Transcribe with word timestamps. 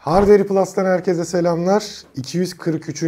Hardware 0.00 0.44
Plus'tan 0.46 0.84
herkese 0.84 1.24
selamlar. 1.24 1.84
243. 2.16 3.02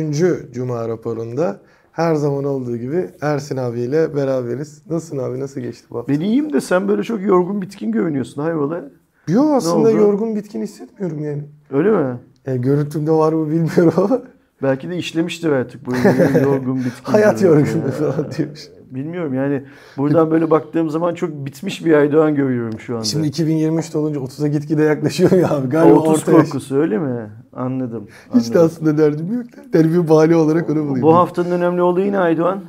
Cuma 0.52 0.88
raporunda 0.88 1.60
her 1.92 2.14
zaman 2.14 2.44
olduğu 2.44 2.76
gibi 2.76 3.10
Ersin 3.20 3.56
abiyle 3.56 4.16
beraberiz. 4.16 4.82
Nasılsın 4.90 5.18
abi? 5.18 5.40
Nasıl 5.40 5.60
geçti 5.60 5.86
bu 5.90 5.98
hafta? 5.98 6.12
Ben 6.12 6.20
iyiyim 6.20 6.52
de 6.52 6.60
sen 6.60 6.88
böyle 6.88 7.02
çok 7.02 7.22
yorgun 7.22 7.62
bitkin 7.62 7.92
görünüyorsun 7.92 8.42
hayrola? 8.42 8.84
Yo 9.28 9.52
aslında 9.52 9.90
yorgun 9.90 10.36
bitkin 10.36 10.62
hissetmiyorum 10.62 11.24
yani. 11.24 11.42
Öyle 11.70 11.90
mi? 11.90 12.18
yani. 12.46 12.60
Görüntümde 12.60 13.10
var 13.10 13.32
mı 13.32 13.50
bilmiyorum 13.50 13.92
ama 13.96 14.22
Belki 14.62 14.90
de 14.90 14.96
işlemiştir 14.96 15.50
artık 15.50 15.86
bu 15.86 15.92
yorgun 16.42 16.76
bitkin. 16.78 16.90
hayat 17.12 17.42
yorgunluğu 17.42 17.90
falan 17.90 18.32
diyormuş. 18.38 18.60
Bilmiyorum 18.94 19.34
yani 19.34 19.62
buradan 19.96 20.30
böyle 20.30 20.50
baktığım 20.50 20.90
zaman 20.90 21.14
çok 21.14 21.30
bitmiş 21.30 21.84
bir 21.84 21.92
Aydoğan 21.94 22.34
görüyorum 22.34 22.80
şu 22.80 22.94
anda. 22.94 23.04
Şimdi 23.04 23.26
2023 23.26 23.94
olunca 23.96 24.20
30'a 24.20 24.48
gitgide 24.48 24.82
yaklaşıyor 24.82 25.32
ya 25.32 25.50
abi. 25.50 25.68
Galiba 25.68 25.94
30 25.98 26.08
orta 26.08 26.32
yaş. 26.32 26.42
korkusu 26.42 26.76
öyle 26.76 26.98
mi? 26.98 27.30
Anladım. 27.52 28.08
Hiç 28.34 28.54
de 28.54 28.58
anladım. 28.58 28.66
aslında 28.74 28.98
derdim 28.98 29.32
yok. 29.32 29.46
Derdim 29.72 30.02
bir 30.02 30.08
bahane 30.08 30.36
olarak 30.36 30.70
onu 30.70 30.84
bulayım. 30.84 31.02
Bu 31.02 31.14
haftanın 31.14 31.50
önemli 31.50 31.82
olayı 31.82 32.12
ne 32.12 32.18
Aydoğan? 32.18 32.60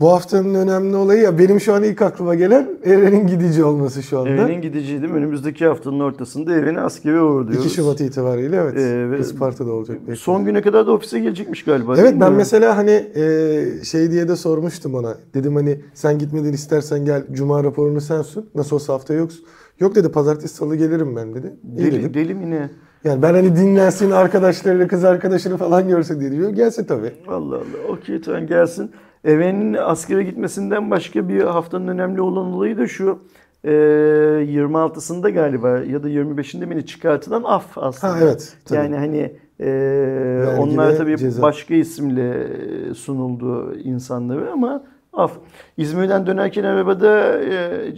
Bu 0.00 0.12
haftanın 0.12 0.54
önemli 0.54 0.96
olayı 0.96 1.22
ya 1.22 1.38
benim 1.38 1.60
şu 1.60 1.74
an 1.74 1.82
ilk 1.82 2.02
aklıma 2.02 2.34
gelen 2.34 2.68
Eren'in 2.84 3.26
gidici 3.26 3.64
olması 3.64 4.02
şu 4.02 4.18
anda. 4.18 4.28
Evinin 4.30 4.60
gidiciydim. 4.62 5.14
Önümüzdeki 5.14 5.66
haftanın 5.66 6.00
ortasında 6.00 6.54
evine 6.54 6.80
askeri 6.80 7.20
uğurluyoruz. 7.20 7.66
2 7.66 7.74
Şubat 7.74 8.00
itibariyle 8.00 8.56
evet. 8.56 8.76
Ee, 8.78 9.10
ve- 9.10 9.18
Isparta'da 9.18 9.72
olacak. 9.72 9.98
belki. 10.08 10.20
Son 10.20 10.44
güne 10.44 10.62
kadar 10.62 10.86
da 10.86 10.92
ofise 10.92 11.20
gelecekmiş 11.20 11.64
galiba. 11.64 11.96
değil 11.96 12.08
Evet 12.08 12.20
ben 12.20 12.30
mi? 12.32 12.36
mesela 12.36 12.76
hani 12.76 12.90
e, 12.90 13.84
şey 13.84 14.10
diye 14.10 14.28
de 14.28 14.36
sormuştum 14.36 14.94
ona. 14.94 15.14
Dedim 15.34 15.54
hani 15.56 15.80
sen 15.94 16.18
gitmedin 16.18 16.52
istersen 16.52 17.04
gel 17.04 17.24
cuma 17.32 17.64
raporunu 17.64 18.00
sen 18.00 18.22
sun. 18.22 18.46
Nasıl 18.54 18.76
olsa 18.76 18.92
hafta 18.94 19.14
yoksun. 19.14 19.44
Yok 19.80 19.94
dedi 19.94 20.08
pazartesi 20.08 20.54
salı 20.54 20.76
gelirim 20.76 21.16
ben 21.16 21.34
dedi. 21.34 21.52
İyi 21.78 21.86
dedim. 21.92 22.02
Deli, 22.02 22.14
deli 22.14 22.34
mi 22.34 22.50
ne? 22.50 22.70
Yani 23.04 23.22
ben 23.22 23.34
hani 23.34 23.56
dinlensin 23.56 24.10
arkadaşlarıyla 24.10 24.88
kız 24.88 25.04
arkadaşını 25.04 25.56
falan 25.56 25.88
görse 25.88 26.20
diye 26.20 26.32
diyor. 26.32 26.50
Gelsin 26.50 26.84
tabii. 26.84 27.12
Allah 27.28 27.56
Allah. 27.56 27.92
Okey 27.92 28.20
tamam 28.20 28.46
gelsin. 28.46 28.90
Eve'nin 29.24 29.74
askere 29.74 30.22
gitmesinden 30.22 30.90
başka 30.90 31.28
bir 31.28 31.40
haftanın 31.42 31.88
önemli 31.88 32.20
olan 32.20 32.46
olayı 32.46 32.78
da 32.78 32.86
şu. 32.86 33.18
E, 33.64 33.70
26'sında 33.70 35.30
galiba 35.30 35.68
ya 35.68 36.02
da 36.02 36.08
25'inde 36.08 36.66
mi 36.66 36.76
ne 36.76 36.86
çıkartılan 36.86 37.42
af 37.42 37.78
aslında. 37.78 38.12
Ha, 38.12 38.18
evet, 38.22 38.56
tabii. 38.64 38.78
Yani 38.78 38.96
hani 38.96 39.32
e, 39.60 40.56
onlar 40.58 40.96
tabii 40.96 41.16
ceza. 41.16 41.42
başka 41.42 41.74
isimle 41.74 42.46
sunuldu 42.94 43.76
insanlara 43.84 44.52
ama 44.52 44.84
af. 45.12 45.32
İzmir'den 45.76 46.26
dönerken 46.26 46.64
arabada 46.64 47.40
e, 47.42 47.92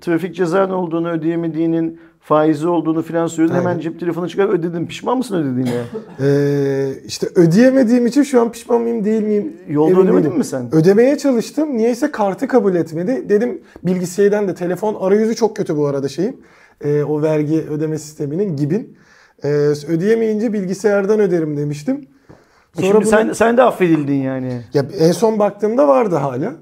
trafik 0.00 0.34
cezanın 0.34 0.72
olduğunu 0.72 1.10
ödeyemediğinin 1.10 2.00
faizi 2.28 2.68
olduğunu 2.68 3.02
filan 3.02 3.26
söyledi. 3.26 3.54
Hemen 3.54 3.78
cep 3.80 4.00
telefonu 4.00 4.28
çıkar 4.28 4.48
ödedim. 4.48 4.86
Pişman 4.86 5.18
mısın 5.18 5.36
ödediğine? 5.36 5.80
Ee, 6.20 6.92
işte 7.06 7.26
ödeyemediğim 7.34 8.06
için 8.06 8.22
şu 8.22 8.40
an 8.40 8.52
pişman 8.52 8.80
mıyım 8.80 9.04
değil 9.04 9.22
miyim? 9.22 9.56
Yolda 9.68 9.90
emin 9.90 10.02
ödemedin 10.02 10.24
değilim. 10.24 10.38
mi 10.38 10.44
sen? 10.44 10.74
Ödemeye 10.74 11.18
çalıştım. 11.18 11.76
Niyeyse 11.76 12.10
kartı 12.10 12.48
kabul 12.48 12.74
etmedi. 12.74 13.28
Dedim 13.28 13.60
bilgisayardan 13.82 14.48
da 14.48 14.54
telefon 14.54 14.94
arayüzü 15.00 15.34
çok 15.34 15.56
kötü 15.56 15.76
bu 15.76 15.86
arada 15.86 16.08
şeyin. 16.08 16.42
Ee, 16.84 17.02
o 17.02 17.22
vergi 17.22 17.64
ödeme 17.70 17.98
sisteminin 17.98 18.56
gibin. 18.56 18.96
Ee, 19.44 19.48
ödeyemeyince 19.88 20.52
bilgisayardan 20.52 21.20
öderim 21.20 21.56
demiştim. 21.56 22.06
Sonra 22.74 22.86
Şimdi 22.86 22.96
bunu- 23.00 23.10
sen 23.10 23.32
sen 23.32 23.56
de 23.56 23.62
affedildin 23.62 24.22
yani. 24.22 24.60
ya 24.74 24.84
en 24.98 25.12
son 25.12 25.38
baktığımda 25.38 25.88
vardı 25.88 26.16
hala. 26.16 26.52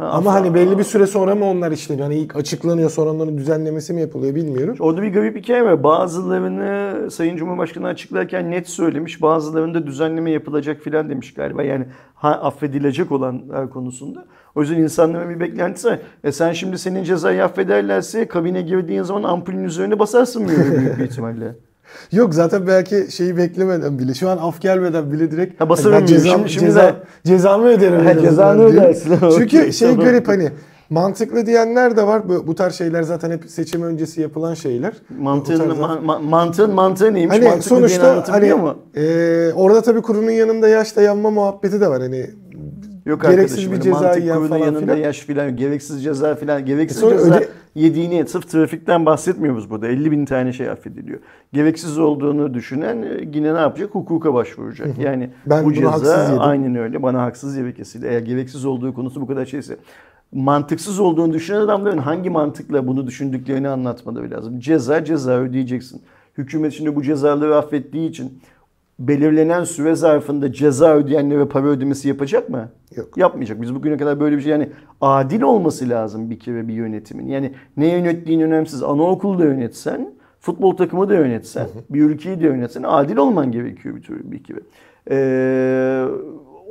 Ha, 0.00 0.08
Ama 0.08 0.34
hani 0.34 0.54
belli 0.54 0.78
bir 0.78 0.84
süre 0.84 1.06
sonra 1.06 1.34
mı 1.34 1.44
onlar 1.44 1.72
işleniyor? 1.72 2.06
Hani 2.06 2.18
ilk 2.18 2.36
açıklanıyor 2.36 2.90
sonra 2.90 3.10
onların 3.10 3.38
düzenlemesi 3.38 3.92
mi 3.92 4.00
yapılıyor 4.00 4.34
bilmiyorum. 4.34 4.76
Orada 4.80 5.02
bir 5.02 5.12
garip 5.12 5.36
hikaye 5.36 5.64
var. 5.64 5.82
Bazılarını 5.84 7.10
Sayın 7.10 7.36
Cumhurbaşkanı 7.36 7.86
açıklarken 7.86 8.50
net 8.50 8.68
söylemiş. 8.68 9.22
Bazılarında 9.22 9.86
düzenleme 9.86 10.30
yapılacak 10.30 10.80
filan 10.80 11.10
demiş 11.10 11.34
galiba. 11.34 11.62
Yani 11.62 11.86
ha, 12.14 12.30
affedilecek 12.30 13.12
olanlar 13.12 13.70
konusunda. 13.70 14.24
O 14.54 14.60
yüzden 14.60 14.76
insanların 14.76 15.30
bir 15.30 15.40
beklentisi 15.40 15.88
var. 15.88 15.98
E 16.24 16.32
sen 16.32 16.52
şimdi 16.52 16.78
senin 16.78 17.04
cezayı 17.04 17.44
affederlerse 17.44 18.28
kabine 18.28 18.62
girdiğin 18.62 19.02
zaman 19.02 19.22
ampulün 19.22 19.64
üzerine 19.64 19.98
basarsın 19.98 20.48
böyle 20.48 20.78
büyük 20.78 20.98
bir 20.98 21.04
ihtimalle. 21.04 21.54
Yok 22.12 22.34
zaten 22.34 22.66
belki 22.66 23.06
şeyi 23.12 23.36
beklemeden 23.36 23.98
bile 23.98 24.14
şu 24.14 24.28
an 24.28 24.38
af 24.38 24.60
gelmeden 24.60 25.12
bile 25.12 25.30
direkt 25.30 25.60
Ha, 25.60 25.68
basarım 25.68 26.06
diyor. 26.06 26.20
cezam- 26.20 26.36
Şimdi- 26.38 26.50
şimdi 26.50 26.64
ceza, 26.66 26.80
de- 26.82 26.94
cezamı 27.24 27.66
öderim. 27.66 28.04
Ha, 28.06 28.18
cezanı 28.20 28.62
ödersin. 28.64 29.14
Çünkü 29.38 29.72
şey 29.72 29.96
garip 29.96 30.28
hani 30.28 30.48
mantıklı 30.90 31.46
diyenler 31.46 31.96
de 31.96 32.06
var. 32.06 32.28
Bu, 32.28 32.46
bu 32.46 32.54
tarz 32.54 32.74
şeyler 32.74 33.02
zaten 33.02 33.30
hep 33.30 33.44
seçim 33.50 33.82
öncesi 33.82 34.20
yapılan 34.20 34.54
şeyler. 34.54 34.92
Mantığın, 35.20 35.58
tarz- 35.58 35.78
ma- 35.78 36.04
ma- 36.04 36.22
mantığın 36.22 36.70
mantığı 36.74 37.14
neymiş? 37.14 37.36
Hani 37.36 37.44
Mantıklı 37.44 37.68
sonuçta 37.68 38.24
hani 38.28 38.54
mu? 38.54 38.74
e, 38.96 39.52
orada 39.54 39.80
tabii 39.82 40.02
kurunun 40.02 40.30
yanında 40.30 40.68
yaş 40.68 40.96
dayanma 40.96 41.30
muhabbeti 41.30 41.80
de 41.80 41.88
var. 41.88 42.00
Hani 42.02 42.30
Yok 43.06 43.22
gereksiz 43.22 43.58
arkadaşım, 43.58 43.72
bir 43.72 43.80
ceza 43.80 44.16
yiyen 44.16 44.46
falan 44.46 44.58
yanında 44.58 44.80
filan. 44.80 44.96
yaş 44.96 45.18
filan, 45.20 45.56
gereksiz 45.56 46.04
ceza 46.04 46.34
filan, 46.34 46.64
gereksiz 46.66 47.02
E 47.02 47.08
ceza 47.10 47.36
öde- 47.36 47.48
yediğini, 47.74 48.26
sırf 48.28 48.48
trafikten 48.50 49.06
bahsetmiyoruz 49.06 49.70
burada. 49.70 49.88
50 49.88 50.10
bin 50.10 50.24
tane 50.24 50.52
şey 50.52 50.70
affediliyor. 50.70 51.18
Gereksiz 51.52 51.98
olduğunu 51.98 52.54
düşünen 52.54 53.02
e, 53.02 53.28
yine 53.34 53.54
ne 53.54 53.58
yapacak? 53.58 53.90
Hukuka 53.94 54.34
başvuracak. 54.34 54.98
Yani 54.98 55.30
Ben 55.46 55.64
bu 55.64 55.72
ceza 55.74 56.36
aynen 56.38 56.74
öyle. 56.74 57.02
Bana 57.02 57.22
haksız 57.22 57.56
yere 57.56 57.74
kesildi. 57.74 58.06
Eğer 58.06 58.20
gereksiz 58.20 58.64
olduğu 58.64 58.94
konusu 58.94 59.20
bu 59.20 59.26
kadar 59.26 59.46
şeyse. 59.46 59.76
Mantıksız 60.32 61.00
olduğunu 61.00 61.32
düşünen 61.32 61.60
adamların 61.60 61.98
hangi 61.98 62.30
mantıkla 62.30 62.86
bunu 62.86 63.06
düşündüklerini 63.06 63.68
anlatmaları 63.68 64.30
lazım. 64.30 64.60
Ceza 64.60 65.04
ceza 65.04 65.32
ödeyeceksin. 65.40 66.02
Hükümet 66.38 66.72
şimdi 66.72 66.96
bu 66.96 67.02
cezaları 67.02 67.56
affettiği 67.56 68.08
için 68.10 68.38
belirlenen 69.00 69.64
süre 69.64 69.94
zarfında 69.94 70.52
ceza 70.52 70.94
ödeyenlere 70.94 71.44
para 71.44 71.66
ödemesi 71.66 72.08
yapacak 72.08 72.48
mı? 72.48 72.68
Yok. 72.96 73.16
Yapmayacak. 73.16 73.62
Biz 73.62 73.74
bugüne 73.74 73.96
kadar 73.96 74.20
böyle 74.20 74.36
bir 74.36 74.42
şey 74.42 74.52
yani 74.52 74.68
adil 75.00 75.42
olması 75.42 75.88
lazım 75.88 76.30
bir 76.30 76.38
kere 76.38 76.68
bir 76.68 76.74
yönetimin. 76.74 77.28
Yani 77.28 77.52
ne 77.76 77.92
yönettiğin 77.92 78.40
önemsiz. 78.40 78.82
Anaokulu 78.82 79.38
da 79.38 79.44
yönetsen, 79.44 80.14
futbol 80.40 80.76
takımı 80.76 81.08
da 81.08 81.14
yönetsen, 81.14 81.66
bir 81.90 82.00
ülkeyi 82.00 82.40
de 82.40 82.46
yönetsen 82.46 82.82
adil 82.82 83.16
olman 83.16 83.52
gerekiyor 83.52 83.96
bir 83.96 84.02
tür 84.02 84.20
bir 84.30 84.44
kere. 84.44 84.60
Ee, 85.10 86.04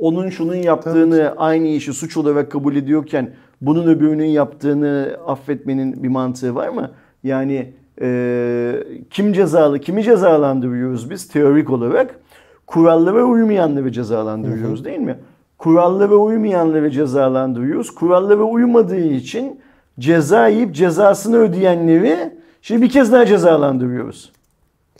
onun 0.00 0.28
şunun 0.28 0.54
yaptığını 0.54 1.34
aynı 1.36 1.66
işi 1.66 1.92
suç 1.92 2.16
olarak 2.16 2.52
kabul 2.52 2.76
ediyorken 2.76 3.30
bunun 3.60 3.86
öbürünün 3.86 4.24
yaptığını 4.24 5.16
affetmenin 5.26 6.02
bir 6.02 6.08
mantığı 6.08 6.54
var 6.54 6.68
mı? 6.68 6.90
Yani 7.24 7.72
e, 8.00 8.84
kim 9.10 9.32
cezalı, 9.32 9.78
kimi 9.78 10.04
cezalandırıyoruz 10.04 11.10
biz 11.10 11.28
teorik 11.28 11.70
olarak? 11.70 12.20
Kurallara 12.66 13.24
uymayanları 13.24 13.92
cezalandırıyoruz 13.92 14.84
değil 14.84 14.98
mi? 14.98 15.18
Kurallara 15.58 16.14
uymayanları 16.14 16.90
cezalandırıyoruz. 16.90 17.94
Kurallara 17.94 18.42
uymadığı 18.42 19.00
için 19.00 19.60
ceza 19.98 20.48
yiyip 20.48 20.74
cezasını 20.74 21.36
ödeyenleri 21.36 22.34
şimdi 22.62 22.82
bir 22.82 22.90
kez 22.90 23.12
daha 23.12 23.26
cezalandırıyoruz. 23.26 24.32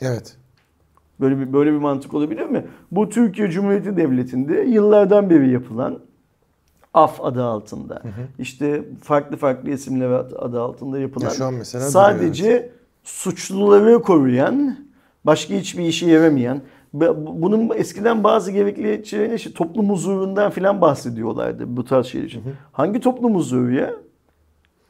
evet. 0.01 0.37
Böyle 1.19 1.39
bir 1.39 1.53
böyle 1.53 1.71
bir 1.71 1.77
mantık 1.77 2.13
olabilir 2.13 2.45
mi? 2.45 2.65
Bu 2.91 3.09
Türkiye 3.09 3.49
Cumhuriyeti 3.51 3.97
Devleti'nde 3.97 4.61
yıllardan 4.61 5.29
beri 5.29 5.49
yapılan 5.49 5.99
af 6.93 7.21
adı 7.21 7.43
altında. 7.43 8.01
işte 8.39 8.83
farklı 9.03 9.37
farklı 9.37 9.69
isimler 9.69 10.09
adı 10.39 10.61
altında 10.61 10.99
yapılan. 10.99 11.25
Ya 11.25 11.31
şu 11.31 11.45
an 11.45 11.53
mesela 11.53 11.83
sadece 11.83 12.71
suçluları 13.03 14.01
koruyan, 14.01 14.75
başka 15.25 15.53
hiçbir 15.53 15.83
Be- 16.93 17.25
bu- 17.25 17.41
bunun 17.41 17.69
eskiden 17.75 18.23
bazı 18.23 18.51
gerekli 18.51 19.01
işte 19.35 19.53
toplum 19.53 19.89
huzurundan 19.89 20.51
filan 20.51 20.81
bahsediyorlardı 20.81 21.63
bu 21.77 21.85
tarz 21.85 22.05
şeyler 22.05 22.25
için. 22.27 22.43
Hangi 22.71 22.99
toplum 22.99 23.35
huzuru 23.35 23.71
ya? 23.73 23.93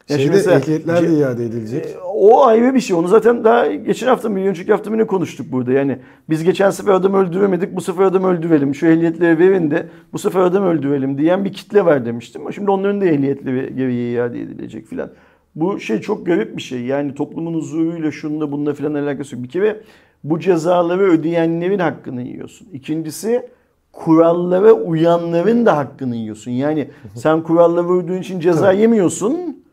Ya 0.09 0.17
Şeyde 0.17 0.31
mesela- 0.31 0.57
ehliyetler 0.59 1.01
de 1.03 1.13
iade 1.17 1.45
edilecek. 1.45 1.85
e, 1.85 1.97
O 1.99 2.45
ayrı 2.45 2.73
bir 2.75 2.79
şey. 2.79 2.95
Onu 2.95 3.07
zaten 3.07 3.43
daha 3.43 3.67
geçen 3.67 4.07
hafta 4.07 4.29
mı, 4.29 4.35
bir 4.35 4.45
önceki 4.45 4.71
hafta 4.71 4.89
mı 4.89 4.97
ne 4.97 5.07
konuştuk 5.07 5.51
burada? 5.51 5.71
Yani 5.71 5.97
biz 6.29 6.43
geçen 6.43 6.69
sefer 6.69 6.91
adam 6.93 7.13
öldüremedik, 7.13 7.75
bu 7.75 7.81
sefer 7.81 8.03
adam 8.03 8.23
öldürelim. 8.23 8.75
Şu 8.75 8.87
ehliyetleri 8.87 9.39
verin 9.39 9.71
de 9.71 9.87
bu 10.13 10.19
sefer 10.19 10.39
adam 10.39 10.63
öldürelim 10.63 11.17
diyen 11.17 11.45
bir 11.45 11.53
kitle 11.53 11.85
var 11.85 12.05
demiştim. 12.05 12.53
Şimdi 12.53 12.71
onların 12.71 13.01
da 13.01 13.05
ehliyetleri 13.05 13.75
geriye 13.75 14.11
iade 14.11 14.41
edilecek 14.41 14.87
filan. 14.87 15.09
Bu 15.55 15.79
şey 15.79 16.01
çok 16.01 16.25
garip 16.25 16.57
bir 16.57 16.61
şey. 16.61 16.81
Yani 16.81 17.15
toplumun 17.15 17.53
huzuruyla 17.53 18.11
şununla 18.11 18.51
bununla 18.51 18.73
filan 18.73 18.93
alakası 18.93 19.35
yok. 19.35 19.43
Bir 19.43 19.49
kere 19.49 19.81
bu 20.23 20.39
cezaları 20.39 21.03
ödeyenlerin 21.03 21.79
hakkını 21.79 22.21
yiyorsun. 22.21 22.67
İkincisi 22.73 23.49
kurallara 23.91 24.73
uyanların 24.73 25.65
da 25.65 25.77
hakkını 25.77 26.15
yiyorsun. 26.15 26.51
Yani 26.51 26.89
sen 27.15 27.43
kurallara 27.43 27.87
uyduğun 27.87 28.17
için 28.17 28.39
ceza 28.39 28.71
yemiyorsun. 28.71 29.63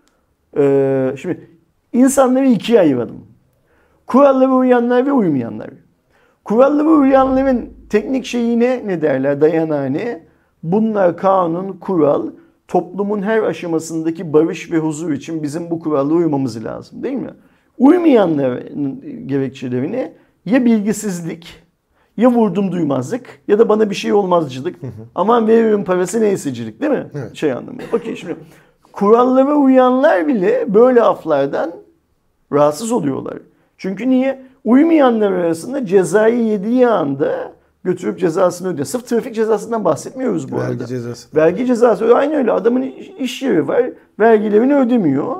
Ee, 0.57 1.15
şimdi 1.21 1.51
insanları 1.93 2.47
ikiye 2.47 2.81
ayıralım. 2.81 3.27
Kurallara 4.07 4.55
uyanlar 4.55 5.07
ve 5.07 5.13
uymayanlar. 5.13 5.71
Kurallara 6.45 6.89
uyanların 6.89 7.71
teknik 7.91 8.25
şeyi 8.25 8.61
ne? 8.61 8.83
Ne 8.87 9.03
derler? 9.03 9.41
Dayanağı 9.41 9.93
ne? 9.93 10.27
Bunlar 10.63 11.17
kanun, 11.17 11.73
kural, 11.73 12.27
toplumun 12.69 13.23
her 13.23 13.43
aşamasındaki 13.43 14.33
barış 14.33 14.73
ve 14.73 14.79
huzur 14.79 15.13
için 15.13 15.43
bizim 15.43 15.71
bu 15.71 15.81
kurallara 15.81 16.15
uymamız 16.15 16.65
lazım 16.65 17.03
değil 17.03 17.15
mi? 17.15 17.31
Uymayanların 17.79 19.03
gerekçeleri 19.27 19.93
ne? 19.93 20.13
ya 20.47 20.65
bilgisizlik 20.65 21.63
ya 22.17 22.31
vurdum 22.31 22.73
duymazlık 22.73 23.27
ya 23.49 23.59
da 23.59 23.69
bana 23.69 23.91
bir 23.91 23.95
şey 23.95 24.13
olmazcılık. 24.13 24.77
Aman 25.15 25.47
veririm 25.47 25.85
parası 25.85 26.21
neysecilik 26.21 26.81
değil 26.81 26.93
mi? 26.93 27.07
Evet. 27.15 27.37
Şey 27.37 27.53
anlamı. 27.53 27.79
Okey 27.93 28.17
şimdi 28.17 28.37
kurallara 28.93 29.55
uyanlar 29.55 30.27
bile 30.29 30.75
böyle 30.75 31.03
aflardan 31.03 31.73
rahatsız 32.53 32.93
oluyorlar. 32.93 33.39
Çünkü 33.79 34.09
niye? 34.11 34.43
Uymayanlar 34.65 35.33
arasında 35.33 35.87
cezayı 35.87 36.45
yediği 36.45 36.89
anda 36.89 37.53
götürüp 37.89 38.19
cezasını 38.19 38.69
ödüyor. 38.69 38.87
Sırf 38.87 39.07
trafik 39.07 39.35
cezasından 39.35 39.85
bahsetmiyoruz 39.85 40.53
bu 40.53 40.57
Vergi 40.57 40.73
arada. 40.73 40.87
cezası. 40.87 41.37
Vergi 41.37 41.67
cezası 41.67 42.17
aynı 42.17 42.37
öyle. 42.37 42.53
Adamın 42.53 42.83
iş 43.19 43.43
yeri 43.43 43.69
var. 43.69 43.83
Vergilerini 44.21 44.77
ödemiyor. 44.77 45.37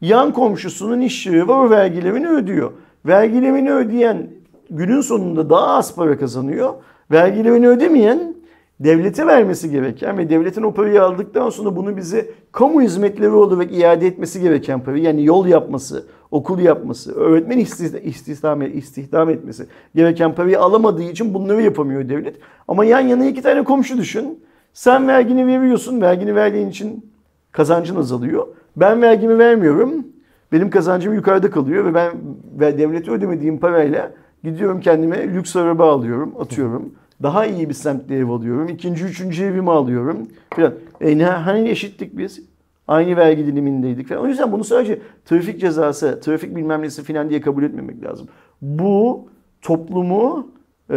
Yan 0.00 0.32
komşusunun 0.32 1.00
iş 1.00 1.26
yeri 1.26 1.48
var. 1.48 1.66
O 1.66 1.70
vergilerini 1.70 2.28
ödüyor. 2.28 2.70
Vergilerini 3.06 3.72
ödeyen 3.72 4.30
günün 4.70 5.00
sonunda 5.00 5.50
daha 5.50 5.66
az 5.66 5.94
para 5.94 6.18
kazanıyor. 6.18 6.74
Vergilerini 7.10 7.68
ödemeyen 7.68 8.34
devlete 8.80 9.26
vermesi 9.26 9.70
gereken 9.70 10.18
ve 10.18 10.30
devletin 10.30 10.62
o 10.62 10.74
parayı 10.74 11.02
aldıktan 11.02 11.50
sonra 11.50 11.76
bunu 11.76 11.96
bize 11.96 12.30
kamu 12.52 12.82
hizmetleri 12.82 13.30
olarak 13.30 13.78
iade 13.78 14.06
etmesi 14.06 14.40
gereken 14.40 14.80
parayı 14.84 15.02
yani 15.02 15.24
yol 15.24 15.46
yapması, 15.46 16.06
okul 16.30 16.58
yapması, 16.58 17.14
öğretmen 17.14 17.58
istihdam, 17.58 18.62
istihdam, 18.62 19.30
etmesi 19.30 19.66
gereken 19.94 20.34
parayı 20.34 20.60
alamadığı 20.60 21.02
için 21.02 21.34
bunları 21.34 21.62
yapamıyor 21.62 22.08
devlet. 22.08 22.36
Ama 22.68 22.84
yan 22.84 23.00
yana 23.00 23.26
iki 23.26 23.42
tane 23.42 23.64
komşu 23.64 23.98
düşün. 23.98 24.44
Sen 24.72 25.08
vergini 25.08 25.46
veriyorsun. 25.46 26.00
Vergini 26.00 26.34
verdiğin 26.34 26.68
için 26.68 27.10
kazancın 27.52 27.96
azalıyor. 27.96 28.46
Ben 28.76 29.02
vergimi 29.02 29.38
vermiyorum. 29.38 30.06
Benim 30.52 30.70
kazancım 30.70 31.14
yukarıda 31.14 31.50
kalıyor 31.50 31.84
ve 31.84 31.94
ben 31.94 32.12
ve 32.60 32.78
devlete 32.78 33.10
ödemediğim 33.10 33.58
parayla 33.58 34.12
gidiyorum 34.44 34.80
kendime 34.80 35.34
lüks 35.34 35.56
araba 35.56 35.92
alıyorum, 35.92 36.34
atıyorum. 36.40 36.92
Daha 37.22 37.46
iyi 37.46 37.68
bir 37.68 37.74
semtte 37.74 38.14
ev 38.14 38.28
alıyorum. 38.28 38.68
İkinci, 38.68 39.04
üçüncü 39.04 39.44
evimi 39.44 39.70
alıyorum. 39.70 40.18
Falan. 40.54 40.74
E 41.00 41.22
hani 41.22 41.68
eşittik 41.68 42.18
biz? 42.18 42.40
Aynı 42.88 43.16
vergi 43.16 43.46
dilimindeydik 43.46 44.08
falan. 44.08 44.22
O 44.22 44.26
yüzden 44.26 44.52
bunu 44.52 44.64
sadece 44.64 44.98
trafik 45.24 45.60
cezası, 45.60 46.20
trafik 46.20 46.56
bilmem 46.56 46.82
nesi 46.82 47.02
falan 47.02 47.30
diye 47.30 47.40
kabul 47.40 47.62
etmemek 47.62 48.04
lazım. 48.04 48.28
Bu 48.62 49.28
toplumu 49.62 50.48
e, 50.90 50.96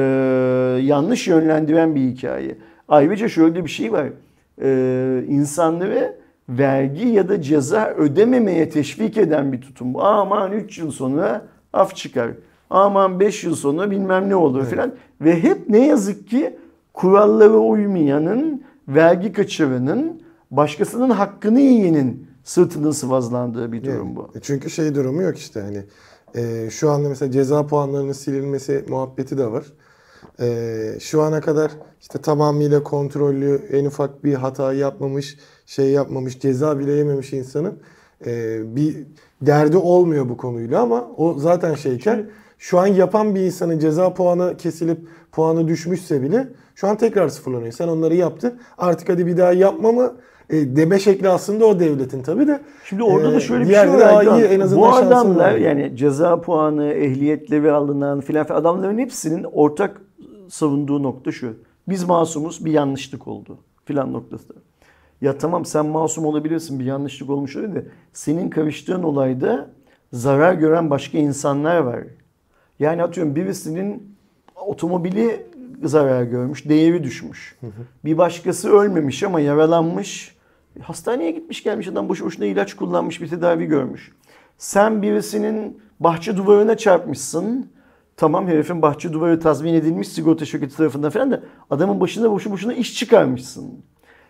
yanlış 0.82 1.28
yönlendiren 1.28 1.96
bir 1.96 2.02
hikaye. 2.02 2.58
Ayrıca 2.88 3.30
şöyle 3.30 3.66
bir 3.66 3.70
şey 3.70 3.92
var. 3.92 4.08
E, 4.62 5.24
insanları 5.28 6.16
vergi 6.50 7.08
ya 7.08 7.30
da 7.30 7.42
ceza 7.42 7.88
ödememeye 7.98 8.70
teşvik 8.70 9.18
eden 9.18 9.52
bir 9.52 9.62
tutum 9.62 9.94
bu. 9.94 10.04
Aman 10.04 10.52
3 10.52 10.78
yıl 10.78 10.92
sonra 10.92 11.46
af 11.74 11.96
çıkar. 11.96 12.32
Aman 12.70 13.20
5 13.20 13.44
yıl 13.44 13.56
sonra 13.56 13.92
bilmem 13.92 14.30
ne 14.30 14.36
olur 14.36 14.66
filan. 14.66 14.92
Ve 15.22 15.44
hep 15.44 15.70
ne 15.70 15.88
yazık 15.88 16.28
ki 16.28 16.56
kurallara 16.94 17.58
uymayanın, 17.58 18.64
vergi 18.88 19.34
kaçıranın, 19.34 20.22
başkasının 20.52 21.10
hakkını 21.10 21.60
yiyenin 21.60 22.30
sırtının 22.44 22.92
sıvazlandığı 22.92 23.72
bir 23.72 23.84
durum 23.84 24.16
bu. 24.16 24.30
E 24.36 24.40
Çünkü 24.42 24.70
şey 24.70 24.96
durumu 24.96 25.22
yok 25.22 25.38
işte 25.38 25.62
hani 25.62 25.84
e, 26.36 26.70
şu 26.70 26.92
anda 26.92 27.10
mesela 27.10 27.32
ceza 27.32 27.68
puanlarının 27.68 28.12
silinmesi 28.12 28.86
muhabbeti 28.90 29.38
de 29.38 29.52
var. 29.52 29.66
E, 30.40 30.98
şu 31.00 31.22
ana 31.22 31.42
kadar 31.42 31.72
işte 32.02 32.22
tamamıyla 32.22 32.84
kontrollü 32.84 33.62
en 33.72 33.86
ufak 33.86 34.24
bir 34.24 34.34
hata 34.34 34.74
yapmamış, 34.74 35.38
şey 35.66 35.90
yapmamış, 35.92 36.40
ceza 36.40 36.80
bile 36.80 36.92
yememiş 36.92 37.34
insanın 37.34 37.80
e, 38.26 38.62
bir 38.76 39.08
derdi 39.42 39.78
olmuyor 39.78 40.30
bu 40.30 40.38
konuyla 40.38 40.82
ama 40.82 41.12
o 41.18 41.40
zaten 41.40 41.76
şeyken 41.76 42.30
şu 42.58 42.80
an 42.80 42.88
yapan 42.88 43.36
bir 43.36 43.42
insanın 43.42 43.80
ceza 43.80 44.14
puanı 44.14 44.58
kesilip 44.58 45.00
puanı 45.32 45.68
düşmüşse 45.68 46.22
bile 46.22 46.48
şu 46.76 46.88
an 46.88 46.98
tekrar 46.98 47.30
sıfırlanıyor. 47.30 47.72
Sen 47.72 47.88
onları 47.88 48.16
yaptın. 48.16 48.60
Artık 48.78 49.10
hadi 49.10 49.28
bir 49.28 49.38
daha 49.38 49.54
yapma 49.54 49.92
mı? 49.92 50.16
E, 50.50 50.76
deme 50.76 51.00
şekli 51.00 51.30
aslında 51.30 51.66
o 51.66 51.80
devletin 51.80 52.24
tabii 52.24 52.48
de. 52.48 52.62
Şimdi 52.86 53.04
orada 53.04 53.32
Ee, 53.32 53.34
da 53.34 53.40
şöyle 53.40 53.70
bir 53.70 53.74
şey 53.76 53.90
var. 53.90 54.38
iyi, 54.38 54.46
en 54.46 54.60
azından 54.60 54.82
Bu 54.92 54.94
adamlar 54.96 55.52
var. 55.54 55.58
yani 55.58 55.92
ceza 55.96 56.42
puanı, 56.42 56.86
ehliyetleri 56.94 57.72
alınan 57.72 58.22
filan 58.22 58.46
filan 58.46 58.60
adamların 58.60 58.98
hepsinin 58.98 59.44
ortak 59.44 60.02
savunduğu 60.50 61.04
nokta 61.04 61.32
şu. 61.32 61.54
Biz 61.90 62.04
masumuz 62.04 62.66
bir 62.66 62.72
yanlışlık 62.72 63.28
oldu 63.28 63.58
filan 63.86 64.14
noktası. 64.14 64.54
Ya 65.22 65.38
tamam 65.38 65.66
sen 65.66 65.86
masum 65.86 66.26
olabilirsin 66.26 66.80
bir 66.80 66.86
yanlışlık 66.86 67.30
olmuş 67.30 67.56
öyle 67.56 67.76
de 67.76 67.86
senin 68.14 68.50
karıştığın 68.50 69.04
olayda 69.04 69.70
zarar 70.14 70.54
gören 70.54 70.90
başka 70.90 71.18
insanlar 71.18 71.78
var. 71.78 72.00
Yani 72.80 73.04
atıyorum 73.04 73.36
birisinin 73.36 74.16
otomobili 74.66 75.46
zarar 75.84 76.24
görmüş, 76.24 76.70
değeri 76.70 77.04
düşmüş. 77.04 77.56
Bir 78.06 78.18
başkası 78.18 78.70
ölmemiş 78.72 79.24
ama 79.24 79.40
yaralanmış. 79.40 80.39
Hastaneye 80.82 81.32
gitmiş 81.32 81.64
gelmiş 81.64 81.88
adam 81.88 82.10
boşu 82.10 82.26
boşuna 82.26 82.46
ilaç 82.46 82.74
kullanmış 82.74 83.22
bir 83.22 83.28
tedavi 83.28 83.66
görmüş. 83.66 84.12
Sen 84.58 85.02
birisinin 85.02 85.82
bahçe 86.00 86.38
duvarına 86.38 86.78
çarpmışsın. 86.78 87.68
Tamam 88.18 88.48
herifin 88.48 88.82
bahçe 88.82 89.14
duvarı 89.14 89.40
tazmin 89.40 89.74
edilmiş 89.74 90.08
sigorta 90.08 90.46
şirketi 90.46 90.78
tarafından 90.78 91.10
falan 91.10 91.32
da 91.32 91.42
adamın 91.70 92.00
başına 92.00 92.32
boşu 92.32 92.52
boşuna 92.52 92.74
iş 92.74 92.96
çıkarmışsın. 92.96 93.74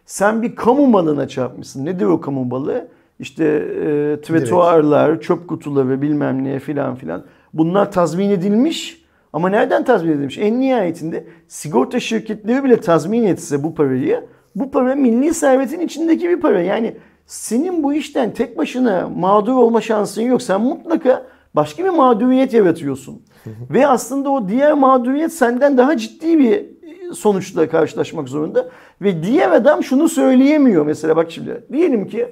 Sen 0.06 0.42
bir 0.42 0.56
kamu 0.56 0.88
malına 0.88 1.28
çarpmışsın. 1.28 1.86
Nedir 1.86 2.06
o 2.06 2.22
kamu 2.22 2.46
malı? 2.46 2.88
İşte 3.20 3.46
e, 3.46 4.22
trotuarlar, 4.22 5.22
çöp 5.22 5.48
kutuları 5.48 6.02
bilmem 6.02 6.44
ne 6.44 6.60
filan 6.60 6.96
filan. 6.96 7.26
Bunlar 7.54 7.92
tazmin 7.92 8.30
edilmiş 8.30 9.06
ama 9.34 9.50
nereden 9.50 9.86
tazmin 9.86 10.12
edilmiş? 10.12 10.38
En 10.38 10.60
nihayetinde 10.60 11.28
sigorta 11.48 12.00
şirketleri 12.00 12.64
bile 12.64 12.80
tazmin 12.80 13.24
etse 13.24 13.64
bu 13.64 13.76
parayı 13.76 14.26
bu 14.60 14.72
para 14.72 14.96
milli 14.96 15.34
servetin 15.34 15.80
içindeki 15.80 16.30
bir 16.30 16.40
para. 16.40 16.62
Yani 16.62 16.96
senin 17.26 17.84
bu 17.84 17.94
işten 17.94 18.34
tek 18.34 18.58
başına 18.58 19.10
mağdur 19.18 19.54
olma 19.54 19.82
şansın 19.82 20.22
yok. 20.22 20.42
Sen 20.42 20.62
mutlaka 20.62 21.26
başka 21.54 21.84
bir 21.84 21.90
mağduriyet 21.90 22.54
yaratıyorsun. 22.54 23.22
Ve 23.70 23.88
aslında 23.88 24.30
o 24.30 24.50
diğer 24.50 24.74
mağduriyet 24.74 25.34
senden 25.34 25.78
daha 25.78 25.98
ciddi 25.98 26.40
bir 26.40 26.66
sonuçla 27.14 27.70
karşılaşmak 27.70 28.30
zorunda. 28.30 28.70
Ve 29.02 29.24
diğer 29.24 29.52
adam 29.52 29.84
şunu 29.84 30.10
söyleyemiyor 30.10 30.86
mesela 30.86 31.16
bak 31.16 31.32
şimdi. 31.32 31.64
Diyelim 31.72 32.08
ki 32.08 32.28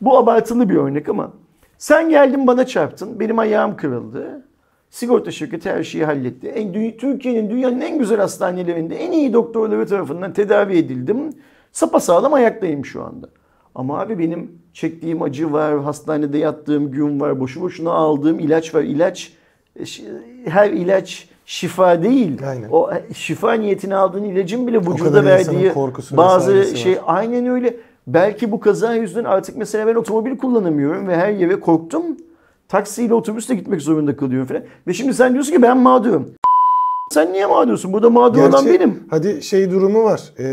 bu 0.00 0.18
abartılı 0.18 0.68
bir 0.68 0.76
örnek 0.76 1.08
ama 1.08 1.32
sen 1.78 2.10
geldin 2.10 2.46
bana 2.46 2.66
çarptın. 2.66 3.20
Benim 3.20 3.38
ayağım 3.38 3.76
kırıldı. 3.76 4.44
Sigorta 4.90 5.30
şirketi 5.30 5.70
her 5.70 5.82
şeyi 5.82 6.04
halletti. 6.04 6.96
Türkiye'nin 7.00 7.50
dünyanın 7.50 7.80
en 7.80 7.98
güzel 7.98 8.20
hastanelerinde 8.20 8.96
en 8.96 9.12
iyi 9.12 9.32
doktorları 9.32 9.86
tarafından 9.86 10.32
tedavi 10.32 10.76
edildim. 10.76 11.32
Sapasağlam 11.72 12.34
ayaktayım 12.34 12.84
şu 12.84 13.02
anda. 13.02 13.28
Ama 13.74 14.00
abi 14.00 14.18
benim 14.18 14.52
çektiğim 14.72 15.22
acı 15.22 15.52
var, 15.52 15.80
hastanede 15.80 16.38
yattığım 16.38 16.90
gün 16.90 17.20
var, 17.20 17.40
boşu 17.40 17.60
boşuna 17.60 17.92
aldığım 17.92 18.38
ilaç 18.38 18.74
var. 18.74 18.82
İlaç, 18.82 19.32
e, 19.80 19.84
her 20.44 20.70
ilaç 20.70 21.28
şifa 21.46 22.02
değil. 22.02 22.48
Aynen. 22.48 22.68
O 22.70 22.92
e, 22.92 23.14
şifa 23.14 23.52
niyetine 23.52 23.96
aldığın 23.96 24.24
ilacın 24.24 24.66
bile 24.66 24.80
vücuda 24.80 25.24
verdiği 25.24 25.72
bazı 26.12 26.76
şey 26.76 26.92
var. 26.92 27.02
aynen 27.06 27.46
öyle. 27.46 27.76
Belki 28.06 28.52
bu 28.52 28.60
kaza 28.60 28.94
yüzünden 28.94 29.24
artık 29.24 29.56
mesela 29.56 29.86
ben 29.86 29.94
otomobil 29.94 30.36
kullanamıyorum 30.36 31.08
ve 31.08 31.16
her 31.16 31.30
yere 31.30 31.60
korktum. 31.60 32.04
Taksiyle 32.68 33.14
otobüsle 33.14 33.54
gitmek 33.54 33.82
zorunda 33.82 34.16
kalıyorum 34.16 34.48
falan. 34.48 34.62
Ve 34.86 34.92
şimdi 34.92 35.14
sen 35.14 35.32
diyorsun 35.32 35.52
ki 35.52 35.62
ben 35.62 35.78
mağdurum. 35.78 36.30
Sen 37.10 37.32
niye 37.32 37.46
mağdursun? 37.46 37.92
Burada 37.92 38.10
mağdur 38.10 38.38
olan 38.40 38.64
Gerçi 38.64 38.80
benim. 38.80 39.04
hadi 39.10 39.42
şey 39.42 39.70
durumu 39.70 40.04
var. 40.04 40.22
Ee, 40.38 40.44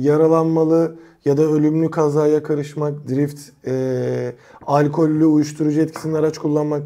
yaralanmalı 0.00 0.96
ya 1.24 1.36
da 1.36 1.42
ölümlü 1.42 1.90
kazaya 1.90 2.42
karışmak, 2.42 3.08
drift, 3.08 3.40
e, 3.66 4.32
alkollü 4.66 5.24
uyuşturucu 5.26 5.80
etkisinde 5.80 6.18
araç 6.18 6.38
kullanmak 6.38 6.82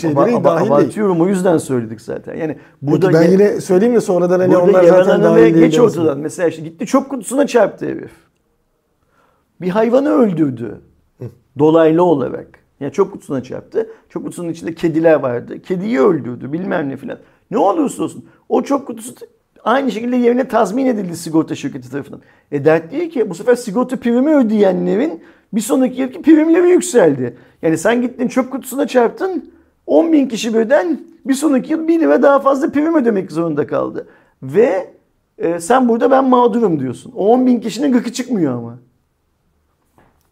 şeyleri 0.00 0.18
Aba- 0.20 0.22
aba- 0.36 0.44
dahil 0.44 0.60
değil. 0.60 0.72
abartıyorum 0.72 1.20
o 1.20 1.26
yüzden 1.28 1.58
söyledik 1.58 2.00
zaten. 2.00 2.34
Yani 2.34 2.56
burada 2.82 3.06
Peki 3.06 3.18
ben 3.18 3.22
ya- 3.24 3.30
yine 3.32 3.60
söyleyeyim 3.60 3.94
de 3.94 4.00
sonradan 4.00 4.40
hani 4.40 4.56
onlar 4.56 4.84
zaten 4.84 5.22
dahil 5.22 5.42
değil. 5.42 5.56
geç 5.56 5.78
ortadan. 5.78 6.18
Mesela 6.18 6.48
işte 6.48 6.62
gitti 6.62 6.86
çöp 6.86 7.08
kutusuna 7.08 7.46
çarptı 7.46 7.86
herif. 7.86 8.10
Bir 9.60 9.68
hayvanı 9.68 10.10
öldürdü. 10.10 10.80
Dolaylı 11.58 12.02
olarak. 12.02 12.46
Yani 12.80 12.92
çöp 12.92 13.12
kutusuna 13.12 13.42
çarptı. 13.42 13.86
Çöp 14.08 14.22
kutusunun 14.24 14.48
içinde 14.48 14.74
kediler 14.74 15.14
vardı. 15.14 15.62
Kediyi 15.62 16.00
öldürdü 16.00 16.52
bilmem 16.52 16.88
ne 16.88 16.96
filan. 16.96 17.18
Ne 17.50 17.58
olursa 17.58 18.02
olsun 18.02 18.24
o 18.48 18.62
çöp 18.62 18.86
kutusu 18.86 19.14
aynı 19.64 19.92
şekilde 19.92 20.16
yerine 20.16 20.48
tazmin 20.48 20.86
edildi 20.86 21.16
sigorta 21.16 21.54
şirketi 21.54 21.90
tarafından. 21.90 22.20
E 22.52 22.64
dert 22.64 22.92
değil 22.92 23.10
ki 23.10 23.30
bu 23.30 23.34
sefer 23.34 23.54
sigorta 23.54 23.96
primi 23.96 24.36
ödeyenlerin 24.36 25.22
bir 25.52 25.60
sonraki 25.60 26.00
yılki 26.00 26.22
primleri 26.22 26.70
yükseldi. 26.70 27.36
Yani 27.62 27.78
sen 27.78 28.02
gittin 28.02 28.28
çöp 28.28 28.50
kutusuna 28.50 28.86
çarptın 28.86 29.50
10 29.86 30.12
bin 30.12 30.28
kişi 30.28 30.54
birden 30.54 31.00
bir 31.24 31.34
sonraki 31.34 31.72
yıl 31.72 31.88
1 31.88 32.00
lira 32.00 32.22
daha 32.22 32.40
fazla 32.40 32.72
prim 32.72 32.94
ödemek 32.94 33.32
zorunda 33.32 33.66
kaldı. 33.66 34.08
Ve 34.42 34.94
e, 35.38 35.60
sen 35.60 35.88
burada 35.88 36.10
ben 36.10 36.24
mağdurum 36.24 36.80
diyorsun. 36.80 37.12
O 37.16 37.28
10 37.28 37.46
bin 37.46 37.60
kişinin 37.60 37.92
gıkı 37.92 38.12
çıkmıyor 38.12 38.54
ama. 38.54 38.78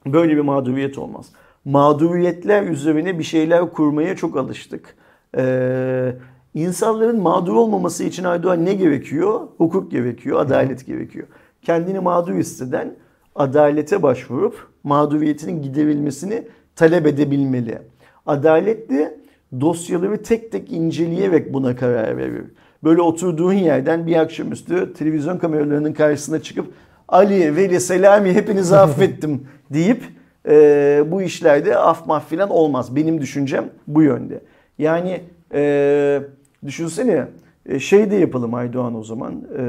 Böyle 0.06 0.36
bir 0.36 0.40
mağduriyet 0.40 0.98
olmaz. 0.98 1.26
Mağduriyetler 1.64 2.62
üzerine 2.62 3.18
bir 3.18 3.24
şeyler 3.24 3.70
kurmaya 3.70 4.16
çok 4.16 4.36
alıştık. 4.36 4.96
Ee, 5.36 6.12
İnsanların 6.56 7.20
mağdur 7.20 7.54
olmaması 7.54 8.04
için 8.04 8.24
Aydoğan 8.24 8.64
ne 8.64 8.74
gerekiyor? 8.74 9.40
Hukuk 9.56 9.90
gerekiyor, 9.90 10.40
adalet 10.40 10.86
gerekiyor. 10.86 11.26
Kendini 11.62 12.00
mağdur 12.00 12.34
hisseden 12.34 12.94
adalete 13.34 14.02
başvurup 14.02 14.68
mağduriyetinin 14.84 15.62
giderilmesini 15.62 16.42
talep 16.76 17.06
edebilmeli. 17.06 17.78
Adalet 18.26 18.90
de 18.90 19.18
dosyaları 19.60 20.22
tek 20.22 20.52
tek 20.52 20.72
inceleyerek 20.72 21.54
buna 21.54 21.76
karar 21.76 22.16
verir. 22.16 22.44
Böyle 22.84 23.02
oturduğun 23.02 23.52
yerden 23.52 24.06
bir 24.06 24.16
akşamüstü 24.16 24.94
televizyon 24.94 25.38
kameralarının 25.38 25.92
karşısına 25.92 26.42
çıkıp 26.42 26.66
Ali, 27.08 27.56
Veli, 27.56 27.80
Selami 27.80 28.32
hepinizi 28.32 28.76
affettim 28.76 29.46
deyip 29.70 30.04
e, 30.48 31.04
bu 31.06 31.22
işlerde 31.22 31.76
af 31.76 32.06
maf 32.06 32.28
filan 32.28 32.50
olmaz. 32.50 32.96
Benim 32.96 33.20
düşüncem 33.20 33.70
bu 33.86 34.02
yönde. 34.02 34.40
Yani 34.78 35.20
e, 35.54 36.22
düşünsene 36.66 37.28
e, 37.66 37.78
şey 37.78 38.10
de 38.10 38.16
yapalım 38.16 38.54
Aydoğan 38.54 38.94
o 38.94 39.02
zaman. 39.02 39.44
E, 39.58 39.62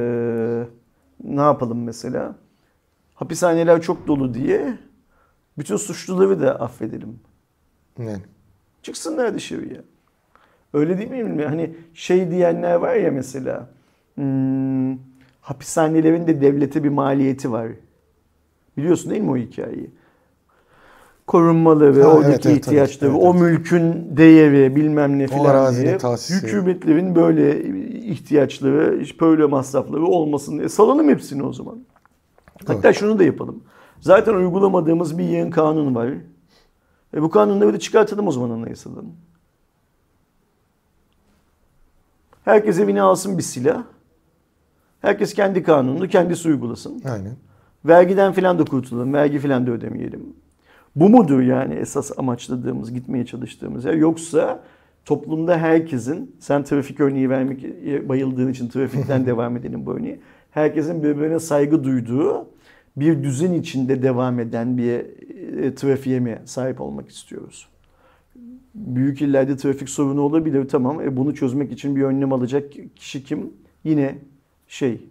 ne 1.24 1.42
yapalım 1.42 1.84
mesela? 1.84 2.36
Hapishaneler 3.16 3.82
çok 3.82 4.08
dolu 4.08 4.34
diye 4.34 4.78
bütün 5.58 5.76
suçluları 5.76 6.42
da 6.42 6.62
affedelim. 6.62 7.20
Yani. 8.00 8.22
Çıksınlar 8.84 9.34
dışarıya. 9.34 9.82
Öyle 10.74 10.98
değil 10.98 11.10
mi? 11.10 11.46
Hani 11.46 11.76
şey 11.94 12.32
diyenler 12.32 12.76
var 12.76 12.96
ya 12.96 13.12
mesela. 13.12 13.70
Hmm, 14.16 14.98
hapishanelerin 15.42 16.28
de 16.28 16.42
devlete 16.42 16.84
bir 16.84 16.90
maliyeti 16.90 17.52
var. 17.52 17.68
Biliyorsun 18.78 19.12
değil 19.12 19.22
mi 19.22 19.32
o 19.32 19.38
hikayeyi? 19.38 19.92
Korunmaları, 21.28 22.04
Ha, 22.04 22.08
oradaki 22.08 22.32
evet, 22.32 22.46
evet, 22.46 22.58
ihtiyaçları, 22.58 23.16
o 23.16 23.32
evet. 23.32 23.42
mülkün 23.42 24.18
değeri 24.18 24.76
bilmem 24.76 25.20
ne 25.20 25.26
O 25.26 25.28
filan 25.28 25.76
diye. 25.76 25.98
Hükümetlerin 26.30 27.16
böyle 27.16 27.64
ihtiyaçları, 28.00 29.06
böyle 29.22 29.46
masrafları 29.46 30.06
olmasın 30.06 30.58
diye 30.58 30.70
salalım 30.70 31.10
hepsini 31.10 31.44
o 31.44 31.54
zaman. 31.54 31.80
Hatta 32.68 32.94
şunu 32.94 33.20
da 33.20 33.24
yapalım. 33.24 33.64
Zaten 34.00 34.34
uygulamadığımız 34.34 35.18
bir 35.18 35.24
yığın 35.24 35.50
kanun 35.50 35.96
var. 35.96 36.10
E 37.16 37.22
bu 37.22 37.30
kanunları 37.30 37.74
da 37.74 37.80
çıkartalım 37.80 38.28
o 38.28 38.32
zaman 38.32 38.50
anayasadan. 38.50 39.06
Herkes 42.46 42.80
evine 42.80 43.02
alsın 43.02 43.38
bir 43.38 43.44
silah. 43.44 43.84
Herkes 45.02 45.34
kendi 45.34 45.64
kanununu 45.64 46.08
kendisi 46.08 46.50
uygulasın. 46.50 47.02
Aynen. 47.06 47.36
Vergiden 47.86 48.34
filan 48.34 48.60
da 48.60 48.66
kurtulalım. 48.66 49.14
Vergi 49.14 49.40
filan 49.40 49.68
da 49.68 49.72
ödemeyelim. 49.72 50.34
Bu 51.00 51.10
mudur 51.10 51.42
yani 51.42 51.74
esas 51.74 52.12
amaçladığımız, 52.20 52.94
gitmeye 52.94 53.26
çalıştığımız 53.26 53.86
yer? 53.86 53.94
Yoksa 53.94 54.64
toplumda 55.06 55.58
herkesin, 55.58 56.36
sen 56.40 56.64
trafik 56.64 57.00
örneği 57.00 57.30
vermek 57.30 57.64
bayıldığın 58.10 58.52
için 58.52 58.68
trafikten 58.68 59.26
devam 59.26 59.58
edelim 59.58 59.86
bu 59.86 59.94
örneği. 59.94 60.20
Herkesin 60.52 61.04
birbirine 61.04 61.40
saygı 61.40 61.84
duyduğu 61.84 62.48
bir 62.96 63.24
düzen 63.24 63.54
içinde 63.54 64.02
devam 64.02 64.40
eden 64.40 64.78
bir 64.78 64.94
e, 65.64 65.76
trafiğe 65.76 66.20
mi 66.20 66.42
sahip 66.46 66.82
olmak 66.82 67.10
istiyoruz? 67.10 67.68
Büyük 68.76 69.22
illerde 69.22 69.58
trafik 69.58 69.90
sorunu 69.90 70.22
olabilir 70.22 70.68
tamam. 70.68 71.02
E 71.02 71.18
bunu 71.18 71.36
çözmek 71.36 71.72
için 71.72 71.96
bir 71.96 72.04
önlem 72.04 72.34
alacak 72.34 72.74
kişi 72.96 73.24
kim? 73.24 73.54
Yine 73.84 74.16
şey 74.68 75.02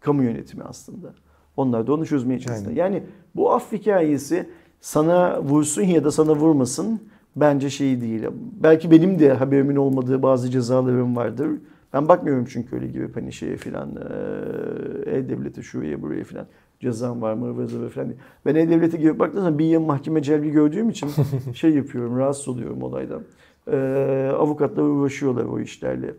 kamu 0.00 0.22
yönetimi 0.22 0.62
aslında. 0.62 1.14
Onlar 1.56 1.86
da 1.86 1.94
onu 1.94 2.06
çözmeye 2.06 2.40
çalışsın. 2.40 2.74
Yani 2.74 3.02
bu 3.36 3.52
af 3.52 3.72
hikayesi 3.72 4.46
sana 4.80 5.42
vursun 5.42 5.82
ya 5.82 6.04
da 6.04 6.10
sana 6.10 6.34
vurmasın 6.34 7.00
bence 7.36 7.70
şey 7.70 8.00
değil. 8.00 8.22
Belki 8.62 8.90
benim 8.90 9.18
de 9.18 9.32
haberimin 9.32 9.76
olmadığı 9.76 10.22
bazı 10.22 10.50
cezalarım 10.50 11.16
vardır. 11.16 11.48
Ben 11.92 12.08
bakmıyorum 12.08 12.44
çünkü 12.50 12.76
öyle 12.76 12.86
gibi 12.86 13.12
hani 13.14 13.32
şeye 13.32 13.56
filan 13.56 13.90
E-Devlet'e 15.06 15.62
şuraya 15.62 16.02
buraya 16.02 16.24
filan 16.24 16.46
cezam 16.80 17.22
var 17.22 17.34
mı 17.34 17.68
zıvır 17.68 17.90
falan 17.90 18.08
diye. 18.08 18.18
Ben 18.46 18.54
E-Devlet'e 18.54 18.96
girip 18.98 19.18
baktığım 19.18 19.40
zaman 19.40 19.58
bir 19.58 19.64
yıl 19.64 19.80
mahkeme 19.80 20.22
celbi 20.22 20.50
gördüğüm 20.50 20.90
için 20.90 21.10
şey 21.54 21.70
yapıyorum 21.70 22.18
rahatsız 22.18 22.48
oluyorum 22.48 22.82
olaydan. 22.82 23.22
Ee, 23.72 24.30
avukatlar 24.38 24.82
uğraşıyorlar 24.82 25.44
o 25.44 25.60
işlerle. 25.60 26.14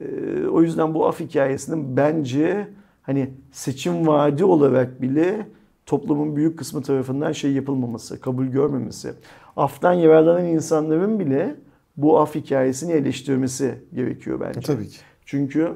Ee, 0.00 0.46
o 0.46 0.62
yüzden 0.62 0.94
bu 0.94 1.06
af 1.06 1.20
hikayesinin 1.20 1.96
bence 1.96 2.68
hani 3.02 3.30
seçim 3.52 4.06
vaadi 4.06 4.44
olarak 4.44 5.02
bile 5.02 5.46
toplumun 5.86 6.36
büyük 6.36 6.58
kısmı 6.58 6.82
tarafından 6.82 7.32
şey 7.32 7.52
yapılmaması, 7.52 8.20
kabul 8.20 8.46
görmemesi. 8.46 9.12
Aftan 9.56 9.92
yararlanan 9.92 10.44
insanların 10.44 11.18
bile 11.20 11.56
bu 11.96 12.18
af 12.18 12.34
hikayesini 12.34 12.92
eleştirmesi 12.92 13.74
gerekiyor 13.94 14.40
bence. 14.40 14.60
Tabii 14.60 14.88
ki. 14.88 14.98
Çünkü 15.26 15.72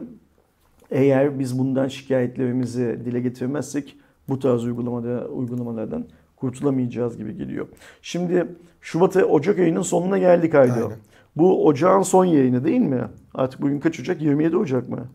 eğer 0.91 1.39
biz 1.39 1.59
bundan 1.59 1.89
şikayetlerimizi 1.89 3.01
dile 3.05 3.21
getirmezsek 3.21 3.97
bu 4.29 4.39
tarz 4.39 4.65
uygulamada, 4.65 5.29
uygulamalardan 5.29 6.07
kurtulamayacağız 6.37 7.17
gibi 7.17 7.37
geliyor. 7.37 7.67
Şimdi 8.03 8.47
Şubat 8.81 9.17
Ocak 9.17 9.59
ayının 9.59 9.83
sonuna 9.83 10.19
geldik 10.19 10.55
Aydo. 10.55 10.73
Aynen. 10.73 10.99
Bu 11.37 11.67
ocağın 11.67 12.03
son 12.03 12.25
yayını 12.25 12.65
değil 12.65 12.81
mi? 12.81 13.05
Artık 13.35 13.63
bugün 13.63 13.81
kaç 13.81 14.01
Ocak? 14.01 14.23
27 14.23 14.57
Ocak 14.57 14.89
mı? 14.89 15.07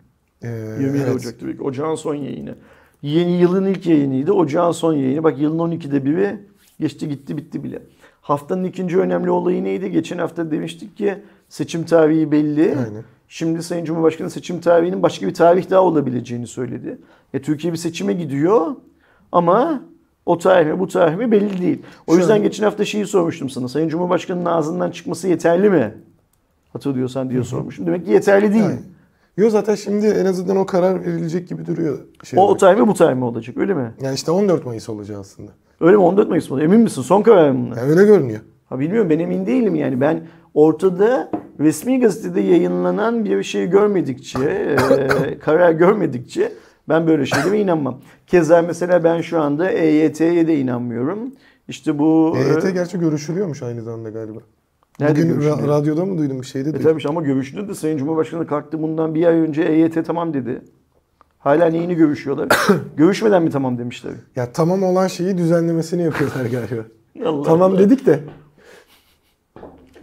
Ee, 0.44 0.48
27 0.48 1.04
evet. 1.04 1.16
Ocak 1.16 1.40
tabii 1.40 1.58
ki. 1.58 1.64
Ocağın 1.64 1.96
son 1.96 2.16
yayını. 2.16 2.56
Yeni 3.04 3.32
yılın 3.32 3.66
ilk 3.66 3.86
yayınıydı. 3.86 4.32
Ocağın 4.34 4.72
son 4.72 4.94
yayını. 4.94 5.24
Bak 5.24 5.40
yılın 5.40 5.60
12'de 5.60 6.06
biri 6.06 6.40
geçti 6.80 7.10
gitti 7.10 7.38
bitti 7.38 7.64
bile. 7.64 7.82
Haftanın 8.22 8.64
ikinci 8.64 9.00
önemli 9.00 9.30
olayı 9.30 9.64
neydi? 9.64 9.92
Geçen 9.92 10.18
hafta 10.18 10.52
demiştik 10.52 10.98
ki 10.98 11.16
seçim 11.50 11.84
tarihi 11.86 12.32
belli. 12.32 12.62
Aynen. 12.70 13.04
Şimdi 13.28 13.64
Sayın 13.64 13.86
Cumhurbaşkanı 13.86 14.30
seçim 14.30 14.62
tarihinin 14.62 15.04
başka 15.04 15.28
bir 15.28 15.34
tarih 15.34 15.70
daha 15.70 15.82
olabileceğini 15.82 16.48
söyledi. 16.48 16.98
E, 17.34 17.42
Türkiye 17.42 17.74
bir 17.74 17.78
seçime 17.78 18.14
gidiyor 18.14 18.76
ama 19.32 19.82
o 20.26 20.38
tarih 20.38 20.68
mi 20.74 20.80
bu 20.80 20.88
tarih 20.88 21.16
mi 21.18 21.32
belli 21.32 21.62
değil. 21.62 21.82
O 22.08 22.14
Şu 22.14 22.20
yüzden 22.20 22.36
an- 22.36 22.44
geçen 22.44 22.64
hafta 22.64 22.86
şeyi 22.86 23.06
sormuştum 23.06 23.50
sana. 23.50 23.68
Sayın 23.68 23.88
Cumhurbaşkanı'nın 23.90 24.46
ağzından 24.46 24.92
çıkması 24.92 25.28
yeterli 25.28 25.70
mi? 25.70 25.94
Hatırlıyorsan 26.74 27.30
diye 27.30 27.44
sormuştum. 27.44 27.86
Demek 27.86 28.06
ki 28.06 28.12
yeterli 28.12 28.54
değil. 28.54 28.66
Aynen. 28.66 28.84
Yo 29.38 29.50
zaten 29.50 29.76
şimdi 29.76 30.08
en 30.08 30.26
azından 30.26 30.58
o 30.58 30.66
karar 30.66 31.06
verilecek 31.06 31.48
gibi 31.48 31.66
duruyor. 31.66 32.00
Şey 32.24 32.40
O, 32.40 32.44
o 32.48 32.58
tarih 32.58 32.80
mi 32.80 32.88
bu 32.88 32.94
tarih 32.94 33.16
mi 33.16 33.24
olacak 33.26 33.58
öyle 33.58 33.74
mi? 33.74 33.94
Yani 34.02 34.16
işte 34.16 34.32
14 34.32 34.66
Mayıs 34.66 34.90
olacak 34.90 35.18
aslında. 35.20 35.52
Öyle 35.82 35.96
mi 35.96 36.04
14 36.04 36.30
Mayıs 36.30 36.50
mı? 36.50 36.64
Emin 36.64 36.80
misin? 36.80 37.02
Son 37.02 37.22
karar 37.22 37.52
mı? 37.52 37.66
bunlar? 37.66 37.78
Yani 37.78 37.92
öyle 37.92 38.06
görünüyor. 38.06 38.40
Ha 38.70 38.80
bilmiyorum 38.80 39.10
ben 39.10 39.20
emin 39.20 39.46
değilim 39.46 39.76
yani. 39.76 40.02
Ben 40.02 40.28
ortada 40.54 41.32
resmi 41.60 42.00
gazetede 42.00 42.42
yayınlanan 42.42 43.26
bir 43.26 43.44
şey 43.44 43.68
görmedikçe, 43.70 44.40
e, 45.26 45.40
karar 45.40 45.72
görmedikçe 45.72 46.52
ben 46.90 47.08
böyle 47.08 47.26
şeylere 47.26 47.60
inanmam. 47.60 48.02
Keza 48.28 48.62
mesela 48.62 49.04
ben 49.04 49.22
şu 49.22 49.42
anda 49.42 49.70
EYT'ye 49.72 50.48
de 50.48 50.60
inanmıyorum. 50.60 51.32
İşte 51.68 52.00
bu... 52.00 52.38
EYT 52.38 52.66
e, 52.66 52.72
gerçi 52.72 53.00
görüşülüyormuş 53.00 53.64
aynı 53.64 53.82
zamanda 53.82 54.10
galiba. 54.10 54.40
Nerede 55.00 55.22
Bugün 55.30 55.42
ra- 55.42 55.68
radyoda 55.68 56.06
mı 56.06 56.18
duydum 56.18 56.42
bir 56.42 56.46
şeyde 56.46 56.70
E 56.70 56.80
tabii 56.80 57.08
ama 57.10 57.22
görüşülür 57.22 57.68
de 57.68 57.74
Sayın 57.74 57.98
Cumhurbaşkanı 57.98 58.48
kalktı 58.48 58.82
bundan 58.82 59.16
bir 59.16 59.26
ay 59.26 59.36
önce 59.36 59.64
EYT 59.64 60.06
tamam 60.06 60.34
dedi. 60.34 60.62
Hala 61.40 61.66
neyini 61.66 61.96
görüşüyorlar? 61.96 62.48
Görüşmeden 62.98 63.44
mi 63.44 63.50
tamam 63.50 63.78
demişler? 63.78 64.14
Ya 64.36 64.52
tamam 64.52 64.84
olan 64.84 65.08
şeyi 65.08 65.38
düzenlemesini 65.38 66.04
yapıyorlar 66.04 66.46
galiba. 66.52 66.86
Allah 67.26 67.44
tamam 67.44 67.72
Allah. 67.72 67.80
dedik 67.80 68.06
de. 68.06 68.20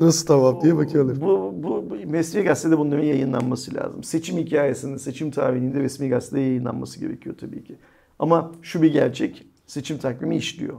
Nasıl 0.01 0.27
tamam 0.27 0.61
diye 0.63 0.77
bakıyorlar. 0.77 1.21
Bu, 1.21 1.55
bu, 1.57 1.85
bu 1.91 2.13
resmi 2.13 2.43
gazetede 2.43 2.79
bunların 2.79 3.05
yayınlanması 3.05 3.75
lazım. 3.75 4.05
Seçim 4.05 4.39
hikayesinin, 4.39 4.97
seçim 4.97 5.31
tarihinde 5.31 5.81
resmi 5.81 6.09
gazetede 6.09 6.41
yayınlanması 6.41 7.01
gerekiyor 7.01 7.35
tabii 7.41 7.65
ki. 7.65 7.77
Ama 8.19 8.53
şu 8.63 8.83
bir 8.83 8.93
gerçek, 8.93 9.47
seçim 9.67 9.99
takvimi 9.99 10.37
işliyor. 10.37 10.75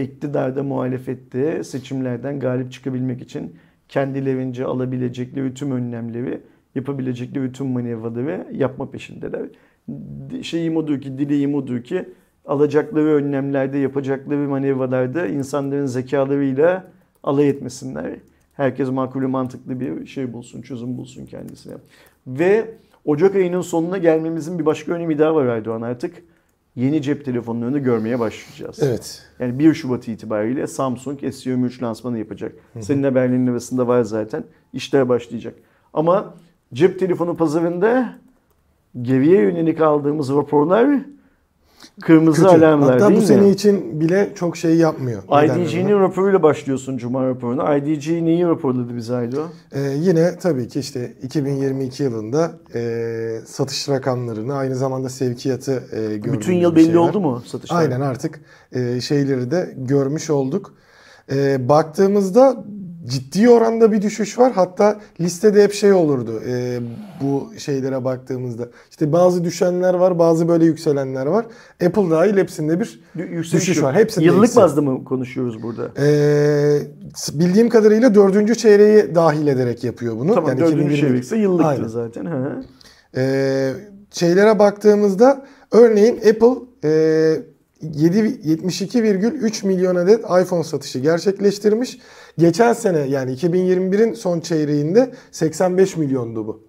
İktidarda, 0.00 0.62
muhalefette 0.62 1.64
seçimlerden 1.64 2.40
galip 2.40 2.72
çıkabilmek 2.72 3.22
için 3.22 3.56
kendilerince 3.88 4.64
alabilecekleri 4.64 5.54
tüm 5.54 5.70
önlemleri, 5.70 6.40
yapabilecekleri 6.74 7.52
tüm 7.52 7.66
manevraları 7.66 8.46
yapma 8.52 8.90
peşindeler. 8.90 9.42
Şeyim 10.42 10.76
odur 10.76 11.00
ki, 11.00 11.18
dileğim 11.18 11.54
odur 11.54 11.82
ki 11.82 12.08
alacakları 12.46 13.14
önlemlerde, 13.14 13.78
yapacakları 13.78 14.48
manevralarda 14.48 15.26
insanların 15.26 15.86
zekalarıyla 15.86 16.84
alay 17.22 17.48
etmesinler. 17.48 18.16
Herkes 18.54 18.90
makulü 18.90 19.26
mantıklı 19.26 19.80
bir 19.80 20.06
şey 20.06 20.32
bulsun, 20.32 20.62
çözüm 20.62 20.98
bulsun 20.98 21.26
kendisine. 21.26 21.74
Ve 22.26 22.74
Ocak 23.04 23.34
ayının 23.36 23.60
sonuna 23.60 23.98
gelmemizin 23.98 24.58
bir 24.58 24.66
başka 24.66 24.92
önemi 24.92 25.18
daha 25.18 25.34
var 25.34 25.46
Erdoğan 25.46 25.82
artık. 25.82 26.22
Yeni 26.76 27.02
cep 27.02 27.24
telefonlarını 27.24 27.78
görmeye 27.78 28.18
başlayacağız. 28.18 28.78
Evet. 28.82 29.22
Yani 29.38 29.58
1 29.58 29.74
Şubat 29.74 30.08
itibariyle 30.08 30.66
Samsung 30.66 31.22
S23 31.22 31.82
lansmanı 31.82 32.18
yapacak. 32.18 32.52
Senin 32.80 33.02
haberlerin 33.02 33.46
arasında 33.46 33.88
var 33.88 34.02
zaten. 34.02 34.44
İşler 34.72 35.08
başlayacak. 35.08 35.54
Ama 35.92 36.34
cep 36.74 36.98
telefonu 36.98 37.36
pazarında 37.36 38.14
geriye 39.02 39.40
yönelik 39.42 39.80
aldığımız 39.80 40.30
raporlar 40.30 41.00
kırmızı 42.02 42.42
Kötü. 42.42 42.56
alarmlar 42.56 42.92
Hatta 42.92 43.08
değil 43.08 43.16
bu 43.16 43.22
mi? 43.22 43.26
sene 43.26 43.50
için 43.50 44.00
bile 44.00 44.32
çok 44.34 44.56
şey 44.56 44.76
yapmıyor. 44.76 45.22
IDG'nin 45.44 46.00
raporuyla 46.00 46.42
başlıyorsun 46.42 46.96
Cuma 46.96 47.26
raporuna. 47.28 47.76
IDG 47.76 48.08
neyi 48.08 48.46
raporladı 48.46 48.96
bize 48.96 49.14
Aydo? 49.16 49.42
Ee, 49.72 49.80
yine 49.80 50.38
tabii 50.38 50.68
ki 50.68 50.80
işte 50.80 51.12
2022 51.22 52.02
yılında 52.02 52.52
e, 52.74 53.40
satış 53.46 53.88
rakamlarını 53.88 54.54
aynı 54.54 54.76
zamanda 54.76 55.08
sevkiyatı 55.08 55.72
e, 55.92 56.16
gördüğümüz 56.16 56.38
Bütün 56.40 56.52
yıl 56.54 56.70
bir 56.72 56.76
belli 56.76 56.84
şeyler. 56.84 56.98
oldu 56.98 57.20
mu 57.20 57.42
satışlar? 57.46 57.76
Aynen 57.80 58.00
artık 58.00 58.40
e, 58.72 59.00
şeyleri 59.00 59.50
de 59.50 59.74
görmüş 59.76 60.30
olduk. 60.30 60.74
E, 61.32 61.68
baktığımızda 61.68 62.64
ciddi 63.06 63.50
oranda 63.50 63.92
bir 63.92 64.02
düşüş 64.02 64.38
var. 64.38 64.52
Hatta 64.52 65.00
listede 65.20 65.62
hep 65.64 65.72
şey 65.72 65.92
olurdu 65.92 66.42
e, 66.48 66.78
bu 67.22 67.52
şeylere 67.58 68.04
baktığımızda. 68.04 68.68
İşte 68.90 69.12
bazı 69.12 69.44
düşenler 69.44 69.94
var, 69.94 70.18
bazı 70.18 70.48
böyle 70.48 70.64
yükselenler 70.64 71.26
var. 71.26 71.46
Apple 71.86 72.10
dahil 72.10 72.36
hepsinde 72.36 72.80
bir 72.80 73.00
yükseliş 73.14 73.52
düşüş 73.52 73.76
yok. 73.76 73.86
var. 73.86 73.94
Hepsinde 73.94 74.24
Yıllık 74.24 74.42
yüksek. 74.42 74.62
bazda 74.62 74.82
mı 74.82 75.04
konuşuyoruz 75.04 75.62
burada? 75.62 75.88
Ee, 76.02 76.78
bildiğim 77.34 77.68
kadarıyla 77.68 78.14
dördüncü 78.14 78.54
çeyreği 78.54 79.14
dahil 79.14 79.46
ederek 79.46 79.84
yapıyor 79.84 80.16
bunu. 80.18 80.34
Tamam 80.34 80.50
Yani 80.50 80.60
dördüncü 80.60 80.74
2022 80.74 81.00
çeyrekse 81.00 81.36
yıllıktır 81.36 81.68
Aynen. 81.70 81.86
zaten. 81.88 82.24
Ha. 82.26 82.62
Ee, 83.16 83.72
şeylere 84.10 84.58
baktığımızda 84.58 85.46
örneğin 85.72 86.16
Apple 86.16 86.54
e, 86.84 86.90
7 86.90 87.53
72,3 87.84 89.66
milyon 89.66 89.96
adet 89.96 90.20
iPhone 90.20 90.64
satışı 90.64 90.98
gerçekleştirmiş. 90.98 91.98
Geçen 92.38 92.72
sene 92.72 92.98
yani 92.98 93.32
2021'in 93.32 94.14
son 94.14 94.40
çeyreğinde 94.40 95.10
85 95.30 95.96
milyondu 95.96 96.46
bu. 96.46 96.62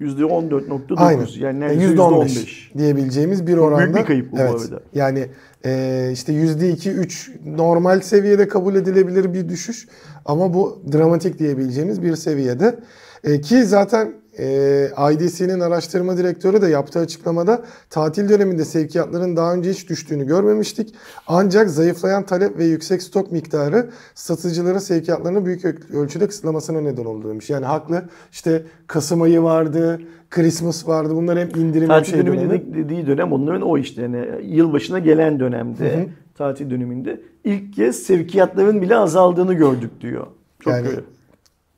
%14.9 0.00 0.94
Aynen. 0.96 1.26
yani 1.38 1.60
neredeyse 1.60 1.94
%15 1.94 1.94
%15. 1.94 2.78
diyebileceğimiz 2.78 3.46
bir 3.46 3.56
oranda. 3.56 3.84
büyük 3.84 3.96
bir 3.96 4.04
kayıp 4.04 4.32
bu 4.32 4.38
evet. 4.38 4.50
arada. 4.50 4.80
Yani 4.94 5.26
e, 5.64 6.10
işte 6.12 6.32
%2-3 6.32 7.56
normal 7.56 8.00
seviyede 8.00 8.48
kabul 8.48 8.74
edilebilir 8.74 9.34
bir 9.34 9.48
düşüş. 9.48 9.88
Ama 10.24 10.54
bu 10.54 10.82
dramatik 10.92 11.38
diyebileceğimiz 11.38 12.02
bir 12.02 12.16
seviyede. 12.16 12.78
E, 13.24 13.40
ki 13.40 13.64
zaten 13.64 14.12
e, 14.40 15.12
IDC'nin 15.12 15.60
araştırma 15.60 16.16
direktörü 16.16 16.62
de 16.62 16.66
yaptığı 16.66 16.98
açıklamada 16.98 17.62
tatil 17.90 18.28
döneminde 18.28 18.64
sevkiyatların 18.64 19.36
daha 19.36 19.54
önce 19.54 19.70
hiç 19.70 19.88
düştüğünü 19.88 20.26
görmemiştik. 20.26 20.94
Ancak 21.26 21.70
zayıflayan 21.70 22.26
talep 22.26 22.58
ve 22.58 22.64
yüksek 22.64 23.02
stok 23.02 23.32
miktarı 23.32 23.90
satıcıların 24.14 24.78
sevkiyatlarını 24.78 25.46
büyük 25.46 25.64
öl- 25.64 25.96
ölçüde 25.96 26.26
kısıtlamasına 26.26 26.80
neden 26.80 27.04
oldu 27.04 27.28
demiş. 27.28 27.50
Yani 27.50 27.66
haklı. 27.66 28.02
İşte 28.32 28.62
Kasım 28.86 29.22
ayı 29.22 29.42
vardı, 29.42 30.00
Christmas 30.30 30.88
vardı. 30.88 31.16
Bunlar 31.16 31.38
hem 31.38 31.48
indirim 31.48 31.82
hem 31.82 31.88
Tatil 31.88 32.10
şey 32.12 32.20
dönemi 32.20 32.36
dönemi. 32.36 32.52
dedik- 32.52 32.74
dediği 32.74 33.06
dönem 33.06 33.32
onların 33.32 33.62
o 33.62 33.78
işte 33.78 34.02
yani 34.02 34.24
yılbaşına 34.42 34.98
gelen 34.98 35.40
dönemde 35.40 36.08
tatil 36.38 36.70
döneminde 36.70 37.20
ilk 37.44 37.74
kez 37.74 37.96
sevkiyatların 37.96 38.82
bile 38.82 38.96
azaldığını 38.96 39.54
gördük 39.54 39.90
diyor. 40.00 40.26
Çok 40.60 40.72
Yani 40.72 40.88
öyle. 40.88 41.00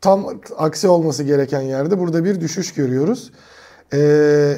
Tam 0.03 0.27
aksi 0.57 0.89
olması 0.89 1.23
gereken 1.23 1.61
yerde 1.61 1.99
burada 1.99 2.25
bir 2.25 2.41
düşüş 2.41 2.75
görüyoruz. 2.75 3.31
Ee, 3.95 4.57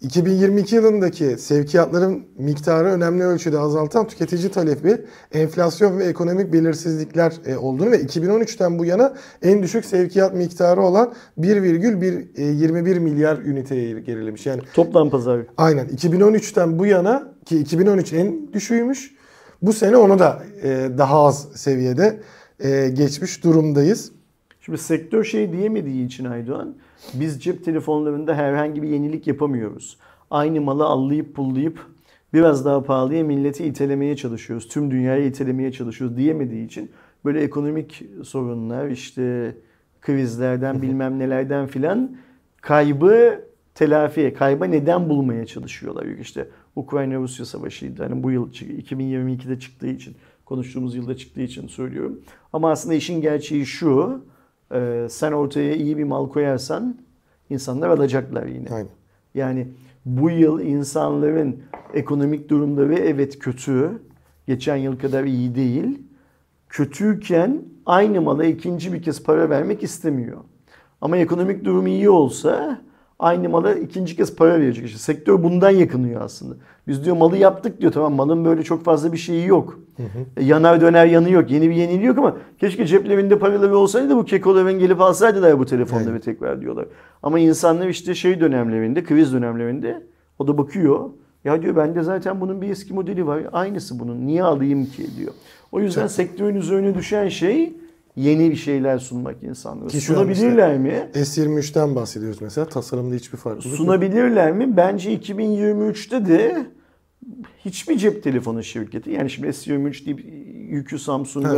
2022 0.00 0.74
yılındaki 0.74 1.38
sevkiyatların 1.38 2.26
miktarı 2.38 2.88
önemli 2.88 3.24
ölçüde 3.24 3.58
azaltan 3.58 4.06
tüketici 4.06 4.50
talebi, 4.50 5.04
enflasyon 5.32 5.98
ve 5.98 6.04
ekonomik 6.04 6.52
belirsizlikler 6.52 7.32
e, 7.46 7.56
olduğunu 7.56 7.90
ve 7.90 8.02
2013'ten 8.02 8.78
bu 8.78 8.84
yana 8.84 9.14
en 9.42 9.62
düşük 9.62 9.84
sevkiyat 9.84 10.34
miktarı 10.34 10.80
olan 10.80 11.12
1,21 11.38 13.00
milyar 13.00 13.38
üniteye 13.38 14.00
gerilemiş. 14.00 14.46
Yani 14.46 14.62
Toplam 14.74 15.10
pazar. 15.10 15.40
aynen 15.56 15.86
2013'ten 15.86 16.78
bu 16.78 16.86
yana 16.86 17.32
ki 17.44 17.58
2013 17.58 18.12
en 18.12 18.52
düşüğüymüş. 18.52 19.14
Bu 19.62 19.72
sene 19.72 19.96
onu 19.96 20.18
da 20.18 20.42
e, 20.62 20.88
daha 20.98 21.24
az 21.26 21.48
seviyede 21.54 22.20
e, 22.60 22.88
geçmiş 22.88 23.44
durumdayız. 23.44 24.12
Şimdi 24.60 24.78
sektör 24.78 25.24
şey 25.24 25.52
diyemediği 25.52 26.06
için 26.06 26.24
Aydoğan 26.24 26.74
biz 27.14 27.42
cep 27.42 27.64
telefonlarında 27.64 28.34
herhangi 28.34 28.82
bir 28.82 28.88
yenilik 28.88 29.26
yapamıyoruz. 29.26 29.96
Aynı 30.30 30.60
malı 30.60 30.84
allayıp 30.84 31.34
pullayıp 31.34 31.86
biraz 32.34 32.64
daha 32.64 32.82
pahalıya 32.82 33.24
milleti 33.24 33.64
itelemeye 33.64 34.16
çalışıyoruz. 34.16 34.68
Tüm 34.68 34.90
dünyayı 34.90 35.26
itelemeye 35.26 35.72
çalışıyoruz 35.72 36.16
diyemediği 36.16 36.66
için 36.66 36.90
böyle 37.24 37.40
ekonomik 37.40 38.02
sorunlar 38.24 38.88
işte 38.88 39.54
krizlerden 40.00 40.82
bilmem 40.82 41.18
nelerden 41.18 41.66
filan 41.66 42.16
kaybı 42.60 43.44
telafi, 43.74 44.34
kayba 44.38 44.64
neden 44.64 45.08
bulmaya 45.08 45.46
çalışıyorlar. 45.46 46.04
İşte 46.06 46.48
Ukrayna-Rusya 46.76 47.44
savaşıydı. 47.46 48.02
Hani 48.02 48.22
bu 48.22 48.30
yıl 48.30 48.52
çık- 48.52 48.70
2022'de 48.70 49.58
çıktığı 49.58 49.88
için 49.88 50.16
konuştuğumuz 50.44 50.94
yılda 50.94 51.16
çıktığı 51.16 51.40
için 51.40 51.66
söylüyorum. 51.66 52.20
Ama 52.52 52.70
aslında 52.70 52.94
işin 52.94 53.20
gerçeği 53.20 53.66
şu. 53.66 54.24
E, 54.74 55.06
sen 55.10 55.32
ortaya 55.32 55.74
iyi 55.74 55.98
bir 55.98 56.04
mal 56.04 56.28
koyarsan 56.28 56.98
insanlar 57.50 57.88
alacaklar 57.88 58.46
yine. 58.46 58.68
Aynen. 58.70 58.90
Yani 59.34 59.68
bu 60.04 60.30
yıl 60.30 60.60
insanların 60.60 61.62
ekonomik 61.94 62.48
durumları 62.48 62.94
evet 62.94 63.38
kötü. 63.38 64.02
Geçen 64.46 64.76
yıl 64.76 64.98
kadar 64.98 65.24
iyi 65.24 65.54
değil. 65.54 66.02
Kötüyken 66.68 67.62
aynı 67.86 68.20
mala 68.20 68.44
ikinci 68.44 68.92
bir 68.92 69.02
kez 69.02 69.22
para 69.22 69.50
vermek 69.50 69.82
istemiyor. 69.82 70.38
Ama 71.00 71.16
ekonomik 71.16 71.64
durum 71.64 71.86
iyi 71.86 72.10
olsa 72.10 72.80
aynı 73.20 73.48
mala 73.48 73.74
ikinci 73.74 74.16
kez 74.16 74.36
para 74.36 74.60
verecek. 74.60 74.84
İşte 74.86 74.98
sektör 74.98 75.42
bundan 75.42 75.70
yakınıyor 75.70 76.20
aslında. 76.20 76.54
Biz 76.88 77.04
diyor 77.04 77.16
malı 77.16 77.36
yaptık 77.36 77.80
diyor 77.80 77.92
tamam 77.92 78.14
malın 78.14 78.44
böyle 78.44 78.62
çok 78.62 78.84
fazla 78.84 79.12
bir 79.12 79.18
şeyi 79.18 79.46
yok. 79.46 79.80
E, 80.36 80.44
yanar 80.44 80.80
döner 80.80 81.06
yanı 81.06 81.30
yok. 81.30 81.50
Yeni 81.50 81.70
bir 81.70 81.74
yeniliği 81.74 82.06
yok 82.06 82.18
ama 82.18 82.36
keşke 82.60 82.86
ceplerinde 82.86 83.38
paraları 83.38 83.76
olsaydı 83.76 84.10
da 84.10 84.16
bu 84.16 84.24
kekoların 84.24 84.78
gelip 84.78 85.00
alsaydılar 85.00 85.58
bu 85.58 85.66
telefonları 85.66 86.20
tekrar 86.20 86.60
diyorlar. 86.60 86.86
Ama 87.22 87.38
insanlar 87.38 87.86
işte 87.86 88.14
şey 88.14 88.40
dönemlerinde, 88.40 89.04
kriz 89.04 89.32
dönemlerinde 89.32 90.02
o 90.38 90.48
da 90.48 90.58
bakıyor. 90.58 91.10
Ya 91.44 91.62
diyor 91.62 91.76
bende 91.76 92.02
zaten 92.02 92.40
bunun 92.40 92.62
bir 92.62 92.70
eski 92.70 92.94
modeli 92.94 93.26
var. 93.26 93.42
Aynısı 93.52 93.98
bunun. 93.98 94.26
Niye 94.26 94.42
alayım 94.42 94.86
ki 94.86 95.06
diyor. 95.18 95.32
O 95.72 95.80
yüzden 95.80 96.06
sektörün 96.06 96.54
üzerine 96.54 96.94
düşen 96.94 97.28
şey 97.28 97.72
yeni 98.20 98.50
bir 98.50 98.56
şeyler 98.56 98.98
sunmak 98.98 99.42
insanlara. 99.42 99.88
Ki 99.88 100.00
Sunabilirler 100.00 100.78
mi? 100.78 101.10
S23'ten 101.14 101.94
bahsediyoruz 101.94 102.42
mesela. 102.42 102.68
Tasarımda 102.68 103.14
hiçbir 103.14 103.38
farklılık 103.38 103.66
yok. 103.66 103.76
Sunabilirler 103.76 104.52
mi? 104.52 104.76
Bence 104.76 105.14
2023'te 105.16 106.26
de 106.26 106.66
hiçbir 107.64 107.96
cep 107.98 108.22
telefonu 108.22 108.62
şirketi 108.62 109.10
yani 109.10 109.30
şimdi 109.30 109.48
S23 109.48 110.06
deyip 110.06 110.24
yükü 110.70 110.98
Samsung'a 110.98 111.48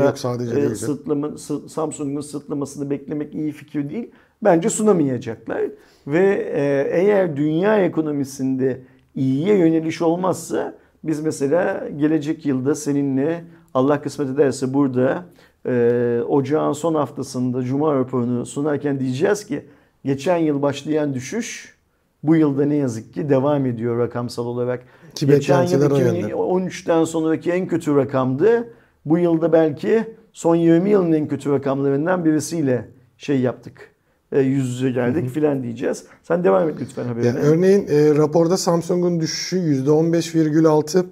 değil. 0.56 0.74
sırtlama, 0.74 1.38
sı- 1.38 1.68
Samsung'un 1.68 2.20
sırtlamasını 2.20 2.90
beklemek 2.90 3.34
iyi 3.34 3.52
fikir 3.52 3.90
değil. 3.90 4.10
Bence 4.44 4.70
sunamayacaklar. 4.70 5.62
Ve 6.06 6.52
e, 6.54 6.88
eğer 7.00 7.36
dünya 7.36 7.78
ekonomisinde 7.84 8.80
iyiye 9.14 9.58
yöneliş 9.58 10.02
olmazsa 10.02 10.74
biz 11.04 11.20
mesela 11.20 11.88
gelecek 11.96 12.46
yılda 12.46 12.74
seninle 12.74 13.44
Allah 13.74 14.02
kısmet 14.02 14.28
ederse 14.30 14.74
burada 14.74 15.24
e, 15.66 16.20
ocağın 16.28 16.72
son 16.72 16.94
haftasında 16.94 17.62
Cuma 17.62 17.94
raporunu 17.94 18.46
sunarken 18.46 19.00
diyeceğiz 19.00 19.46
ki 19.46 19.64
geçen 20.04 20.36
yıl 20.36 20.62
başlayan 20.62 21.14
düşüş 21.14 21.74
bu 22.22 22.36
yılda 22.36 22.64
ne 22.64 22.74
yazık 22.74 23.14
ki 23.14 23.28
devam 23.28 23.66
ediyor 23.66 23.98
rakamsal 23.98 24.46
olarak. 24.46 24.84
Ki 25.14 25.26
geçen 25.26 25.62
yıl 25.62 25.80
beklentiler 25.80 25.90
o 25.90 25.96
yönde. 25.96 26.32
2013'ten 26.32 27.04
sonraki 27.04 27.52
en 27.52 27.66
kötü 27.66 27.96
rakamdı. 27.96 28.74
Bu 29.04 29.18
yılda 29.18 29.52
belki 29.52 30.04
son 30.32 30.56
20 30.56 30.90
yılın 30.90 31.12
en 31.12 31.28
kötü 31.28 31.52
rakamlarından 31.52 32.24
birisiyle 32.24 32.88
şey 33.16 33.40
yaptık. 33.40 33.92
E, 34.32 34.40
yüz 34.40 34.68
yüze 34.68 34.90
geldik 34.90 35.30
filan 35.30 35.62
diyeceğiz. 35.62 36.04
Sen 36.22 36.44
devam 36.44 36.68
et 36.68 36.74
lütfen 36.80 37.04
haberine. 37.04 37.28
Yani 37.28 37.38
örneğin 37.38 37.86
e, 37.88 38.14
raporda 38.14 38.56
Samsung'un 38.56 39.20
düşüşü 39.20 39.56
%15,6. 39.56 41.04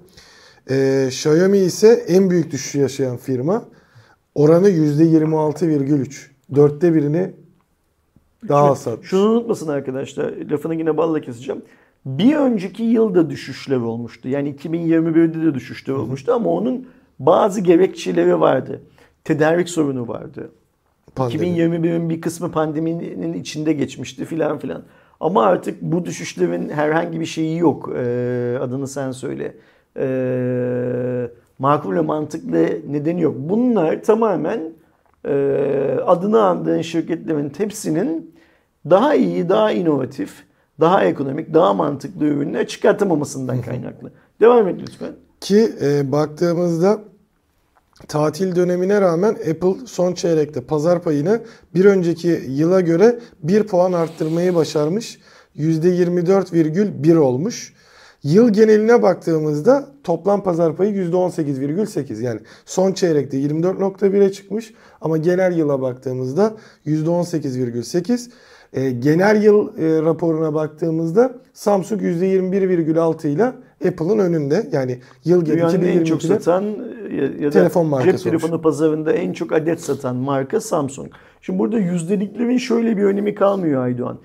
E, 0.69 1.07
Xiaomi 1.07 1.57
ise 1.57 1.87
en 2.07 2.29
büyük 2.29 2.51
düşüşü 2.51 2.79
yaşayan 2.79 3.17
firma. 3.17 3.65
Oranı 4.35 4.69
%26,3. 4.69 6.29
Dörtte 6.55 6.93
birini 6.93 7.31
daha 8.49 8.71
az 8.71 8.81
satmış. 8.81 9.09
Şunu 9.09 9.29
unutmasın 9.29 9.67
arkadaşlar. 9.67 10.33
Lafını 10.51 10.75
yine 10.75 10.97
balla 10.97 11.21
keseceğim. 11.21 11.61
Bir 12.05 12.35
önceki 12.35 12.83
yılda 12.83 13.29
düşüşler 13.29 13.77
olmuştu. 13.77 14.29
Yani 14.29 14.55
2021'de 14.55 15.41
de 15.45 15.53
düşüşler 15.53 15.93
olmuştu 15.93 16.33
ama 16.33 16.49
onun 16.49 16.87
bazı 17.19 17.61
gerekçeleri 17.61 18.39
vardı. 18.39 18.81
Tedarik 19.23 19.69
sorunu 19.69 20.07
vardı. 20.07 20.51
Pandemi. 21.15 21.47
2021'in 21.47 22.09
bir 22.09 22.21
kısmı 22.21 22.51
pandeminin 22.51 23.33
içinde 23.33 23.73
geçmişti 23.73 24.25
filan 24.25 24.59
filan. 24.59 24.83
Ama 25.19 25.43
artık 25.43 25.81
bu 25.81 26.05
düşüşlerin 26.05 26.69
herhangi 26.69 27.19
bir 27.19 27.25
şeyi 27.25 27.57
yok. 27.57 27.89
Ee, 27.95 28.57
adını 28.61 28.87
sen 28.87 29.11
söyle. 29.11 29.55
Ee, 29.97 31.31
makul 31.61 31.95
ve 31.95 32.01
mantıklı 32.01 32.67
nedeni 32.89 33.21
yok. 33.21 33.35
Bunlar 33.37 34.03
tamamen 34.03 34.61
e, 35.25 35.33
adını 36.05 36.41
andığın 36.41 36.81
şirketlerin 36.81 37.53
hepsinin 37.57 38.35
daha 38.89 39.15
iyi, 39.15 39.49
daha 39.49 39.71
inovatif, 39.71 40.43
daha 40.79 41.03
ekonomik, 41.03 41.53
daha 41.53 41.73
mantıklı 41.73 42.25
ürünler 42.25 42.67
çıkartamamasından 42.67 43.61
kaynaklı. 43.61 44.11
Devam 44.39 44.67
et 44.67 44.79
lütfen. 44.81 45.11
Ki 45.41 45.71
e, 45.81 46.11
baktığımızda 46.11 46.99
tatil 48.07 48.55
dönemine 48.55 49.01
rağmen 49.01 49.31
Apple 49.31 49.85
son 49.85 50.13
çeyrekte 50.13 50.61
pazar 50.61 51.01
payını 51.03 51.41
bir 51.75 51.85
önceki 51.85 52.41
yıla 52.47 52.81
göre 52.81 53.19
1 53.43 53.63
puan 53.63 53.93
arttırmayı 53.93 54.55
başarmış. 54.55 55.19
%24,1 55.57 57.17
olmuş. 57.17 57.73
Yıl 58.23 58.53
geneline 58.53 59.01
baktığımızda 59.01 59.85
toplam 60.03 60.43
pazar 60.43 60.75
payı 60.75 60.91
%18,8 60.91 62.21
yani 62.23 62.39
son 62.65 62.93
çeyrekte 62.93 63.37
24.1'e 63.37 64.31
çıkmış 64.31 64.73
ama 65.01 65.17
genel 65.17 65.57
yıla 65.57 65.81
baktığımızda 65.81 66.53
%18,8. 66.85 68.29
E, 68.73 68.91
genel 68.91 69.43
yıl 69.43 69.77
e, 69.77 70.01
raporuna 70.01 70.53
baktığımızda 70.53 71.33
Samsung 71.53 72.01
%21,6 72.01 73.27
ile 73.27 73.43
Apple'ın 73.87 74.19
önünde. 74.19 74.69
Yani 74.71 74.99
yıl 75.25 75.45
Dünyanın 75.45 75.81
en 75.81 76.03
çok 76.03 76.21
2022'de 76.21 76.27
satan 76.27 76.63
ya, 77.11 77.23
ya 77.39 77.47
da 77.47 77.49
Telefon 77.49 77.87
markası 77.87 78.17
cep 78.17 78.23
telefonu 78.23 78.61
pazarında 78.61 79.13
en 79.13 79.33
çok 79.33 79.51
adet 79.51 79.81
satan 79.81 80.15
marka 80.15 80.61
Samsung. 80.61 81.11
Şimdi 81.41 81.59
burada 81.59 81.79
yüzdeliklerin 81.79 82.57
şöyle 82.57 82.97
bir 82.97 83.03
önemi 83.03 83.35
kalmıyor 83.35 83.83
Aydoğan. 83.83 84.19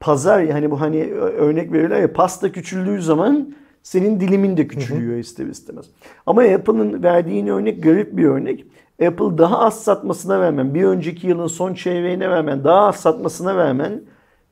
Pazar 0.00 0.42
yani 0.42 0.70
bu 0.70 0.80
hani 0.80 1.12
örnek 1.14 1.72
verirler 1.72 2.00
ya 2.00 2.12
pasta 2.12 2.52
küçüldüğü 2.52 3.02
zaman 3.02 3.54
senin 3.82 4.20
dilimin 4.20 4.56
de 4.56 4.68
küçülüyor 4.68 5.18
ister 5.18 5.46
istemez. 5.46 5.86
Ama 6.26 6.42
Apple'ın 6.42 7.02
verdiğin 7.02 7.46
örnek 7.46 7.82
garip 7.82 8.16
bir 8.16 8.24
örnek. 8.24 8.64
Apple 9.06 9.38
daha 9.38 9.58
az 9.58 9.82
satmasına 9.82 10.40
rağmen 10.40 10.74
bir 10.74 10.84
önceki 10.84 11.26
yılın 11.26 11.46
son 11.46 11.74
çeyreğine 11.74 12.28
rağmen 12.28 12.64
daha 12.64 12.86
az 12.86 12.96
satmasına 12.96 13.56
rağmen 13.56 14.02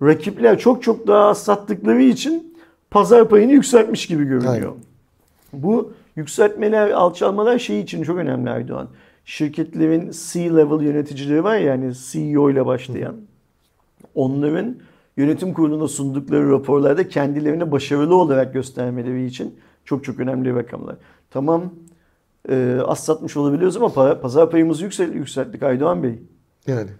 rakipler 0.03 0.59
çok 0.59 0.83
çok 0.83 1.07
daha 1.07 1.25
az 1.25 1.43
sattıkları 1.43 2.03
için 2.03 2.55
pazar 2.91 3.29
payını 3.29 3.53
yükseltmiş 3.53 4.07
gibi 4.07 4.25
görünüyor. 4.25 4.53
Aynen. 4.53 4.71
Bu 5.53 5.93
yükseltmeler, 6.17 6.91
alçalmalar 6.91 7.59
şey 7.59 7.81
için 7.81 8.03
çok 8.03 8.19
önemli 8.19 8.51
Erdoğan. 8.51 8.89
Şirketlerin 9.25 10.11
C-level 10.11 10.83
yöneticileri 10.83 11.45
var 11.45 11.57
ya 11.57 11.61
yani 11.61 11.93
CEO 11.95 12.51
ile 12.51 12.67
başlayan. 12.67 13.17
Onların 14.15 14.77
yönetim 15.19 15.55
kuruluna 15.55 15.89
sundukları 15.89 16.51
raporlarda 16.51 17.09
kendilerini 17.09 17.73
başarılı 17.73 18.15
olarak 18.15 18.53
göstermeleri 18.55 19.27
için 19.27 19.55
çok 19.85 20.05
çok 20.05 20.21
önemli 20.21 20.55
rakamlar. 20.55 20.97
Tamam 21.31 21.75
e, 22.51 22.79
az 22.87 23.05
satmış 23.05 23.37
olabiliyoruz 23.37 23.77
ama 23.77 23.87
pa- 23.87 24.21
pazar 24.21 24.51
payımızı 24.51 24.85
yüksel 24.85 25.15
yükselttik 25.15 25.63
Aydoğan 25.63 26.03
Bey. 26.03 26.19
Yani. 26.67 26.91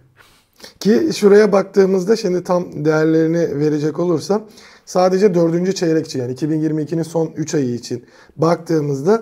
Ki 0.79 1.09
şuraya 1.15 1.51
baktığımızda 1.51 2.15
şimdi 2.15 2.43
tam 2.43 2.85
değerlerini 2.85 3.59
verecek 3.59 3.99
olursam 3.99 4.43
sadece 4.85 5.33
dördüncü 5.33 5.75
çeyrekçi 5.75 6.17
yani 6.17 6.33
2022'nin 6.33 7.03
son 7.03 7.27
3 7.35 7.55
ayı 7.55 7.73
için 7.73 8.05
baktığımızda 8.37 9.13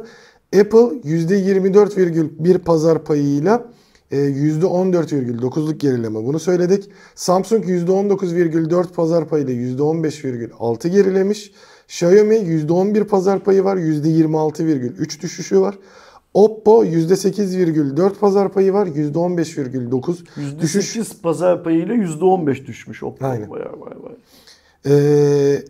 Apple 0.60 0.80
%24,1 0.80 2.58
pazar 2.58 3.04
payıyla 3.04 3.66
%14,9'luk 4.12 5.78
gerileme 5.78 6.26
bunu 6.26 6.40
söyledik. 6.40 6.90
Samsung 7.16 7.66
%19,4 7.66 8.88
pazar 8.94 9.28
payıyla 9.28 9.54
%15,6 9.54 10.88
gerilemiş. 10.88 11.52
Xiaomi 11.88 12.36
%11 12.36 13.04
pazar 13.04 13.40
payı 13.40 13.64
var, 13.64 13.78
%26,3 13.78 15.22
düşüşü 15.22 15.62
var. 15.62 15.80
Oppo 16.34 16.84
%8,4 16.84 18.20
pazar 18.20 18.52
payı 18.52 18.74
var, 18.74 18.88
%15,9 18.88 20.26
düşüş. 20.62 20.96
%8 20.96 21.22
pazar 21.22 21.64
payıyla 21.64 21.96
%15 21.96 22.66
düşmüş. 22.66 23.04
Oppo. 23.04 23.26
Aynen. 23.26 23.50
Vay 23.50 23.60
vay 23.60 23.96
vay. 24.04 24.16
Ee, 24.86 25.64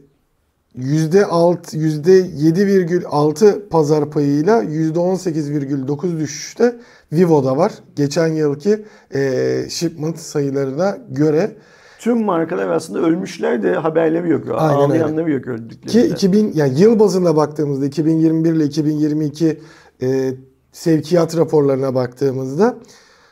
%6, 0.78 1.78
%7,6 1.78 3.70
pazar 3.70 4.12
payıyla 4.12 4.64
%18,9 4.64 6.20
düşüşte 6.20 6.76
Vivo'da 7.12 7.58
var. 7.58 7.72
Geçen 7.96 8.28
yılki 8.28 8.86
e, 9.14 9.64
shipment 9.70 10.20
sayılarına 10.20 10.98
göre 11.10 11.52
Tüm 12.00 12.24
markalar 12.24 12.70
aslında 12.70 13.00
ölmüşler 13.00 13.64
de 13.64 13.74
haberleri 13.74 14.30
yok. 14.30 14.44
Aynen 14.52 14.92
öyle. 14.92 15.04
Ağlayanları 15.04 15.32
yok 15.32 15.48
öldüklerinde. 15.48 15.88
ki 15.88 16.14
2000 16.14 16.52
yani 16.54 16.80
yıl 16.80 17.00
bazında 17.00 17.36
baktığımızda 17.36 17.86
2021 17.86 18.54
ile 18.54 18.66
2022 18.66 19.60
e, 20.02 20.34
sevkiyat 20.72 21.38
raporlarına 21.38 21.96
baktığımızda 21.96 22.78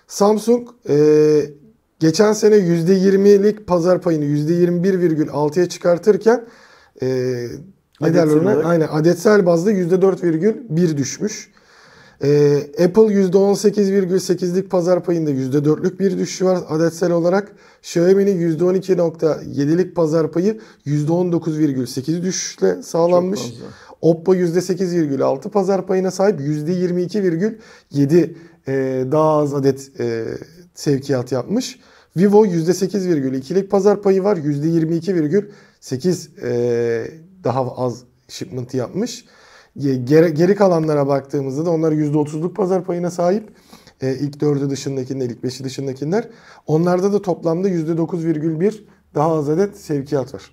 Samsung 0.07 0.69
e, 0.89 0.95
geçen 1.99 2.33
sene 2.33 2.55
%20'lik 2.55 3.67
pazar 3.67 4.01
payını 4.01 4.25
%21,6'ya 4.25 5.69
çıkartırken 5.69 6.45
e, 7.01 7.07
ne 8.01 8.13
derler 8.13 8.35
ona? 8.35 8.67
Aynen 8.67 8.88
adetsel 8.91 9.45
bazda 9.45 9.71
%4,1 9.71 10.97
düşmüş. 10.97 11.51
E, 12.23 12.58
Apple 12.84 13.01
%18,8'lik 13.01 14.69
pazar 14.69 15.04
payında 15.04 15.32
%4'lük 15.32 15.99
bir 15.99 16.17
düşüşü 16.17 16.45
var 16.45 16.63
adetsel 16.69 17.12
olarak. 17.12 17.51
Xiaomi'nin 17.84 18.58
%12,7'lik 18.58 19.95
pazar 19.95 20.32
payı 20.32 20.60
%19,8 20.86 22.23
düşüşle 22.23 22.84
sağlanmış. 22.84 23.54
Oppo 24.01 24.36
%8,6 24.36 25.49
pazar 25.49 25.88
payına 25.88 26.12
sahip 26.12 26.39
%22,7 26.39 28.34
e, 28.67 29.06
daha 29.12 29.38
az 29.38 29.54
adet 29.54 29.91
e, 29.99 30.25
sevkiyat 30.75 31.32
yapmış. 31.32 31.80
Vivo 32.17 32.45
%8,2'lik 32.45 33.71
pazar 33.71 34.01
payı 34.01 34.23
var. 34.23 34.38
%22,8 34.38 36.28
e, 36.41 37.08
daha 37.43 37.75
az 37.78 38.04
shipment 38.28 38.73
yapmış. 38.73 39.25
Ge- 39.77 40.05
Geri, 40.05 40.33
geri 40.33 40.55
kalanlara 40.55 41.07
baktığımızda 41.07 41.65
da 41.65 41.69
onlar 41.71 41.91
%30'luk 41.91 42.53
pazar 42.53 42.83
payına 42.83 43.11
sahip. 43.11 43.43
E, 44.01 44.15
ilk 44.15 44.41
dördü 44.41 44.69
dışındakiler, 44.69 45.25
ilk 45.25 45.43
beşi 45.43 45.63
dışındakiler. 45.63 46.27
Onlarda 46.67 47.13
da 47.13 47.21
toplamda 47.21 47.69
%9,1 47.69 48.73
daha 49.15 49.31
az 49.35 49.49
adet 49.49 49.77
sevkiyat 49.77 50.33
var. 50.33 50.51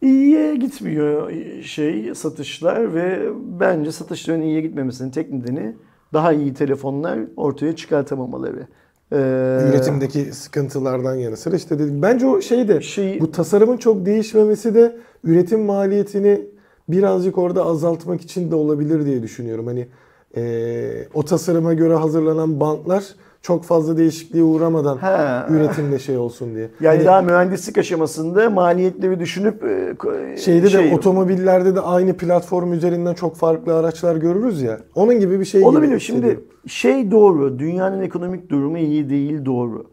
İyiye 0.00 0.56
gitmiyor 0.56 1.32
şey 1.62 2.14
satışlar 2.14 2.94
ve 2.94 3.28
bence 3.60 3.92
satışların 3.92 4.40
iyiye 4.42 4.60
gitmemesinin 4.60 5.10
tek 5.10 5.32
nedeni 5.32 5.76
daha 6.12 6.32
iyi 6.32 6.54
telefonlar 6.54 7.18
ortaya 7.36 7.76
çıkartamamaları. 7.76 8.66
Ee, 9.12 9.16
Üretimdeki 9.70 10.20
sıkıntılardan 10.32 11.14
yanı 11.14 11.36
sıra 11.36 11.56
işte 11.56 11.78
dedim. 11.78 12.02
Bence 12.02 12.26
o 12.26 12.40
şey 12.40 12.68
de 12.68 12.80
Şey- 12.80 13.20
bu 13.20 13.30
tasarımın 13.32 13.76
çok 13.76 14.06
değişmemesi 14.06 14.74
de 14.74 14.96
üretim 15.24 15.60
maliyetini 15.60 16.40
birazcık 16.88 17.38
orada 17.38 17.64
azaltmak 17.64 18.20
için 18.20 18.50
de 18.50 18.54
olabilir 18.54 19.06
diye 19.06 19.22
düşünüyorum. 19.22 19.66
Hani 19.66 19.86
eee, 20.36 21.08
o 21.14 21.22
tasarıma 21.22 21.74
göre 21.74 21.94
hazırlanan 21.94 22.60
bantlar 22.60 23.04
çok 23.42 23.64
fazla 23.64 23.96
değişikliğe 23.96 24.44
uğramadan 24.44 24.96
Ha. 24.96 25.46
üretimde 25.50 25.98
şey 25.98 26.16
olsun 26.18 26.54
diye. 26.54 26.70
yani 26.80 26.96
Hani 26.96 27.06
daha 27.06 27.22
mühendislik 27.22 27.78
aşamasında 27.78 28.50
maliyetleri 28.50 29.20
düşünüp 29.20 29.62
e, 29.64 29.66
ko- 29.98 30.38
şeyde 30.38 30.70
şey 30.70 30.90
de 30.90 30.94
otomobillerde 30.94 31.74
de 31.74 31.80
aynı 31.80 32.16
platform 32.16 32.72
üzerinden 32.72 33.14
çok 33.14 33.36
farklı 33.36 33.76
araçlar 33.76 34.16
görürüz 34.16 34.62
ya. 34.62 34.80
Onun 34.94 35.20
gibi 35.20 35.40
bir 35.40 35.44
şey 35.44 35.64
Olabilir. 35.64 36.00
Şimdi 36.00 36.40
şey 36.66 37.10
doğru. 37.10 37.58
Dünyanın 37.58 38.00
ekonomik 38.00 38.50
durumu 38.50 38.78
iyi 38.78 39.10
değil 39.10 39.44
doğru. 39.44 39.84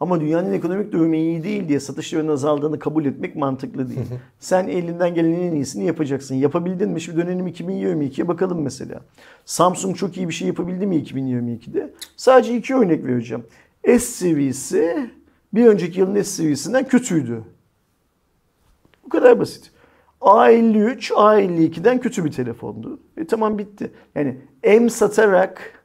Ama 0.00 0.20
dünyanın 0.20 0.52
ekonomik 0.52 0.92
durumu 0.92 1.14
iyi 1.14 1.44
değil 1.44 1.68
diye 1.68 1.80
satışların 1.80 2.28
azaldığını 2.28 2.78
kabul 2.78 3.04
etmek 3.04 3.36
mantıklı 3.36 3.88
değil. 3.88 4.06
Sen 4.38 4.68
elinden 4.68 5.14
gelenin 5.14 5.50
en 5.50 5.54
iyisini 5.54 5.84
yapacaksın. 5.84 6.34
Yapabildin 6.34 6.90
mi? 6.90 7.00
Şimdi 7.00 7.18
dönelim 7.18 7.48
2022'ye 7.48 8.28
bakalım 8.28 8.62
mesela. 8.62 9.00
Samsung 9.44 9.96
çok 9.96 10.16
iyi 10.16 10.28
bir 10.28 10.34
şey 10.34 10.48
yapabildi 10.48 10.86
mi 10.86 10.96
2022'de? 10.96 11.94
Sadece 12.16 12.56
iki 12.56 12.74
örnek 12.74 13.04
vereceğim. 13.04 13.44
S 13.84 13.98
seviyesi 13.98 15.10
bir 15.54 15.66
önceki 15.66 16.00
yılın 16.00 16.14
S 16.14 16.24
seviyesinden 16.24 16.88
kötüydü. 16.88 17.42
Bu 19.04 19.08
kadar 19.08 19.40
basit. 19.40 19.70
A53, 20.20 21.12
A52'den 21.12 22.00
kötü 22.00 22.24
bir 22.24 22.32
telefondu. 22.32 23.00
E 23.16 23.26
tamam 23.26 23.58
bitti. 23.58 23.92
Yani 24.14 24.36
M 24.64 24.90
satarak 24.90 25.84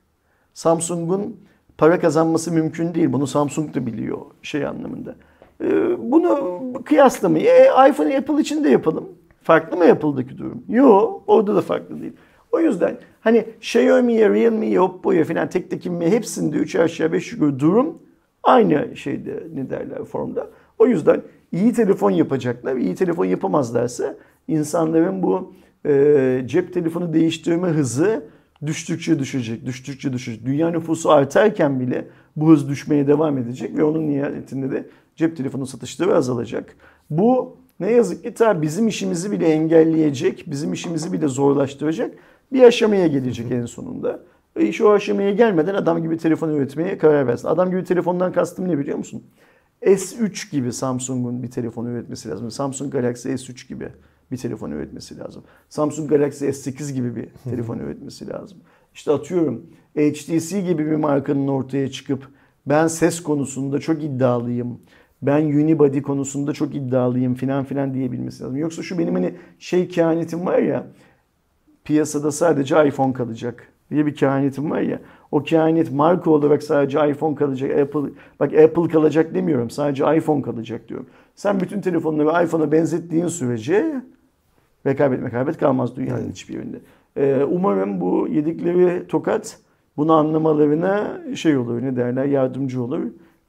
Samsung'un 0.53 1.37
para 1.77 1.99
kazanması 1.99 2.51
mümkün 2.51 2.93
değil. 2.93 3.13
Bunu 3.13 3.27
Samsung 3.27 3.75
da 3.75 3.85
biliyor 3.85 4.17
şey 4.41 4.65
anlamında. 4.65 5.15
E, 5.63 5.67
bunu 6.11 6.61
kıyaslamayı 6.85 7.45
e, 7.45 7.89
iPhone 7.89 8.17
Apple 8.17 8.41
için 8.41 8.63
de 8.63 8.69
yapalım. 8.69 9.09
Farklı 9.43 9.77
mı 9.77 9.83
Apple'daki 9.83 10.37
durum? 10.37 10.63
Yok, 10.69 11.23
orada 11.27 11.55
da 11.55 11.61
farklı 11.61 12.01
değil. 12.01 12.13
O 12.51 12.59
yüzden 12.59 12.97
hani 13.21 13.45
Xiaomi'ye, 13.57 14.29
Realme'ye, 14.29 14.81
Oppo'ya 14.81 15.23
falan 15.23 15.49
tek 15.49 15.69
tek 15.69 15.85
inme 15.85 16.11
hepsinde 16.11 16.57
3 16.57 16.75
aşağı 16.75 17.11
5 17.11 17.31
yukarı 17.31 17.59
durum 17.59 17.97
aynı 18.43 18.97
şeyde 18.97 19.43
ne 19.53 19.69
derler 19.69 20.03
formda. 20.03 20.49
O 20.79 20.87
yüzden 20.87 21.21
iyi 21.51 21.73
telefon 21.73 22.11
yapacaklar. 22.11 22.75
İyi 22.75 22.95
telefon 22.95 23.25
yapamazlarsa 23.25 24.15
insanların 24.47 25.23
bu 25.23 25.53
e, 25.85 26.43
cep 26.45 26.73
telefonu 26.73 27.13
değiştirme 27.13 27.67
hızı 27.67 28.23
düştükçe 28.65 29.19
düşecek, 29.19 29.65
düştükçe 29.65 30.13
düşecek. 30.13 30.45
Dünya 30.45 30.69
nüfusu 30.69 31.11
artarken 31.11 31.79
bile 31.79 32.07
bu 32.35 32.49
hız 32.49 32.69
düşmeye 32.69 33.07
devam 33.07 33.37
edecek 33.37 33.77
ve 33.77 33.83
onun 33.83 34.07
nihayetinde 34.07 34.71
de 34.71 34.89
cep 35.15 35.37
telefonu 35.37 35.67
satışları 35.67 36.15
azalacak. 36.15 36.75
Bu 37.09 37.57
ne 37.79 37.91
yazık 37.91 38.23
ki 38.23 38.33
ta 38.33 38.61
bizim 38.61 38.87
işimizi 38.87 39.31
bile 39.31 39.47
engelleyecek, 39.47 40.43
bizim 40.47 40.73
işimizi 40.73 41.13
bile 41.13 41.27
zorlaştıracak 41.27 42.15
bir 42.53 42.63
aşamaya 42.63 43.07
gelecek 43.07 43.51
en 43.51 43.65
sonunda. 43.65 44.19
E 44.59 44.83
o 44.83 44.89
aşamaya 44.89 45.31
gelmeden 45.31 45.75
adam 45.75 46.03
gibi 46.03 46.17
telefon 46.17 46.49
üretmeye 46.49 46.97
karar 46.97 47.27
versin. 47.27 47.47
Adam 47.47 47.71
gibi 47.71 47.83
telefondan 47.83 48.31
kastım 48.31 48.67
ne 48.67 48.77
biliyor 48.77 48.97
musun? 48.97 49.23
S3 49.81 50.51
gibi 50.51 50.73
Samsung'un 50.73 51.43
bir 51.43 51.51
telefon 51.51 51.85
üretmesi 51.85 52.29
lazım. 52.29 52.51
Samsung 52.51 52.91
Galaxy 52.91 53.29
S3 53.29 53.67
gibi 53.67 53.89
bir 54.31 54.37
telefon 54.37 54.71
üretmesi 54.71 55.19
lazım. 55.19 55.43
Samsung 55.69 56.09
Galaxy 56.09 56.45
S8 56.45 56.93
gibi 56.93 57.15
bir 57.15 57.29
telefon 57.43 57.79
üretmesi 57.79 58.29
lazım. 58.29 58.57
İşte 58.93 59.11
atıyorum 59.11 59.65
HTC 59.97 60.61
gibi 60.61 60.85
bir 60.85 60.95
markanın 60.95 61.47
ortaya 61.47 61.91
çıkıp 61.91 62.27
ben 62.65 62.87
ses 62.87 63.23
konusunda 63.23 63.79
çok 63.79 64.03
iddialıyım. 64.03 64.79
Ben 65.21 65.45
unibody 65.45 66.01
konusunda 66.01 66.53
çok 66.53 66.75
iddialıyım 66.75 67.35
filan 67.35 67.63
filan 67.63 67.93
diyebilmesi 67.93 68.43
lazım. 68.43 68.57
Yoksa 68.57 68.83
şu 68.83 68.97
benim 68.97 69.13
hani 69.13 69.33
şey 69.59 69.87
kehanetim 69.87 70.45
var 70.45 70.59
ya 70.59 70.87
piyasada 71.83 72.31
sadece 72.31 72.87
iPhone 72.87 73.13
kalacak 73.13 73.67
diye 73.91 74.05
bir 74.05 74.15
kehanetim 74.15 74.71
var 74.71 74.81
ya. 74.81 74.99
O 75.31 75.43
kehanet 75.43 75.91
marka 75.91 76.29
olarak 76.29 76.63
sadece 76.63 77.09
iPhone 77.09 77.35
kalacak. 77.35 77.71
Apple 77.79 78.09
bak 78.39 78.53
Apple 78.53 78.87
kalacak 78.87 79.33
demiyorum. 79.33 79.69
Sadece 79.69 80.17
iPhone 80.17 80.41
kalacak 80.41 80.89
diyorum. 80.89 81.07
Sen 81.35 81.59
bütün 81.59 81.81
telefonları 81.81 82.45
iPhone'a 82.45 82.71
benzettiğin 82.71 83.27
sürece 83.27 84.01
rekabet 84.85 85.23
rekabet 85.23 85.57
kalmaz 85.57 85.95
dünyanın 85.95 86.29
hiçbir 86.31 86.53
yerinde. 86.53 86.77
Ee, 87.17 87.43
umarım 87.49 88.01
bu 88.01 88.27
yedikleri 88.27 89.07
tokat 89.07 89.59
bunu 89.97 90.13
anlamalarına 90.13 91.21
şey 91.35 91.57
olur 91.57 91.81
ne 91.81 91.95
derler 91.95 92.25
yardımcı 92.25 92.83
olur. 92.83 93.01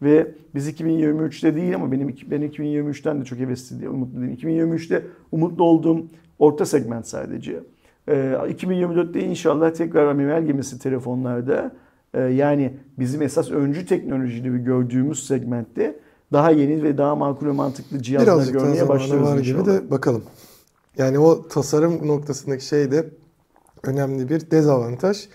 Ve 0.02 0.34
biz 0.54 0.68
2023'te 0.68 1.56
değil 1.56 1.74
ama 1.74 1.92
benim 1.92 2.08
ben 2.30 2.42
2023'ten 2.42 3.20
de 3.20 3.24
çok 3.24 3.38
hevesli 3.38 3.88
umutluyum. 3.88 4.34
2023'te 4.34 5.02
umutlu 5.32 5.64
olduğum 5.64 6.06
orta 6.38 6.66
segment 6.66 7.06
sadece. 7.06 7.60
Ee, 8.08 8.12
2024'te 8.12 9.20
inşallah 9.20 9.70
tekrar 9.70 10.06
amiral 10.06 10.42
gemisi 10.42 10.78
telefonlarda 10.78 11.72
e, 12.14 12.20
yani 12.20 12.74
bizim 12.98 13.22
esas 13.22 13.50
öncü 13.50 13.86
teknolojileri 13.86 14.64
gördüğümüz 14.64 15.26
segmentte 15.26 15.98
daha 16.34 16.50
yeni 16.50 16.82
ve 16.82 16.98
daha 16.98 17.14
makul 17.14 17.46
ve 17.46 17.52
mantıklı 17.52 18.02
cihazlar 18.02 18.36
Birazcık 18.36 18.54
görmeye 18.54 18.88
başlarız 18.88 19.22
var 19.22 19.38
gibi 19.38 19.66
de 19.66 19.90
bakalım. 19.90 20.22
Yani 20.98 21.18
o 21.18 21.48
tasarım 21.48 22.08
noktasındaki 22.08 22.64
şey 22.64 22.90
de 22.90 23.10
önemli 23.82 24.28
bir 24.28 24.50
dezavantaj. 24.50 25.28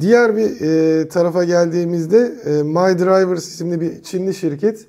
Diğer 0.00 0.36
bir 0.36 0.60
e, 0.60 1.08
tarafa 1.08 1.44
geldiğimizde 1.44 2.34
e, 2.44 2.62
My 2.62 2.98
Drivers 2.98 3.48
isimli 3.48 3.80
bir 3.80 4.02
Çinli 4.02 4.34
şirket 4.34 4.86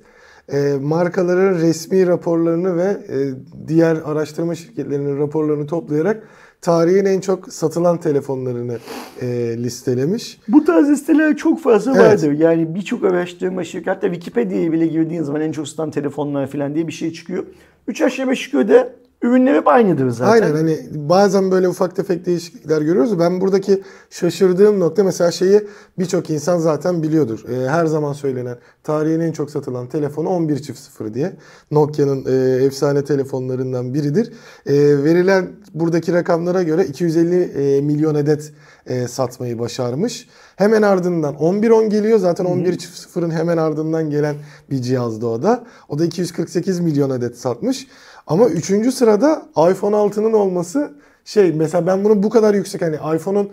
e, 0.52 0.74
markaların 0.80 1.58
resmi 1.58 2.06
raporlarını 2.06 2.76
ve 2.76 2.84
e, 3.08 3.16
diğer 3.68 3.96
araştırma 3.96 4.54
şirketlerinin 4.54 5.18
raporlarını 5.18 5.66
toplayarak 5.66 6.22
tarihin 6.62 7.04
en 7.04 7.20
çok 7.20 7.52
satılan 7.52 8.00
telefonlarını 8.00 8.78
e, 9.20 9.26
listelemiş. 9.58 10.40
Bu 10.48 10.64
tarz 10.64 10.90
listeler 10.90 11.36
çok 11.36 11.60
fazla 11.60 11.92
Evet. 11.96 12.00
vardır. 12.02 12.32
Yani 12.32 12.74
birçok 12.74 13.04
araştırma 13.04 13.64
şirketi 13.64 13.90
hatta 13.90 14.06
Wikipedia'ya 14.06 14.72
bile 14.72 14.86
girdiğin 14.86 15.22
zaman 15.22 15.40
en 15.42 15.52
çok 15.52 15.68
satan 15.68 15.90
telefonlar 15.90 16.46
falan 16.46 16.74
diye 16.74 16.86
bir 16.88 16.92
şey 16.92 17.12
çıkıyor. 17.12 17.44
3 17.88 18.02
aşağı 18.02 18.28
5 18.30 18.46
yukarıda 18.46 18.92
ürünler 19.22 19.54
hep 19.54 19.68
aynıdır 19.68 20.10
zaten. 20.10 20.32
Aynen 20.32 20.56
hani 20.56 20.78
bazen 20.94 21.50
böyle 21.50 21.68
ufak 21.68 21.96
tefek 21.96 22.26
değişiklikler 22.26 22.82
görüyoruz. 22.82 23.18
Ben 23.18 23.40
buradaki 23.40 23.82
şaşırdığım 24.10 24.80
nokta 24.80 25.04
mesela 25.04 25.30
şeyi 25.30 25.68
birçok 25.98 26.30
insan 26.30 26.58
zaten 26.58 27.02
biliyordur. 27.02 27.44
Ee, 27.48 27.68
her 27.68 27.86
zaman 27.86 28.12
söylenen 28.12 28.56
tarihin 28.82 29.20
en 29.20 29.32
çok 29.32 29.50
satılan 29.50 29.86
telefonu 29.86 30.28
11 30.28 30.58
çift 30.58 30.78
0 30.78 31.14
diye. 31.14 31.36
Nokia'nın 31.70 32.24
e, 32.26 32.64
efsane 32.64 33.04
telefonlarından 33.04 33.94
biridir. 33.94 34.32
E, 34.66 34.74
verilen 35.04 35.48
buradaki 35.74 36.12
rakamlara 36.12 36.62
göre 36.62 36.86
250 36.86 37.42
e, 37.42 37.80
milyon 37.80 38.14
adet 38.14 38.52
e, 38.86 39.08
satmayı 39.08 39.58
başarmış. 39.58 40.28
Hemen 40.56 40.82
ardından 40.82 41.34
1110 41.40 41.90
geliyor. 41.90 42.18
Zaten 42.18 42.44
11 42.44 42.78
çift 42.78 42.98
0'ın 42.98 43.30
hemen 43.30 43.56
ardından 43.56 44.10
gelen 44.10 44.36
bir 44.70 44.82
cihazdı 44.82 45.26
o 45.26 45.42
da. 45.42 45.64
O 45.88 45.98
da 45.98 46.04
248 46.04 46.80
milyon 46.80 47.10
adet 47.10 47.38
satmış. 47.38 47.86
Ama 48.26 48.46
üçüncü 48.46 48.92
sırada 48.92 49.42
iPhone 49.70 49.96
6'nın 49.96 50.32
olması 50.32 50.92
şey 51.24 51.52
mesela 51.52 51.86
ben 51.86 52.04
bunun 52.04 52.22
bu 52.22 52.30
kadar 52.30 52.54
yüksek 52.54 52.82
hani 52.82 52.96
iPhone'un 53.16 53.50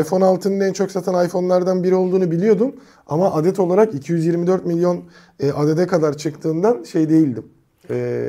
iPhone 0.00 0.24
6'nın 0.24 0.60
en 0.60 0.72
çok 0.72 0.90
satan 0.90 1.26
iPhone'lardan 1.26 1.84
biri 1.84 1.94
olduğunu 1.94 2.30
biliyordum. 2.30 2.76
Ama 3.06 3.34
adet 3.34 3.60
olarak 3.60 3.94
224 3.94 4.66
milyon 4.66 5.04
e, 5.40 5.52
adede 5.52 5.86
kadar 5.86 6.16
çıktığından 6.16 6.82
şey 6.82 7.08
değildim. 7.08 7.44
E, 7.90 8.28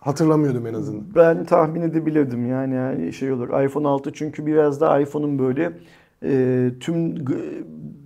hatırlamıyordum 0.00 0.66
en 0.66 0.74
azından. 0.74 1.04
Ben 1.14 1.44
tahmin 1.44 1.82
edebilirdim 1.82 2.50
yani, 2.50 2.74
yani 2.74 3.12
şey 3.12 3.32
olur. 3.32 3.64
iPhone 3.64 3.88
6 3.88 4.12
çünkü 4.12 4.46
biraz 4.46 4.80
da 4.80 5.00
iPhone'un 5.00 5.38
böyle 5.38 5.72
e, 6.22 6.70
tüm 6.80 7.14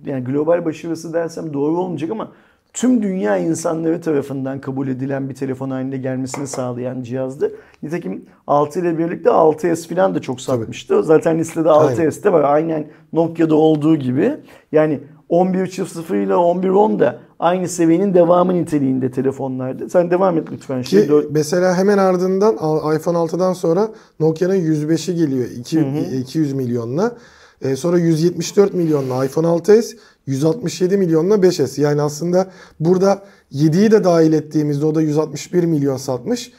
yani 0.05 0.23
global 0.23 0.65
başarısı 0.65 1.13
dersem 1.13 1.53
doğru 1.53 1.77
olmayacak 1.77 2.11
ama 2.11 2.31
tüm 2.73 3.03
dünya 3.03 3.37
insanları 3.37 4.01
tarafından 4.01 4.61
kabul 4.61 4.87
edilen 4.87 5.29
bir 5.29 5.35
telefon 5.35 5.69
haline 5.69 5.97
gelmesini 5.97 6.47
sağlayan 6.47 7.03
cihazdı. 7.03 7.51
Nitekim 7.83 8.25
6 8.47 8.79
ile 8.79 8.97
birlikte 8.97 9.29
6S 9.29 9.95
falan 9.95 10.15
da 10.15 10.21
çok 10.21 10.41
satmıştı. 10.41 11.03
Zaten 11.03 11.39
listede 11.39 11.67
6S'te 11.69 12.31
var. 12.31 12.43
Aynen 12.43 12.87
Nokia'da 13.13 13.55
olduğu 13.55 13.95
gibi. 13.95 14.35
Yani 14.71 14.99
11.0 15.29 16.23
ile 16.23 16.33
11.10 16.33 16.99
da 16.99 17.19
aynı 17.39 17.67
seviyenin 17.67 18.13
devamı 18.13 18.53
niteliğinde 18.53 19.11
telefonlardı. 19.11 19.89
Sen 19.89 20.11
devam 20.11 20.37
et 20.37 20.47
lütfen. 20.51 20.81
Ki 20.81 20.89
Şimdi 20.89 21.27
mesela 21.31 21.75
hemen 21.77 21.97
ardından 21.97 22.53
iPhone 22.95 23.17
6'dan 23.17 23.53
sonra 23.53 23.87
Nokia'nın 24.19 24.55
105'i 24.55 25.15
geliyor. 25.15 25.45
iki- 25.57 25.79
200 26.21 26.53
milyonla. 26.53 27.11
E, 27.61 27.75
sonra 27.75 27.97
174 27.97 28.73
milyonla 28.73 29.25
iPhone 29.25 29.47
6s, 29.47 29.97
167 30.25 30.97
milyonla 30.97 31.35
5s. 31.35 31.81
Yani 31.81 32.01
aslında 32.01 32.51
burada 32.79 33.23
7'yi 33.51 33.91
de 33.91 34.03
dahil 34.03 34.33
ettiğimizde 34.33 34.85
o 34.85 34.95
da 34.95 35.01
161 35.01 35.63
milyon 35.63 35.97
satmış. 35.97 36.51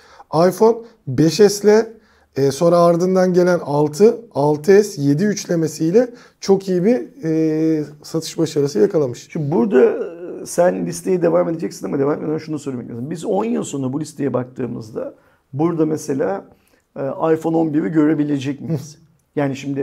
iPhone 0.48 0.76
5s 1.08 1.64
ile 1.64 1.92
e, 2.36 2.50
sonra 2.50 2.78
ardından 2.78 3.32
gelen 3.32 3.58
6, 3.58 4.04
6s, 4.34 5.00
7 5.00 5.24
üçlemesiyle 5.24 6.10
çok 6.40 6.68
iyi 6.68 6.84
bir 6.84 7.24
e, 7.24 7.84
satış 8.02 8.38
başarısı 8.38 8.78
yakalamış. 8.78 9.28
Şimdi 9.32 9.50
burada 9.50 9.84
e, 10.42 10.46
sen 10.46 10.86
listeye 10.86 11.22
devam 11.22 11.48
edeceksin 11.48 11.86
ama 11.86 11.98
devam 11.98 12.14
etmeden 12.14 12.38
şunu 12.38 12.58
söylemek 12.58 12.90
lazım. 12.90 13.10
Biz 13.10 13.24
10 13.24 13.44
yıl 13.44 13.62
sonra 13.62 13.92
bu 13.92 14.00
listeye 14.00 14.32
baktığımızda 14.32 15.14
burada 15.52 15.86
mesela 15.86 16.44
e, 16.96 17.02
iPhone 17.34 17.56
11'i 17.56 17.92
görebilecek 17.92 18.60
miyiz? 18.60 18.98
Yani 19.36 19.56
şimdi 19.56 19.80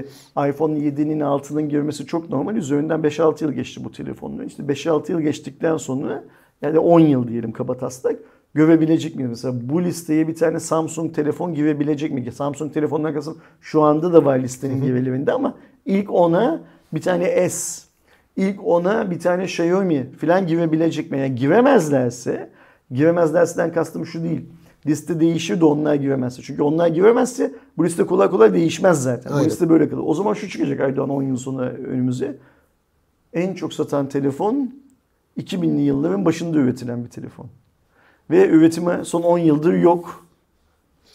iPhone 0.50 0.80
7'nin 0.80 1.20
altının 1.20 1.70
görmesi 1.70 2.06
çok 2.06 2.30
normal. 2.30 2.56
Üzerinden 2.56 3.00
5-6 3.00 3.44
yıl 3.44 3.52
geçti 3.52 3.84
bu 3.84 3.92
telefonun. 3.92 4.46
İşte 4.46 4.64
5-6 4.64 5.12
yıl 5.12 5.22
geçtikten 5.22 5.78
sonra 5.78 6.24
yani 6.62 6.80
10 6.80 7.00
yıl 7.00 7.28
diyelim 7.28 7.52
kabataslak 7.52 8.20
görebilecek 8.54 9.16
miyiz? 9.16 9.30
Mesela 9.30 9.54
bu 9.62 9.84
listeye 9.84 10.28
bir 10.28 10.36
tane 10.36 10.60
Samsung 10.60 11.16
telefon 11.16 11.54
girebilecek 11.54 12.12
mi? 12.12 12.32
Samsung 12.32 12.74
telefonlar 12.74 13.14
kasım 13.14 13.38
şu 13.62 13.82
anda 13.82 14.14
da 14.14 14.26
var 14.26 14.40
listenin 14.40 14.82
gerilerinde 14.82 15.32
ama 15.32 15.56
ilk 15.86 16.14
ona 16.14 16.62
bir 16.94 17.02
tane 17.02 17.50
S 17.50 17.88
ilk 18.38 18.68
ona 18.68 19.12
bir 19.12 19.20
tane 19.20 19.44
Xiaomi 19.44 20.12
falan 20.12 20.48
girebilecek 20.48 21.12
mi? 21.12 21.20
Yani 21.20 21.36
giremezlerse, 21.36 22.50
giremezlerse'den 22.92 23.72
kastım 23.74 24.06
şu 24.06 24.24
değil. 24.24 24.46
Liste 24.88 25.20
değişir 25.20 25.62
de 25.62 25.66
onlar 25.66 25.96
giremezse. 25.96 26.42
Çünkü 26.42 26.62
onlar 26.64 26.88
giremezse 26.88 27.52
bu 27.78 27.86
liste 27.86 28.06
kolay 28.06 28.30
kolay 28.30 28.54
değişmez 28.54 29.04
zaten. 29.04 29.32
Aynen. 29.32 29.46
Bu 29.46 29.50
liste 29.50 29.70
böyle 29.70 29.90
kalır. 29.90 30.04
O 30.06 30.14
zaman 30.14 30.34
şu 30.34 30.50
çıkacak 30.50 30.80
Aydoğan 30.80 31.10
10 31.10 31.22
yıl 31.24 31.38
sonra 31.38 31.62
önümüze. 31.66 32.38
En 33.34 33.54
çok 33.54 33.74
satan 33.74 34.10
telefon 34.10 34.72
2000'li 35.40 35.82
yılların 35.82 36.26
başında 36.26 36.58
üretilen 36.58 37.04
bir 37.06 37.10
telefon. 37.10 37.46
Ve 38.30 38.48
üretimi 38.48 39.06
son 39.06 39.22
10 39.22 39.38
yıldır 39.38 39.74
yok. 39.74 40.26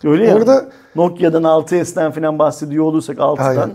Öyle 0.05 0.27
ya. 0.27 0.37
Orada- 0.37 0.71
Nokia'dan 0.97 1.43
6S'ten 1.43 2.11
falan 2.13 2.39
bahsediyor 2.39 2.85
olursak 2.85 3.19
6'dan. 3.19 3.73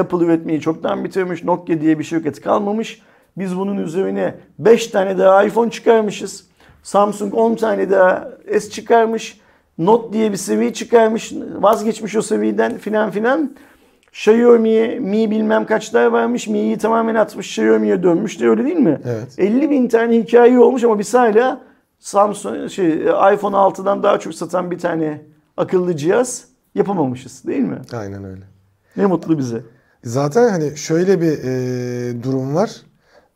Apple 0.00 0.24
üretmeyi 0.24 0.60
çoktan 0.60 1.04
bitirmiş. 1.04 1.44
Nokia 1.44 1.80
diye 1.80 1.98
bir 1.98 2.04
şirket 2.04 2.40
kalmamış. 2.40 3.02
Biz 3.38 3.56
bunun 3.56 3.76
üzerine 3.76 4.34
5 4.58 4.86
tane 4.86 5.18
daha 5.18 5.44
iPhone 5.44 5.70
çıkarmışız. 5.70 6.47
Samsung 6.82 7.34
10 7.34 7.54
tane 7.54 7.90
daha 7.90 8.28
S 8.58 8.70
çıkarmış. 8.70 9.40
Note 9.78 10.12
diye 10.12 10.32
bir 10.32 10.36
seviye 10.36 10.72
çıkarmış. 10.72 11.32
Vazgeçmiş 11.54 12.16
o 12.16 12.22
seviyeden 12.22 12.78
filan 12.78 13.10
filan. 13.10 13.56
Xiaomi'ye 14.12 14.98
Mi 14.98 15.30
bilmem 15.30 15.66
kaçlar 15.66 16.06
varmış. 16.06 16.48
Mi'yi 16.48 16.78
tamamen 16.78 17.14
atmış. 17.14 17.58
Xiaomi'ye 17.58 18.02
dönmüş 18.02 18.40
de 18.40 18.48
öyle 18.48 18.64
değil 18.64 18.76
mi? 18.76 19.00
Evet. 19.04 19.34
50 19.38 19.70
bin 19.70 19.88
tane 19.88 20.16
hikaye 20.18 20.58
olmuş 20.58 20.84
ama 20.84 20.98
biz 20.98 21.14
hala 21.14 21.60
Samsung 21.98 22.70
şey 22.70 22.88
iPhone 23.02 23.56
6'dan 23.56 24.02
daha 24.02 24.18
çok 24.18 24.34
satan 24.34 24.70
bir 24.70 24.78
tane 24.78 25.22
akıllı 25.56 25.96
cihaz 25.96 26.44
yapamamışız 26.74 27.44
değil 27.46 27.60
mi? 27.62 27.78
Aynen 27.92 28.24
öyle. 28.24 28.44
Ne 28.96 29.06
mutlu 29.06 29.38
bize. 29.38 29.62
Zaten 30.04 30.48
hani 30.48 30.76
şöyle 30.76 31.20
bir 31.20 31.38
e, 31.44 32.22
durum 32.22 32.54
var. 32.54 32.70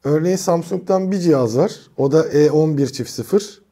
Örneğin 0.05 0.37
Samsung'dan 0.37 1.13
bir 1.13 1.19
cihaz 1.19 1.59
var. 1.59 1.73
O 1.97 2.13
da 2.13 2.21
E11 2.27 2.93
çift 2.93 3.11
0. 3.11 3.63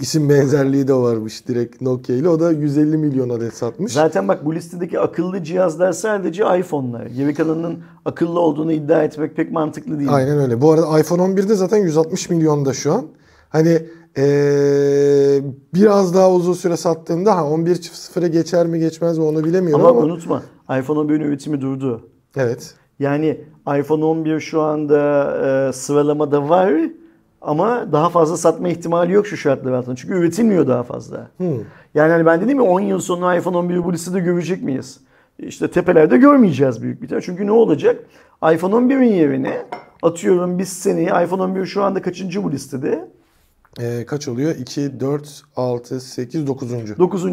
İsim 0.00 0.28
benzerliği 0.28 0.88
de 0.88 0.94
varmış 0.94 1.48
direkt 1.48 1.80
Nokia 1.80 2.16
ile. 2.16 2.28
O 2.28 2.40
da 2.40 2.52
150 2.52 2.96
milyon 2.96 3.28
adet 3.28 3.54
satmış. 3.54 3.92
Zaten 3.92 4.28
bak 4.28 4.44
bu 4.44 4.54
listedeki 4.54 5.00
akıllı 5.00 5.44
cihazlar 5.44 5.92
sadece 5.92 6.42
iPhone'lar. 6.58 7.06
Geri 7.06 7.34
kalanının 7.34 7.78
akıllı 8.04 8.40
olduğunu 8.40 8.72
iddia 8.72 9.02
etmek 9.02 9.36
pek 9.36 9.52
mantıklı 9.52 9.98
değil. 9.98 10.14
Aynen 10.14 10.38
öyle. 10.38 10.60
Bu 10.60 10.72
arada 10.72 11.00
iPhone 11.00 11.22
11'de 11.22 11.54
zaten 11.54 11.76
160 11.76 12.30
milyonda 12.30 12.72
şu 12.72 12.92
an. 12.92 13.06
Hani 13.48 13.82
ee, 14.18 15.40
biraz 15.74 16.14
daha 16.14 16.32
uzun 16.32 16.52
süre 16.52 16.76
sattığında 16.76 17.36
ha 17.36 17.40
11.0'a 17.40 18.26
geçer 18.26 18.66
mi 18.66 18.78
geçmez 18.78 19.18
mi 19.18 19.24
onu 19.24 19.44
bilemiyorum 19.44 19.86
ama, 19.86 20.00
ama. 20.00 20.00
unutma 20.00 20.42
iPhone 20.80 20.98
11'in 20.98 21.20
üretimi 21.20 21.60
durdu. 21.60 22.08
Evet. 22.36 22.74
Yani 22.98 23.40
iPhone 23.66 24.04
11 24.04 24.40
şu 24.40 24.62
anda 24.62 24.98
e, 25.68 25.72
sıralamada 25.72 26.48
var 26.48 26.72
ama 27.40 27.92
daha 27.92 28.08
fazla 28.08 28.36
satma 28.36 28.68
ihtimali 28.68 29.12
yok 29.12 29.26
şu 29.26 29.36
şartlar 29.36 29.72
altında. 29.72 29.96
Çünkü 29.96 30.14
üretilmiyor 30.14 30.66
daha 30.66 30.82
fazla. 30.82 31.30
Hmm. 31.36 31.46
Yani 31.94 32.12
hani 32.12 32.26
ben 32.26 32.40
dedim 32.40 32.60
ya 32.60 32.62
10 32.62 32.80
yıl 32.80 33.00
sonra 33.00 33.36
iPhone 33.36 33.56
11'i 33.56 33.84
bu 33.84 33.92
listede 33.92 34.20
görecek 34.20 34.62
miyiz? 34.62 35.00
İşte 35.38 35.70
tepelerde 35.70 36.16
görmeyeceğiz 36.16 36.82
büyük 36.82 37.00
bir 37.00 37.04
ihtimal. 37.04 37.22
Çünkü 37.22 37.46
ne 37.46 37.52
olacak? 37.52 38.04
iPhone 38.54 38.74
11'in 38.74 39.12
yerine 39.12 39.66
atıyorum 40.02 40.58
biz 40.58 40.68
seneyi 40.68 41.06
iPhone 41.06 41.42
11 41.42 41.66
şu 41.66 41.82
anda 41.82 42.02
kaçıncı 42.02 42.44
bu 42.44 42.52
listede? 42.52 43.08
Ee, 43.80 44.06
kaç 44.06 44.28
oluyor? 44.28 44.54
2, 44.56 45.00
4, 45.00 45.42
6, 45.56 46.00
8, 46.00 46.46
9. 46.46 46.98
9. 46.98 47.24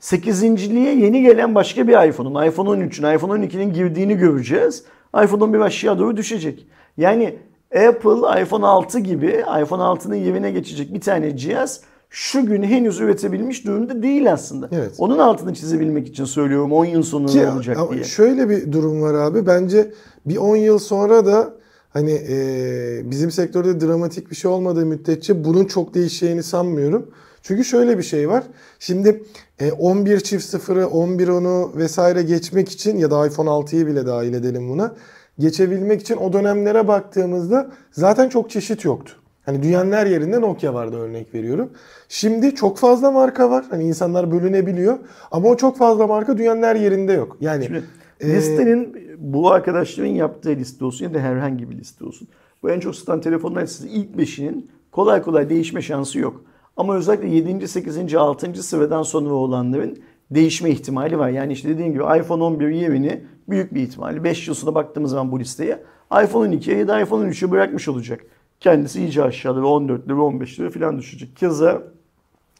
8.liğe 0.00 0.96
yeni 0.96 1.22
gelen 1.22 1.54
başka 1.54 1.88
bir 1.88 2.08
iPhone'un, 2.08 2.46
iPhone 2.46 2.68
13'ün, 2.68 3.16
iPhone 3.16 3.46
12'nin 3.46 3.72
girdiğini 3.72 4.16
göreceğiz. 4.16 4.84
iPhone 5.24 5.44
11 5.44 5.60
aşağı 5.60 5.98
doğru 5.98 6.16
düşecek. 6.16 6.66
Yani 6.96 7.38
Apple 7.74 8.42
iPhone 8.42 8.66
6 8.66 8.98
gibi 8.98 9.26
iPhone 9.62 9.82
6'nın 9.82 10.14
yerine 10.14 10.50
geçecek 10.50 10.94
bir 10.94 11.00
tane 11.00 11.36
cihaz 11.36 11.80
şu 12.10 12.46
gün 12.46 12.62
henüz 12.62 13.00
üretebilmiş 13.00 13.66
durumda 13.66 14.02
değil 14.02 14.32
aslında. 14.32 14.68
Evet. 14.72 14.94
Onun 14.98 15.18
altını 15.18 15.54
çizebilmek 15.54 16.08
için 16.08 16.24
söylüyorum 16.24 16.72
10 16.72 16.84
yıl 16.84 17.02
sonra 17.02 17.26
Ki, 17.26 17.46
olacak 17.46 17.78
diye. 17.92 18.04
Şöyle 18.04 18.48
bir 18.48 18.72
durum 18.72 19.02
var 19.02 19.14
abi. 19.14 19.46
Bence 19.46 19.92
bir 20.26 20.36
10 20.36 20.56
yıl 20.56 20.78
sonra 20.78 21.26
da 21.26 21.54
hani 21.90 22.12
e, 22.12 23.10
bizim 23.10 23.30
sektörde 23.30 23.80
dramatik 23.80 24.30
bir 24.30 24.36
şey 24.36 24.50
olmadığı 24.50 24.86
müddetçe 24.86 25.44
bunun 25.44 25.64
çok 25.64 25.94
değişeceğini 25.94 26.42
sanmıyorum. 26.42 27.10
Çünkü 27.46 27.64
şöyle 27.64 27.98
bir 27.98 28.02
şey 28.02 28.28
var. 28.28 28.44
Şimdi 28.78 29.22
e, 29.60 29.72
11 29.72 30.20
çift 30.20 30.44
sıfırı, 30.44 30.86
11 30.86 31.28
onu 31.28 31.72
vesaire 31.76 32.22
geçmek 32.22 32.68
için 32.68 32.96
ya 32.96 33.10
da 33.10 33.26
iPhone 33.26 33.48
6'yı 33.48 33.86
bile 33.86 34.06
dahil 34.06 34.34
edelim 34.34 34.68
buna. 34.68 34.94
Geçebilmek 35.38 36.00
için 36.00 36.16
o 36.16 36.32
dönemlere 36.32 36.88
baktığımızda 36.88 37.70
zaten 37.90 38.28
çok 38.28 38.50
çeşit 38.50 38.84
yoktu. 38.84 39.12
Hani 39.44 39.62
dünyanın 39.62 39.92
her 39.92 40.06
yerinde 40.06 40.40
Nokia 40.40 40.74
vardı 40.74 40.96
örnek 40.96 41.34
veriyorum. 41.34 41.70
Şimdi 42.08 42.54
çok 42.54 42.78
fazla 42.78 43.10
marka 43.10 43.50
var. 43.50 43.64
Hani 43.70 43.84
insanlar 43.84 44.30
bölünebiliyor. 44.30 44.98
Ama 45.30 45.48
o 45.48 45.56
çok 45.56 45.78
fazla 45.78 46.06
marka 46.06 46.38
dünyanın 46.38 46.62
her 46.62 46.76
yerinde 46.76 47.12
yok. 47.12 47.36
Yani 47.40 47.64
Şimdi 47.64 47.84
e, 48.20 48.28
listenin 48.28 48.96
bu 49.18 49.50
arkadaşların 49.50 50.10
yaptığı 50.10 50.50
liste 50.50 50.84
olsun 50.84 51.04
ya 51.04 51.14
da 51.14 51.18
herhangi 51.18 51.70
bir 51.70 51.78
liste 51.78 52.04
olsun. 52.04 52.28
Bu 52.62 52.70
en 52.70 52.80
çok 52.80 52.96
satan 52.96 53.20
telefonlar 53.20 53.62
listesi 53.62 53.88
ilk 53.88 54.18
beşinin 54.18 54.70
kolay 54.92 55.22
kolay 55.22 55.50
değişme 55.50 55.82
şansı 55.82 56.18
yok. 56.18 56.44
Ama 56.76 56.96
özellikle 56.96 57.28
7. 57.28 57.68
8. 57.68 58.14
6. 58.14 58.62
sıradan 58.62 59.02
sonra 59.02 59.34
olanların 59.34 59.98
değişme 60.30 60.70
ihtimali 60.70 61.18
var. 61.18 61.28
Yani 61.28 61.52
işte 61.52 61.68
dediğim 61.68 61.92
gibi 61.92 62.02
iPhone 62.02 62.42
11 62.42 62.68
yerini 62.68 63.24
büyük 63.48 63.74
bir 63.74 63.82
ihtimalle 63.82 64.24
5 64.24 64.48
yıl 64.48 64.54
sonra 64.54 64.74
baktığımız 64.74 65.10
zaman 65.10 65.32
bu 65.32 65.40
listeye 65.40 65.82
iPhone 66.24 66.54
12'ye 66.56 66.78
ya 66.78 66.88
da 66.88 67.00
iPhone 67.00 67.28
13'e 67.28 67.50
bırakmış 67.50 67.88
olacak. 67.88 68.20
Kendisi 68.60 69.00
iyice 69.00 69.22
aşağıda 69.22 69.60
ve 69.62 69.66
14 69.66 70.08
lira 70.08 70.22
15 70.22 70.60
lira 70.60 70.70
falan 70.70 70.98
düşecek. 70.98 71.36
Keza 71.36 71.82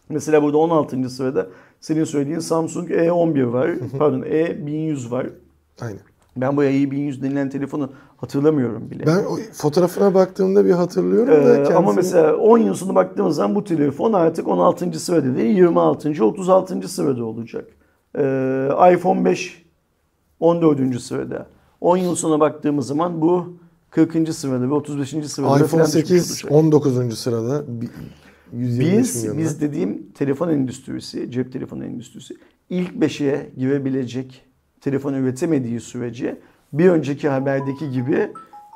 mesela 0.09 0.43
burada 0.43 0.59
16. 0.59 1.11
sırada 1.11 1.47
senin 1.81 2.05
söylediğin 2.05 2.39
Samsung 2.39 2.91
E11 2.91 3.53
var. 3.53 3.71
Pardon 3.99 4.21
E1100 4.23 5.11
var. 5.11 5.27
aynen. 5.81 6.01
Ben 6.37 6.57
bu 6.57 6.65
E1100 6.65 7.23
denilen 7.23 7.51
telefonu 7.51 7.93
hatırlamıyorum 8.17 8.91
bile. 8.91 9.07
Ben 9.07 9.25
o 9.25 9.37
fotoğrafına 9.53 10.15
baktığımda 10.15 10.65
bir 10.65 10.71
hatırlıyorum 10.71 11.29
da 11.35 11.51
Ee, 11.53 11.55
kendisini... 11.55 11.77
ama 11.77 11.93
mesela 11.93 12.37
10 12.37 12.59
yıl 12.59 12.75
sonra 12.75 12.95
baktığımız 12.95 13.37
zaman 13.37 13.55
bu 13.55 13.65
telefon 13.65 14.13
artık 14.13 14.49
16. 14.49 15.01
sırada 15.01 15.37
değil 15.37 15.57
26. 15.57 16.25
36. 16.25 16.89
sırada 16.89 17.25
olacak. 17.25 17.69
Ee, 18.19 18.69
iPhone 18.95 19.25
5 19.25 19.67
14. 20.41 21.01
sırada. 21.01 21.47
10 21.81 21.97
yıl 21.97 22.15
sonra 22.15 22.41
baktığımız 22.41 22.87
zaman 22.87 23.21
bu 23.21 23.57
40. 23.91 24.35
sırada 24.35 24.69
ve 24.71 24.75
35. 24.75 25.09
sırada 25.27 25.55
iPhone 25.57 25.67
falan 25.69 25.87
düşmüş 25.87 26.09
8 26.09 26.31
olacak. 26.31 26.53
19. 26.53 27.19
sırada. 27.19 27.65
Bi- 27.69 27.89
125 28.53 28.99
Biz, 28.99 29.17
milyonla. 29.23 29.39
biz 29.41 29.61
dediğim 29.61 30.13
telefon 30.13 30.49
endüstrisi, 30.49 31.31
cep 31.31 31.53
telefonu 31.53 31.85
endüstrisi 31.85 32.37
ilk 32.71 32.91
5'e 32.93 33.51
girebilecek 33.57 34.46
telefon 34.87 35.15
üretemediği 35.15 35.81
sürece 35.81 36.39
bir 36.73 36.89
önceki 36.89 37.29
haberdeki 37.29 37.91
gibi 37.91 38.29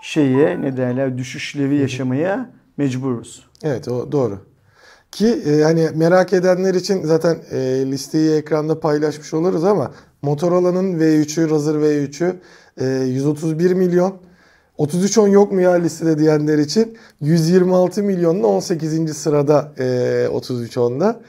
şeye 0.02 0.60
ne 0.62 0.76
derler 0.76 1.18
düşüşleri 1.18 1.76
yaşamaya 1.76 2.50
mecburuz. 2.76 3.46
Evet 3.62 3.88
o 3.88 4.12
doğru. 4.12 4.38
Ki 5.12 5.26
e, 5.26 5.62
hani 5.62 5.88
merak 5.94 6.32
edenler 6.32 6.74
için 6.74 7.02
zaten 7.02 7.38
e, 7.50 7.58
listeyi 7.86 8.36
ekranda 8.36 8.80
paylaşmış 8.80 9.34
oluruz 9.34 9.64
ama 9.64 9.90
Motorola'nın 10.22 10.98
V3'ü, 10.98 11.50
Razer 11.50 11.74
V3'ü 11.74 12.36
e, 12.80 13.04
131 13.04 13.72
milyon. 13.72 14.14
3310 14.78 15.28
yok 15.28 15.52
mu 15.52 15.60
ya 15.60 15.72
listede 15.72 16.18
diyenler 16.18 16.58
için 16.58 16.98
126 17.20 18.02
milyonla 18.02 18.46
18. 18.46 19.16
sırada 19.16 19.72
e, 19.78 19.82
3310'da. 20.32 21.20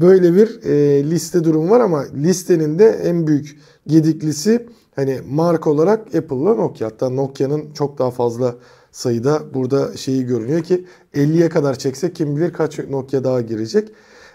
Böyle 0.00 0.34
bir 0.34 0.62
e, 0.64 1.04
liste 1.10 1.44
durum 1.44 1.70
var 1.70 1.80
ama 1.80 2.04
listenin 2.14 2.78
de 2.78 2.88
en 2.88 3.26
büyük 3.26 3.58
gediklisi 3.86 4.66
hani 4.96 5.20
marka 5.28 5.70
olarak 5.70 6.14
Apple'la 6.14 6.54
Nokia. 6.54 6.86
Hatta 6.86 7.10
Nokia'nın 7.10 7.72
çok 7.72 7.98
daha 7.98 8.10
fazla 8.10 8.54
sayıda 8.92 9.54
burada 9.54 9.96
şeyi 9.96 10.26
görünüyor 10.26 10.62
ki 10.62 10.84
50'ye 11.14 11.48
kadar 11.48 11.78
çeksek 11.78 12.14
kim 12.14 12.36
bilir 12.36 12.52
kaç 12.52 12.78
Nokia 12.78 13.24
daha 13.24 13.40
girecek. 13.40 13.92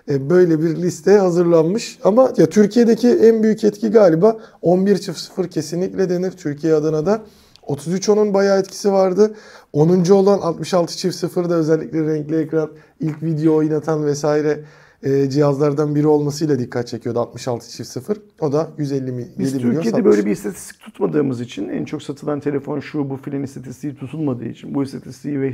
E, 0.10 0.30
Böyle 0.30 0.62
bir 0.62 0.76
liste 0.76 1.17
hazırlanmış 1.17 2.00
ama 2.04 2.34
ya 2.38 2.50
Türkiye'deki 2.50 3.10
en 3.10 3.43
büyük 3.43 3.63
etki 3.63 3.89
galiba 3.91 4.39
11.0 4.63 5.50
kesinlikle 5.50 6.10
denir 6.10 6.32
Türkiye 6.32 6.74
adına 6.74 7.06
da. 7.06 7.21
3310'un 7.67 8.34
bayağı 8.34 8.60
etkisi 8.60 8.91
vardı. 8.91 9.34
10. 9.74 9.89
olan 9.89 10.39
66.0 10.39 11.50
da 11.50 11.56
özellikle 11.56 12.08
renkli 12.08 12.38
ekran 12.38 12.69
ilk 13.00 13.24
video 13.24 13.56
oynatan 13.56 14.06
vesaire 14.06 14.60
e, 15.04 15.30
cihazlardan 15.30 15.96
biri 15.96 16.08
olmasıyla 16.08 16.60
dikkat 16.60 16.88
çekiyordu 16.88 17.20
66.0. 17.20 18.16
O 18.40 18.52
da 18.52 18.68
150 18.78 19.12
mi- 19.12 19.28
Biz 19.40 19.54
7 19.54 19.58
milyon 19.66 19.74
Türkiye'de 19.76 19.98
satmış. 19.98 20.16
böyle 20.16 20.26
bir 20.26 20.32
istatistik 20.32 20.80
tutmadığımız 20.80 21.42
için 21.42 21.70
en 21.70 21.86
çok 21.86 22.04
satılan 22.04 22.40
telefon 22.40 22.80
şu 22.80 23.10
bu 23.10 23.18
filan 23.18 23.44
istatistiği 23.44 23.96
tutulmadığı 23.96 24.46
için 24.46 24.76
bu 24.76 24.84
istatistiği 24.84 25.42
ve 25.42 25.54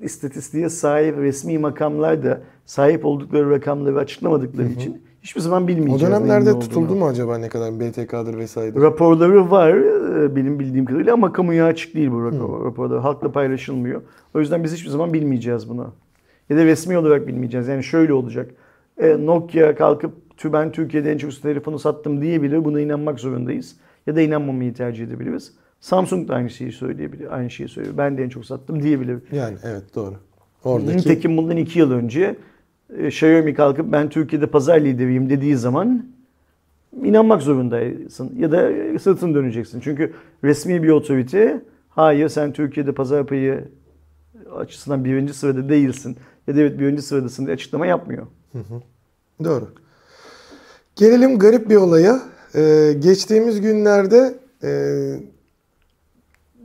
istatistiğe 0.00 0.68
sahip 0.68 1.16
resmi 1.18 1.58
makamlar 1.58 2.22
da 2.24 2.40
sahip 2.66 3.04
oldukları 3.04 3.50
rakamları 3.50 3.98
açıklamadıkları 3.98 4.68
için 4.68 5.02
hiçbir 5.22 5.40
zaman 5.40 5.64
O 5.64 5.68
bilmeyeceğiz. 5.68 6.02
ne 6.02 6.08
dönemlerde 6.08 6.58
tutuldu 6.58 6.94
mu 6.94 7.06
acaba 7.06 7.38
ne 7.38 7.48
kadar 7.48 7.80
BTK'dır 7.80 8.36
vesaire? 8.38 8.80
Raporları 8.80 9.50
var 9.50 9.74
e, 10.24 10.36
benim 10.36 10.58
bildiğim 10.58 10.84
kadarıyla 10.84 11.12
ama 11.14 11.32
kamuya 11.32 11.66
açık 11.66 11.94
değil 11.94 12.10
bu 12.10 12.24
rapor. 12.24 12.64
Raporlar 12.64 13.00
halkla 13.00 13.32
paylaşılmıyor. 13.32 14.02
O 14.34 14.40
yüzden 14.40 14.64
biz 14.64 14.72
hiçbir 14.74 14.90
zaman 14.90 15.12
bilmeyeceğiz 15.12 15.68
bunu. 15.68 15.92
Ya 16.52 16.58
da 16.58 16.64
resmi 16.64 16.98
olarak 16.98 17.26
bilmeyeceğiz. 17.26 17.68
Yani 17.68 17.84
şöyle 17.84 18.12
olacak. 18.12 18.50
E, 18.98 19.26
Nokia 19.26 19.74
kalkıp 19.74 20.12
"Tü- 20.38 20.52
ben 20.52 20.72
Türkiye'de 20.72 21.12
en 21.12 21.18
çok 21.18 21.42
telefonu 21.42 21.78
sattım 21.78 22.22
diyebilir. 22.22 22.64
Buna 22.64 22.80
inanmak 22.80 23.20
zorundayız. 23.20 23.76
Ya 24.06 24.16
da 24.16 24.20
inanmamayı 24.20 24.74
tercih 24.74 25.04
edebiliriz. 25.04 25.52
Samsung 25.80 26.28
da 26.28 26.34
aynı 26.34 26.50
şeyi 26.50 26.72
söyleyebilir. 26.72 27.36
Aynı 27.36 27.50
şeyi 27.50 27.68
söylüyor. 27.68 27.94
Ben 27.98 28.18
de 28.18 28.24
en 28.24 28.28
çok 28.28 28.44
sattım 28.46 28.82
diyebilir. 28.82 29.18
Yani 29.32 29.56
evet 29.64 29.82
doğru. 29.94 30.14
Oradaki 30.64 30.96
Nitekim 30.96 31.36
bundan 31.36 31.56
iki 31.56 31.78
yıl 31.78 31.90
önce 31.92 32.36
e, 32.98 33.06
Xiaomi 33.06 33.54
kalkıp 33.54 33.92
ben 33.92 34.08
Türkiye'de 34.08 34.46
pazar 34.46 34.80
lideriyim 34.80 35.30
dediği 35.30 35.56
zaman 35.56 36.06
inanmak 37.04 37.42
zorundaysın 37.42 38.34
ya 38.38 38.52
da 38.52 38.70
sırtını 38.98 39.34
döneceksin. 39.34 39.80
Çünkü 39.80 40.12
resmi 40.44 40.82
bir 40.82 40.88
otorite 40.88 41.60
hayır 41.88 42.28
sen 42.28 42.52
Türkiye'de 42.52 42.92
pazar 42.92 43.26
payı 43.26 43.64
açısından 44.56 45.04
birinci 45.04 45.34
sırada 45.34 45.68
değilsin 45.68 46.16
ya 46.46 46.56
da 46.56 46.60
evet 46.60 46.78
birinci 46.78 47.02
sıradasın 47.02 47.46
diye 47.46 47.54
açıklama 47.54 47.86
yapmıyor. 47.86 48.26
Doğru. 49.44 49.68
Gelelim 50.96 51.38
garip 51.38 51.70
bir 51.70 51.76
olaya. 51.76 52.22
Ee, 52.54 52.96
geçtiğimiz 52.98 53.60
günlerde 53.60 54.38
e, 54.62 54.70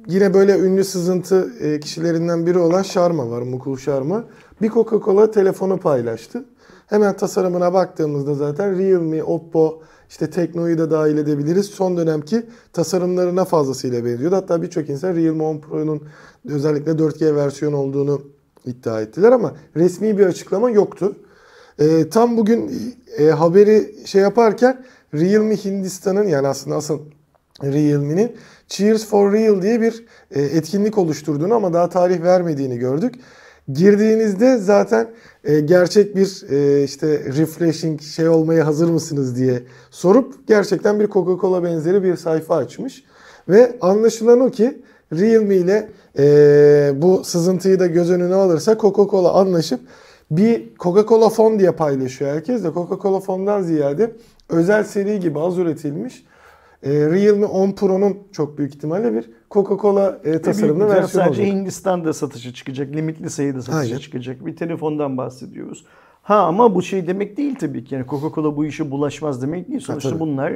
yine 0.07 0.34
böyle 0.34 0.59
ünlü 0.59 0.84
sızıntı 0.84 1.51
e, 1.59 1.80
kişilerinden 1.80 2.45
biri 2.45 2.59
olan 2.59 2.82
Sharma 2.82 3.30
var, 3.30 3.41
Mukul 3.41 3.78
Sharma. 3.78 4.23
Bir 4.61 4.69
Coca-Cola 4.69 5.32
telefonu 5.32 5.78
paylaştı. 5.78 6.45
Hemen 6.88 7.17
tasarımına 7.17 7.73
baktığımızda 7.73 8.36
zaten 8.36 8.78
Realme, 8.78 9.23
Oppo, 9.23 9.82
işte 10.09 10.30
Tekno'yu 10.30 10.78
da 10.78 10.91
dahil 10.91 11.17
edebiliriz. 11.17 11.65
Son 11.65 11.97
dönemki 11.97 12.45
tasarımlarına 12.73 13.45
fazlasıyla 13.45 14.05
benziyordu. 14.05 14.36
Hatta 14.36 14.61
birçok 14.61 14.89
insan 14.89 15.15
Realme 15.15 15.43
10 15.43 15.59
Pro'nun 15.59 16.01
özellikle 16.49 16.91
4G 16.91 17.36
versiyon 17.36 17.73
olduğunu 17.73 18.21
iddia 18.66 19.01
ettiler 19.01 19.32
ama 19.32 19.55
resmi 19.76 20.18
bir 20.18 20.26
açıklama 20.26 20.70
yoktu. 20.70 21.16
E, 21.80 22.10
tam 22.10 22.38
bugün 22.38 22.72
e, 23.18 23.26
haberi 23.26 23.95
şey 24.05 24.22
yaparken 24.22 24.86
Realme 25.14 25.55
Hindistan'ın 25.55 26.28
yani 26.28 26.47
aslında 26.47 26.76
asıl 26.76 26.99
Realme'nin 27.64 28.36
Cheers 28.68 29.05
for 29.05 29.34
Real 29.34 29.62
diye 29.62 29.82
bir 29.82 30.05
e, 30.32 30.41
etkinlik 30.41 30.97
oluşturduğunu 30.97 31.53
ama 31.53 31.74
daha 31.74 31.89
tarih 31.89 32.22
vermediğini 32.22 32.78
gördük. 32.78 33.16
Girdiğinizde 33.74 34.58
zaten 34.58 35.08
e, 35.43 35.60
gerçek 35.60 36.16
bir 36.16 36.45
e, 36.49 36.84
işte 36.84 37.08
refreshing 37.26 38.01
şey 38.01 38.30
olmaya 38.30 38.66
hazır 38.66 38.89
mısınız 38.89 39.38
diye 39.38 39.64
sorup 39.91 40.47
gerçekten 40.47 40.99
bir 40.99 41.08
Coca-Cola 41.08 41.64
benzeri 41.64 42.03
bir 42.03 42.16
sayfa 42.16 42.55
açmış. 42.55 43.03
Ve 43.49 43.78
anlaşılan 43.82 44.39
o 44.39 44.49
ki 44.49 44.82
Realme 45.14 45.55
ile 45.55 45.89
e, 46.20 46.91
bu 46.95 47.24
sızıntıyı 47.24 47.80
da 47.80 47.88
göz 47.88 48.12
önüne 48.12 48.36
alırsa 48.36 48.72
Coca-Cola 48.72 49.32
anlaşıp 49.32 49.80
bir 50.32 50.76
Coca-Cola 50.76 51.30
fon 51.30 51.60
diye 51.60 51.72
paylaşıyor 51.72 52.32
herkes 52.32 52.64
de 52.64 52.68
Coca-Cola 52.68 53.20
fondan 53.20 53.62
ziyade 53.62 54.12
özel 54.49 54.84
seri 54.84 55.20
gibi 55.20 55.39
az 55.39 55.58
üretilmiş 55.58 56.24
e, 56.84 56.89
Realme 56.89 57.45
10 57.45 57.72
Pro'nun 57.72 58.18
çok 58.32 58.58
büyük 58.58 58.76
ihtimalle 58.76 59.14
bir 59.14 59.30
Coca-Cola 59.51 60.20
e, 60.24 60.41
tasarımlı 60.41 60.84
bir 60.86 60.89
versiyonu 60.89 61.26
Sadece 61.26 61.41
olacak. 61.41 61.55
Hindistan'da 61.55 62.14
satışa 62.14 62.53
çıkacak, 62.53 62.95
limitli 62.95 63.30
sayıda 63.30 63.62
satışa 63.62 63.80
Aynen. 63.80 63.97
çıkacak 63.97 64.45
bir 64.45 64.55
telefondan 64.55 65.18
bahsediyoruz. 65.18 65.86
Ha 66.24 66.36
ama 66.36 66.76
bu 66.76 66.82
şey 66.82 67.08
demek 67.08 67.38
değil 67.38 67.55
tabii 67.60 67.84
ki. 67.84 67.95
Yani 67.95 68.05
Coca-Cola 68.05 68.55
bu 68.55 68.66
işe 68.66 68.91
bulaşmaz 68.91 69.41
demek 69.41 69.70
değil. 69.70 69.80
Sonuçta 69.80 70.10
tabii. 70.10 70.20
bunlar 70.20 70.53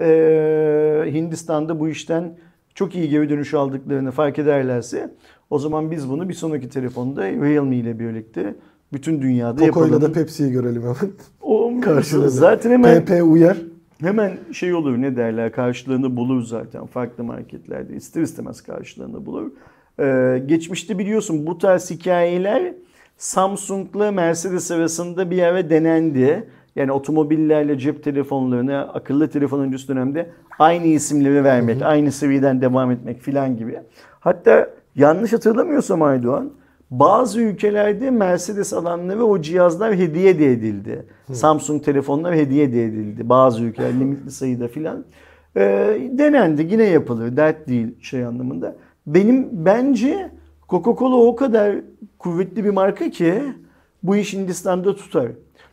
e, 0.00 1.12
Hindistan'da 1.12 1.80
bu 1.80 1.88
işten 1.88 2.36
çok 2.76 2.94
iyi 2.94 3.08
geri 3.08 3.28
dönüş 3.30 3.54
aldıklarını 3.54 4.10
fark 4.10 4.38
ederlerse 4.38 5.14
o 5.50 5.58
zaman 5.58 5.90
biz 5.90 6.10
bunu 6.10 6.28
bir 6.28 6.34
sonraki 6.34 6.68
telefonda 6.68 7.22
Realme 7.22 7.76
ile 7.76 7.98
birlikte 7.98 8.54
bütün 8.92 9.22
dünyada 9.22 9.58
Coco'yla 9.66 9.86
yapalım. 9.94 10.02
da 10.02 10.12
Pepsi'yi 10.12 10.52
görelim 10.52 10.82
hemen. 10.82 10.96
o 11.42 11.80
Karşıladı. 11.82 12.30
zaten 12.30 12.70
hemen 12.70 13.04
PP 13.04 13.22
uyar. 13.24 13.56
Hemen 14.00 14.38
şey 14.52 14.74
olur 14.74 15.02
ne 15.02 15.16
derler 15.16 15.52
karşılığını 15.52 16.16
bulur 16.16 16.42
zaten 16.42 16.86
farklı 16.86 17.24
marketlerde 17.24 17.96
ister 17.96 18.22
istemez 18.22 18.60
karşılığını 18.60 19.26
bulur. 19.26 19.50
Ee, 20.00 20.42
geçmişte 20.46 20.98
biliyorsun 20.98 21.46
bu 21.46 21.58
tarz 21.58 21.90
hikayeler 21.90 22.74
Samsung'la 23.16 24.12
Mercedes 24.12 24.70
arasında 24.70 25.30
bir 25.30 25.42
ara 25.42 25.70
denendi. 25.70 26.48
Yani 26.76 26.92
otomobillerle 26.92 27.78
cep 27.78 28.04
telefonlarına 28.04 28.82
akıllı 28.82 29.28
telefon 29.28 29.60
öncesi 29.60 29.88
dönemde 29.88 30.30
aynı 30.58 30.86
isimleri 30.86 31.44
vermek, 31.44 31.82
aynı 31.82 32.12
seriden 32.12 32.60
devam 32.60 32.90
etmek 32.90 33.20
filan 33.20 33.56
gibi. 33.56 33.80
Hatta 34.20 34.70
yanlış 34.94 35.32
hatırlamıyorsam 35.32 36.02
Aydoğan 36.02 36.52
bazı 36.90 37.40
ülkelerde 37.40 38.10
Mercedes 38.10 38.72
alanları 38.72 39.24
o 39.24 39.40
cihazlar 39.40 39.94
hediye 39.94 40.38
de 40.38 40.52
edildi. 40.52 41.06
Samsung 41.32 41.84
telefonlar 41.84 42.34
hediye 42.34 42.72
de 42.72 42.84
edildi. 42.84 43.28
Bazı 43.28 43.64
ülkeler 43.64 43.92
limitli 44.00 44.30
sayıda 44.30 44.68
filan. 44.68 45.04
Ee, 45.56 45.98
denendi 46.12 46.68
yine 46.70 46.84
yapılır. 46.84 47.36
Dert 47.36 47.68
değil 47.68 47.94
şey 48.00 48.24
anlamında. 48.24 48.76
Benim 49.06 49.48
bence 49.52 50.30
Coca-Cola 50.68 51.26
o 51.26 51.36
kadar 51.36 51.76
kuvvetli 52.18 52.64
bir 52.64 52.70
marka 52.70 53.10
ki 53.10 53.42
bu 54.02 54.16
iş 54.16 54.34
Hindistan'da 54.34 54.96
tutar. 54.96 55.28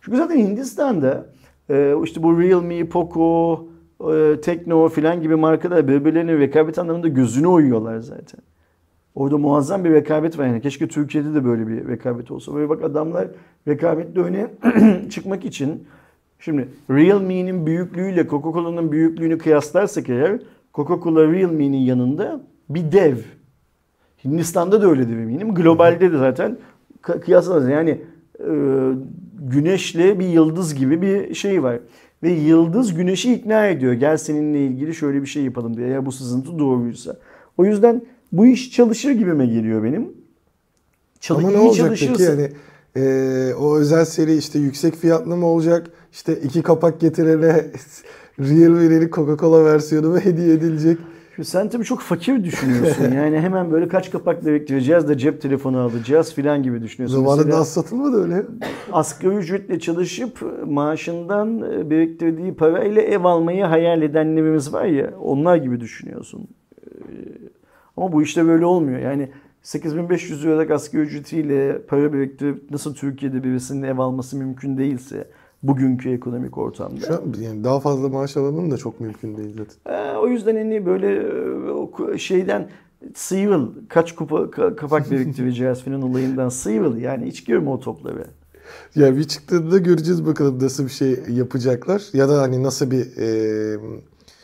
Çünkü 0.05 0.17
zaten 0.17 0.37
Hindistan'da 0.37 1.25
e, 1.69 1.95
işte 2.03 2.23
bu 2.23 2.39
Realme, 2.41 2.89
Poco, 2.89 3.67
e, 4.13 4.41
Tekno 4.41 4.89
filan 4.89 5.21
gibi 5.21 5.35
markalar 5.35 5.87
birbirlerine 5.87 6.37
rekabet 6.37 6.79
anlamında 6.79 7.07
gözünü 7.07 7.47
oyuyorlar 7.47 7.99
zaten. 7.99 8.39
Orada 9.15 9.37
muazzam 9.37 9.83
bir 9.83 9.89
rekabet 9.89 10.39
var 10.39 10.47
yani. 10.47 10.61
Keşke 10.61 10.87
Türkiye'de 10.87 11.33
de 11.33 11.45
böyle 11.45 11.67
bir 11.67 11.87
rekabet 11.87 12.31
olsa. 12.31 12.55
Böyle 12.55 12.69
bak 12.69 12.83
adamlar 12.83 13.27
rekabette 13.67 14.19
öne 14.19 14.47
çıkmak 15.09 15.45
için 15.45 15.83
şimdi 16.39 16.67
Realme'nin 16.89 17.65
büyüklüğüyle 17.65 18.27
Coca-Cola'nın 18.27 18.91
büyüklüğünü 18.91 19.37
kıyaslarsak 19.37 20.09
eğer 20.09 20.39
Coca-Cola 20.73 21.31
Realme'nin 21.33 21.77
yanında 21.77 22.41
bir 22.69 22.91
dev. 22.91 23.17
Hindistan'da 24.25 24.81
da 24.81 24.87
öyledir 24.87 25.17
eminim. 25.17 25.55
Globalde 25.55 26.11
de 26.11 26.17
zaten 26.17 26.57
k- 27.01 27.19
kıyaslamaz. 27.19 27.69
Yani 27.69 28.01
e, 28.39 28.51
güneşle 29.39 30.19
bir 30.19 30.27
yıldız 30.27 30.75
gibi 30.75 31.01
bir 31.01 31.33
şey 31.35 31.63
var. 31.63 31.79
Ve 32.23 32.31
yıldız 32.31 32.93
güneşi 32.93 33.33
ikna 33.33 33.67
ediyor. 33.67 33.93
Gel 33.93 34.17
seninle 34.17 34.65
ilgili 34.65 34.95
şöyle 34.95 35.21
bir 35.21 35.27
şey 35.27 35.43
yapalım 35.43 35.77
diye. 35.77 35.87
Eğer 35.87 36.05
bu 36.05 36.11
sızıntı 36.11 36.59
doğruysa. 36.59 37.17
O 37.57 37.65
yüzden 37.65 38.01
bu 38.31 38.45
iş 38.45 38.71
çalışır 38.71 39.11
gibime 39.11 39.45
geliyor 39.45 39.83
benim. 39.83 40.07
Çalı- 41.19 41.37
Ama 41.39 41.51
ne 41.51 41.57
olacak 41.57 41.89
peki 41.99 42.21
yani 42.23 42.49
e, 42.95 43.53
o 43.53 43.75
özel 43.77 44.05
seri 44.05 44.35
işte 44.37 44.59
yüksek 44.59 44.95
fiyatlı 44.95 45.37
mı 45.37 45.45
olacak? 45.45 45.91
İşte 46.11 46.35
iki 46.35 46.61
kapak 46.61 46.99
getirene 46.99 47.65
Realme'nin 48.39 49.09
Coca-Cola 49.09 49.65
versiyonu 49.65 50.09
mu 50.09 50.19
hediye 50.19 50.53
edilecek? 50.53 50.97
Şimdi 51.35 51.49
sen 51.49 51.69
tabii 51.69 51.83
çok 51.83 51.99
fakir 52.01 52.43
düşünüyorsun. 52.43 53.03
Yani 53.15 53.39
hemen 53.39 53.71
böyle 53.71 53.87
kaç 53.87 54.11
kapak 54.11 54.45
biriktireceğiz 54.45 55.07
de 55.09 55.17
cep 55.17 55.41
telefonu 55.41 55.79
alacağız 55.79 56.33
filan 56.33 56.63
gibi 56.63 56.81
düşünüyorsun. 56.81 57.17
Zamanında 57.17 57.43
Mesela 57.45 57.59
az 57.61 57.73
satılmadı 57.73 58.23
öyle. 58.23 58.45
asgari 58.91 59.35
ücretle 59.35 59.79
çalışıp 59.79 60.39
maaşından 60.67 61.71
e, 61.71 61.89
biriktirdiği 61.89 62.53
parayla 62.53 63.01
ev 63.01 63.23
almayı 63.23 63.63
hayal 63.63 64.01
edenlerimiz 64.01 64.73
var 64.73 64.85
ya 64.85 65.13
onlar 65.21 65.55
gibi 65.55 65.79
düşünüyorsun. 65.79 66.47
Ee, 66.87 66.89
Ama 67.97 68.11
bu 68.11 68.21
işte 68.21 68.47
böyle 68.47 68.65
olmuyor. 68.65 68.99
Yani 68.99 69.29
8500 69.61 70.45
liralık 70.45 70.71
asgari 70.71 71.01
ücretiyle 71.01 71.81
para 71.81 72.13
biriktirip 72.13 72.71
nasıl 72.71 72.95
Türkiye'de 72.95 73.43
birisinin 73.43 73.83
ev 73.83 73.97
alması 73.97 74.37
mümkün 74.37 74.77
değilse 74.77 75.27
bugünkü 75.63 76.09
ekonomik 76.09 76.57
ortamda. 76.57 77.05
Şu 77.05 77.13
an 77.13 77.21
yani 77.41 77.63
daha 77.63 77.79
fazla 77.79 78.09
maaş 78.09 78.37
alalım 78.37 78.71
da 78.71 78.77
çok 78.77 78.99
mümkün 78.99 79.37
değil 79.37 79.55
zaten. 79.57 79.93
Ee, 79.95 80.17
o 80.17 80.27
yüzden 80.27 80.55
hani 80.55 80.85
böyle 80.85 81.23
e, 82.13 82.17
şeyden 82.17 82.69
sıyrıl 83.15 83.71
kaç 83.89 84.15
kupa 84.15 84.35
ka- 84.35 84.75
kapak 84.75 85.11
biriktireceğiz 85.11 85.81
falan 85.81 86.01
olayından 86.01 86.49
sıyrıl 86.49 86.97
yani 86.97 87.25
hiç 87.25 87.45
girme 87.45 87.69
o 87.69 87.79
topları. 87.79 88.25
Ya 88.95 89.17
bir 89.17 89.23
çıktığında 89.23 89.77
göreceğiz 89.77 90.25
bakalım 90.25 90.59
nasıl 90.61 90.83
bir 90.85 90.89
şey 90.89 91.19
yapacaklar 91.29 92.03
ya 92.13 92.29
da 92.29 92.41
hani 92.41 92.63
nasıl 92.63 92.91
bir 92.91 93.17
e, 93.17 93.79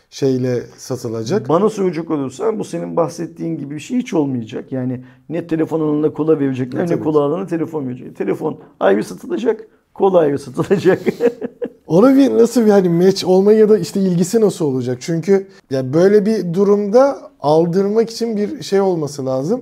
şeyle 0.09 0.63
satılacak. 0.77 1.49
Bana 1.49 1.69
soracak 1.69 2.11
olursa 2.11 2.59
bu 2.59 2.63
senin 2.63 2.95
bahsettiğin 2.95 3.57
gibi 3.57 3.75
bir 3.75 3.79
şey 3.79 3.97
hiç 3.97 4.13
olmayacak. 4.13 4.71
Yani 4.71 5.03
ne 5.29 5.47
telefon 5.47 5.79
alanına 5.79 6.13
kola 6.13 6.39
verecekler 6.39 6.83
ne 6.83 6.85
Tabii. 6.85 7.03
kola 7.03 7.23
alanına 7.23 7.47
telefon 7.47 7.87
verecek. 7.87 8.15
Telefon 8.15 8.59
ayrı 8.79 9.03
satılacak, 9.03 9.67
kola 9.99 10.19
ayrı 10.19 10.39
satılacak. 10.39 11.01
Ona 11.87 12.15
bir 12.15 12.37
nasıl 12.37 12.65
bir 12.65 12.71
hani 12.71 12.89
match 12.89 13.25
olma 13.25 13.53
ya 13.53 13.69
da 13.69 13.77
işte 13.77 13.99
ilgisi 13.99 14.41
nasıl 14.41 14.65
olacak? 14.65 14.97
Çünkü 15.01 15.47
ya 15.69 15.93
böyle 15.93 16.25
bir 16.25 16.53
durumda 16.53 17.17
aldırmak 17.39 18.09
için 18.09 18.37
bir 18.37 18.63
şey 18.63 18.81
olması 18.81 19.25
lazım. 19.25 19.61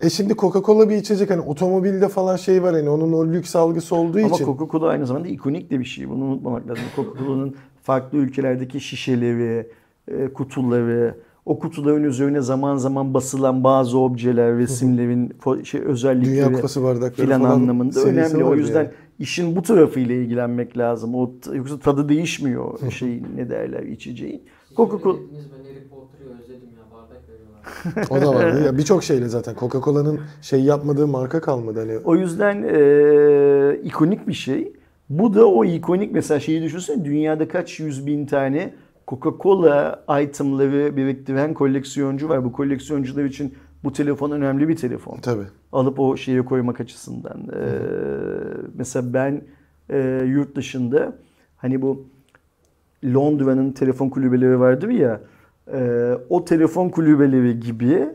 E 0.00 0.10
şimdi 0.10 0.32
Coca-Cola 0.32 0.88
bir 0.88 0.96
içecek 0.96 1.30
hani 1.30 1.40
otomobilde 1.40 2.08
falan 2.08 2.36
şey 2.36 2.62
var 2.62 2.74
hani 2.74 2.90
onun 2.90 3.12
o 3.12 3.26
lüks 3.26 3.56
algısı 3.56 3.96
olduğu 3.96 4.18
Ama 4.18 4.28
için. 4.28 4.44
Coca-Cola 4.44 4.88
aynı 4.88 5.06
zamanda 5.06 5.28
ikonik 5.28 5.70
de 5.70 5.80
bir 5.80 5.84
şey. 5.84 6.10
Bunu 6.10 6.24
unutmamak 6.24 6.68
lazım. 6.68 6.84
Coca-Cola'nın 6.96 7.54
farklı 7.82 8.18
ülkelerdeki 8.18 8.80
şişeleri, 8.80 9.70
e, 10.08 10.32
kutuları, 10.32 11.14
o 11.46 11.58
kutuların 11.58 12.04
üzerine 12.04 12.40
zaman 12.40 12.76
zaman 12.76 13.14
basılan 13.14 13.64
bazı 13.64 13.98
objeler, 13.98 14.56
resimlerin 14.56 15.32
şey 15.64 15.80
Dünya 15.80 15.92
özellikleri 15.92 16.52
Kupası 16.52 16.82
bardakları 16.82 17.26
filan 17.26 17.42
falan 17.42 17.54
anlamında 17.54 18.00
önemli. 18.00 18.44
O 18.44 18.54
yüzden 18.54 18.82
yani. 18.82 18.90
İşin 19.18 19.56
bu 19.56 19.62
tarafıyla 19.62 20.14
ilgilenmek 20.14 20.78
lazım. 20.78 21.14
O 21.14 21.30
yoksa 21.52 21.78
tadı 21.78 22.08
değişmiyor 22.08 22.90
şeyin 22.90 23.26
ne 23.36 23.50
derler 23.50 23.82
içeceğin. 23.82 24.42
Coca-Cola. 24.76 25.18
O 28.10 28.20
da 28.20 28.34
vardı. 28.34 28.62
ya 28.66 28.78
birçok 28.78 29.04
şeyle 29.04 29.28
zaten 29.28 29.54
Coca-Cola'nın 29.54 30.20
şey 30.42 30.60
yapmadığı 30.60 31.06
marka 31.06 31.40
kalmadı 31.40 31.80
hani. 31.80 31.98
O 31.98 32.16
yüzden 32.16 32.62
e, 32.62 33.80
ikonik 33.84 34.28
bir 34.28 34.32
şey. 34.32 34.72
Bu 35.10 35.34
da 35.34 35.46
o 35.46 35.64
ikonik 35.64 36.12
mesela 36.12 36.40
şeyi 36.40 36.62
düşünsene 36.62 37.04
dünyada 37.04 37.48
kaç 37.48 37.80
yüz 37.80 38.06
bin 38.06 38.26
tane 38.26 38.74
Coca-Cola 39.08 40.22
itemları 40.22 40.96
biriktiren 40.96 41.54
koleksiyoncu 41.54 42.28
var. 42.28 42.44
Bu 42.44 42.52
koleksiyoncular 42.52 43.24
için 43.24 43.54
bu 43.84 43.92
telefon 43.92 44.30
önemli 44.30 44.68
bir 44.68 44.76
telefon. 44.76 45.16
Tabii. 45.16 45.46
Alıp 45.72 46.00
o 46.00 46.16
şeye 46.16 46.44
koymak 46.44 46.80
açısından. 46.80 47.40
E, 47.40 47.62
mesela 48.74 49.14
ben 49.14 49.42
e, 49.90 50.22
yurt 50.26 50.56
dışında 50.56 51.16
hani 51.56 51.82
bu 51.82 52.06
Londra'nın 53.04 53.72
telefon 53.72 54.08
kulübeleri 54.08 54.60
vardır 54.60 54.88
ya 54.88 55.20
e, 55.72 56.12
o 56.28 56.44
telefon 56.44 56.88
kulübeleri 56.88 57.60
gibi 57.60 58.08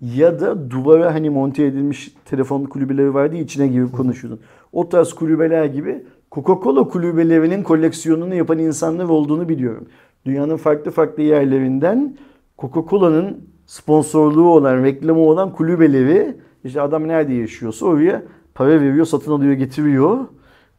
ya 0.00 0.40
da 0.40 0.70
duvara 0.70 1.14
hani 1.14 1.30
monte 1.30 1.64
edilmiş 1.64 2.14
telefon 2.24 2.64
kulübeleri 2.64 3.14
vardı 3.14 3.36
içine 3.36 3.68
girip 3.68 3.92
konuşuyordun. 3.92 4.40
O 4.72 4.88
tarz 4.88 5.12
kulübeler 5.12 5.64
gibi 5.64 6.04
Coca-Cola 6.32 6.88
kulübelerinin 6.88 7.62
koleksiyonunu 7.62 8.34
yapan 8.34 8.58
insanlar 8.58 9.04
olduğunu 9.04 9.48
biliyorum. 9.48 9.86
Dünyanın 10.26 10.56
farklı 10.56 10.90
farklı 10.90 11.22
yerlerinden 11.22 12.16
Coca-Cola'nın 12.58 13.55
sponsorluğu 13.66 14.48
olan, 14.48 14.84
reklamı 14.84 15.20
olan 15.20 15.52
kulübeleri 15.52 16.36
işte 16.64 16.80
adam 16.80 17.08
nerede 17.08 17.34
yaşıyorsa 17.34 17.86
oraya 17.86 18.22
para 18.54 18.80
veriyor, 18.80 19.06
satın 19.06 19.32
alıyor, 19.32 19.52
getiriyor 19.52 20.26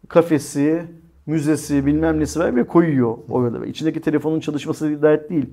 kafesi, 0.07 0.83
müzesi 1.25 1.85
bilmem 1.85 2.19
nesi 2.19 2.39
var 2.39 2.55
ve 2.55 2.63
koyuyor 2.63 3.17
orada. 3.29 3.65
İçindeki 3.65 4.01
telefonun 4.01 4.39
çalışması 4.39 5.01
dert 5.01 5.29
değil. 5.29 5.45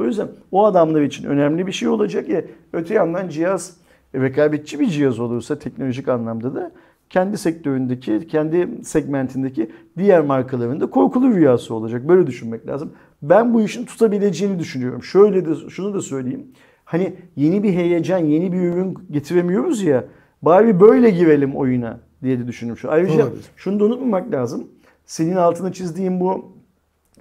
O 0.00 0.04
yüzden 0.04 0.28
o 0.52 0.64
adamlar 0.64 1.02
için 1.02 1.24
önemli 1.24 1.66
bir 1.66 1.72
şey 1.72 1.88
olacak 1.88 2.28
ya 2.28 2.44
öte 2.72 2.94
yandan 2.94 3.28
cihaz 3.28 3.76
rekabetçi 4.14 4.80
bir 4.80 4.86
cihaz 4.86 5.20
olursa 5.20 5.58
teknolojik 5.58 6.08
anlamda 6.08 6.54
da 6.54 6.72
kendi 7.10 7.38
sektöründeki, 7.38 8.26
kendi 8.28 8.84
segmentindeki 8.84 9.70
diğer 9.98 10.20
markaların 10.20 10.80
da 10.80 10.90
korkulu 10.90 11.34
rüyası 11.34 11.74
olacak. 11.74 12.08
Böyle 12.08 12.26
düşünmek 12.26 12.66
lazım. 12.66 12.92
Ben 13.22 13.54
bu 13.54 13.62
işin 13.62 13.84
tutabileceğini 13.84 14.58
düşünüyorum. 14.58 15.02
Şöyle 15.02 15.46
de 15.46 15.70
şunu 15.70 15.94
da 15.94 16.00
söyleyeyim. 16.00 16.46
Hani 16.84 17.16
yeni 17.36 17.62
bir 17.62 17.72
heyecan, 17.72 18.18
yeni 18.18 18.52
bir 18.52 18.58
ürün 18.58 18.94
getiremiyoruz 19.10 19.82
ya. 19.82 20.04
Bari 20.42 20.80
böyle 20.80 21.10
girelim 21.10 21.56
oyuna 21.56 22.00
diye 22.22 22.38
de 22.38 22.46
düşünmüşüm. 22.46 22.90
Ayrıca 22.90 23.14
Olabilir. 23.14 23.44
şunu 23.56 23.80
da 23.80 23.84
unutmamak 23.84 24.32
lazım. 24.32 24.68
Senin 25.06 25.36
altını 25.36 25.72
çizdiğim 25.72 26.20
bu 26.20 26.52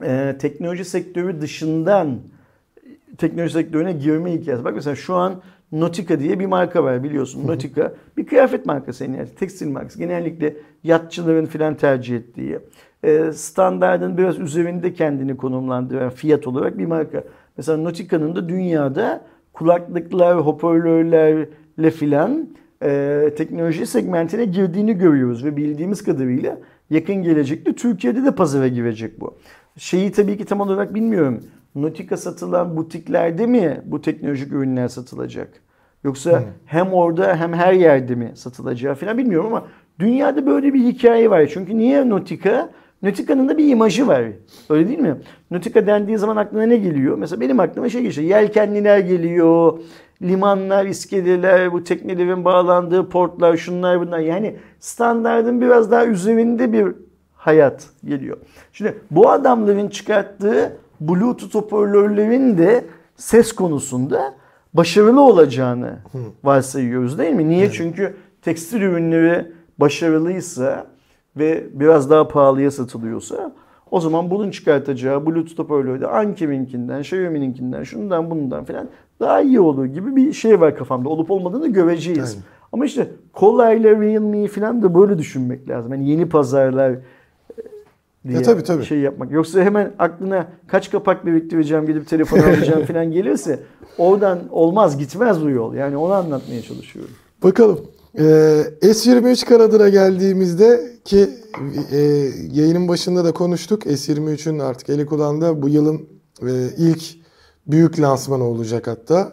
e, 0.04 0.36
teknoloji 0.39 0.86
sektörü 0.86 1.41
dışından 1.41 2.20
teknoloji 3.18 3.54
sektörüne 3.54 3.93
girme 3.93 4.34
hikayesi. 4.34 4.66
Bak 4.66 4.76
mesela 4.76 4.95
şu 4.95 5.16
an 5.16 5.41
Nautica 5.72 6.20
diye 6.20 6.39
bir 6.39 6.45
marka 6.45 6.84
var 6.84 7.04
biliyorsun. 7.04 7.48
Nautica 7.48 7.93
bir 8.18 8.26
kıyafet 8.26 8.66
markası 8.66 9.04
yani 9.04 9.26
tekstil 9.39 9.68
markası. 9.68 10.00
Genellikle 10.00 10.56
yatçıların 10.84 11.45
filan 11.45 11.76
tercih 11.76 12.16
ettiği. 12.16 12.60
E, 13.04 13.32
standardın 13.32 14.18
biraz 14.18 14.39
üzerinde 14.39 14.93
kendini 14.93 15.38
konumlandıran 15.38 16.10
fiyat 16.10 16.48
olarak 16.48 16.78
bir 16.78 16.86
marka. 16.86 17.24
Mesela 17.58 17.84
Nautica'nın 17.84 18.36
da 18.36 18.50
dünyada 18.50 19.22
kulaklıklar, 19.54 20.38
hoparlörlerle 20.39 21.91
filan 21.91 22.50
e, 22.84 23.34
teknoloji 23.38 23.86
segmentine 23.86 24.45
girdiğini 24.45 24.98
görüyoruz 24.98 25.45
ve 25.45 25.58
bildiğimiz 25.58 26.04
kadarıyla 26.04 26.58
yakın 26.89 27.16
gelecekte 27.16 27.76
Türkiye'de 27.76 28.26
de 28.26 28.32
pazara 28.32 28.68
girecek 28.68 29.22
bu. 29.22 29.38
Şeyi 29.78 30.12
tabii 30.12 30.38
ki 30.38 30.45
tam 30.45 30.62
olarak 30.62 30.93
bilmiyorum. 30.93 31.43
Nautica 31.76 32.18
satılan 32.18 32.78
butiklerde 32.78 33.45
mi 33.45 33.82
bu 33.86 34.02
teknolojik 34.02 34.54
ürünler 34.54 34.88
satılacak? 34.88 35.50
Yoksa 36.04 36.43
hem 36.66 36.93
orada 36.93 37.36
hem 37.36 37.54
her 37.54 37.74
yerde 37.74 38.16
mi 38.16 38.32
satılacağı 38.36 38.95
falan 38.95 39.18
bilmiyorum 39.18 39.48
ama 39.48 39.68
dünyada 40.00 40.45
böyle 40.45 40.74
bir 40.74 40.80
hikaye 40.80 41.30
var. 41.30 41.50
Çünkü 41.54 41.78
niye 41.78 42.10
Nautica? 42.10 42.70
Nautica'nın 43.04 43.50
da 43.50 43.58
bir 43.58 43.70
imajı 43.70 44.08
var. 44.08 44.24
Öyle 44.70 44.88
değil 44.88 45.00
mi? 45.00 45.16
Nautica 45.52 45.88
dendiği 45.88 46.18
zaman 46.18 46.36
aklına 46.36 46.64
ne 46.64 46.78
geliyor? 46.78 47.18
Mesela 47.18 47.41
benim 47.41 47.60
aklıma 47.60 47.89
şey 47.89 48.02
geliyor. 48.02 48.28
Yelkenliler 48.28 49.00
geliyor. 49.00 49.80
Limanlar, 50.22 50.86
iskeleler, 50.86 51.74
bu 51.74 51.84
teknelerin 51.84 52.45
bağlandığı 52.45 53.10
portlar, 53.10 53.58
şunlar 53.58 54.00
bunlar. 54.02 54.20
Yani 54.20 54.56
standardın 54.80 55.62
biraz 55.62 55.91
daha 55.91 56.06
üzerinde 56.06 56.74
bir 56.74 56.88
hayat 57.36 57.88
geliyor. 58.06 58.38
Şimdi 58.74 58.98
bu 59.12 59.30
adamların 59.30 59.88
çıkarttığı 59.88 60.78
Bluetooth 61.02 61.56
hoparlörlerin 61.56 62.58
de 62.58 62.86
ses 63.16 63.52
konusunda 63.52 64.34
başarılı 64.74 65.22
olacağını 65.22 66.00
varsayıyoruz 66.43 67.18
değil 67.18 67.34
mi? 67.34 67.50
Niye? 67.50 67.72
Çünkü 67.72 68.16
tekstil 68.41 68.82
ürünleri 68.82 69.52
başarılıysa 69.78 70.88
ve 71.39 71.67
biraz 71.73 72.09
daha 72.09 72.27
pahalıya 72.27 72.71
satılıyorsa 72.71 73.53
o 73.91 73.99
zaman 73.99 74.29
bunun 74.29 74.51
çıkartacağı 74.51 75.25
Bluetooth 75.25 75.59
hoparlörü 75.59 76.01
de 76.01 76.07
Anker'inkinden, 76.07 76.99
Xiaomi'ninkinden, 76.99 77.83
şundan 77.83 78.31
bundan 78.31 78.65
falan 78.65 78.88
daha 79.19 79.41
iyi 79.41 79.59
olur 79.59 79.85
gibi 79.85 80.15
bir 80.15 80.33
şey 80.33 80.61
var 80.61 80.77
kafamda. 80.77 81.09
Olup 81.09 81.31
olmadığını 81.31 81.67
göreceğiz. 81.67 82.29
Aynen. 82.29 82.43
Ama 82.71 82.85
işte 82.85 83.07
kolayla 83.33 83.91
Realme 84.01 84.47
falan 84.47 84.81
da 84.83 84.95
böyle 84.95 85.17
düşünmek 85.17 85.69
lazım. 85.69 85.93
Yani 85.93 86.09
yeni 86.09 86.29
pazarlar 86.29 86.91
e, 86.91 86.99
diye 88.27 88.38
Ya 88.38 88.41
tabii, 88.41 88.63
tabii. 88.63 88.85
şey 88.85 88.99
yapmak. 88.99 89.31
Yoksa 89.31 89.61
hemen 89.61 89.91
aklına 89.99 90.47
kaç 90.67 90.91
kapak 90.91 91.25
biriktireceğim 91.25 91.85
gidip 91.85 92.07
telefon 92.07 92.39
alacağım 92.39 92.85
falan 92.88 93.11
gelirse 93.11 93.59
oradan 93.97 94.39
olmaz 94.51 94.97
gitmez 94.97 95.41
bu 95.45 95.49
yol. 95.49 95.73
Yani 95.73 95.97
onu 95.97 96.13
anlatmaya 96.13 96.61
çalışıyorum. 96.61 97.13
Bakalım. 97.43 97.79
Ee, 98.18 98.24
S23 98.82 99.45
kanadına 99.45 99.89
geldiğimizde 99.89 100.91
ki 101.05 101.30
e, 101.91 101.97
yayının 102.51 102.88
başında 102.88 103.26
da 103.26 103.32
konuştuk. 103.32 103.86
S23'ün 103.86 104.59
artık 104.59 104.89
eli 104.89 105.05
kulağında 105.05 105.61
bu 105.61 105.70
yılın 105.70 106.09
e, 106.41 106.51
ilk 106.78 107.03
büyük 107.68 107.99
lansmanı 107.99 108.43
olacak 108.43 108.88
hatta. 108.88 109.32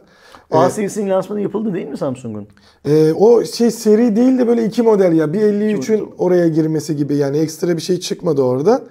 A 0.51 0.71
serisinin 0.71 1.11
lansmanı 1.11 1.41
yapıldı 1.41 1.75
değil 1.75 1.89
mi 1.89 1.97
Samsung'un? 1.97 2.49
Ee, 2.85 3.13
o 3.13 3.45
şey 3.45 3.71
seri 3.71 4.17
değil 4.17 4.39
de 4.39 4.47
böyle 4.47 4.65
iki 4.65 4.83
model 4.83 5.13
ya. 5.13 5.33
Bir 5.33 5.41
53'ün 5.41 5.99
Çok- 5.99 6.21
oraya 6.21 6.49
girmesi 6.49 6.97
gibi 6.97 7.15
yani 7.15 7.39
ekstra 7.39 7.77
bir 7.77 7.83
şey 7.83 8.01
çıkmadı 8.01 8.43
orada. 8.43 8.83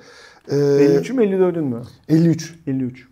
Ee, 0.52 0.56
53'ün 0.56 1.16
mü 1.16 1.24
54'ün 1.24 1.64
mü? 1.64 1.82
53. 2.10 2.56
53. 2.68 3.08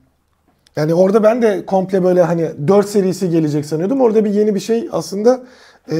Yani 0.75 0.93
orada 0.93 1.23
ben 1.23 1.41
de 1.41 1.65
komple 1.65 2.03
böyle 2.03 2.21
hani 2.21 2.49
4 2.67 2.89
serisi 2.89 3.29
gelecek 3.29 3.65
sanıyordum. 3.65 4.01
Orada 4.01 4.25
bir 4.25 4.29
yeni 4.29 4.55
bir 4.55 4.59
şey 4.59 4.89
aslında 4.91 5.43
ee, 5.87 5.97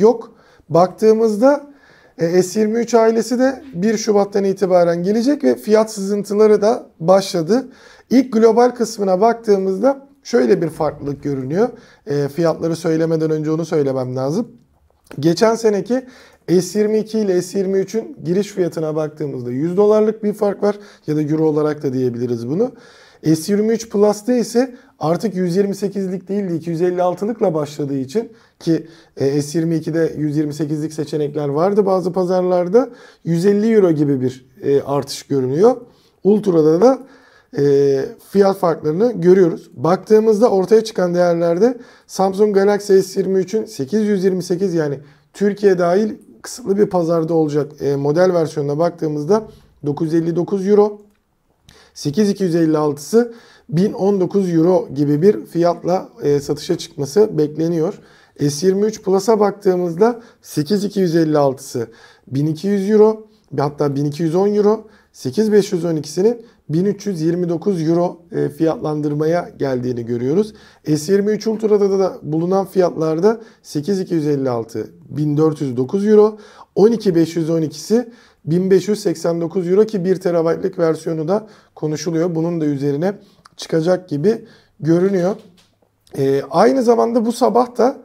yok. 0.00 0.34
Baktığımızda 0.68 1.66
e, 2.18 2.24
S23 2.24 2.98
ailesi 2.98 3.38
de 3.38 3.62
1 3.74 3.96
Şubat'tan 3.96 4.44
itibaren 4.44 5.02
gelecek 5.02 5.44
ve 5.44 5.56
fiyat 5.56 5.92
sızıntıları 5.92 6.62
da 6.62 6.86
başladı. 7.00 7.68
İlk 8.10 8.32
global 8.32 8.70
kısmına 8.70 9.20
baktığımızda 9.20 10.08
şöyle 10.22 10.62
bir 10.62 10.68
farklılık 10.68 11.22
görünüyor. 11.22 11.68
E, 12.06 12.28
fiyatları 12.28 12.76
söylemeden 12.76 13.30
önce 13.30 13.50
onu 13.50 13.64
söylemem 13.64 14.16
lazım. 14.16 14.48
Geçen 15.20 15.54
seneki 15.54 16.06
S22 16.48 17.18
ile 17.18 17.38
S23'ün 17.38 18.16
giriş 18.24 18.48
fiyatına 18.48 18.96
baktığımızda 18.96 19.50
100 19.50 19.76
dolarlık 19.76 20.24
bir 20.24 20.32
fark 20.32 20.62
var 20.62 20.78
ya 21.06 21.16
da 21.16 21.22
euro 21.22 21.44
olarak 21.44 21.82
da 21.82 21.92
diyebiliriz 21.92 22.48
bunu. 22.48 22.72
S23 23.24 23.88
Plus'ta 23.88 24.32
ise 24.32 24.74
artık 24.98 25.34
128'lik 25.34 26.28
değil 26.28 26.50
de 26.50 26.56
256'lıkla 26.56 27.54
başladığı 27.54 27.98
için 27.98 28.32
ki 28.60 28.86
e, 29.16 29.38
S22'de 29.38 30.14
128'lik 30.18 30.92
seçenekler 30.92 31.48
vardı 31.48 31.86
bazı 31.86 32.12
pazarlarda 32.12 32.88
150 33.24 33.72
euro 33.72 33.90
gibi 33.90 34.20
bir 34.20 34.46
e, 34.62 34.82
artış 34.82 35.22
görünüyor. 35.22 35.76
Ultra'da 36.24 36.80
da 36.80 36.98
e, 37.58 38.04
fiyat 38.30 38.56
farklarını 38.56 39.12
görüyoruz. 39.12 39.70
Baktığımızda 39.74 40.50
ortaya 40.50 40.84
çıkan 40.84 41.14
değerlerde 41.14 41.78
Samsung 42.06 42.54
Galaxy 42.54 42.92
S23'ün 42.92 43.64
828 43.64 44.74
yani 44.74 44.98
Türkiye 45.32 45.78
dahil 45.78 46.14
kısıtlı 46.42 46.78
bir 46.78 46.86
pazarda 46.86 47.34
olacak 47.34 47.72
model 47.98 48.34
versiyonuna 48.34 48.78
baktığımızda 48.78 49.42
959 49.86 50.68
euro. 50.68 51.07
8256'sı 51.98 53.32
1019 53.68 54.54
euro 54.54 54.88
gibi 54.94 55.22
bir 55.22 55.46
fiyatla 55.46 56.08
e, 56.22 56.40
satışa 56.40 56.78
çıkması 56.78 57.38
bekleniyor. 57.38 57.98
S23 58.40 59.02
Plus'a 59.02 59.40
baktığımızda 59.40 60.20
8256'sı 60.42 61.88
1200 62.26 62.90
euro 62.90 63.26
hatta 63.58 63.96
1210 63.96 64.54
euro 64.54 64.86
8512'sinin 65.12 66.46
1329 66.68 67.88
euro 67.88 68.22
e, 68.32 68.48
fiyatlandırmaya 68.48 69.50
geldiğini 69.58 70.06
görüyoruz. 70.06 70.54
S23 70.86 71.48
Ultra'da 71.48 71.98
da 71.98 72.18
bulunan 72.22 72.66
fiyatlarda 72.66 73.40
8256 73.62 74.90
1409 75.10 76.06
euro 76.06 76.38
12512'si 76.76 78.08
1589 78.44 79.68
euro 79.68 79.86
ki 79.86 80.04
1 80.04 80.16
terabaytlık 80.16 80.78
versiyonu 80.78 81.28
da 81.28 81.46
konuşuluyor. 81.74 82.34
Bunun 82.34 82.60
da 82.60 82.64
üzerine 82.64 83.14
çıkacak 83.56 84.08
gibi 84.08 84.44
görünüyor. 84.80 85.36
Ee, 86.18 86.42
aynı 86.50 86.82
zamanda 86.82 87.26
bu 87.26 87.32
sabah 87.32 87.78
da 87.78 87.96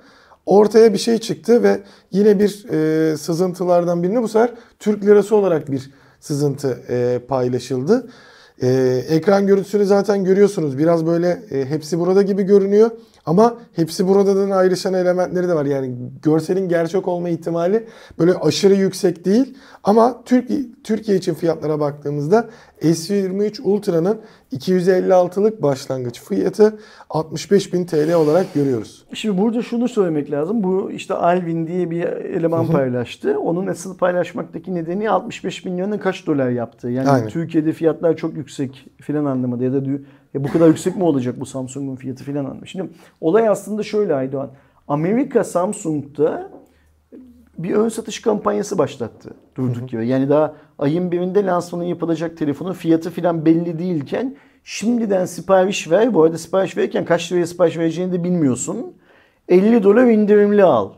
ortaya 0.45 0.93
bir 0.93 0.97
şey 0.97 1.17
çıktı 1.17 1.63
ve 1.63 1.79
yine 2.11 2.39
bir 2.39 2.65
e, 2.69 3.17
sızıntılardan 3.17 4.03
birini 4.03 4.21
bu 4.21 4.27
sefer 4.27 4.51
Türk 4.79 5.05
lirası 5.05 5.35
olarak 5.35 5.71
bir 5.71 5.91
sızıntı 6.19 6.83
e, 6.89 7.19
paylaşıldı. 7.27 8.09
E, 8.61 8.67
ekran 9.09 9.47
görüntüsünü 9.47 9.85
zaten 9.85 10.23
görüyorsunuz. 10.23 10.77
Biraz 10.77 11.05
böyle 11.05 11.43
e, 11.51 11.65
hepsi 11.65 11.99
burada 11.99 12.21
gibi 12.21 12.43
görünüyor. 12.43 12.91
Ama 13.25 13.57
hepsi 13.75 14.07
buradan 14.07 14.49
ayrışan 14.49 14.93
elementleri 14.93 15.47
de 15.47 15.55
var. 15.55 15.65
Yani 15.65 15.95
görselin 16.23 16.69
gerçek 16.69 17.07
olma 17.07 17.29
ihtimali 17.29 17.87
böyle 18.19 18.33
aşırı 18.33 18.73
yüksek 18.73 19.25
değil. 19.25 19.57
Ama 19.83 20.23
Türkiye, 20.25 20.59
Türkiye 20.83 21.17
için 21.17 21.33
fiyatlara 21.33 21.79
baktığımızda 21.79 22.49
S23 22.81 23.61
Ultra'nın 23.61 24.21
256'lık 24.53 25.61
başlangıç 25.61 26.21
fiyatı 26.21 26.79
65.000 27.09 27.85
TL 27.85 28.13
olarak 28.13 28.53
görüyoruz. 28.53 29.05
Şimdi 29.13 29.41
burada 29.41 29.61
şunu 29.61 29.87
söylemek 29.87 30.31
lazım. 30.31 30.63
Bu 30.63 30.91
işte 30.91 31.13
Alvin 31.13 31.67
diye 31.67 31.91
bir 31.91 32.03
eleman 32.03 32.67
paylaştı. 32.67 33.39
Onun 33.39 33.67
asıl 33.67 33.97
paylaşmaktaki 33.97 34.75
nedeni 34.75 35.09
65 35.09 35.65
milyonun 35.65 35.97
kaç 35.97 36.27
dolar 36.27 36.49
yaptığı. 36.49 36.89
Yani 36.89 37.09
Aynen. 37.09 37.27
Türkiye'de 37.27 37.73
fiyatlar 37.73 38.17
çok 38.17 38.35
yüksek 38.37 38.85
filan 39.01 39.25
anlamında 39.25 39.63
ya 39.63 39.73
da 39.73 39.85
ya 40.33 40.43
bu 40.43 40.51
kadar 40.51 40.67
yüksek 40.67 40.95
mi 40.95 41.03
olacak 41.03 41.39
bu 41.39 41.45
Samsung'un 41.45 41.95
fiyatı 41.95 42.23
filan 42.23 42.45
anlamında. 42.45 42.65
Şimdi 42.65 42.89
olay 43.21 43.49
aslında 43.49 43.83
şöyle 43.83 44.15
Aydoğan. 44.15 44.51
Amerika 44.87 45.43
Samsung'da 45.43 46.51
bir 47.57 47.73
ön 47.73 47.89
satış 47.89 48.21
kampanyası 48.21 48.77
başlattı 48.77 49.29
durduk 49.55 49.93
yere. 49.93 50.05
Yani 50.05 50.29
daha 50.29 50.55
ayın 50.79 51.11
birinde 51.11 51.45
lansmanı 51.45 51.85
yapılacak 51.85 52.37
telefonun 52.37 52.73
fiyatı 52.73 53.09
filan 53.11 53.45
belli 53.45 53.79
değilken 53.79 54.35
şimdiden 54.63 55.25
sipariş 55.25 55.91
ver. 55.91 56.13
Bu 56.13 56.23
arada 56.23 56.37
sipariş 56.37 56.77
verirken 56.77 57.05
kaç 57.05 57.31
liraya 57.31 57.47
sipariş 57.47 57.77
vereceğini 57.77 58.13
de 58.13 58.23
bilmiyorsun. 58.23 58.93
50 59.49 59.83
dolar 59.83 60.03
indirimli 60.03 60.63
al. 60.63 60.91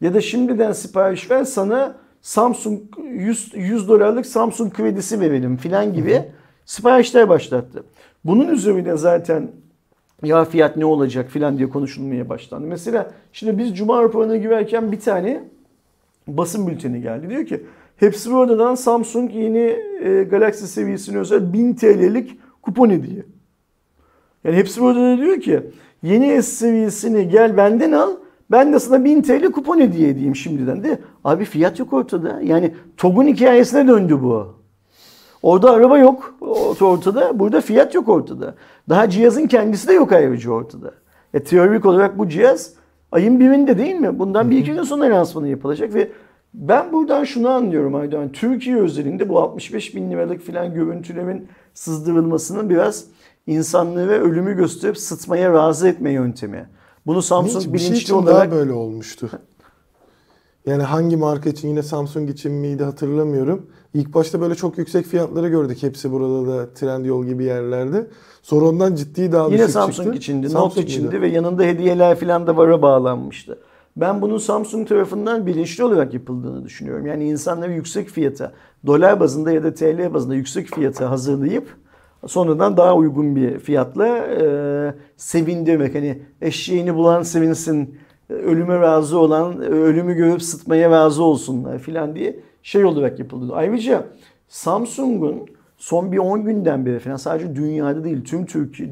Ya 0.00 0.14
da 0.14 0.20
şimdiden 0.20 0.72
sipariş 0.72 1.30
ver 1.30 1.44
sana 1.44 1.96
Samsung 2.22 2.80
100, 3.04 3.52
100 3.54 3.88
dolarlık 3.88 4.26
Samsung 4.26 4.72
kredisi 4.72 5.20
verelim 5.20 5.56
filan 5.56 5.94
gibi 5.94 6.24
siparişler 6.64 7.28
başlattı. 7.28 7.84
Bunun 8.24 8.48
üzerine 8.48 8.96
zaten 8.96 9.50
ya 10.22 10.44
fiyat 10.44 10.76
ne 10.76 10.84
olacak 10.84 11.30
filan 11.30 11.58
diye 11.58 11.68
konuşulmaya 11.68 12.28
başlandı. 12.28 12.66
Mesela 12.66 13.10
şimdi 13.32 13.58
biz 13.58 13.76
Cuma 13.76 14.02
raporuna 14.02 14.36
girerken 14.36 14.92
bir 14.92 15.00
tane 15.00 15.44
basın 16.28 16.66
bülteni 16.66 17.00
geldi. 17.00 17.30
Diyor 17.30 17.46
ki 17.46 17.66
hepsi 17.96 18.30
buradan 18.30 18.74
Samsung 18.74 19.34
yeni 19.34 19.76
e, 20.02 20.22
Galaxy 20.30 20.64
seviyesine 20.64 21.18
özel 21.18 21.52
1000 21.52 21.74
TL'lik 21.74 22.38
kupon 22.62 22.90
hediye. 22.90 23.22
Yani 24.44 24.56
hepsi 24.56 24.80
burada 24.80 25.00
da 25.00 25.18
diyor 25.18 25.40
ki 25.40 25.60
yeni 26.02 26.42
S 26.42 26.42
seviyesini 26.42 27.28
gel 27.28 27.56
benden 27.56 27.92
al. 27.92 28.10
Ben 28.50 28.72
de 28.72 28.78
sana 28.78 29.04
1000 29.04 29.22
TL 29.22 29.52
kupon 29.52 29.80
hediye 29.80 30.08
edeyim 30.08 30.36
şimdiden 30.36 30.84
de. 30.84 30.98
Abi 31.24 31.44
fiyat 31.44 31.78
yok 31.78 31.92
ortada. 31.92 32.40
Yani 32.42 32.74
TOG'un 32.96 33.26
hikayesine 33.26 33.88
döndü 33.88 34.18
bu. 34.22 34.59
Orada 35.42 35.70
araba 35.70 35.98
yok 35.98 36.34
ortada. 36.80 37.38
Burada 37.38 37.60
fiyat 37.60 37.94
yok 37.94 38.08
ortada. 38.08 38.54
Daha 38.88 39.10
cihazın 39.10 39.46
kendisi 39.46 39.88
de 39.88 39.92
yok 39.92 40.12
ayrıca 40.12 40.50
ortada. 40.50 40.94
E, 41.34 41.44
teorik 41.44 41.86
olarak 41.86 42.18
bu 42.18 42.28
cihaz 42.28 42.72
ayın 43.12 43.40
birinde 43.40 43.78
değil 43.78 43.94
mi? 43.94 44.18
Bundan 44.18 44.50
bir 44.50 44.58
iki 44.58 44.72
gün 44.72 44.82
sonra 44.82 45.04
lansmanı 45.04 45.48
yapılacak 45.48 45.94
ve 45.94 46.10
ben 46.54 46.92
buradan 46.92 47.24
şunu 47.24 47.48
anlıyorum 47.48 47.94
Aydoğan. 47.94 48.32
Türkiye 48.32 48.76
özelinde 48.76 49.28
bu 49.28 49.38
65 49.38 49.94
bin 49.94 50.10
liralık 50.10 50.40
filan 50.40 50.74
görüntülerin 50.74 51.48
sızdırılmasının 51.74 52.70
biraz 52.70 53.04
insanlığı 53.46 54.08
ve 54.08 54.20
ölümü 54.20 54.56
gösterip 54.56 54.98
sıtmaya 54.98 55.52
razı 55.52 55.88
etme 55.88 56.10
yöntemi. 56.10 56.68
Bunu 57.06 57.22
Samsung 57.22 57.74
bir 57.74 57.78
şey 57.78 57.88
bilinçli 57.88 58.02
için 58.02 58.14
olarak... 58.14 58.50
daha 58.50 58.58
böyle 58.58 58.72
olmuştu. 58.72 59.30
Yani 60.66 60.82
hangi 60.82 61.16
marka 61.16 61.50
için 61.50 61.68
yine 61.68 61.82
Samsung 61.82 62.30
için 62.30 62.52
miydi 62.52 62.84
hatırlamıyorum. 62.84 63.66
İlk 63.94 64.14
başta 64.14 64.40
böyle 64.40 64.54
çok 64.54 64.78
yüksek 64.78 65.06
fiyatları 65.06 65.48
gördük. 65.48 65.82
Hepsi 65.82 66.12
burada 66.12 66.52
da 66.52 66.74
Trendyol 66.74 67.24
gibi 67.24 67.44
yerlerde. 67.44 68.06
Sonra 68.42 68.64
ondan 68.64 68.94
ciddi 68.94 69.32
daha 69.32 69.46
Yine 69.46 69.58
düşük 69.58 69.70
Samsung 69.70 70.06
çıktı. 70.06 70.18
içindi, 70.18 70.50
Samsung 70.50 70.76
Note 70.76 70.82
içindi 70.82 71.22
ve 71.22 71.28
yanında 71.28 71.62
hediyeler 71.62 72.20
falan 72.20 72.46
da 72.46 72.56
vara 72.56 72.82
bağlanmıştı. 72.82 73.58
Ben 73.96 74.22
bunun 74.22 74.38
Samsung 74.38 74.88
tarafından 74.88 75.46
bilinçli 75.46 75.84
olarak 75.84 76.14
yapıldığını 76.14 76.64
düşünüyorum. 76.64 77.06
Yani 77.06 77.28
insanları 77.28 77.72
yüksek 77.72 78.08
fiyata, 78.08 78.52
dolar 78.86 79.20
bazında 79.20 79.52
ya 79.52 79.64
da 79.64 79.74
TL 79.74 80.14
bazında 80.14 80.34
yüksek 80.34 80.74
fiyata 80.74 81.10
hazırlayıp 81.10 81.76
sonradan 82.26 82.76
daha 82.76 82.96
uygun 82.96 83.36
bir 83.36 83.58
fiyatla 83.58 84.06
e, 84.18 84.44
sevindirmek. 85.16 85.94
Hani 85.94 86.22
eşeğini 86.40 86.94
bulan 86.94 87.22
sevinsin, 87.22 87.98
ölüme 88.30 88.80
razı 88.80 89.18
olan 89.18 89.60
ölümü 89.60 90.14
görüp 90.14 90.42
sıtmaya 90.42 90.90
razı 90.90 91.22
olsunlar 91.22 91.78
filan 91.78 92.16
diye 92.16 92.40
şey 92.62 92.84
olarak 92.84 93.18
yapıldı. 93.18 93.52
Ayrıca 93.54 94.04
Samsung'un 94.48 95.46
son 95.76 96.12
bir 96.12 96.18
10 96.18 96.44
günden 96.44 96.86
beri 96.86 96.98
falan 96.98 97.16
sadece 97.16 97.56
dünyada 97.56 98.04
değil 98.04 98.24
tüm 98.24 98.46
Türkiye 98.46 98.90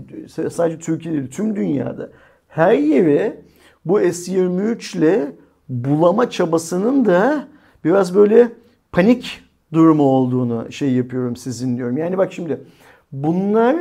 sadece 0.50 0.78
Türkiye 0.78 1.14
değil 1.14 1.30
tüm 1.30 1.56
dünyada 1.56 2.10
her 2.48 2.72
yere 2.72 3.42
bu 3.84 4.00
S23 4.00 4.98
ile 4.98 5.32
bulama 5.68 6.30
çabasının 6.30 7.04
da 7.04 7.48
biraz 7.84 8.14
böyle 8.14 8.48
panik 8.92 9.42
durumu 9.72 10.02
olduğunu 10.02 10.72
şey 10.72 10.92
yapıyorum 10.92 11.36
sizin 11.36 11.76
diyorum. 11.76 11.96
Yani 11.96 12.18
bak 12.18 12.32
şimdi 12.32 12.60
bunlar 13.12 13.76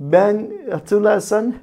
ben 0.00 0.50
hatırlarsan 0.70 1.54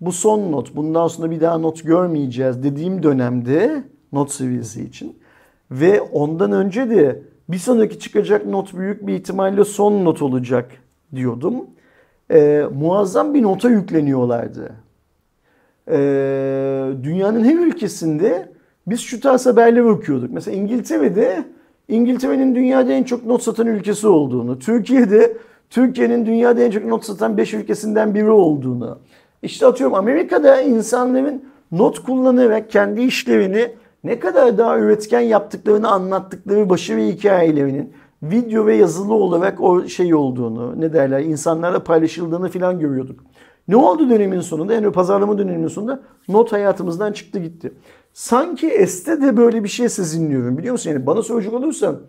bu 0.00 0.12
son 0.12 0.52
not 0.52 0.76
bundan 0.76 1.08
sonra 1.08 1.30
bir 1.30 1.40
daha 1.40 1.58
not 1.58 1.84
görmeyeceğiz 1.84 2.62
dediğim 2.62 3.02
dönemde 3.02 3.82
not 4.12 4.30
seviyesi 4.30 4.84
için 4.84 5.18
ve 5.70 6.00
ondan 6.00 6.52
önce 6.52 6.90
de 6.90 7.22
bir 7.48 7.58
sonraki 7.58 7.98
çıkacak 7.98 8.46
not 8.46 8.74
büyük 8.74 9.06
bir 9.06 9.14
ihtimalle 9.14 9.64
son 9.64 10.04
not 10.04 10.22
olacak 10.22 10.70
diyordum. 11.14 11.54
Ee, 12.30 12.64
muazzam 12.74 13.34
bir 13.34 13.42
nota 13.42 13.70
yükleniyorlardı. 13.70 14.72
Ee, 15.90 15.94
dünyanın 17.02 17.44
her 17.44 17.66
ülkesinde 17.66 18.48
biz 18.86 19.00
şu 19.00 19.20
tarz 19.20 19.46
haberleri 19.46 19.84
okuyorduk. 19.84 20.30
Mesela 20.30 20.56
İngiltere'de 20.56 21.44
İngiltere'nin 21.88 22.54
dünyada 22.54 22.92
en 22.92 23.04
çok 23.04 23.26
not 23.26 23.42
satan 23.42 23.66
ülkesi 23.66 24.06
olduğunu, 24.08 24.58
Türkiye'de 24.58 25.36
Türkiye'nin 25.70 26.26
dünyada 26.26 26.62
en 26.62 26.70
çok 26.70 26.84
not 26.84 27.04
satan 27.04 27.36
5 27.36 27.54
ülkesinden 27.54 28.14
biri 28.14 28.30
olduğunu. 28.30 28.98
İşte 29.46 29.66
atıyorum 29.66 29.94
Amerika'da 29.94 30.60
insanların 30.60 31.44
not 31.72 32.02
kullanarak 32.02 32.70
kendi 32.70 33.02
işlerini 33.02 33.74
ne 34.04 34.18
kadar 34.18 34.58
daha 34.58 34.78
üretken 34.78 35.20
yaptıklarını 35.20 35.90
anlattıkları 35.90 36.70
başarı 36.70 37.00
hikayelerinin 37.00 37.92
video 38.22 38.66
ve 38.66 38.74
yazılı 38.74 39.14
olarak 39.14 39.60
o 39.60 39.88
şey 39.88 40.14
olduğunu, 40.14 40.80
ne 40.80 40.92
derler, 40.92 41.20
insanlarla 41.20 41.84
paylaşıldığını 41.84 42.48
falan 42.48 42.78
görüyorduk. 42.78 43.20
Ne 43.68 43.76
oldu 43.76 44.10
dönemin 44.10 44.40
sonunda? 44.40 44.72
Yani 44.74 44.92
pazarlama 44.92 45.38
döneminin 45.38 45.68
sonunda 45.68 46.00
not 46.28 46.52
hayatımızdan 46.52 47.12
çıktı 47.12 47.38
gitti. 47.38 47.72
Sanki 48.12 48.86
S'te 48.86 49.22
de 49.22 49.36
böyle 49.36 49.64
bir 49.64 49.68
şey 49.68 49.88
sezinliyorum 49.88 50.58
biliyor 50.58 50.72
musun? 50.72 50.90
Yani 50.90 51.06
bana 51.06 51.22
soracak 51.22 51.54
olursan 51.54 52.00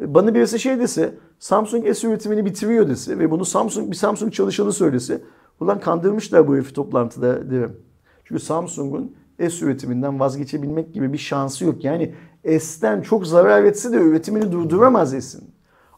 bana 0.00 0.34
birisi 0.34 0.58
şey 0.58 0.80
dese 0.80 1.14
Samsung 1.38 1.94
S 1.96 2.08
üretimini 2.08 2.44
bitiriyor 2.44 2.88
dese 2.88 3.18
ve 3.18 3.30
bunu 3.30 3.44
Samsung 3.44 3.90
bir 3.90 3.96
Samsung 3.96 4.32
çalışanı 4.32 4.72
söylese 4.72 5.20
ulan 5.60 5.80
kandırmışlar 5.80 6.48
bu 6.48 6.54
herifi 6.54 6.72
toplantıda 6.72 7.50
derim. 7.50 7.76
Çünkü 8.24 8.42
Samsung'un 8.42 9.16
S 9.38 9.66
üretiminden 9.66 10.20
vazgeçebilmek 10.20 10.94
gibi 10.94 11.12
bir 11.12 11.18
şansı 11.18 11.64
yok. 11.64 11.84
Yani 11.84 12.14
S'ten 12.60 13.02
çok 13.02 13.26
zarar 13.26 13.64
etse 13.64 13.92
de 13.92 13.96
üretimini 13.96 14.52
durduramaz 14.52 15.10
S'in. 15.10 15.44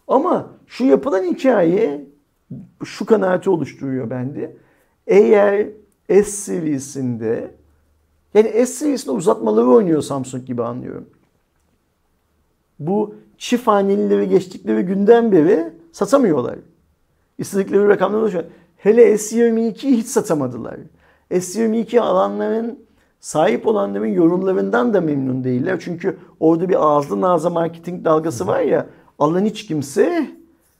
Ama 0.08 0.50
şu 0.66 0.84
yapılan 0.84 1.24
hikaye 1.24 2.06
şu 2.84 3.06
kanaati 3.06 3.50
oluşturuyor 3.50 4.10
bende. 4.10 4.56
Eğer 5.06 5.66
S 6.08 6.22
seviyesinde 6.22 7.54
yani 8.34 8.48
S 8.48 8.66
seviyesinde 8.66 9.10
uzatmaları 9.10 9.66
oynuyor 9.66 10.02
Samsung 10.02 10.46
gibi 10.46 10.62
anlıyorum. 10.62 11.06
Bu 12.78 13.14
çift 13.38 13.66
hanelileri 13.66 14.28
geçtikleri 14.28 14.82
günden 14.82 15.32
beri 15.32 15.72
satamıyorlar. 15.92 16.58
İstedikleri 17.38 17.88
rakamlara 17.88 18.22
ulaşıyor. 18.22 18.44
Hele 18.78 19.12
S22'yi 19.12 19.96
hiç 19.96 20.06
satamadılar. 20.06 20.76
S22 21.30 22.00
alanların 22.00 22.78
sahip 23.20 23.66
olanların 23.66 24.06
yorumlarından 24.06 24.94
da 24.94 25.00
memnun 25.00 25.44
değiller. 25.44 25.78
Çünkü 25.80 26.16
orada 26.40 26.68
bir 26.68 26.84
ağızlı 26.86 27.20
naza 27.20 27.50
marketing 27.50 28.04
dalgası 28.04 28.46
var 28.46 28.60
ya 28.60 28.86
alan 29.18 29.44
hiç 29.44 29.66
kimse 29.66 30.26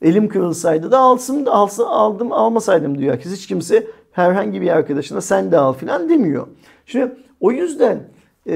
elim 0.01 0.29
kırılsaydı 0.29 0.91
da 0.91 0.99
alsın, 0.99 1.45
alsın 1.45 1.83
aldım 1.83 2.31
almasaydım 2.31 2.97
diyor. 2.97 3.13
Herkes 3.13 3.31
hiç 3.31 3.47
kimse 3.47 3.87
herhangi 4.11 4.61
bir 4.61 4.69
arkadaşına 4.69 5.21
sen 5.21 5.51
de 5.51 5.57
al 5.57 5.73
filan 5.73 6.09
demiyor. 6.09 6.47
Şimdi 6.85 7.15
o 7.39 7.51
yüzden 7.51 7.99
e, 8.47 8.53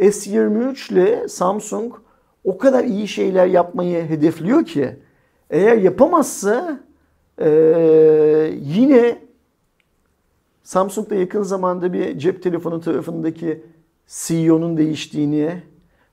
S23 0.00 0.92
ile 0.92 1.28
Samsung 1.28 1.94
o 2.44 2.58
kadar 2.58 2.84
iyi 2.84 3.08
şeyler 3.08 3.46
yapmayı 3.46 4.04
hedefliyor 4.04 4.64
ki 4.64 4.96
eğer 5.50 5.76
yapamazsa 5.76 6.80
e, 7.40 7.48
yine 8.62 9.18
Samsung'da 10.62 11.14
yakın 11.14 11.42
zamanda 11.42 11.92
bir 11.92 12.18
cep 12.18 12.42
telefonu 12.42 12.80
tarafındaki 12.80 13.62
CEO'nun 14.06 14.76
değiştiğini 14.76 15.62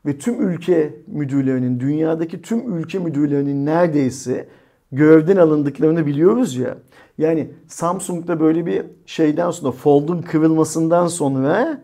ve 0.05 0.17
tüm 0.17 0.49
ülke 0.49 0.93
müdürlerinin, 1.07 1.79
dünyadaki 1.79 2.41
tüm 2.41 2.77
ülke 2.77 2.99
müdürlerinin 2.99 3.65
neredeyse 3.65 4.47
görevden 4.91 5.37
alındıklarını 5.37 6.05
biliyoruz 6.05 6.55
ya. 6.55 6.77
Yani 7.17 7.51
Samsung'da 7.67 8.39
böyle 8.39 8.65
bir 8.65 8.85
şeyden 9.05 9.51
sonra, 9.51 9.71
Fold'un 9.71 10.21
kırılmasından 10.21 11.07
sonra 11.07 11.81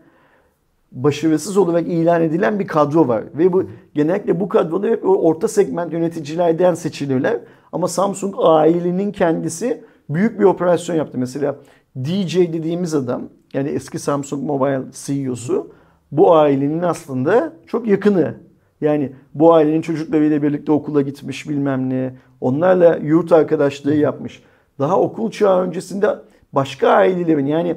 başarısız 0.92 1.56
olarak 1.56 1.88
ilan 1.88 2.22
edilen 2.22 2.58
bir 2.58 2.66
kadro 2.66 3.08
var. 3.08 3.24
Ve 3.34 3.52
bu 3.52 3.64
genellikle 3.94 4.40
bu 4.40 4.48
kadroda 4.48 4.86
hep 4.86 5.08
orta 5.08 5.48
segment 5.48 5.92
yöneticilerden 5.92 6.74
seçilirler. 6.74 7.40
Ama 7.72 7.88
Samsung 7.88 8.34
ailenin 8.38 9.12
kendisi 9.12 9.84
büyük 10.08 10.40
bir 10.40 10.44
operasyon 10.44 10.96
yaptı. 10.96 11.18
Mesela 11.18 11.56
DJ 11.96 12.36
dediğimiz 12.36 12.94
adam 12.94 13.22
yani 13.54 13.68
eski 13.68 13.98
Samsung 13.98 14.42
Mobile 14.42 14.82
CEO'su 14.92 15.70
bu 16.12 16.36
ailenin 16.36 16.82
aslında 16.82 17.52
çok 17.66 17.86
yakını. 17.86 18.34
Yani 18.80 19.12
bu 19.34 19.54
ailenin 19.54 19.82
çocuklarıyla 19.82 20.42
birlikte 20.42 20.72
okula 20.72 21.02
gitmiş 21.02 21.48
bilmem 21.48 21.90
ne. 21.90 22.14
Onlarla 22.40 22.96
yurt 22.96 23.32
arkadaşlığı 23.32 23.94
yapmış. 23.94 24.42
Daha 24.78 25.00
okul 25.00 25.30
çağı 25.30 25.62
öncesinde 25.62 26.06
başka 26.52 26.88
ailelerin 26.88 27.46
yani 27.46 27.76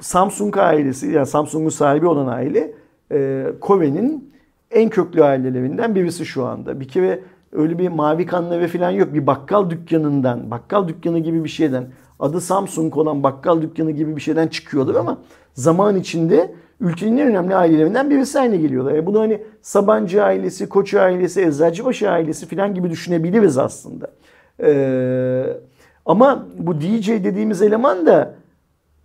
Samsung 0.00 0.56
ailesi 0.56 1.10
yani 1.10 1.26
Samsung'un 1.26 1.68
sahibi 1.68 2.06
olan 2.06 2.26
aile 2.26 2.72
e, 3.12 3.46
Kore'nin 3.60 4.32
en 4.70 4.90
köklü 4.90 5.24
ailelerinden 5.24 5.94
birisi 5.94 6.26
şu 6.26 6.44
anda. 6.44 6.80
Bir 6.80 6.88
kere 6.88 7.20
öyle 7.52 7.78
bir 7.78 7.88
mavi 7.88 8.26
kanları 8.26 8.68
falan 8.68 8.90
yok. 8.90 9.14
Bir 9.14 9.26
bakkal 9.26 9.70
dükkanından, 9.70 10.50
bakkal 10.50 10.88
dükkanı 10.88 11.18
gibi 11.18 11.44
bir 11.44 11.48
şeyden, 11.48 11.86
adı 12.20 12.40
Samsung 12.40 12.96
olan 12.96 13.22
bakkal 13.22 13.62
dükkanı 13.62 13.90
gibi 13.90 14.16
bir 14.16 14.20
şeyden 14.20 14.48
çıkıyorlar 14.48 14.94
ama 14.94 15.18
zaman 15.54 15.96
içinde 15.96 16.54
ülkenin 16.80 17.18
en 17.18 17.28
önemli 17.28 17.56
ailelerinden 17.56 18.10
birisi 18.10 18.38
haline 18.38 18.56
geliyorlar. 18.56 18.92
Yani 18.92 19.06
bunu 19.06 19.20
hani 19.20 19.42
Sabancı 19.62 20.24
ailesi, 20.24 20.68
Koç 20.68 20.94
ailesi, 20.94 21.42
Eczacıbaşı 21.42 22.10
ailesi 22.10 22.46
falan 22.46 22.74
gibi 22.74 22.90
düşünebiliriz 22.90 23.58
aslında. 23.58 24.06
Ee, 24.62 25.44
ama 26.06 26.46
bu 26.58 26.80
DJ 26.80 27.08
dediğimiz 27.08 27.62
eleman 27.62 28.06
da 28.06 28.34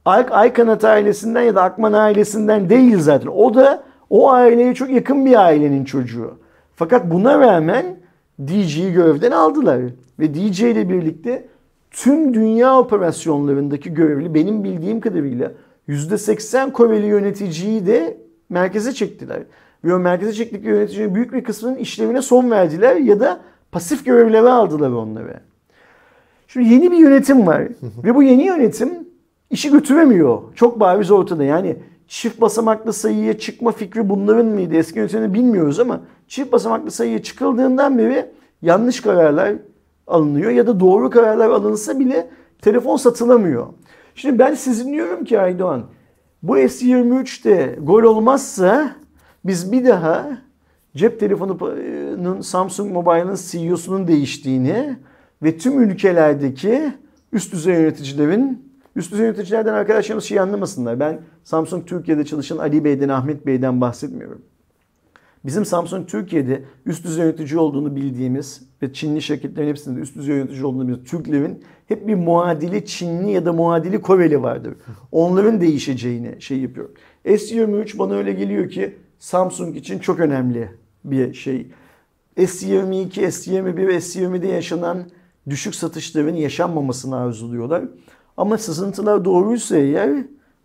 Ay- 0.08 0.26
Aykanat 0.32 0.84
ailesinden 0.84 1.41
ya 1.41 1.55
da 1.55 1.64
Akman 1.64 1.93
ailesinden 1.93 2.70
değil 2.70 2.99
zaten. 2.99 3.28
O 3.28 3.53
da 3.53 3.84
o 4.10 4.32
aileye 4.32 4.74
çok 4.74 4.89
yakın 4.89 5.26
bir 5.26 5.45
ailenin 5.45 5.86
çocuğu. 5.86 6.39
Fakat 6.76 7.12
buna 7.12 7.39
rağmen 7.39 7.86
DJ'yi 8.47 8.93
görevden 8.93 9.32
aldılar. 9.32 9.82
Ve 10.20 10.34
DJ 10.34 10.62
ile 10.62 10.89
birlikte 10.89 11.47
tüm 11.91 12.34
dünya 12.34 12.80
operasyonlarındaki 12.80 13.93
görevli 13.93 14.34
benim 14.34 14.64
bildiğim 14.64 15.01
kadarıyla 15.01 15.51
%80 15.89 16.72
Koreli 16.72 17.05
yöneticiyi 17.05 17.86
de 17.86 18.18
merkeze 18.49 18.93
çektiler. 18.93 19.39
Ve 19.84 19.93
o 19.95 19.99
merkeze 19.99 20.34
çektikleri 20.34 20.76
yöneticinin 20.76 21.16
büyük 21.16 21.34
bir 21.34 21.43
kısmının 21.43 21.76
işlevine 21.76 22.22
son 22.22 22.51
verdiler 22.51 22.95
ya 22.95 23.20
da 23.20 23.39
pasif 23.72 24.05
görevlere 24.05 24.49
aldılar 24.49 24.89
onları. 24.91 25.39
Şimdi 26.47 26.74
yeni 26.74 26.91
bir 26.91 26.97
yönetim 26.97 27.47
var 27.47 27.64
ve 28.03 28.16
bu 28.16 28.24
yeni 28.24 28.45
yönetim 28.45 29.07
işi 29.52 29.72
götüremiyor. 29.72 30.41
Çok 30.56 30.80
bariz 30.80 31.12
ortada. 31.12 31.43
Yani 31.43 31.78
çift 32.08 32.41
basamaklı 32.41 32.93
sayıya 32.93 33.39
çıkma 33.39 33.72
fikri 33.72 34.10
bunların 34.10 34.45
mıydı? 34.45 34.76
Eski 34.76 35.00
yönetimini 35.00 35.34
bilmiyoruz 35.34 35.80
ama 35.80 36.02
çift 36.28 36.52
basamaklı 36.52 36.91
sayıya 36.91 37.24
çıkıldığından 37.24 37.98
beri 37.98 38.26
yanlış 38.62 39.02
kararlar 39.02 39.54
alınıyor 40.08 40.52
ya 40.52 40.68
da 40.68 40.80
doğru 40.80 41.10
kararlar 41.10 41.50
alınsa 41.50 42.00
bile 42.00 42.30
telefon 42.62 42.98
satılamıyor. 42.98 43.68
Şimdi 44.16 44.39
ben 44.39 44.54
sizin 44.54 44.93
diyorum 44.93 45.26
ki 45.26 45.39
Aydoğan 45.39 45.84
bu 46.43 46.58
S23'te 46.58 47.80
gol 47.82 48.04
olmazsa 48.04 48.95
biz 49.45 49.72
bir 49.72 49.86
daha 49.86 50.38
cep 50.95 51.20
telefonunun 51.20 52.41
Samsung 52.41 52.91
Mobile'ın 52.91 53.38
CEO'sunun 53.52 54.08
değiştiğini 54.08 54.98
ve 55.43 55.58
tüm 55.58 55.82
ülkelerdeki 55.82 56.93
üst 57.32 57.54
düzey 57.54 57.74
yöneticilerin 57.74 58.66
üst 58.98 59.12
düzey 59.12 59.26
yöneticilerden 59.26 59.74
arkadaşlarımız 59.74 60.24
şey 60.24 60.39
anlamasınlar. 60.39 61.00
Ben 61.00 61.22
Samsung 61.43 61.88
Türkiye'de 61.88 62.26
çalışan 62.26 62.58
Ali 62.58 62.84
Bey'den, 62.84 63.10
Ahmet 63.10 63.45
Bey'den 63.45 63.82
bahsetmiyorum. 63.82 64.41
Bizim 65.45 65.66
Samsung 65.66 66.08
Türkiye'de 66.08 66.64
üst 66.86 67.06
düzey 67.06 67.26
yönetici 67.26 67.60
olduğunu 67.60 67.95
bildiğimiz 67.95 68.62
ve 68.82 68.93
Çinli 68.93 69.22
şirketlerin 69.22 69.68
hepsinde 69.68 70.00
üst 70.00 70.16
düzey 70.16 70.36
yönetici 70.36 70.66
olduğunu 70.66 70.88
bildiğimiz 70.88 71.10
Türklerin 71.10 71.64
hep 71.88 72.08
bir 72.08 72.16
muadili 72.16 72.86
Çinli 72.86 73.32
ya 73.32 73.45
da 73.45 73.54
muadili 73.54 74.02
Koreli 74.02 74.41
vardır. 74.41 74.74
Onların 75.12 75.62
değişeceğini 75.62 76.41
şey 76.41 76.60
yapıyor. 76.60 76.89
S23 77.26 78.00
bana 78.00 78.14
öyle 78.14 78.34
geliyor 78.34 78.70
ki 78.70 78.98
Samsung 79.20 79.78
için 79.78 80.00
çok 80.00 80.20
önemli 80.20 80.70
bir 81.04 81.34
şey. 81.34 81.68
S22, 82.38 83.10
S21, 83.10 83.98
S20'de 83.98 84.48
yaşanan 84.48 85.06
düşük 85.50 85.76
satışların 85.76 86.36
yaşanmamasını 86.36 87.16
arzuluyorlar. 87.16 87.84
Ama 88.38 88.58
sızıntılar 88.58 89.26
doğruysa 89.26 89.78
eğer 89.78 90.10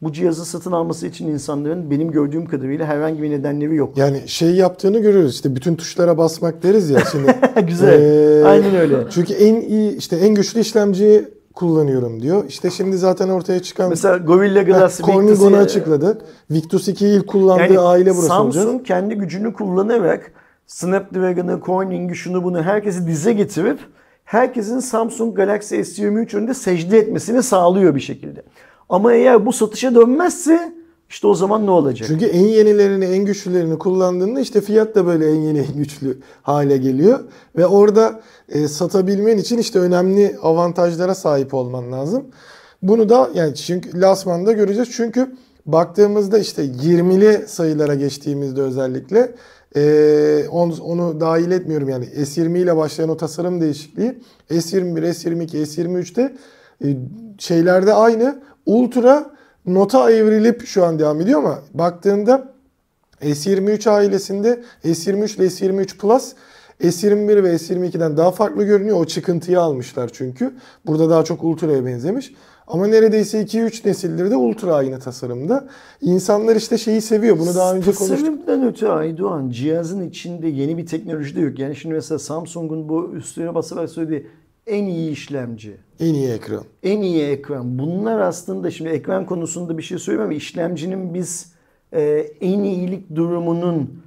bu 0.03 0.13
cihazı 0.13 0.45
satın 0.45 0.73
alması 0.73 1.07
için 1.07 1.29
insanların 1.29 1.91
benim 1.91 2.11
gördüğüm 2.11 2.47
kadarıyla 2.47 2.87
herhangi 2.87 3.23
bir 3.23 3.31
nedenleri 3.31 3.77
yok. 3.77 3.99
Yani 3.99 4.23
şey 4.27 4.51
yaptığını 4.55 4.99
görüyoruz 4.99 5.35
işte 5.35 5.57
bütün 5.57 5.75
tuşlara 5.75 6.19
basmak 6.19 6.63
deriz 6.63 6.91
ya 6.91 7.01
şimdi. 7.13 7.35
Güzel. 7.67 8.03
Ee, 8.03 8.45
Aynen 8.45 8.75
öyle. 8.77 8.97
Çünkü 9.11 9.33
en 9.33 9.55
iyi 9.61 9.97
işte 9.97 10.17
en 10.17 10.35
güçlü 10.35 10.61
işlemciyi 10.61 11.29
kullanıyorum 11.55 12.23
diyor. 12.23 12.45
İşte 12.49 12.71
şimdi 12.71 12.99
zaten 12.99 13.29
ortaya 13.29 13.63
çıkan 13.63 13.89
Mesela 13.89 14.17
Gorilla 14.17 14.63
Glass 14.63 15.01
Corning 15.01 15.31
Victus'u- 15.31 15.47
onu 15.47 15.57
açıkladı. 15.57 16.19
Victus 16.51 16.89
2'yi 16.89 17.17
ilk 17.19 17.27
kullandığı 17.27 17.63
Yani 17.63 17.79
aile 17.79 18.11
burası 18.11 18.27
Samsung 18.27 18.69
olacak. 18.69 18.87
kendi 18.87 19.15
gücünü 19.15 19.53
kullanarak 19.53 20.33
Snapdragon'ı, 20.67 21.61
Corning'i, 21.67 22.17
şunu 22.17 22.45
bunu 22.45 22.63
herkesi 22.63 23.07
dize 23.07 23.33
getirip 23.33 23.79
herkesin 24.33 24.79
Samsung 24.79 25.37
Galaxy 25.37 25.75
S23 25.75 26.37
önünde 26.37 26.55
secde 26.55 26.99
etmesini 26.99 27.43
sağlıyor 27.43 27.95
bir 27.95 28.01
şekilde. 28.01 28.43
Ama 28.89 29.13
eğer 29.13 29.47
bu 29.47 29.53
satışa 29.53 29.95
dönmezse 29.95 30.73
işte 31.09 31.27
o 31.27 31.35
zaman 31.35 31.67
ne 31.67 31.71
olacak? 31.71 32.09
Çünkü 32.09 32.25
en 32.25 32.45
yenilerini, 32.45 33.05
en 33.05 33.25
güçlülerini 33.25 33.79
kullandığında 33.79 34.41
işte 34.41 34.61
fiyat 34.61 34.95
da 34.95 35.07
böyle 35.07 35.31
en 35.31 35.41
yeni, 35.41 35.59
en 35.59 35.77
güçlü 35.77 36.19
hale 36.43 36.77
geliyor. 36.77 37.21
Ve 37.57 37.67
orada 37.67 38.21
e, 38.49 38.69
satabilmen 38.69 39.39
için 39.39 39.59
işte 39.59 39.79
önemli 39.79 40.37
avantajlara 40.43 41.15
sahip 41.15 41.55
olman 41.55 41.93
lazım. 41.93 42.25
Bunu 42.83 43.09
da 43.09 43.31
yani 43.35 43.55
çünkü 43.55 44.01
Lasman'da 44.01 44.53
göreceğiz. 44.53 44.89
Çünkü 44.93 45.37
baktığımızda 45.67 46.39
işte 46.39 46.65
20'li 46.65 47.49
sayılara 47.49 47.95
geçtiğimizde 47.95 48.63
özellikle 48.63 49.35
e, 49.77 50.45
onu, 50.51 50.75
onu 50.83 51.21
dahil 51.21 51.51
etmiyorum 51.51 51.89
yani 51.89 52.05
S20 52.05 52.59
ile 52.59 52.77
başlayan 52.77 53.09
o 53.09 53.17
tasarım 53.17 53.61
değişikliği 53.61 54.19
S21, 54.51 55.01
S22, 55.01 55.57
S23'te 55.57 56.35
e, 56.85 56.97
şeylerde 57.39 57.93
aynı. 57.93 58.43
Ultra 58.67 59.31
nota 59.67 60.11
evrilip 60.11 60.67
şu 60.67 60.85
an 60.85 60.99
devam 60.99 61.21
ediyor 61.21 61.39
ama 61.39 61.59
baktığında 61.75 62.53
S23 63.23 63.91
ailesinde 63.91 64.63
S23 64.85 65.37
ile 65.37 65.47
S23 65.47 65.99
Plus 65.99 66.33
S21 66.81 67.43
ve 67.43 67.55
S22'den 67.55 68.17
daha 68.17 68.31
farklı 68.31 68.65
görünüyor. 68.65 69.01
O 69.01 69.05
çıkıntıyı 69.05 69.61
almışlar 69.61 70.11
çünkü. 70.13 70.55
Burada 70.87 71.11
daha 71.11 71.25
çok 71.25 71.45
Ultra'ya 71.45 71.87
benzemiş. 71.87 72.33
Ama 72.73 72.87
neredeyse 72.87 73.43
2-3 73.43 73.89
nesildir 73.89 74.31
de 74.31 74.37
Ultra 74.37 74.75
aynı 74.75 74.99
tasarımda. 74.99 75.69
İnsanlar 76.01 76.57
işte 76.57 76.79
şeyi 76.79 77.01
seviyor. 77.01 77.39
Bunu 77.39 77.55
daha 77.55 77.75
önce 77.75 77.93
konuştuk. 77.93 78.09
Tasarımdan 78.19 78.67
öte 78.69 78.89
Aydoğan 78.89 79.51
cihazın 79.51 80.09
içinde 80.09 80.49
yeni 80.49 80.79
bir 80.79 80.87
teknoloji 80.87 81.37
de 81.37 81.41
yok. 81.41 81.59
Yani 81.59 81.77
şimdi 81.77 81.95
mesela 81.95 82.19
Samsung'un 82.19 82.89
bu 82.89 83.13
üstüne 83.17 83.55
basarak 83.55 83.91
söylediği 83.91 84.27
en 84.67 84.85
iyi 84.85 85.11
işlemci, 85.11 85.77
En 86.01 86.15
iyi 86.15 86.29
ekran. 86.29 86.63
en 86.83 87.03
iyi 87.03 87.23
ekran. 87.23 87.79
Bunlar 87.79 88.21
aslında 88.21 88.71
şimdi 88.71 88.91
ekran 88.91 89.27
konusunda 89.27 89.79
bir 89.79 89.83
şey 89.83 89.99
söyleyeyim 89.99 90.25
ama 90.25 90.35
işlemcinin 90.35 91.15
biz 91.15 91.53
e, 91.93 92.03
en 92.41 92.63
iyilik 92.63 93.15
durumunun 93.17 94.03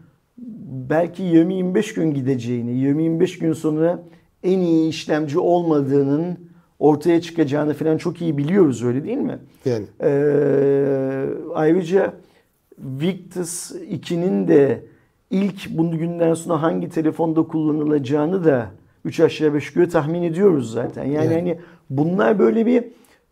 belki 0.89 1.23
20-25 1.23 1.95
gün 1.95 2.13
gideceğini, 2.13 2.71
20-25 2.71 3.39
gün 3.39 3.53
sonra 3.53 4.03
en 4.43 4.59
iyi 4.59 4.89
işlemci 4.89 5.39
olmadığının 5.39 6.37
ortaya 6.79 7.21
çıkacağını 7.21 7.73
falan 7.73 7.97
çok 7.97 8.21
iyi 8.21 8.37
biliyoruz 8.37 8.83
öyle 8.83 9.03
değil 9.03 9.17
mi? 9.17 9.37
Yani 9.65 9.85
Ee, 10.03 11.25
ayrıca 11.53 12.13
Victus 12.79 13.71
2'nin 13.71 14.47
de 14.47 14.83
ilk 15.31 15.69
bu 15.69 15.91
günden 15.91 16.33
sonra 16.33 16.61
hangi 16.61 16.89
telefonda 16.89 17.43
kullanılacağını 17.43 18.45
da 18.45 18.67
3 19.05 19.19
aşağı 19.19 19.53
5 19.53 19.67
yukarı 19.69 19.89
tahmin 19.89 20.23
ediyoruz 20.23 20.71
zaten. 20.71 21.03
Yani 21.03 21.25
Evet. 21.25 21.37
hani 21.37 21.59
bunlar 21.89 22.39
böyle 22.39 22.65
bir 22.65 22.83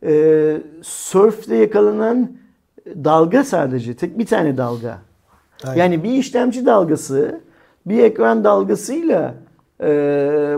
e, 0.03 0.57
sörfte 0.81 1.55
yakalanan 1.55 2.31
dalga 2.87 3.43
sadece. 3.43 3.93
Tek 3.95 4.19
bir 4.19 4.25
tane 4.25 4.57
dalga. 4.57 4.97
Aynen. 5.63 5.77
Yani 5.79 6.03
bir 6.03 6.11
işlemci 6.11 6.65
dalgası, 6.65 7.41
bir 7.85 8.03
ekran 8.03 8.43
dalgasıyla 8.43 9.35
e, 9.81 9.87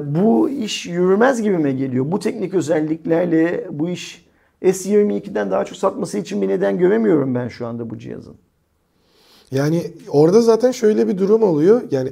bu 0.06 0.50
iş 0.50 0.86
yürümez 0.86 1.42
gibime 1.42 1.72
geliyor. 1.72 2.06
Bu 2.12 2.20
teknik 2.20 2.54
özelliklerle 2.54 3.68
bu 3.72 3.90
iş 3.90 4.26
S22'den 4.64 5.52
daha 5.52 5.66
çok 5.66 5.78
satması 5.78 6.18
için 6.18 6.42
bir 6.42 6.48
neden 6.48 6.78
göremiyorum 6.78 7.36
ben 7.36 7.48
şu 7.48 7.68
anda 7.68 7.90
bu 7.90 7.98
cihazın. 7.98 8.36
Yani 9.52 9.82
orada 10.10 10.42
zaten 10.42 10.72
şöyle 10.72 11.08
bir 11.08 11.18
durum 11.18 11.44
oluyor. 11.44 11.82
Yani 11.92 12.10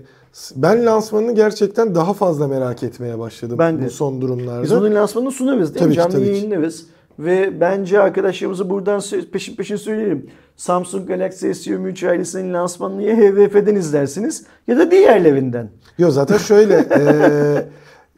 ben 0.56 0.86
lansmanını 0.86 1.36
gerçekten 1.36 1.96
daha 1.96 2.14
fazla 2.14 2.48
merak 2.48 2.84
etmeye 2.84 3.20
başladım 3.20 3.58
Ben 3.60 3.82
de. 3.82 3.86
bu 3.86 3.90
son 3.90 4.22
durumlarda. 4.22 4.64
Biz 4.64 4.72
bunun 4.72 4.96
lansmanını 4.96 5.32
sunarız 5.32 5.76
değil 5.76 5.86
mi? 5.86 5.96
Tabii 5.96 6.10
ki, 6.10 6.14
Canlı 6.14 6.26
yayınlarız. 6.26 6.88
Ve 7.20 7.62
bence 7.62 8.00
arkadaşlarımıza 8.00 8.70
buradan 8.70 9.02
peşin 9.32 9.56
peşin 9.56 9.76
söyleyelim. 9.76 10.30
Samsung 10.56 11.08
Galaxy 11.08 11.48
S23 11.48 12.10
ailesinin 12.10 12.54
lansmanını 12.54 13.04
ya 13.04 13.16
HVF'den 13.16 13.76
izlersiniz 13.76 14.46
ya 14.68 14.78
da 14.78 14.92
diğerlerinden. 14.92 15.70
Yok 15.98 16.12
zaten 16.12 16.38
şöyle 16.38 16.76
e, 16.98 17.06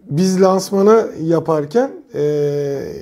biz 0.10 0.42
lansmanı 0.42 1.06
yaparken 1.24 1.92
e, 2.16 2.22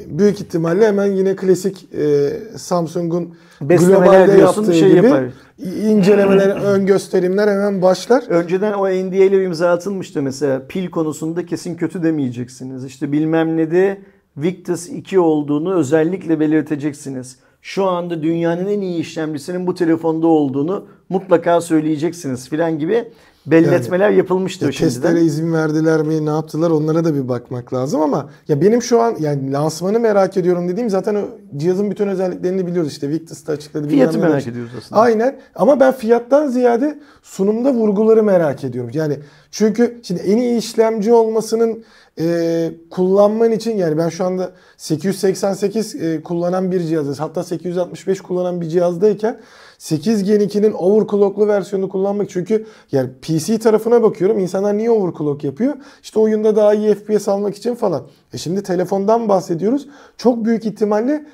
büyük 0.08 0.42
ihtimalle 0.42 0.88
hemen 0.88 1.06
yine 1.06 1.36
klasik 1.36 1.94
e, 1.94 2.30
Samsung'un 2.56 3.36
globalde 3.62 4.32
yaptığı 4.32 4.74
şey 4.74 4.90
gibi 4.90 5.06
yapar. 5.06 5.24
incelemeler, 5.64 6.50
ön 6.64 6.86
gösterimler 6.86 7.48
hemen 7.48 7.82
başlar. 7.82 8.24
Önceden 8.30 8.74
o 8.74 8.90
NDA 8.90 9.16
ile 9.16 9.44
imza 9.44 9.72
atılmıştı 9.72 10.22
mesela 10.22 10.62
pil 10.68 10.90
konusunda 10.90 11.46
kesin 11.46 11.76
kötü 11.76 12.04
demeyeceksiniz. 12.04 12.86
İşte 12.86 13.12
bilmem 13.12 13.58
ne 13.58 13.72
de 13.72 13.98
Victus 14.38 14.90
2 14.90 15.20
olduğunu 15.20 15.74
özellikle 15.74 16.40
belirteceksiniz. 16.40 17.40
Şu 17.62 17.86
anda 17.86 18.24
dünyanın 18.24 18.68
en 18.68 18.82
iyi 18.82 19.00
işlemcisinin 19.00 19.68
bu 19.68 19.76
telefonda 19.76 20.28
olduğunu 20.28 20.88
mutlaka 21.10 21.62
söyleyeceksiniz 21.62 22.50
filan 22.50 22.80
gibi 22.80 23.12
belletmeler 23.46 24.10
yapılmıştır 24.10 24.66
Ya 24.66 24.72
şimdiden. 24.72 24.94
testlere 24.94 25.22
izin 25.22 25.54
verdiler 25.54 26.02
mi, 26.02 26.26
ne 26.26 26.30
yaptılar 26.30 26.72
onlara 26.72 27.06
da 27.06 27.16
bir 27.16 27.30
bakmak 27.30 27.74
lazım 27.74 28.02
ama 28.02 28.30
ya 28.48 28.62
benim 28.62 28.82
şu 28.82 29.02
an 29.02 29.16
yani 29.20 29.52
lansmanı 29.52 30.00
merak 30.00 30.38
ediyorum 30.38 30.70
dediğim 30.70 30.90
zaten 30.90 31.16
o 31.16 31.22
cihazın 31.58 31.92
bütün 31.92 32.08
özelliklerini 32.08 32.68
biliyoruz 32.68 32.92
işte 32.92 33.10
Victus 33.10 33.48
da 33.48 33.52
açıkladı. 33.52 33.88
Fiyatı 33.90 34.20
merak 34.20 34.48
ediyoruz 34.48 34.72
aslında. 34.78 35.02
Aynen 35.02 35.40
ama 35.56 35.80
ben 35.80 35.94
fiyattan 35.94 36.48
ziyade 36.48 37.00
sunumda 37.22 37.74
vurguları 37.74 38.24
merak 38.24 38.64
ediyorum. 38.64 38.92
Yani 38.94 39.20
çünkü 39.52 40.00
şimdi 40.04 40.22
en 40.22 40.38
iyi 40.38 40.58
işlemci 40.58 41.14
olmasının 41.14 41.84
e, 42.20 42.72
kullanman 42.90 43.52
için 43.52 43.78
yani 43.78 43.98
ben 43.98 44.10
şu 44.10 44.26
anda 44.26 44.52
888 44.78 45.96
e, 45.96 46.24
kullanan 46.24 46.72
bir 46.72 46.80
cihazda 46.80 47.24
hatta 47.24 47.44
865 47.44 48.22
kullanan 48.22 48.62
bir 48.62 48.70
cihazdayken 48.70 49.40
8 49.84 50.24
Gen 50.24 50.40
2'nin 50.40 50.72
overclocklu 50.72 51.48
versiyonunu 51.48 51.90
kullanmak 51.90 52.30
çünkü 52.30 52.66
yani 52.92 53.10
PC 53.22 53.60
tarafına 53.60 54.04
bakıyorum 54.04 54.40
insanlar 54.40 54.78
niye 54.78 54.92
overclock 54.92 55.44
yapıyor? 55.44 55.74
İşte 56.04 56.20
oyunda 56.20 56.56
daha 56.56 56.74
iyi 56.74 56.96
FPS 56.96 57.28
almak 57.28 57.56
için 57.56 57.76
falan. 57.76 58.04
E 58.34 58.38
şimdi 58.38 58.64
telefondan 58.64 59.30
bahsediyoruz. 59.30 59.88
Çok 60.18 60.46
büyük 60.46 60.66
ihtimalle 60.66 61.26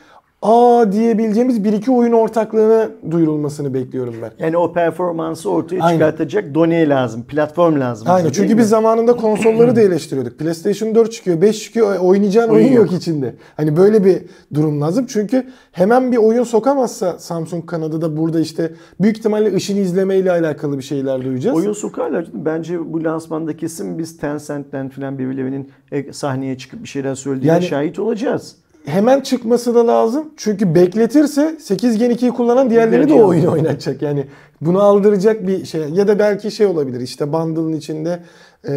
aa 0.42 0.92
diyebileceğimiz 0.92 1.64
bir 1.64 1.74
iki 1.74 1.92
oyun 1.92 2.12
ortaklığına 2.12 2.90
duyurulmasını 3.12 3.74
bekliyorum 3.74 4.16
ben. 4.22 4.32
Yani 4.40 4.58
o 4.58 4.74
performansı 4.74 5.50
ortaya 5.50 5.82
Aynen. 5.84 5.98
çıkartacak 5.98 6.56
doneye 6.56 6.90
lazım, 6.90 7.24
platform 7.24 7.80
lazım. 7.80 8.08
Aynen 8.10 8.30
çünkü 8.32 8.54
mi? 8.56 8.62
biz 8.62 8.70
zamanında 8.70 9.14
konsolları 9.16 9.76
da 9.76 9.82
eleştiriyorduk. 9.82 10.40
PlayStation 10.40 10.96
4 10.96 11.12
çıkıyor, 11.12 11.42
5 11.42 11.64
çıkıyor, 11.64 11.96
oynayacağın 12.00 12.50
oyun, 12.50 12.66
Oyun 12.66 12.76
yok. 12.76 12.92
yok. 12.92 13.02
içinde. 13.02 13.36
Hani 13.58 13.78
böyle 13.78 14.06
bir 14.06 14.22
durum 14.54 14.82
lazım. 14.82 15.06
Çünkü 15.10 15.48
hemen 15.72 16.12
bir 16.12 16.18
oyun 16.18 16.44
sokamazsa 16.44 17.20
Samsung 17.20 17.66
kanadı 17.66 18.02
da 18.02 18.18
burada 18.18 18.40
işte 18.40 18.72
büyük 19.02 19.18
ihtimalle 19.18 19.56
ışın 19.56 19.78
izlemeyle 19.78 20.32
alakalı 20.32 20.78
bir 20.78 20.84
şeyler 20.84 21.26
duyacağız. 21.26 21.58
Oyun 21.58 21.74
sokarlar. 21.74 22.28
Bence 22.34 22.94
bu 22.94 23.04
lansmanda 23.04 23.58
kesin 23.58 23.98
biz 24.00 24.18
Tencent'ten 24.18 24.90
falan 24.90 25.20
birilerinin 25.20 25.70
e, 25.92 26.14
sahneye 26.14 26.58
çıkıp 26.58 26.84
bir 26.84 26.88
şeyler 26.88 27.16
söylediğine 27.16 27.54
Yani- 27.54 27.66
şahit 27.66 28.00
olacağız. 28.00 28.56
Hemen 28.86 29.22
çıkması 29.22 29.76
da 29.76 29.88
lazım. 29.88 30.30
Çünkü 30.38 30.76
bekletirse 30.76 31.58
8 31.60 31.98
Gen 31.98 32.12
2'yi 32.12 32.32
kullanan 32.32 32.70
diğerleri 32.70 33.10
de 33.10 33.14
o 33.14 33.28
oyunu 33.28 33.52
oynatacak. 33.52 34.02
Yani 34.02 34.26
bunu 34.62 34.82
aldıracak 34.82 35.48
bir 35.48 35.66
şey. 35.66 35.90
Ya 35.90 36.08
da 36.08 36.20
belki 36.20 36.52
şey 36.52 36.66
olabilir. 36.66 37.02
İşte 37.02 37.34
bundle'ın 37.34 37.74
içinde 37.74 38.20
e, 38.68 38.74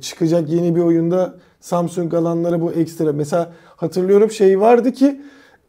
çıkacak 0.00 0.48
yeni 0.48 0.76
bir 0.76 0.80
oyunda 0.80 1.34
Samsung 1.60 2.14
alanlara 2.14 2.60
bu 2.60 2.72
ekstra. 2.72 3.12
Mesela 3.12 3.52
hatırlıyorum 3.76 4.30
şey 4.30 4.60
vardı 4.60 4.92
ki 4.92 5.20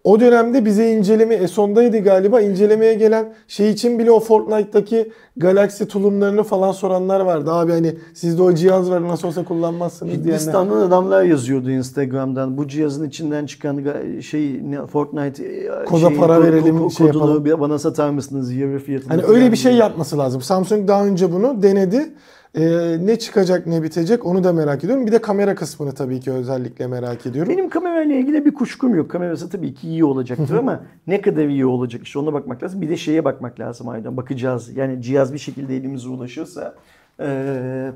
o 0.07 0.19
dönemde 0.19 0.65
bize 0.65 0.91
inceleme 0.93 1.35
S10'daydı 1.35 2.03
galiba. 2.03 2.41
incelemeye 2.41 2.93
gelen 2.93 3.33
şey 3.47 3.69
için 3.71 3.99
bile 3.99 4.11
o 4.11 4.19
Fortnite'daki 4.19 5.11
Galaxy 5.37 5.83
tulumlarını 5.83 6.43
falan 6.43 6.71
soranlar 6.71 7.19
vardı. 7.19 7.51
Abi 7.51 7.71
hani 7.71 7.95
sizde 8.13 8.41
o 8.41 8.53
cihaz 8.53 8.91
var 8.91 9.07
nasıl 9.07 9.27
olsa 9.27 9.43
kullanmazsınız 9.43 10.11
diyenler. 10.13 10.31
Hindistan'dan 10.31 10.77
adamlar 10.77 11.23
yazıyordu 11.23 11.71
Instagram'dan. 11.71 12.57
Bu 12.57 12.67
cihazın 12.67 13.07
içinden 13.07 13.45
çıkan 13.45 13.83
şey 14.21 14.61
Fortnite 14.91 15.43
e, 15.43 15.85
Koda 15.85 16.07
şeyi, 16.07 16.19
para 16.19 16.43
verelim, 16.43 16.77
ko- 16.77 16.97
şey 16.97 17.07
yapalım. 17.07 17.59
bana 17.59 17.79
satar 17.79 18.09
mısınız 18.09 18.53
yarı 18.53 18.79
fiyatına? 18.79 19.13
Hani 19.13 19.23
öyle 19.23 19.51
bir 19.51 19.57
şey 19.57 19.73
yapması 19.73 20.17
lazım. 20.17 20.41
Samsung 20.41 20.87
daha 20.87 21.05
önce 21.05 21.31
bunu 21.31 21.63
denedi. 21.63 22.13
Ee, 22.57 22.97
ne 23.05 23.19
çıkacak 23.19 23.67
ne 23.67 23.83
bitecek 23.83 24.25
onu 24.25 24.43
da 24.43 24.53
merak 24.53 24.83
ediyorum. 24.83 25.07
Bir 25.07 25.11
de 25.11 25.21
kamera 25.21 25.55
kısmını 25.55 25.91
tabii 25.93 26.19
ki 26.19 26.31
özellikle 26.31 26.87
merak 26.87 27.25
ediyorum. 27.25 27.51
Benim 27.53 27.69
kamerayla 27.69 28.15
ilgili 28.15 28.45
bir 28.45 28.53
kuşkum 28.53 28.95
yok. 28.95 29.11
Kamerası 29.11 29.49
tabii 29.49 29.73
ki 29.73 29.87
iyi 29.87 30.05
olacaktır 30.05 30.55
ama 30.55 30.83
ne 31.07 31.21
kadar 31.21 31.45
iyi 31.45 31.65
olacak 31.65 32.01
işte 32.03 32.19
ona 32.19 32.33
bakmak 32.33 32.63
lazım. 32.63 32.81
Bir 32.81 32.89
de 32.89 32.97
şeye 32.97 33.25
bakmak 33.25 33.59
lazım 33.59 33.89
Aydan. 33.89 34.17
Bakacağız. 34.17 34.77
Yani 34.77 35.01
cihaz 35.01 35.33
bir 35.33 35.37
şekilde 35.39 35.75
elimize 35.77 36.09
ulaşırsa 36.09 36.75
eee, 37.19 37.91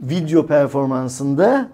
video 0.00 0.46
performansında 0.46 1.68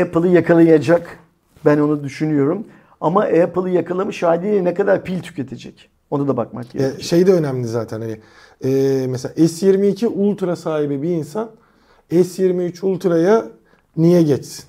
Apple'ı 0.00 0.28
yakalayacak. 0.28 1.18
Ben 1.64 1.78
onu 1.78 2.04
düşünüyorum. 2.04 2.66
Ama 3.00 3.20
Apple'ı 3.22 3.70
yakalamış 3.70 4.22
haliyle 4.22 4.64
ne 4.64 4.74
kadar 4.74 5.04
pil 5.04 5.20
tüketecek? 5.20 5.90
Ona 6.10 6.28
da 6.28 6.36
bakmak 6.36 6.66
Ee, 6.74 6.78
gerekiyor. 6.78 7.00
şey 7.00 7.26
de 7.26 7.32
önemli 7.32 7.66
zaten 7.66 8.00
hani 8.00 8.20
e, 8.64 9.06
mesela 9.08 9.34
S22 9.34 10.06
Ultra 10.06 10.56
sahibi 10.56 11.02
bir 11.02 11.08
insan 11.10 11.50
S23 12.10 12.86
Ultra'ya 12.86 13.44
niye 13.96 14.22
geçsin? 14.22 14.64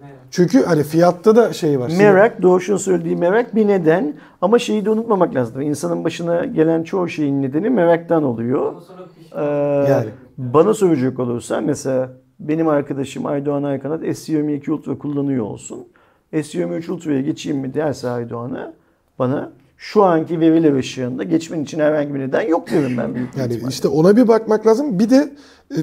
Merak. 0.00 0.16
Çünkü 0.30 0.64
hani 0.64 0.82
fiyatta 0.82 1.36
da 1.36 1.52
şey 1.52 1.80
var. 1.80 1.92
Merak, 1.98 2.42
Doğuş'un 2.42 2.76
söylediği 2.76 3.16
merak 3.16 3.54
bir 3.54 3.68
neden. 3.68 4.14
Ama 4.40 4.58
şeyi 4.58 4.84
de 4.84 4.90
unutmamak 4.90 5.34
lazım. 5.34 5.60
İnsanın 5.60 6.04
başına 6.04 6.44
gelen 6.44 6.82
çoğu 6.82 7.08
şeyin 7.08 7.42
nedeni 7.42 7.70
meraktan 7.70 8.22
oluyor. 8.22 8.74
Sonra 8.82 9.02
Ee. 9.36 9.90
Yani. 9.90 10.08
Bana 10.38 10.74
soracak 10.74 11.18
olursa 11.18 11.60
mesela 11.60 12.12
benim 12.40 12.68
arkadaşım 12.68 13.26
Aydoğan 13.26 13.62
Aykanat 13.62 14.02
S22 14.02 14.70
Ultra 14.70 14.98
kullanıyor 14.98 15.44
olsun. 15.44 15.84
S23 16.32 16.90
Ultra'ya 16.90 17.20
geçeyim 17.20 17.58
mi 17.58 17.74
derse 17.74 18.08
Aydoğan'a 18.08 18.72
bana 19.18 19.52
şu 19.82 20.02
anki 20.02 20.40
veriler 20.40 20.72
ışığında 20.74 21.22
geçmen 21.24 21.62
için 21.62 21.78
herhangi 21.80 22.14
bir 22.14 22.18
neden 22.20 22.42
yok 22.48 22.70
derim 22.70 22.96
ben 22.98 23.14
büyük 23.14 23.36
Yani 23.36 23.52
ihtimalle. 23.52 23.72
işte 23.72 23.88
ona 23.88 24.16
bir 24.16 24.28
bakmak 24.28 24.66
lazım. 24.66 24.98
Bir 24.98 25.10
de 25.10 25.30
e, 25.70 25.78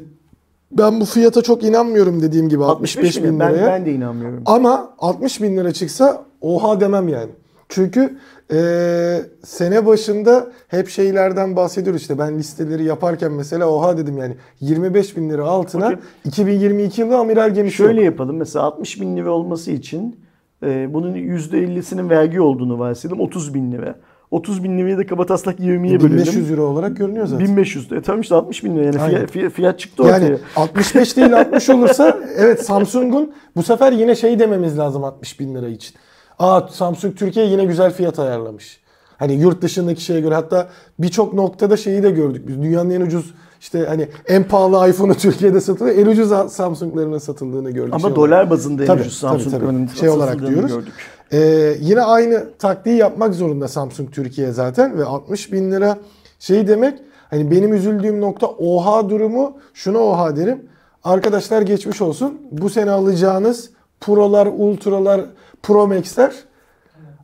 ben 0.71 1.01
bu 1.01 1.05
fiyata 1.05 1.41
çok 1.41 1.63
inanmıyorum 1.63 2.21
dediğim 2.21 2.49
gibi 2.49 2.63
65 2.63 3.17
bin 3.17 3.23
bin. 3.23 3.39
Ben, 3.39 3.53
liraya. 3.53 3.67
ben 3.67 3.85
de 3.85 3.91
inanmıyorum. 3.93 4.43
Ama 4.45 4.93
60 4.99 5.41
bin 5.41 5.57
lira 5.57 5.71
çıksa 5.71 6.25
oha 6.41 6.79
demem 6.81 7.07
yani. 7.07 7.29
Çünkü 7.69 8.17
eee, 8.53 9.25
sene 9.45 9.85
başında 9.85 10.47
hep 10.67 10.89
şeylerden 10.89 11.55
bahsediyoruz 11.55 12.01
işte 12.01 12.19
ben 12.19 12.37
listeleri 12.39 12.83
yaparken 12.83 13.31
mesela 13.31 13.67
oha 13.69 13.97
dedim 13.97 14.17
yani 14.17 14.35
25 14.61 15.17
bin 15.17 15.29
lira 15.29 15.43
altına 15.45 15.85
Okey. 15.85 15.97
2022 16.25 17.01
yılı 17.01 17.17
amiral 17.17 17.53
gemisi 17.53 17.75
Şöyle 17.75 18.01
yok. 18.01 18.05
yapalım. 18.05 18.37
Mesela 18.37 18.65
60 18.65 19.01
bin 19.01 19.17
lira 19.17 19.31
olması 19.31 19.71
için 19.71 20.15
e, 20.63 20.93
bunun 20.93 21.13
%50'sinin 21.13 22.09
vergi 22.09 22.41
olduğunu 22.41 22.79
varsayalım. 22.79 23.19
30 23.19 23.53
bin 23.53 23.71
lira. 23.71 23.95
30 24.31 24.63
bin 24.63 24.77
lirayı 24.77 24.97
da 24.97 25.07
kabataslak 25.07 25.59
20'ye 25.59 25.99
bölelim. 25.99 26.17
1500 26.17 26.51
euro 26.51 26.63
olarak 26.63 26.97
görünüyor 26.97 27.27
zaten. 27.27 27.47
1500. 27.47 27.91
E 27.91 28.01
tamam 28.01 28.21
işte 28.21 28.35
60 28.35 28.63
bin 28.63 28.75
lira. 28.75 28.85
Yani 28.85 29.01
Aynen. 29.01 29.25
fiyat, 29.25 29.51
fiyat, 29.51 29.79
çıktı 29.79 30.03
ortaya. 30.03 30.25
Yani 30.25 30.37
65 30.55 31.17
değil 31.17 31.39
60 31.39 31.69
olursa 31.69 32.17
evet 32.37 32.65
Samsung'un 32.65 33.33
bu 33.55 33.63
sefer 33.63 33.91
yine 33.91 34.15
şey 34.15 34.39
dememiz 34.39 34.77
lazım 34.77 35.03
60 35.03 35.39
bin 35.39 35.55
lira 35.55 35.67
için. 35.67 35.95
Aa 36.39 36.61
Samsung 36.67 37.15
Türkiye 37.15 37.45
yine 37.45 37.65
güzel 37.65 37.91
fiyat 37.91 38.19
ayarlamış. 38.19 38.79
Hani 39.17 39.33
yurt 39.33 39.61
dışındaki 39.61 40.01
şeye 40.01 40.19
göre 40.19 40.35
hatta 40.35 40.69
birçok 40.99 41.33
noktada 41.33 41.77
şeyi 41.77 42.03
de 42.03 42.11
gördük 42.11 42.47
biz. 42.47 42.61
Dünyanın 42.61 42.89
en 42.89 43.01
ucuz 43.01 43.33
işte 43.59 43.85
hani 43.87 44.07
en 44.27 44.43
pahalı 44.43 44.89
iPhone'u 44.89 45.15
Türkiye'de 45.15 45.61
satılıyor. 45.61 45.97
En 45.97 46.05
ucuz 46.05 46.51
Samsung'larının 46.53 47.17
satıldığını 47.17 47.71
gördük. 47.71 47.93
Ama 47.93 48.07
şey 48.07 48.15
dolar 48.15 48.27
olarak. 48.27 48.49
bazında 48.49 48.83
en 48.83 48.87
Tabii, 48.87 49.01
ucuz 49.01 49.21
tabii, 49.21 49.41
Samsung'ların 49.41 49.87
tabii. 49.87 49.97
Şey 49.97 50.09
olarak 50.09 50.47
diyoruz. 50.47 50.71
gördük. 50.73 50.93
Ee, 51.33 51.75
yine 51.81 52.01
aynı 52.01 52.45
taktiği 52.59 52.97
yapmak 52.97 53.33
zorunda 53.35 53.67
Samsung 53.67 54.11
Türkiye 54.11 54.51
zaten 54.51 54.97
ve 54.97 55.05
60 55.05 55.51
bin 55.53 55.71
lira 55.71 55.97
şey 56.39 56.67
demek 56.67 56.99
hani 57.29 57.51
benim 57.51 57.73
üzüldüğüm 57.73 58.21
nokta 58.21 58.47
oha 58.47 59.09
durumu 59.09 59.57
şuna 59.73 59.97
oha 59.99 60.35
derim. 60.35 60.65
Arkadaşlar 61.03 61.61
geçmiş 61.61 62.01
olsun. 62.01 62.37
Bu 62.51 62.69
sene 62.69 62.91
alacağınız 62.91 63.69
Pro'lar, 64.01 64.49
Ultra'lar, 64.57 65.21
Pro 65.63 65.87
Max'ler 65.87 66.31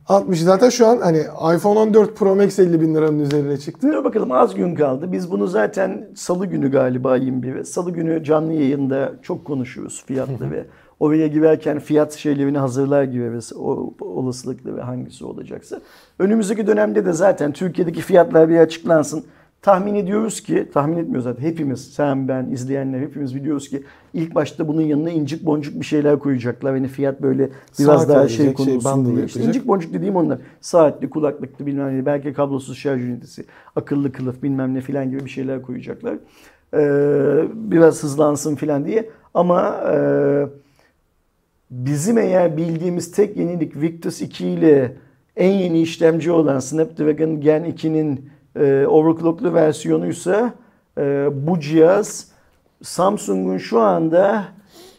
60 0.08 0.40
zaten 0.40 0.68
şu 0.68 0.86
an 0.86 0.98
hani 1.00 1.18
iPhone 1.56 1.78
14 1.78 2.16
Pro 2.16 2.36
Max 2.36 2.58
50 2.58 2.80
bin 2.80 2.94
liranın 2.94 3.18
üzerine 3.18 3.56
çıktı. 3.56 3.88
Dur 3.92 4.04
bakalım 4.04 4.32
az 4.32 4.54
gün 4.54 4.74
kaldı. 4.74 5.12
Biz 5.12 5.30
bunu 5.30 5.46
zaten 5.46 6.08
salı 6.14 6.46
günü 6.46 6.70
galiba 6.70 7.16
21. 7.16 7.64
Salı 7.64 7.90
günü 7.90 8.24
canlı 8.24 8.52
yayında 8.52 9.12
çok 9.22 9.44
konuşuyoruz 9.44 10.04
fiyatlı 10.06 10.50
ve 10.50 10.64
oraya 11.00 11.26
girerken 11.26 11.78
fiyat 11.78 12.12
şeylerini 12.12 12.58
hazırlar 12.58 13.04
gireriz. 13.04 13.52
O 13.56 13.94
olasılıkla 14.00 14.76
ve 14.76 14.80
hangisi 14.80 15.24
olacaksa. 15.24 15.80
Önümüzdeki 16.18 16.66
dönemde 16.66 17.06
de 17.06 17.12
zaten 17.12 17.52
Türkiye'deki 17.52 18.00
fiyatlar 18.00 18.48
bir 18.48 18.58
açıklansın. 18.58 19.24
Tahmin 19.62 19.94
ediyoruz 19.94 20.40
ki, 20.40 20.68
tahmin 20.72 20.96
etmiyoruz 20.96 21.24
zaten 21.24 21.42
hepimiz, 21.42 21.94
sen, 21.94 22.28
ben, 22.28 22.50
izleyenler 22.50 23.00
hepimiz 23.00 23.34
biliyoruz 23.34 23.68
ki 23.68 23.82
ilk 24.14 24.34
başta 24.34 24.68
bunun 24.68 24.82
yanına 24.82 25.10
incik 25.10 25.46
boncuk 25.46 25.80
bir 25.80 25.86
şeyler 25.86 26.18
koyacaklar. 26.18 26.74
Yani 26.74 26.88
fiyat 26.88 27.22
böyle 27.22 27.50
biraz 27.78 28.00
Saat 28.00 28.08
daha 28.08 28.28
şey 28.28 28.46
şey, 28.46 28.54
konulsun 28.54 29.04
bundle 29.04 29.16
diye. 29.16 29.26
İşte 29.26 29.40
incik 29.40 29.66
boncuk 29.66 29.94
dediğim 29.94 30.16
onlar. 30.16 30.38
Saatli, 30.60 31.10
kulaklıklı 31.10 31.66
bilmem 31.66 31.98
ne, 31.98 32.06
belki 32.06 32.32
kablosuz 32.32 32.78
şarj 32.78 33.02
ünitesi, 33.02 33.44
akıllı 33.76 34.12
kılıf 34.12 34.42
bilmem 34.42 34.74
ne 34.74 34.80
filan 34.80 35.10
gibi 35.10 35.24
bir 35.24 35.30
şeyler 35.30 35.62
koyacaklar. 35.62 36.18
Ee, 36.74 37.44
biraz 37.54 38.02
hızlansın 38.02 38.54
filan 38.54 38.84
diye. 38.84 39.10
Ama 39.34 39.80
e, 39.92 39.96
bizim 41.70 42.18
eğer 42.18 42.56
bildiğimiz 42.56 43.12
tek 43.12 43.36
yenilik 43.36 43.76
Victus 43.76 44.22
2 44.22 44.46
ile 44.46 44.96
en 45.36 45.52
yeni 45.52 45.80
işlemci 45.80 46.30
olan 46.30 46.58
Snapdragon 46.58 47.40
Gen 47.40 47.64
2'nin 47.64 48.30
e, 48.60 48.86
overclocklu 48.86 49.54
versiyonuysa 49.54 50.54
e, 50.98 51.28
bu 51.32 51.60
cihaz 51.60 52.28
Samsung'un 52.82 53.58
şu 53.58 53.80
anda 53.80 54.44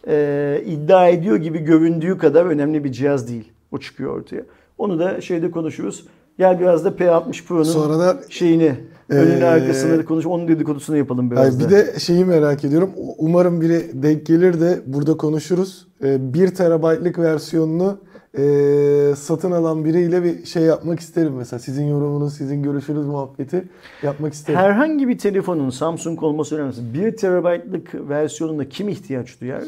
e, 0.07 0.61
iddia 0.65 1.07
ediyor 1.07 1.35
gibi 1.37 1.59
göründüğü 1.59 2.17
kadar 2.17 2.45
önemli 2.45 2.83
bir 2.83 2.91
cihaz 2.91 3.27
değil. 3.27 3.51
O 3.71 3.77
çıkıyor 3.77 4.17
ortaya. 4.17 4.43
Onu 4.77 4.99
da 4.99 5.21
şeyde 5.21 5.51
konuşuruz. 5.51 6.05
Gel 6.37 6.59
biraz 6.59 6.85
da 6.85 6.89
P60 6.89 7.45
Pro'nun 7.45 7.63
Sonra 7.63 7.99
da 7.99 8.17
şeyini, 8.29 8.75
önünü 9.09 9.43
Ee, 9.43 9.45
arkasını 9.45 10.05
konuş, 10.05 10.25
onun 10.25 10.47
dedikodusunu 10.47 10.97
yapalım 10.97 11.31
biraz 11.31 11.45
Ay, 11.45 11.51
da. 11.51 11.59
bir 11.59 11.75
de 11.75 11.99
şeyi 11.99 12.25
merak 12.25 12.65
ediyorum. 12.65 12.89
Umarım 13.17 13.61
biri 13.61 14.03
denk 14.03 14.25
gelir 14.25 14.61
de 14.61 14.79
burada 14.85 15.17
konuşuruz. 15.17 15.87
1 16.01 16.47
terabaytlık 16.47 17.19
versiyonunu 17.19 17.97
e, 18.37 19.15
satın 19.15 19.51
alan 19.51 19.85
biriyle 19.85 20.23
bir 20.23 20.45
şey 20.45 20.63
yapmak 20.63 20.99
isterim 20.99 21.33
mesela. 21.37 21.59
Sizin 21.59 21.85
yorumunuz, 21.85 22.33
sizin 22.33 22.63
görüşünüz 22.63 23.05
muhabbeti 23.05 23.63
yapmak 24.03 24.33
isterim. 24.33 24.59
Herhangi 24.59 25.07
bir 25.07 25.17
telefonun 25.17 25.69
Samsung 25.69 26.23
olması 26.23 26.57
önemli. 26.57 26.93
1 26.93 27.17
terabaytlık 27.17 28.09
versiyonunda 28.09 28.69
kim 28.69 28.89
ihtiyaç 28.89 29.41
duyar? 29.41 29.63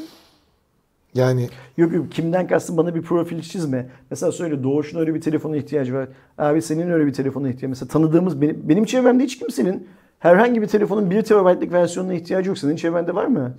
Yani 1.13 1.49
Yok 1.77 1.93
yok 1.93 2.11
kimden 2.11 2.47
kastım 2.47 2.77
bana 2.77 2.95
bir 2.95 3.01
profil 3.01 3.41
çizme. 3.41 3.89
Mesela 4.09 4.31
söyle 4.31 4.63
Doğuş'un 4.63 4.99
öyle 4.99 5.13
bir 5.13 5.21
telefona 5.21 5.57
ihtiyacı 5.57 5.93
var. 5.93 6.07
Abi 6.37 6.61
senin 6.61 6.89
öyle 6.89 7.05
bir 7.05 7.13
telefona 7.13 7.49
ihtiyacı 7.49 7.69
Mesela 7.69 7.87
tanıdığımız 7.87 8.41
benim, 8.41 8.69
benim 8.69 8.85
çevremde 8.85 9.23
hiç 9.23 9.39
kimsenin 9.39 9.87
herhangi 10.19 10.61
bir 10.61 10.67
telefonun 10.67 11.11
1 11.11 11.21
terabaytlık 11.21 11.71
versiyonuna 11.71 12.13
ihtiyacı 12.13 12.49
yok. 12.49 12.57
Senin 12.57 12.75
çevrende 12.75 13.15
var 13.15 13.25
mı? 13.25 13.53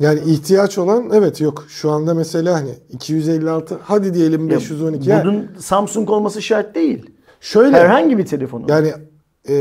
Yani 0.00 0.20
ihtiyaç 0.26 0.78
olan 0.78 1.10
evet 1.12 1.40
yok. 1.40 1.64
Şu 1.68 1.90
anda 1.90 2.14
mesela 2.14 2.54
hani 2.54 2.70
256 2.92 3.78
hadi 3.82 4.14
diyelim 4.14 4.50
512. 4.50 5.10
Ya, 5.10 5.16
Yani 5.16 5.26
bunun 5.26 5.48
Samsung 5.58 6.10
olması 6.10 6.42
şart 6.42 6.74
değil. 6.74 7.10
şöyle 7.40 7.76
Herhangi 7.76 8.18
bir 8.18 8.26
telefonun. 8.26 8.68
yani 8.68 8.92
e, 9.48 9.54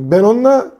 ben 0.00 0.22
onunla 0.22 0.70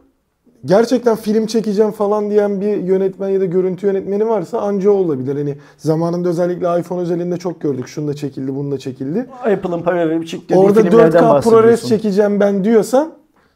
gerçekten 0.64 1.16
film 1.16 1.46
çekeceğim 1.46 1.90
falan 1.92 2.30
diyen 2.30 2.60
bir 2.60 2.76
yönetmen 2.76 3.28
ya 3.28 3.40
da 3.40 3.44
görüntü 3.44 3.86
yönetmeni 3.86 4.28
varsa 4.28 4.60
anca 4.60 4.90
olabilir. 4.90 5.36
Hani 5.36 5.56
zamanında 5.76 6.28
özellikle 6.28 6.80
iPhone 6.80 7.00
özelinde 7.00 7.36
çok 7.36 7.60
gördük. 7.60 7.88
Şunu 7.88 8.08
da 8.08 8.14
çekildi, 8.14 8.54
bunu 8.56 8.70
da 8.70 8.78
çekildi. 8.78 9.26
Apple'ın 9.44 9.82
para 9.82 10.08
verip 10.08 10.28
çıktığı 10.28 10.54
Orada 10.54 10.82
filmlerden 10.82 11.22
4K 11.22 11.42
ProRes 11.42 11.88
çekeceğim 11.88 12.40
ben 12.40 12.64
diyorsan 12.64 13.12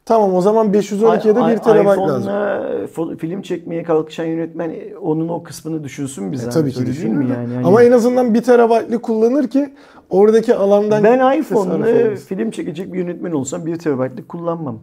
tamam 0.06 0.34
o 0.34 0.40
zaman 0.40 0.72
512'ye 0.72 1.34
de 1.36 1.40
Ay- 1.40 1.54
1 1.54 1.58
terabayt 1.58 1.98
lazım. 1.98 2.22
iPhone'la 2.22 2.84
fo- 2.96 3.16
film 3.16 3.42
çekmeye 3.42 3.82
kalkışan 3.82 4.24
yönetmen 4.24 4.70
e, 4.70 4.96
onun 5.00 5.28
o 5.28 5.42
kısmını 5.42 5.84
düşünsün 5.84 6.32
bir 6.32 6.36
E, 6.38 6.50
tabii 6.50 6.72
ki 6.72 6.86
değil 6.86 7.04
mi 7.04 7.26
yani? 7.30 7.54
Hani 7.54 7.66
Ama 7.66 7.82
en 7.82 7.92
azından 7.92 8.34
1 8.34 8.42
terabaytlı 8.42 9.02
kullanır 9.02 9.48
ki 9.48 9.74
oradaki 10.10 10.54
alandan 10.54 11.04
ben 11.04 11.38
iPhone'la 11.40 11.74
olmasın. 11.74 12.14
film 12.28 12.50
çekecek 12.50 12.92
bir 12.92 12.98
yönetmen 12.98 13.32
olsam 13.32 13.66
1 13.66 13.76
terabaytlık 13.76 14.28
kullanmam. 14.28 14.78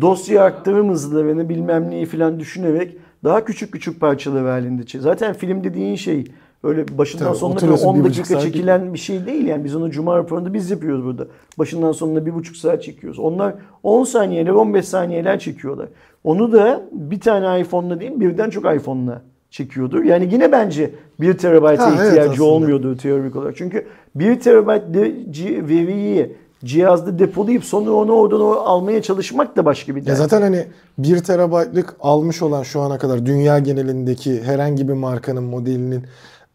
Dosya 0.00 0.44
aktarım 0.44 0.90
hızlarını 0.90 1.48
bilmem 1.48 1.90
neyi 1.90 2.06
falan 2.06 2.40
düşünerek 2.40 2.96
daha 3.24 3.44
küçük 3.44 3.72
küçük 3.72 4.00
parçalar 4.00 4.46
halinde. 4.46 4.82
Zaten 5.00 5.32
film 5.32 5.64
dediğin 5.64 5.96
şey 5.96 6.24
öyle 6.64 6.98
başından 6.98 7.26
Tabii, 7.28 7.36
sonuna 7.38 7.54
kadar 7.56 7.68
oturuyorsun 7.72 7.88
10 7.88 7.94
bir 7.96 8.00
buçuk 8.04 8.18
dakika 8.24 8.34
saat 8.34 8.42
çekilen 8.42 8.94
bir 8.94 8.98
şey 8.98 9.26
değil 9.26 9.46
yani. 9.46 9.64
Biz 9.64 9.76
onu 9.76 9.90
cuma 9.90 10.18
raporunda 10.18 10.54
biz 10.54 10.70
yapıyoruz 10.70 11.04
burada. 11.04 11.26
Başından 11.58 11.92
sonuna 11.92 12.26
bir 12.26 12.34
buçuk 12.34 12.56
saat 12.56 12.82
çekiyoruz. 12.82 13.18
Onlar 13.18 13.54
10 13.82 14.04
saniyeler 14.04 14.50
15 14.50 14.84
saniyeler 14.88 15.38
çekiyorlar. 15.38 15.88
Onu 16.24 16.52
da 16.52 16.82
bir 16.92 17.20
tane 17.20 17.60
iPhone'la 17.60 18.00
değil 18.00 18.12
birden 18.16 18.50
çok 18.50 18.64
iPhone'la 18.76 19.22
çekiyordur. 19.50 20.02
Yani 20.04 20.28
yine 20.32 20.52
bence 20.52 20.90
1 21.20 21.38
terabayta 21.38 21.86
Ha, 21.86 21.90
evet 21.96 22.06
ihtiyacı 22.08 22.30
aslında. 22.30 22.48
olmuyordu 22.48 22.96
teorik 22.96 23.36
olarak. 23.36 23.56
Çünkü 23.56 23.86
1 24.14 24.40
terabayt 24.40 24.82
de- 24.94 25.12
ci- 25.30 25.68
veriyi 25.68 26.36
cihazda 26.64 27.18
depolayıp 27.18 27.64
sonra 27.64 27.90
onu 27.90 28.12
oradan 28.12 28.40
almaya 28.40 29.02
çalışmak 29.02 29.56
da 29.56 29.64
başka 29.64 29.96
bir 29.96 30.06
dert. 30.06 30.16
zaten 30.18 30.42
hani 30.42 30.64
1 30.98 31.18
terabaytlık 31.18 31.94
almış 32.00 32.42
olan 32.42 32.62
şu 32.62 32.80
ana 32.80 32.98
kadar 32.98 33.26
dünya 33.26 33.58
genelindeki 33.58 34.42
herhangi 34.42 34.88
bir 34.88 34.92
markanın 34.92 35.42
modelinin 35.44 36.02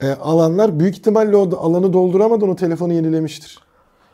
e, 0.01 0.09
alanlar 0.11 0.79
büyük 0.79 0.95
ihtimalle 0.97 1.35
o 1.37 1.57
alanı 1.59 1.93
dolduramadan 1.93 2.49
o 2.49 2.55
telefonu 2.55 2.93
yenilemiştir. 2.93 3.59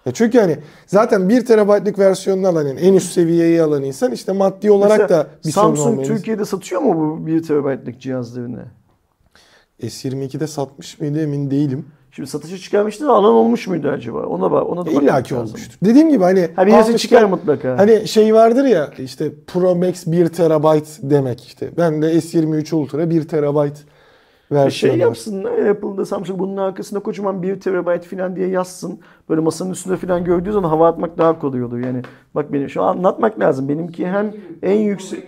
Ya 0.05 0.11
çünkü 0.13 0.39
hani 0.39 0.57
zaten 0.87 1.29
1 1.29 1.45
terabaytlık 1.45 1.99
versiyonunu 1.99 2.47
alan 2.47 2.67
yani 2.67 2.79
en 2.79 2.93
üst 2.93 3.11
seviyeyi 3.11 3.61
alan 3.61 3.83
insan 3.83 4.11
işte 4.11 4.31
maddi 4.31 4.71
olarak 4.71 4.99
Mesela 4.99 5.09
da 5.09 5.27
bir 5.45 5.51
sorun 5.51 5.75
Samsung. 5.75 6.05
Türkiye'de 6.05 6.45
satıyor 6.45 6.81
mu 6.81 7.19
bu 7.21 7.27
1 7.27 7.43
terabaytlık 7.43 8.01
cihazlarını? 8.01 8.65
S22'de 9.81 10.47
satmış 10.47 10.99
mıydı 10.99 11.23
emin 11.23 11.51
değilim. 11.51 11.85
Şimdi 12.11 12.29
satışa 12.29 12.57
çıkarmıştı 12.57 13.05
da 13.07 13.11
alan 13.11 13.33
olmuş 13.33 13.67
muydu 13.67 13.89
acaba? 13.89 14.25
Ona 14.25 14.51
bak, 14.51 14.69
ona 14.69 14.81
da 14.81 14.85
bakmak 14.85 15.03
İlla 15.03 15.23
ki 15.23 15.35
olmuştur. 15.35 15.77
Dediğim 15.85 16.09
gibi 16.09 16.23
hani 16.23 16.49
Ha 16.55 16.65
birisi 16.67 16.77
almışken- 16.91 16.97
çıkar 16.97 17.23
mutlaka. 17.23 17.77
Hani 17.77 18.07
şey 18.07 18.33
vardır 18.33 18.63
ya 18.65 18.89
işte 18.97 19.31
Pro 19.47 19.75
Max 19.75 20.07
1 20.07 20.27
terabayt 20.27 20.87
demek 21.01 21.43
işte. 21.45 21.69
Ben 21.77 22.01
de 22.01 22.13
S23 22.13 22.75
Ultra 22.75 23.09
1 23.09 23.27
terabayt 23.27 23.77
versiyonu. 24.51 24.97
şey 24.97 25.01
yapsınlar 25.01 25.51
Apple'da 25.65 26.05
Samsung 26.05 26.39
bunun 26.39 26.57
arkasında 26.57 26.99
kocaman 26.99 27.43
1 27.43 27.59
terabayt 27.59 28.05
falan 28.05 28.35
diye 28.35 28.47
yazsın. 28.47 28.99
Böyle 29.29 29.41
masanın 29.41 29.71
üstünde 29.71 29.97
falan 29.97 30.23
gördüğü 30.23 30.51
zaman 30.51 30.69
hava 30.69 30.87
atmak 30.87 31.17
daha 31.17 31.39
kolay 31.39 31.63
olur. 31.63 31.79
Yani 31.79 32.01
bak 32.35 32.53
benim 32.53 32.69
şu 32.69 32.83
an 32.83 32.97
anlatmak 32.97 33.39
lazım. 33.39 33.69
Benimki 33.69 34.07
hem 34.07 34.35
en 34.61 34.77
yüksek 34.79 35.23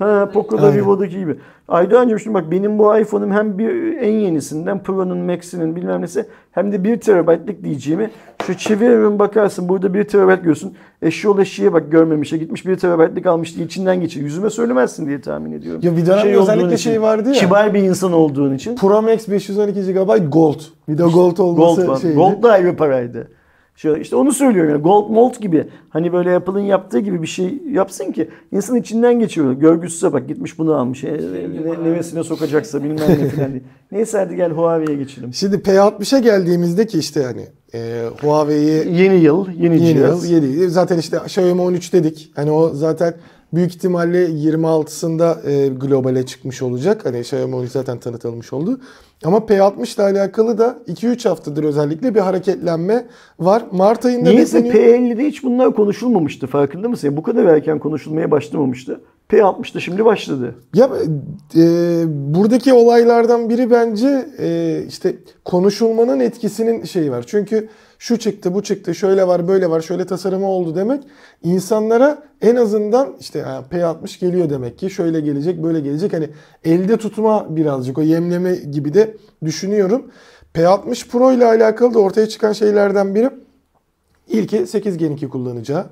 Ha, 0.00 0.28
Poco'da 0.32 0.66
Aynen. 0.66 0.78
Vivo'daki 0.78 1.18
gibi. 1.18 1.36
Aydoğan'cığım 1.68 2.20
şimdi 2.20 2.34
bak 2.34 2.50
benim 2.50 2.78
bu 2.78 2.98
iPhone'um 2.98 3.30
hem 3.32 3.58
bir 3.58 3.96
en 3.96 4.12
yenisinden 4.12 4.82
Pro'nun, 4.82 5.18
Max'inin 5.18 5.76
bilmem 5.76 6.02
nesi 6.02 6.26
hem 6.52 6.72
de 6.72 6.84
1 6.84 7.00
terabaytlık 7.00 7.64
diyeceğimi 7.64 8.10
şu 8.46 8.56
çeviriyorum 8.58 9.18
bakarsın 9.18 9.68
burada 9.68 9.94
1 9.94 10.04
terabayt 10.04 10.38
görüyorsun. 10.38 10.74
Eşyol 11.02 11.38
eşeğe 11.38 11.72
bak 11.72 11.92
görmemişe 11.92 12.36
gitmiş 12.36 12.66
1 12.66 12.76
terabaytlık 12.76 13.26
almış 13.26 13.56
diye 13.56 13.66
içinden 13.66 14.00
geçir. 14.00 14.20
Yüzüme 14.20 14.50
söylemezsin 14.50 15.06
diye 15.06 15.20
tahmin 15.20 15.52
ediyorum. 15.52 15.80
Ya 15.84 15.96
bir 15.96 16.06
dönem 16.06 16.28
olduğun 16.28 16.42
özellikle 16.42 16.76
şey 16.76 17.02
vardı 17.02 17.28
ya. 17.28 17.34
Kibar 17.34 17.74
bir 17.74 17.82
insan 17.82 18.12
olduğun 18.12 18.54
için. 18.54 18.76
Pro 18.76 19.02
Max 19.02 19.28
512 19.28 19.92
GB 19.92 20.32
Gold. 20.32 20.60
Bir 20.88 20.98
de 20.98 21.02
Gold 21.02 21.38
olması 21.38 21.80
Gold 21.80 21.88
var. 21.88 22.00
şeydi. 22.00 22.14
Gold 22.14 22.42
da 22.42 22.52
ayrı 22.52 22.76
paraydı. 22.76 23.28
Şöyle 23.76 24.00
işte 24.00 24.16
onu 24.16 24.32
söylüyorum 24.32 24.70
yani 24.70 24.82
Gold 24.82 25.10
Mold 25.10 25.40
gibi 25.40 25.66
hani 25.90 26.12
böyle 26.12 26.36
Apple'ın 26.36 26.60
yaptığı 26.64 26.98
gibi 26.98 27.22
bir 27.22 27.26
şey 27.26 27.62
yapsın 27.70 28.12
ki 28.12 28.28
insan 28.52 28.76
içinden 28.76 29.18
geçiyor. 29.18 29.52
Görgüsüze 29.52 30.12
bak 30.12 30.28
gitmiş 30.28 30.58
bunu 30.58 30.74
almış. 30.74 31.04
E, 31.04 31.20
ne, 31.64 31.84
nevesine 31.90 32.24
sokacaksa 32.24 32.84
bilmem 32.84 33.08
ne 33.08 33.28
falan 33.28 33.50
diye. 33.50 33.62
Neyse 33.92 34.18
hadi 34.18 34.36
gel 34.36 34.50
Huawei'ye 34.50 34.96
geçelim. 34.98 35.34
Şimdi 35.34 35.56
P60'a 35.56 36.18
geldiğimizde 36.18 36.86
ki 36.86 36.98
işte 36.98 37.22
hani 37.22 37.46
e, 37.74 38.02
Huawei'yi 38.20 39.00
Yeni 39.02 39.14
yıl, 39.16 39.46
yeni, 39.48 39.74
yeni 39.74 39.86
cihaz. 39.86 40.30
yıl 40.30 40.42
yedi. 40.42 40.70
Zaten 40.70 40.98
işte 40.98 41.16
Xiaomi 41.16 41.60
13 41.60 41.92
dedik. 41.92 42.32
Hani 42.36 42.50
o 42.50 42.70
zaten 42.74 43.14
büyük 43.52 43.74
ihtimalle 43.74 44.26
26'sında 44.26 45.50
e, 45.50 45.68
globale 45.68 46.26
çıkmış 46.26 46.62
olacak. 46.62 47.06
Hani 47.06 47.18
Xiaomi 47.18 47.56
13 47.56 47.70
zaten 47.70 47.98
tanıtılmış 48.00 48.52
oldu. 48.52 48.80
Ama 49.24 49.38
P60 49.38 49.94
ile 49.94 50.20
alakalı 50.20 50.58
da 50.58 50.78
2-3 50.88 51.28
haftadır 51.28 51.64
özellikle 51.64 52.14
bir 52.14 52.20
hareketlenme 52.20 53.06
var. 53.38 53.62
Mart 53.72 54.04
ayında 54.04 54.30
bekleniyor. 54.30 54.74
P50'de 54.74 55.24
hiç 55.24 55.44
bunlar 55.44 55.74
konuşulmamıştı 55.74 56.46
farkında 56.46 56.88
mısın? 56.88 57.06
Yani 57.06 57.16
bu 57.16 57.22
kadar 57.22 57.44
erken 57.44 57.78
konuşulmaya 57.78 58.30
başlamamıştı. 58.30 59.00
P60'da 59.30 59.80
şimdi 59.80 60.04
başladı. 60.04 60.54
Ya 60.74 60.90
e, 61.56 61.62
buradaki 62.06 62.72
olaylardan 62.72 63.48
biri 63.50 63.70
bence 63.70 64.26
e, 64.38 64.80
işte 64.88 65.16
konuşulmanın 65.44 66.20
etkisinin 66.20 66.84
şeyi 66.84 67.10
var. 67.10 67.24
Çünkü 67.26 67.68
şu 68.00 68.18
çıktı, 68.18 68.54
bu 68.54 68.62
çıktı, 68.62 68.94
şöyle 68.94 69.26
var, 69.26 69.48
böyle 69.48 69.70
var, 69.70 69.80
şöyle 69.80 70.06
tasarımı 70.06 70.46
oldu 70.46 70.76
demek 70.76 71.02
insanlara 71.42 72.22
en 72.42 72.56
azından 72.56 73.16
işte 73.20 73.42
ha, 73.42 73.64
P60 73.72 74.20
geliyor 74.20 74.50
demek 74.50 74.78
ki 74.78 74.90
şöyle 74.90 75.20
gelecek, 75.20 75.62
böyle 75.62 75.80
gelecek. 75.80 76.12
Hani 76.12 76.28
elde 76.64 76.96
tutma 76.96 77.56
birazcık 77.56 77.98
o 77.98 78.02
yemleme 78.02 78.54
gibi 78.54 78.94
de 78.94 79.16
düşünüyorum. 79.44 80.10
P60 80.54 81.08
Pro 81.08 81.32
ile 81.32 81.46
alakalı 81.46 81.94
da 81.94 81.98
ortaya 81.98 82.28
çıkan 82.28 82.52
şeylerden 82.52 83.14
biri 83.14 83.30
İlki 84.28 84.66
8 84.66 84.98
Gen 84.98 85.10
2 85.10 85.28
kullanacağı. 85.28 85.86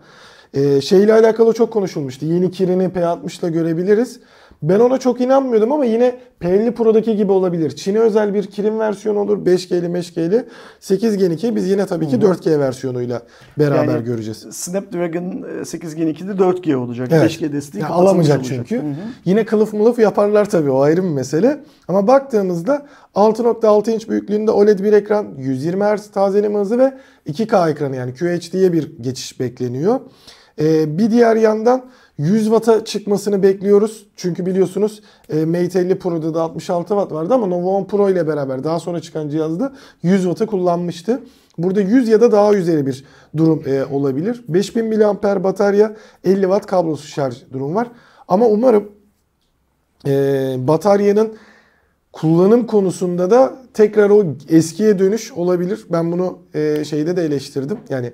Ee, 0.55 0.81
şeyle 0.81 1.13
alakalı 1.13 1.53
çok 1.53 1.73
konuşulmuştu. 1.73 2.27
Yeni 2.27 2.51
Kirin'i 2.51 2.85
P60 2.85 3.41
ile 3.41 3.51
görebiliriz. 3.51 4.21
Ben 4.63 4.81
ona 4.81 4.99
çok 4.99 5.21
inanmıyordum 5.21 5.73
ama 5.73 5.85
yine 5.85 6.15
P50 6.41 6.73
Pro'daki 6.73 7.17
gibi 7.17 7.33
olabilir. 7.33 7.71
Çin'e 7.71 7.99
özel 7.99 8.35
bir 8.35 8.47
Kirin 8.47 8.79
versiyonu 8.79 9.19
olur. 9.21 9.47
5G'li 9.47 9.87
5G'li. 9.87 10.45
8 10.81 11.17
Gen 11.17 11.31
2 11.31 11.57
biz 11.57 11.71
yine 11.71 11.87
tabii 11.87 12.09
ki 12.09 12.17
4G 12.17 12.59
versiyonuyla 12.59 13.23
beraber 13.59 13.95
Yani 13.95 14.05
göreceğiz. 14.05 14.47
Snapdragon 14.51 15.47
8 15.65 15.95
Gen 15.95 16.09
2'de 16.09 16.33
4G 16.43 16.75
olacak. 16.75 17.09
Evet. 17.13 17.31
5G 17.31 17.53
desteği 17.53 17.81
Ya 17.83 17.87
kapatılmış 17.89 18.11
alamayacak 18.11 18.39
olacak. 18.39 18.67
çünkü. 18.69 18.77
Hı 18.77 18.91
hı. 18.91 18.95
Yine 19.25 19.45
kılıf 19.45 19.73
mılıf 19.73 19.99
yaparlar 19.99 20.51
tabii 20.51 20.71
o 20.71 20.81
ayrı 20.81 21.03
bir 21.05 21.09
mesele. 21.09 21.61
Ama 21.89 22.07
baktığımızda 22.07 22.87
6.6 23.15 23.91
inç 23.91 24.09
büyüklüğünde 24.09 24.51
OLED 24.51 24.79
bir 24.79 24.93
ekran, 24.93 25.27
120 25.39 25.85
Hz 25.85 26.11
tazeleme 26.11 26.59
hızı 26.59 26.79
ve 26.79 26.95
2K 27.27 27.71
ekranı 27.71 27.97
yani 27.97 28.15
QHD'ye 28.15 28.73
bir 28.73 28.97
geçiş 29.01 29.41
bekleniyor. 29.41 30.01
Ee, 30.61 30.99
bir 30.99 31.11
diğer 31.11 31.37
yandan 31.37 31.85
100 32.19 32.45
Watt'a 32.45 32.85
çıkmasını 32.85 33.43
bekliyoruz. 33.43 34.07
Çünkü 34.17 34.47
biliyorsunuz 34.47 35.03
e, 35.29 35.45
Mate 35.45 35.81
50 35.81 35.99
Pro'da 35.99 36.35
da 36.35 36.43
66 36.43 36.89
Watt 36.89 37.13
vardı 37.13 37.35
ama 37.35 37.47
Nova 37.47 37.69
10 37.69 37.85
Pro 37.85 38.11
ile 38.11 38.29
beraber 38.29 38.65
daha 38.65 38.81
sonra 38.81 39.01
çıkan 39.01 39.29
cihazda 39.29 39.73
100 40.03 40.23
Watt'ı 40.23 40.47
kullanmıştı. 40.47 41.21
Burada 41.59 41.81
100 41.81 42.09
ya 42.09 42.21
da 42.21 42.33
daha 42.33 42.55
üzeri 42.55 42.87
bir 42.87 43.05
durum 43.37 43.63
e, 43.67 43.85
olabilir. 43.85 44.45
5000 44.49 44.99
mAh 44.99 45.45
batarya 45.45 45.97
50 46.25 46.43
Watt 46.43 46.67
kablosuz 46.67 47.11
şarj 47.11 47.37
durum 47.53 47.75
var. 47.75 47.89
Ama 48.29 48.47
umarım 48.47 48.89
e, 50.07 50.11
bataryanın 50.59 51.33
kullanım 52.13 52.67
konusunda 52.67 53.31
da 53.31 53.57
tekrar 53.75 54.11
o 54.11 54.25
eskiye 54.49 54.99
dönüş 54.99 55.33
olabilir. 55.33 55.87
Ben 55.93 56.13
bunu 56.13 56.39
e, 56.55 56.85
şeyde 56.85 57.17
de 57.17 57.25
eleştirdim. 57.25 57.79
Yani 57.89 58.13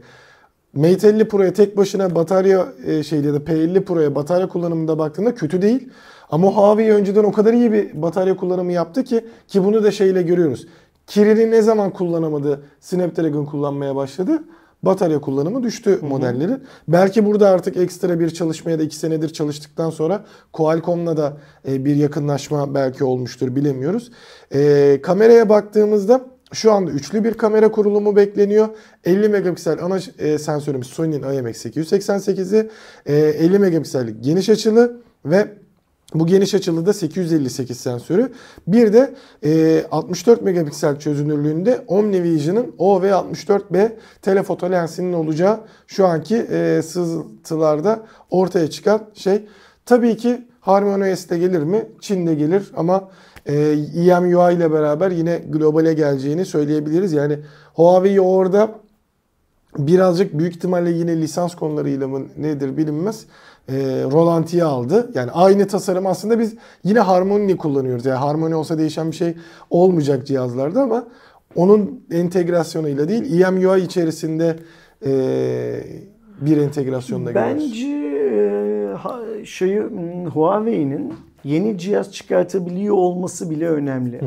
Mate 0.74 1.08
50 1.08 1.28
Pro'ya 1.28 1.52
tek 1.52 1.76
başına 1.76 2.14
batarya 2.14 2.66
e, 2.86 3.02
şeyde 3.02 3.26
ya 3.26 3.34
da 3.34 3.38
P50 3.38 3.84
Pro'ya 3.84 4.14
batarya 4.14 4.48
kullanımında 4.48 4.98
baktığında 4.98 5.34
kötü 5.34 5.62
değil. 5.62 5.88
Ama 6.30 6.48
Huawei 6.48 6.90
önceden 6.90 7.24
o 7.24 7.32
kadar 7.32 7.52
iyi 7.52 7.72
bir 7.72 8.02
batarya 8.02 8.36
kullanımı 8.36 8.72
yaptı 8.72 9.04
ki 9.04 9.24
ki 9.48 9.64
bunu 9.64 9.84
da 9.84 9.90
şeyle 9.90 10.22
görüyoruz. 10.22 10.66
Kirin'i 11.06 11.50
ne 11.50 11.62
zaman 11.62 11.90
kullanamadı? 11.90 12.64
Snapdragon 12.80 13.44
kullanmaya 13.44 13.96
başladı. 13.96 14.44
Batarya 14.82 15.20
kullanımı 15.20 15.62
düştü 15.62 15.98
modellerin. 16.02 16.62
Belki 16.88 17.26
burada 17.26 17.48
artık 17.48 17.76
ekstra 17.76 18.20
bir 18.20 18.30
çalışmaya 18.30 18.78
da 18.78 18.82
2 18.82 18.96
senedir 18.96 19.28
çalıştıktan 19.28 19.90
sonra 19.90 20.24
Qualcomm'la 20.52 21.16
da 21.16 21.36
e, 21.68 21.84
bir 21.84 21.96
yakınlaşma 21.96 22.74
belki 22.74 23.04
olmuştur 23.04 23.56
bilemiyoruz. 23.56 24.10
E, 24.54 25.00
kameraya 25.02 25.48
baktığımızda 25.48 26.33
şu 26.54 26.72
anda 26.72 26.90
üçlü 26.90 27.24
bir 27.24 27.34
kamera 27.34 27.70
kurulumu 27.70 28.16
bekleniyor. 28.16 28.68
50 29.04 29.28
megapiksel 29.28 29.84
ana 29.84 29.98
e, 30.18 30.38
sensörümüz 30.38 30.86
Sony'nin 30.86 31.22
IMX888'i. 31.22 32.70
E, 33.06 33.16
50 33.16 33.58
megapiksellik 33.58 34.24
geniş 34.24 34.48
açılı 34.48 35.00
ve 35.24 35.48
bu 36.14 36.26
geniş 36.26 36.54
açılı 36.54 36.86
da 36.86 36.92
858 36.92 37.80
sensörü. 37.80 38.32
Bir 38.66 38.92
de 38.92 39.14
e, 39.44 39.84
64 39.90 40.42
megapiksel 40.42 40.98
çözünürlüğünde 40.98 41.84
OmniVision'ın 41.86 42.74
OV64B 42.78 43.90
telefoto 44.22 44.70
lensinin 44.70 45.12
olacağı 45.12 45.60
şu 45.86 46.06
anki 46.06 46.36
e, 46.36 46.82
sızıntılarda 46.82 48.06
ortaya 48.30 48.70
çıkan 48.70 49.02
şey. 49.14 49.46
Tabii 49.86 50.16
ki 50.16 50.46
HarmonyOS'te 50.60 51.38
gelir 51.38 51.62
mi? 51.62 51.86
Çin'de 52.00 52.34
gelir 52.34 52.70
ama 52.76 52.96
e, 52.96 53.33
EMUI 53.46 54.54
ile 54.54 54.72
beraber 54.72 55.10
yine 55.10 55.42
globale 55.48 55.94
geleceğini 55.94 56.44
söyleyebiliriz. 56.44 57.12
Yani 57.12 57.38
Huawei 57.74 58.20
orada 58.20 58.70
birazcık 59.78 60.38
büyük 60.38 60.56
ihtimalle 60.56 60.90
yine 60.90 61.16
lisans 61.20 61.54
konularıyla 61.54 62.08
mı 62.08 62.20
nedir 62.38 62.76
bilinmez 62.76 63.26
e, 63.68 63.74
rolantiye 64.12 64.64
aldı. 64.64 65.10
Yani 65.14 65.30
aynı 65.30 65.66
tasarım 65.66 66.06
aslında 66.06 66.38
biz 66.38 66.54
yine 66.84 67.00
Harmony 67.00 67.56
kullanıyoruz. 67.56 68.06
Yani 68.06 68.18
Harmony 68.18 68.54
olsa 68.54 68.78
değişen 68.78 69.10
bir 69.10 69.16
şey 69.16 69.34
olmayacak 69.70 70.26
cihazlarda 70.26 70.82
ama 70.82 71.04
onun 71.56 72.00
entegrasyonuyla 72.10 73.08
değil 73.08 73.40
EMUI 73.40 73.80
içerisinde 73.80 74.56
e, 75.06 75.12
bir 76.40 76.56
entegrasyonla 76.56 77.32
görüyoruz. 77.32 77.62
Bence 77.64 77.86
e, 77.86 78.94
ha- 78.94 79.44
şeyi 79.44 79.80
Huawei'nin 80.34 81.12
yeni 81.44 81.78
cihaz 81.78 82.12
çıkartabiliyor 82.12 82.94
olması 82.94 83.50
bile 83.50 83.68
önemli. 83.68 84.20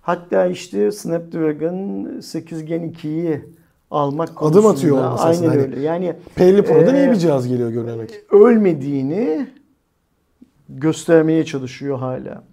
Hatta 0.00 0.46
işte 0.46 0.92
Snapdragon 0.92 2.08
8 2.20 2.64
Gen 2.64 2.92
2'yi 2.92 3.44
almak 3.90 4.30
Adım 4.36 4.66
atıyor 4.66 4.96
olması 4.98 5.24
aynen. 5.24 5.48
Hani 5.48 5.60
öyle. 5.60 5.80
Yani 5.80 6.14
P50 6.36 6.62
Pro'dan 6.62 6.94
iyi 6.94 7.06
Ee, 7.06 7.10
bir 7.10 7.16
cihaz 7.16 7.48
geliyor 7.48 7.70
görünen 7.70 7.98
o 7.98 8.06
ki. 8.06 8.14
ölmediğini 8.30 9.46
göstermeye 10.68 11.44
çalışıyor 11.44 11.98
hala. 11.98 12.44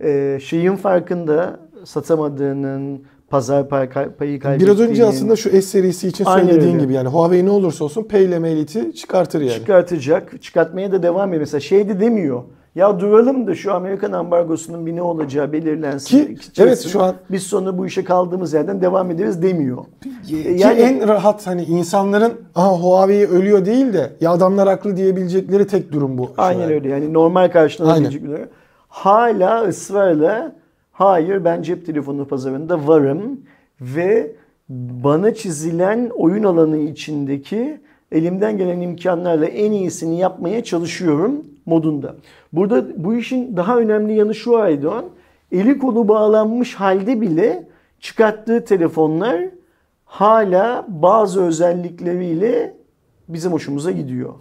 Ee, 0.00 0.38
şeyin 0.42 0.76
farkında 0.76 1.60
satamadığının 1.84 3.02
pazar 3.28 3.68
pay, 3.68 3.88
payı 3.90 4.10
kaybettiğinin. 4.40 4.60
Biraz 4.60 4.80
önce 4.90 5.04
aslında 5.06 5.36
şu 5.36 5.50
S 5.50 5.62
serisi 5.62 6.08
için 6.08 6.24
Aynen 6.24 6.46
söylediğin 6.48 6.74
öyle. 6.74 6.82
gibi 6.84 6.92
yani 6.92 7.08
Huawei 7.08 7.44
ne 7.44 7.50
olursa 7.50 7.84
olsun 7.84 8.02
P 8.04 8.24
ile 8.24 8.38
Mate'i 8.38 8.94
çıkartır 8.94 9.40
yani. 9.40 9.52
çıkartacak. 9.52 10.42
Çıkartmaya 10.42 10.92
da 10.92 11.02
devam 11.02 11.28
ediyor. 11.28 11.40
Mesela 11.40 11.60
şey 11.60 11.88
de 11.88 12.00
demiyor. 12.00 12.42
Ya 12.74 13.00
duralım 13.00 13.46
da 13.46 13.54
şu 13.54 13.74
Amerikan 13.74 14.12
ambargosunun 14.12 14.86
bir 14.86 14.96
ne 14.96 15.02
olacağı 15.02 15.52
belirlensin. 15.52 16.34
Ki, 16.34 16.38
evet, 16.58 16.80
şu 16.88 17.02
an- 17.02 17.14
Biz 17.30 17.42
sonra 17.42 17.78
bu 17.78 17.86
işe 17.86 18.04
kaldığımız 18.04 18.52
yerden 18.54 18.80
devam 18.82 19.10
ederiz 19.10 19.42
demiyor. 19.42 19.84
Ki 20.26 20.54
Yani- 20.58 20.80
en 20.80 21.08
rahat 21.08 21.46
hani 21.46 21.62
insanların 21.64 22.32
aha 22.54 22.72
Huawei 22.72 23.26
ölüyor 23.26 23.64
değil 23.64 23.92
de 23.92 24.12
ya 24.20 24.30
adamlar 24.30 24.68
haklı 24.68 24.96
diyebilecekleri 24.96 25.66
tek 25.66 25.92
durum 25.92 26.18
bu. 26.18 26.30
Aynen 26.36 26.70
öyle. 26.70 26.88
Yani 26.88 27.12
normal 27.12 27.50
karşılanabilecek 27.50 28.24
bir. 28.24 28.30
Hala 28.88 29.62
ısrarla 29.62 30.52
hayır 30.92 31.44
ben 31.44 31.62
cep 31.62 31.86
telefonu 31.86 32.28
pazarında 32.28 32.86
varım 32.86 33.40
ve 33.80 34.30
bana 35.04 35.34
çizilen 35.34 36.10
oyun 36.14 36.44
alanı 36.44 36.78
içindeki 36.78 37.80
elimden 38.12 38.58
gelen 38.58 38.80
imkanlarla 38.80 39.46
en 39.46 39.72
iyisini 39.72 40.18
yapmaya 40.18 40.64
çalışıyorum 40.64 41.44
modunda. 41.66 42.14
Burada 42.56 43.04
bu 43.04 43.14
işin 43.14 43.56
daha 43.56 43.78
önemli 43.78 44.12
yanı 44.14 44.34
şu 44.34 44.58
Aydoğan. 44.58 45.04
Eli 45.52 45.78
kolu 45.78 46.08
bağlanmış 46.08 46.74
halde 46.74 47.20
bile 47.20 47.68
çıkarttığı 48.00 48.64
telefonlar 48.64 49.40
hala 50.04 50.86
bazı 50.88 51.42
özellikleriyle 51.42 52.76
bizim 53.28 53.52
hoşumuza 53.52 53.90
gidiyor. 53.90 54.34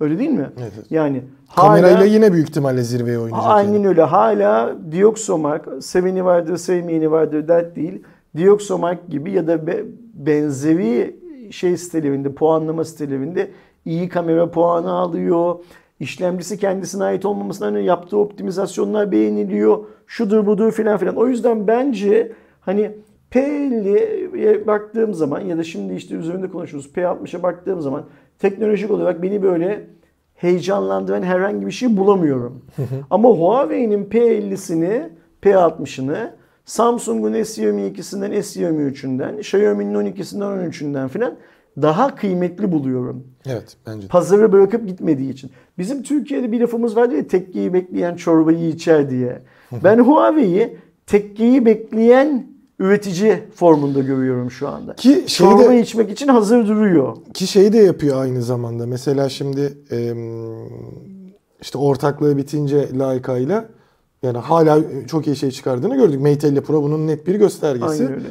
Öyle 0.00 0.18
değil 0.18 0.30
mi? 0.30 0.50
Evet. 0.58 0.72
Yani 0.90 1.22
Kamerayla 1.56 1.96
hala 1.96 2.04
yine 2.04 2.32
büyük 2.32 2.48
ihtimalle 2.48 2.82
zirveye 2.82 3.18
oynayacak. 3.18 3.50
aynen 3.50 3.72
yani. 3.72 3.88
öyle. 3.88 4.02
Hala 4.02 4.76
Dioxomark 4.92 5.68
seveni 5.80 6.24
vardır, 6.24 6.56
sevmeyeni 6.56 7.10
vardır 7.10 7.48
dert 7.48 7.76
değil. 7.76 8.02
Dioxomark 8.36 9.08
gibi 9.08 9.32
ya 9.32 9.46
da 9.46 9.66
be- 9.66 9.84
benzeri 10.14 11.16
şey 11.50 11.76
sitelerinde, 11.76 12.32
puanlama 12.32 12.84
sitelerinde 12.84 13.50
iyi 13.84 14.08
kamera 14.08 14.50
puanı 14.50 14.92
alıyor. 14.92 15.56
İşlemcisi 16.02 16.58
kendisine 16.58 17.04
ait 17.04 17.24
olmamasına 17.24 17.68
rağmen 17.68 17.80
yaptığı 17.80 18.18
optimizasyonlar 18.18 19.12
beğeniliyor. 19.12 19.84
Şudur 20.06 20.46
budur 20.46 20.72
filan 20.72 20.98
filan. 20.98 21.16
O 21.16 21.26
yüzden 21.26 21.66
bence 21.66 22.32
hani 22.60 22.90
P50'ye 23.30 24.66
baktığım 24.66 25.14
zaman 25.14 25.40
ya 25.40 25.58
da 25.58 25.64
şimdi 25.64 25.94
işte 25.94 26.14
üzerinde 26.14 26.48
konuşuyoruz 26.48 26.90
P60'a 26.94 27.42
baktığım 27.42 27.80
zaman 27.80 28.04
teknolojik 28.38 28.90
olarak 28.90 29.22
beni 29.22 29.42
böyle 29.42 29.86
heyecanlandıran 30.34 31.22
herhangi 31.22 31.66
bir 31.66 31.72
şey 31.72 31.96
bulamıyorum. 31.96 32.64
Ama 33.10 33.28
Huawei'nin 33.28 34.04
P50'sini, 34.04 35.08
P60'ını 35.42 36.30
Samsung'un 36.64 37.32
S22'sinden, 37.32 38.32
S23'ünden, 38.32 39.38
Xiaomi'nin 39.38 39.94
12'sinden, 39.94 40.68
13'ünden 40.68 41.08
filan 41.08 41.34
daha 41.82 42.14
kıymetli 42.14 42.72
buluyorum. 42.72 43.24
Evet 43.46 43.76
bence 43.86 44.02
de. 44.02 44.08
Pazarı 44.08 44.52
bırakıp 44.52 44.86
gitmediği 44.88 45.30
için. 45.32 45.50
Bizim 45.78 46.02
Türkiye'de 46.02 46.52
bir 46.52 46.60
lafımız 46.60 46.96
vardı 46.96 47.16
ya 47.16 47.26
tekkeyi 47.26 47.72
bekleyen 47.72 48.16
çorbayı 48.16 48.68
içer 48.68 49.10
diye. 49.10 49.42
Ben 49.84 49.98
Huawei'yi 49.98 50.76
tekkeyi 51.06 51.66
bekleyen 51.66 52.46
üretici 52.78 53.42
formunda 53.54 54.00
görüyorum 54.00 54.50
şu 54.50 54.68
anda. 54.68 54.94
Ki 54.94 55.08
şeyi 55.26 55.26
Çorba 55.50 55.70
de- 55.70 55.80
içmek 55.80 56.10
için 56.10 56.28
hazır 56.28 56.68
duruyor. 56.68 57.16
Ki 57.34 57.46
şeyi 57.46 57.72
de 57.72 57.78
yapıyor 57.78 58.20
aynı 58.22 58.42
zamanda. 58.42 58.86
Mesela 58.86 59.28
şimdi 59.28 59.78
işte 61.60 61.78
ortaklığı 61.78 62.36
bitince 62.36 62.88
Leica 62.98 63.38
ile 63.38 63.64
yani 64.22 64.38
hala 64.38 64.80
çok 65.08 65.26
iyi 65.26 65.36
şey 65.36 65.50
çıkardığını 65.50 65.96
gördük. 65.96 66.20
Mate 66.20 66.48
50 66.48 66.60
Pro 66.60 66.82
bunun 66.82 67.06
net 67.06 67.26
bir 67.26 67.34
göstergesi. 67.34 67.86
Aynen 68.02 68.12
öyle. 68.12 68.26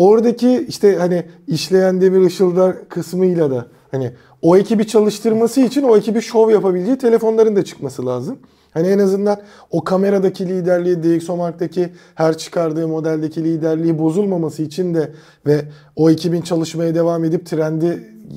Oradaki 0.00 0.66
işte 0.68 0.96
hani 0.96 1.24
işleyen 1.48 2.00
demir 2.00 2.26
ışıldar 2.26 2.88
kısmıyla 2.88 3.50
da 3.50 3.66
hani 3.90 4.12
o 4.42 4.56
ekibi 4.56 4.86
çalıştırması 4.86 5.60
için 5.60 5.82
o 5.82 5.96
ekibi 5.96 6.22
şov 6.22 6.50
yapabileceği 6.50 6.98
telefonların 6.98 7.56
da 7.56 7.64
çıkması 7.64 8.06
lazım. 8.06 8.38
Hani 8.70 8.88
en 8.88 8.98
azından 8.98 9.40
o 9.70 9.84
kameradaki 9.84 10.48
liderliği, 10.48 11.02
DxOMark'taki 11.02 11.88
her 12.14 12.38
çıkardığı 12.38 12.88
modeldeki 12.88 13.44
liderliği 13.44 13.98
bozulmaması 13.98 14.62
için 14.62 14.94
de 14.94 15.12
ve 15.46 15.64
o 15.96 16.10
ekibin 16.10 16.42
çalışmaya 16.42 16.94
devam 16.94 17.24
edip 17.24 17.46
trendi 17.46 17.86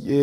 e, 0.09 0.17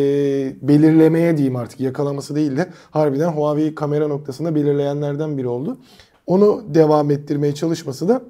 belirlemeye 0.61 1.37
diyeyim 1.37 1.55
artık 1.55 1.79
yakalaması 1.79 2.35
değil 2.35 2.57
de 2.57 2.67
harbiden 2.91 3.29
Huawei 3.29 3.75
kamera 3.75 4.07
noktasında 4.07 4.55
belirleyenlerden 4.55 5.37
biri 5.37 5.47
oldu. 5.47 5.77
Onu 6.27 6.63
devam 6.73 7.11
ettirmeye 7.11 7.55
çalışması 7.55 8.09
da 8.09 8.21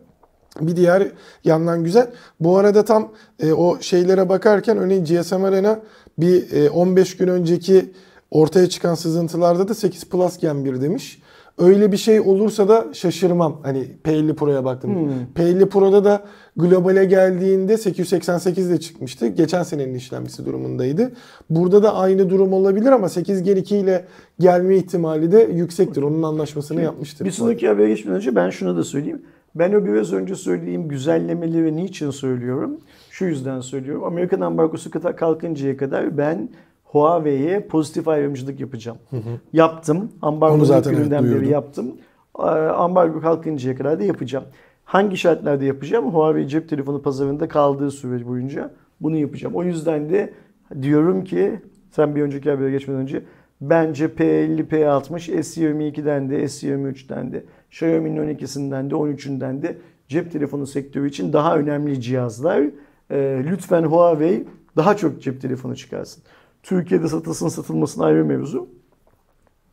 bir 0.60 0.76
diğer 0.76 1.08
yandan 1.44 1.84
güzel. 1.84 2.08
Bu 2.40 2.58
arada 2.58 2.86
tam 2.86 3.12
e, 3.40 3.54
o 3.54 3.82
şeylere 3.82 4.30
bakarken 4.30 4.78
örneğin 4.78 5.06
GSM 5.06 5.44
Arena 5.44 5.80
bir 6.18 6.52
e, 6.52 6.70
15 6.70 7.18
gün 7.18 7.28
önceki 7.28 7.92
ortaya 8.32 8.70
çıkan 8.70 8.96
sızıntılarda 8.96 9.68
da 9.68 9.74
8 9.74 10.04
Plus 10.04 10.38
Gen 10.38 10.66
1 10.66 10.82
demiş. 10.82 11.22
Öyle 11.58 11.92
bir 11.92 11.98
şey 11.98 12.20
olursa 12.20 12.70
da 12.70 12.86
şaşırmam. 12.94 13.60
Hani 13.64 13.88
P50 14.04 14.36
Pro'ya 14.36 14.66
baktım. 14.66 15.12
P50 15.36 15.66
Pro'da 15.70 16.04
da 16.04 16.24
globale 16.58 17.06
geldiğinde 17.06 17.78
888 17.78 18.70
de 18.70 18.80
çıkmıştı. 18.80 19.28
Geçen 19.28 19.64
senenin 19.64 19.94
işlemcisi 19.96 20.46
durumundaydı. 20.46 21.12
Burada 21.50 21.84
da 21.84 21.96
aynı 21.96 22.30
durum 22.30 22.54
olabilir 22.54 22.92
ama 22.92 23.10
8 23.10 23.44
Gen 23.44 23.56
2 23.56 23.78
ile 23.78 24.06
gelme 24.40 24.78
ihtimali 24.78 25.32
de 25.32 25.50
yüksektir. 25.54 26.02
Onun 26.02 26.24
anlaşmasını 26.24 26.82
yapmıştır. 26.82 27.26
Bir 27.26 27.32
sonraki 27.32 27.68
habere 27.68 27.90
geçmeden 27.90 28.18
önce 28.18 28.36
ben 28.36 28.50
şunu 28.50 28.78
da 28.78 28.84
söyleyeyim. 28.84 29.22
Ben 29.56 29.74
o 29.74 29.86
biraz 29.86 30.14
önce 30.14 30.36
söylediğim 30.36 30.88
güzellemeleri 30.88 31.76
niçin 31.76 32.10
söylüyorum? 32.10 32.78
Şu 33.10 33.26
yüzden 33.26 33.60
söylüyorum. 33.60 34.04
Amerikan 34.04 34.42
ambargosu 34.42 34.92
kalkıncaya 35.16 35.78
kadar 35.78 36.18
ben 36.18 36.50
Huawei'ye 36.84 37.60
pozitif 37.60 38.08
ayrımcılık 38.08 38.60
yapacağım. 38.60 38.98
Yaptım. 39.54 40.12
Ambargo 40.22 40.56
Onu 40.56 40.66
zaten 40.66 40.96
gününden 40.96 41.24
evet, 41.24 41.36
beri 41.36 41.50
yaptım. 41.50 41.92
Ambargo 42.76 43.22
kalkıncaya 43.22 43.76
kadar 43.76 44.00
da 44.00 44.04
yapacağım. 44.04 44.46
Hangi 44.86 45.18
şartlarda 45.18 45.64
yapacağım? 45.64 46.14
Huawei 46.14 46.48
cep 46.48 46.70
telefonu 46.70 47.02
pazarında 47.02 47.48
kaldığı 47.48 47.92
süre 47.92 48.28
boyunca 48.28 48.72
bunu 49.02 49.18
yapacağım. 49.18 49.56
O 49.56 49.64
yüzden 49.64 50.10
de 50.10 50.34
diyorum 50.82 51.24
ki 51.24 51.60
sen 51.92 52.16
bir 52.16 52.22
önceki 52.22 52.50
habere 52.50 52.72
geçmeden 52.72 53.02
önce 53.02 53.24
bence 53.62 54.06
P50, 54.06 54.68
P60, 54.68 55.32
S22'den 55.32 56.30
de, 56.30 56.44
S23'ten 56.44 57.32
de, 57.32 57.44
Xiaomi'nin 57.72 58.36
12'sinden 58.36 58.90
de, 58.90 58.94
13'ünden 58.96 59.62
de 59.62 59.78
cep 60.08 60.32
telefonu 60.32 60.68
sektörü 60.68 61.10
için 61.10 61.34
daha 61.34 61.58
önemli 61.58 62.02
cihazlar. 62.02 62.64
Ee, 63.12 63.42
lütfen 63.46 63.84
Huawei 63.84 64.48
daha 64.78 64.98
çok 64.98 65.22
cep 65.22 65.42
telefonu 65.42 65.76
çıkarsın. 65.76 66.24
Türkiye'de 66.64 67.08
satılsın 67.08 67.48
satılmasın 67.48 68.02
ayrı 68.02 68.26
mevzu. 68.26 68.68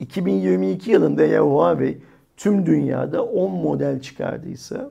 2022 0.01 0.91
yılında 0.91 1.23
eğer 1.23 1.41
Huawei 1.41 1.99
tüm 2.37 2.67
dünyada 2.67 3.25
10 3.25 3.51
model 3.51 4.01
çıkardıysa 4.01 4.91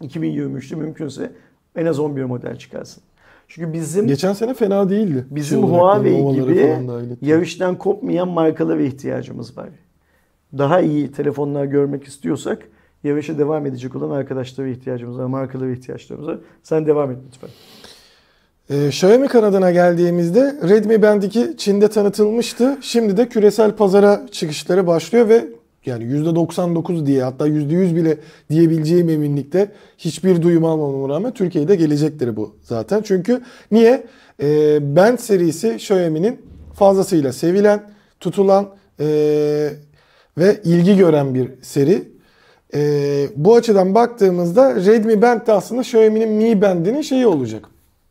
2023'te 0.00 0.76
mümkünse 0.76 1.32
en 1.76 1.86
az 1.86 1.98
11 1.98 2.24
model 2.24 2.56
çıkarsın. 2.56 3.02
Çünkü 3.48 3.72
bizim 3.72 4.06
Geçen 4.06 4.32
sene 4.32 4.54
fena 4.54 4.90
değildi. 4.90 5.24
bizim 5.30 5.60
Şey 5.60 5.68
Huawei 5.68 6.32
gibi 6.34 6.76
yarıştan 7.22 7.78
kopmayan 7.78 8.28
markalara 8.28 8.82
ihtiyacımız 8.82 9.56
var. 9.58 9.68
Daha 10.58 10.80
iyi 10.80 11.12
telefonlar 11.12 11.64
görmek 11.64 12.04
istiyorsak 12.04 12.68
yarışa 13.04 13.38
devam 13.38 13.66
edecek 13.66 13.96
olan 13.96 14.10
arkadaşlara 14.10 14.68
ihtiyacımız 14.68 15.18
var, 15.18 15.26
markalara 15.26 15.70
ihtiyaçlarımız 15.70 16.28
var. 16.28 16.38
Sen 16.62 16.86
devam 16.86 17.10
et 17.10 17.18
lütfen. 17.26 17.50
Ee, 18.70 18.88
Xiaomi 18.88 19.28
kanadına 19.28 19.70
geldiğimizde 19.70 20.56
Redmi 20.68 21.02
Band 21.02 21.22
2 21.22 21.56
Çin'de 21.56 21.88
tanıtılmıştı. 21.88 22.78
Şimdi 22.80 23.16
de 23.16 23.28
küresel 23.28 23.76
pazara 23.76 24.26
çıkışları 24.30 24.86
başlıyor 24.86 25.28
ve 25.28 25.44
yani 25.86 26.04
%99 26.04 27.06
diye 27.06 27.22
hatta 27.22 27.48
%100 27.48 27.96
bile 27.96 28.18
diyebileceğim 28.50 29.08
eminlikte 29.08 29.72
hiçbir 29.98 30.42
duyum 30.42 30.64
almamama 30.64 31.14
rağmen 31.14 31.34
Türkiye'de 31.34 31.76
gelecektir 31.76 32.36
bu 32.36 32.54
zaten. 32.62 33.02
Çünkü 33.02 33.40
niye? 33.70 34.06
Ee, 34.42 34.96
Band 34.96 35.18
serisi 35.18 35.74
Xiaomi'nin 35.74 36.40
fazlasıyla 36.74 37.32
sevilen, 37.32 37.82
tutulan 38.20 38.68
ee, 39.00 39.70
ve 40.38 40.60
ilgi 40.64 40.96
gören 40.96 41.34
bir 41.34 41.50
seri. 41.62 42.08
Ee, 42.74 43.26
bu 43.36 43.54
açıdan 43.54 43.94
baktığımızda 43.94 44.74
Redmi 44.74 45.22
Band 45.22 45.46
de 45.46 45.52
aslında 45.52 45.80
Xiaomi'nin 45.80 46.28
Mi 46.28 46.62
Band'inin 46.62 47.02
şeyi 47.02 47.26
olacak. 47.26 47.64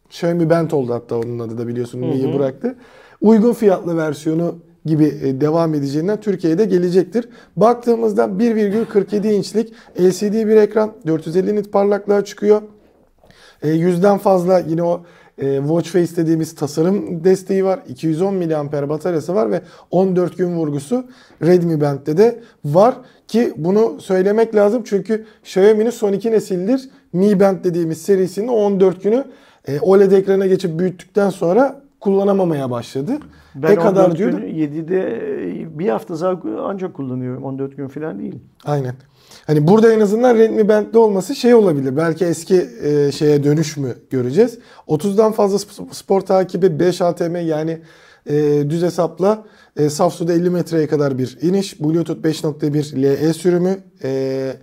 Xiaomi 0.10 0.50
Band 0.50 0.72
oldu 0.72 0.94
hatta 0.94 1.16
onun 1.16 1.40
adı 1.40 1.58
da 1.58 1.68
biliyorsun 1.68 2.00
Mi'yi 2.00 2.34
bıraktı. 2.34 2.76
Uygun 3.22 3.54
fiyatlı 3.54 3.98
versiyonu 3.98 4.56
gibi 4.86 5.06
e, 5.24 5.42
devam 5.42 5.74
edeceğinden 5.74 6.20
Türkiye'de 6.20 6.66
gelecektir. 6.66 7.30
Baktığımızda 7.56 8.24
1,47 8.24 9.32
inçlik 9.32 9.74
LCD 10.00 10.48
bir 10.48 10.56
ekran 10.56 10.94
450 11.08 11.56
nit 11.56 11.72
parlaklığa 11.72 12.26
çıkıyor. 12.26 12.62
E, 13.64 13.70
yüzden 13.70 14.18
fazla 14.18 14.60
yine 14.60 14.84
o 14.84 14.96
e, 14.98 15.02
watch 15.40 15.90
face 15.90 16.16
dediğimiz 16.16 16.56
tasarım 16.56 17.24
desteği 17.24 17.66
var. 17.66 17.80
210 17.88 18.34
mAh 18.36 18.90
bataryası 18.90 19.36
var 19.36 19.52
ve 19.52 19.62
14 19.92 20.38
gün 20.38 20.56
vurgusu 20.56 21.06
Redmi 21.42 21.82
Band'de 21.82 22.18
de 22.18 22.40
var 22.66 22.96
ki 23.28 23.54
bunu 23.58 24.02
söylemek 24.02 24.56
lazım 24.56 24.82
çünkü 24.86 25.26
Xiaomi'nin 25.44 25.90
son 25.90 26.14
iki 26.14 26.32
nesildir 26.32 26.90
Mi 27.14 27.40
Band 27.40 27.64
dediğimiz 27.64 28.02
serisinin 28.02 28.48
o 28.48 28.54
14 28.54 29.04
günü 29.04 29.24
e, 29.68 29.80
OLED 29.80 30.12
ekrana 30.12 30.48
geçip 30.48 30.80
büyüttükten 30.80 31.30
sonra 31.30 31.82
kullanamamaya 32.00 32.72
başladı. 32.72 33.12
Ben 33.56 33.72
ne 33.72 33.76
kadar 33.76 34.06
14 34.06 34.18
diyordu? 34.18 34.38
günü 34.38 34.52
7'de 34.52 35.22
bir 35.80 35.90
hafta 35.90 36.16
zaten 36.16 36.52
ancak 36.60 36.94
kullanıyorum. 36.94 37.44
14 37.44 37.78
gün 37.78 37.88
falan 37.88 38.20
değil. 38.20 38.40
Aynen. 38.66 38.96
Hani 39.50 39.68
burada 39.68 39.94
en 39.94 40.00
azından 40.00 40.36
Redmi 40.36 40.68
Band'de 40.68 40.98
olması 40.98 41.36
şey 41.36 41.54
olabilir. 41.54 41.98
Belki 41.98 42.26
eski 42.26 42.70
e, 42.84 43.12
şeye 43.12 43.44
dönüş 43.44 43.78
mü 43.78 43.96
göreceğiz. 44.10 44.58
30'dan 44.88 45.32
fazla 45.32 45.58
sp- 45.58 45.94
spor 45.94 46.22
takibi 46.22 46.80
5 46.80 47.02
ATM 47.02 47.36
yani 47.36 47.82
e, 48.30 48.64
düz 48.70 48.82
hesapla 48.84 49.46
e, 49.78 49.90
saf 49.90 50.14
suda 50.14 50.34
50 50.34 50.50
metreye 50.50 50.88
kadar 50.88 51.18
bir 51.18 51.38
iniş. 51.42 51.82
Bluetooth 51.82 52.20
5.1 52.20 53.02
LE 53.02 53.34
sürümü 53.34 53.78
e, 54.04 54.54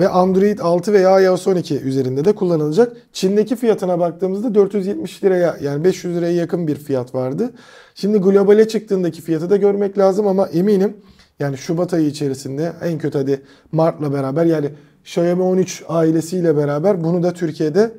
ve 0.00 0.08
Android 0.08 0.58
6 0.58 0.92
veya 0.92 1.20
iOS 1.20 1.46
12 1.46 1.80
üzerinde 1.80 2.24
de 2.24 2.32
kullanılacak. 2.32 2.96
Çin'deki 3.12 3.56
fiyatına 3.56 3.98
baktığımızda 3.98 4.54
470 4.54 5.24
liraya 5.24 5.56
yani 5.62 5.84
500 5.84 6.16
liraya 6.16 6.32
yakın 6.32 6.66
bir 6.66 6.76
fiyat 6.76 7.14
vardı. 7.14 7.50
Şimdi 7.94 8.18
globale 8.18 8.68
çıktığındaki 8.68 9.22
fiyatı 9.22 9.50
da 9.50 9.56
görmek 9.56 9.98
lazım 9.98 10.26
ama 10.26 10.46
eminim 10.46 10.96
yani 11.40 11.58
Şubat 11.58 11.94
ayı 11.94 12.06
içerisinde 12.06 12.72
en 12.82 12.98
kötü 12.98 13.18
hadi 13.18 13.42
Mart'la 13.72 14.12
beraber 14.12 14.44
yani 14.44 14.70
Xiaomi 15.04 15.42
13 15.42 15.84
ailesiyle 15.88 16.56
beraber 16.56 17.04
bunu 17.04 17.22
da 17.22 17.32
Türkiye'de 17.32 17.92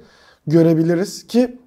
görebiliriz 0.48 1.28
ki 1.28 1.58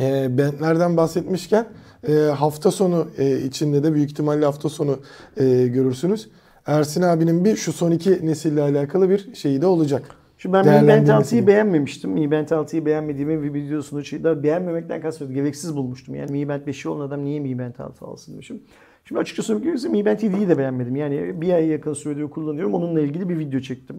e, 0.00 0.38
bentlerden 0.38 0.96
bahsetmişken 0.96 1.66
e, 2.08 2.12
hafta 2.12 2.70
sonu 2.70 3.08
e, 3.18 3.40
içinde 3.40 3.82
de 3.82 3.94
büyük 3.94 4.10
ihtimalle 4.10 4.44
hafta 4.44 4.68
sonu 4.68 4.98
e, 5.36 5.66
görürsünüz. 5.66 6.28
Ersin 6.66 7.02
abinin 7.02 7.44
bir 7.44 7.56
şu 7.56 7.72
son 7.72 7.90
iki 7.90 8.26
nesille 8.26 8.62
alakalı 8.62 9.10
bir 9.10 9.34
şeyi 9.34 9.62
de 9.62 9.66
olacak. 9.66 10.02
Şimdi 10.38 10.52
ben 10.52 10.66
Mi 10.66 10.66
Band 10.66 10.88
Değerlendirmesi 10.88 11.34
6'yı 11.34 11.40
gibi. 11.40 11.50
beğenmemiştim. 11.50 12.10
Mi 12.10 12.30
Band 12.30 12.48
6'yı 12.48 12.86
beğenmediğimi 12.86 13.42
bir 13.42 13.54
videosunu 13.54 14.04
şeyler 14.04 14.42
beğenmemekten 14.42 15.00
kastettim. 15.00 15.34
Gereksiz 15.34 15.76
bulmuştum. 15.76 16.14
Yani 16.14 16.32
Mi 16.32 16.48
Band 16.48 16.62
5'i 16.62 16.88
olan 16.88 17.06
adam 17.06 17.24
niye 17.24 17.40
Mi 17.40 17.58
Band 17.58 17.74
6 17.78 18.04
alsın 18.04 18.32
demişim. 18.32 18.62
Şimdi 19.08 19.20
açıkça 19.20 19.42
söylemek 19.42 19.64
gerekirse 19.64 19.88
Mi 19.88 20.06
Band 20.06 20.18
7'yi 20.18 20.48
de 20.48 20.58
beğenmedim. 20.58 20.96
Yani 20.96 21.40
bir 21.40 21.52
ay 21.52 21.66
yakın 21.66 21.92
süredir 21.92 22.30
kullanıyorum. 22.30 22.74
Onunla 22.74 23.00
ilgili 23.00 23.28
bir 23.28 23.38
video 23.38 23.60
çektim. 23.60 23.96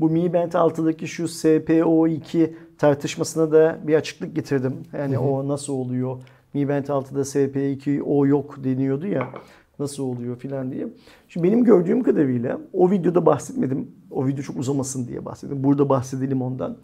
Bu 0.00 0.10
Mi 0.10 0.32
Band 0.32 0.52
6'daki 0.52 1.06
şu 1.08 1.22
SPO2 1.22 2.50
tartışmasına 2.78 3.52
da 3.52 3.78
bir 3.82 3.94
açıklık 3.94 4.36
getirdim. 4.36 4.76
Yani 4.92 5.18
o 5.18 5.48
nasıl 5.48 5.72
oluyor? 5.72 6.18
Mi 6.54 6.68
Band 6.68 6.84
6'da 6.84 7.20
SP2 7.20 8.02
o 8.02 8.26
yok 8.26 8.64
deniyordu 8.64 9.06
ya. 9.06 9.28
Nasıl 9.78 10.02
oluyor 10.02 10.36
filan 10.36 10.72
diye. 10.72 10.88
Şimdi 11.28 11.46
benim 11.48 11.64
gördüğüm 11.64 12.02
kadarıyla 12.02 12.60
o 12.72 12.90
videoda 12.90 13.26
bahsetmedim. 13.26 13.90
O 14.10 14.26
video 14.26 14.42
çok 14.42 14.56
uzamasın 14.56 15.08
diye 15.08 15.24
bahsettim. 15.24 15.64
Burada 15.64 15.88
bahsedelim 15.88 16.42
ondan. 16.42 16.76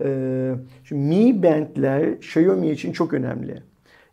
Ee, 0.00 0.54
şimdi 0.84 1.02
Mi 1.02 1.42
Band'ler 1.42 2.08
Xiaomi 2.08 2.70
için 2.70 2.92
çok 2.92 3.12
önemli. 3.12 3.62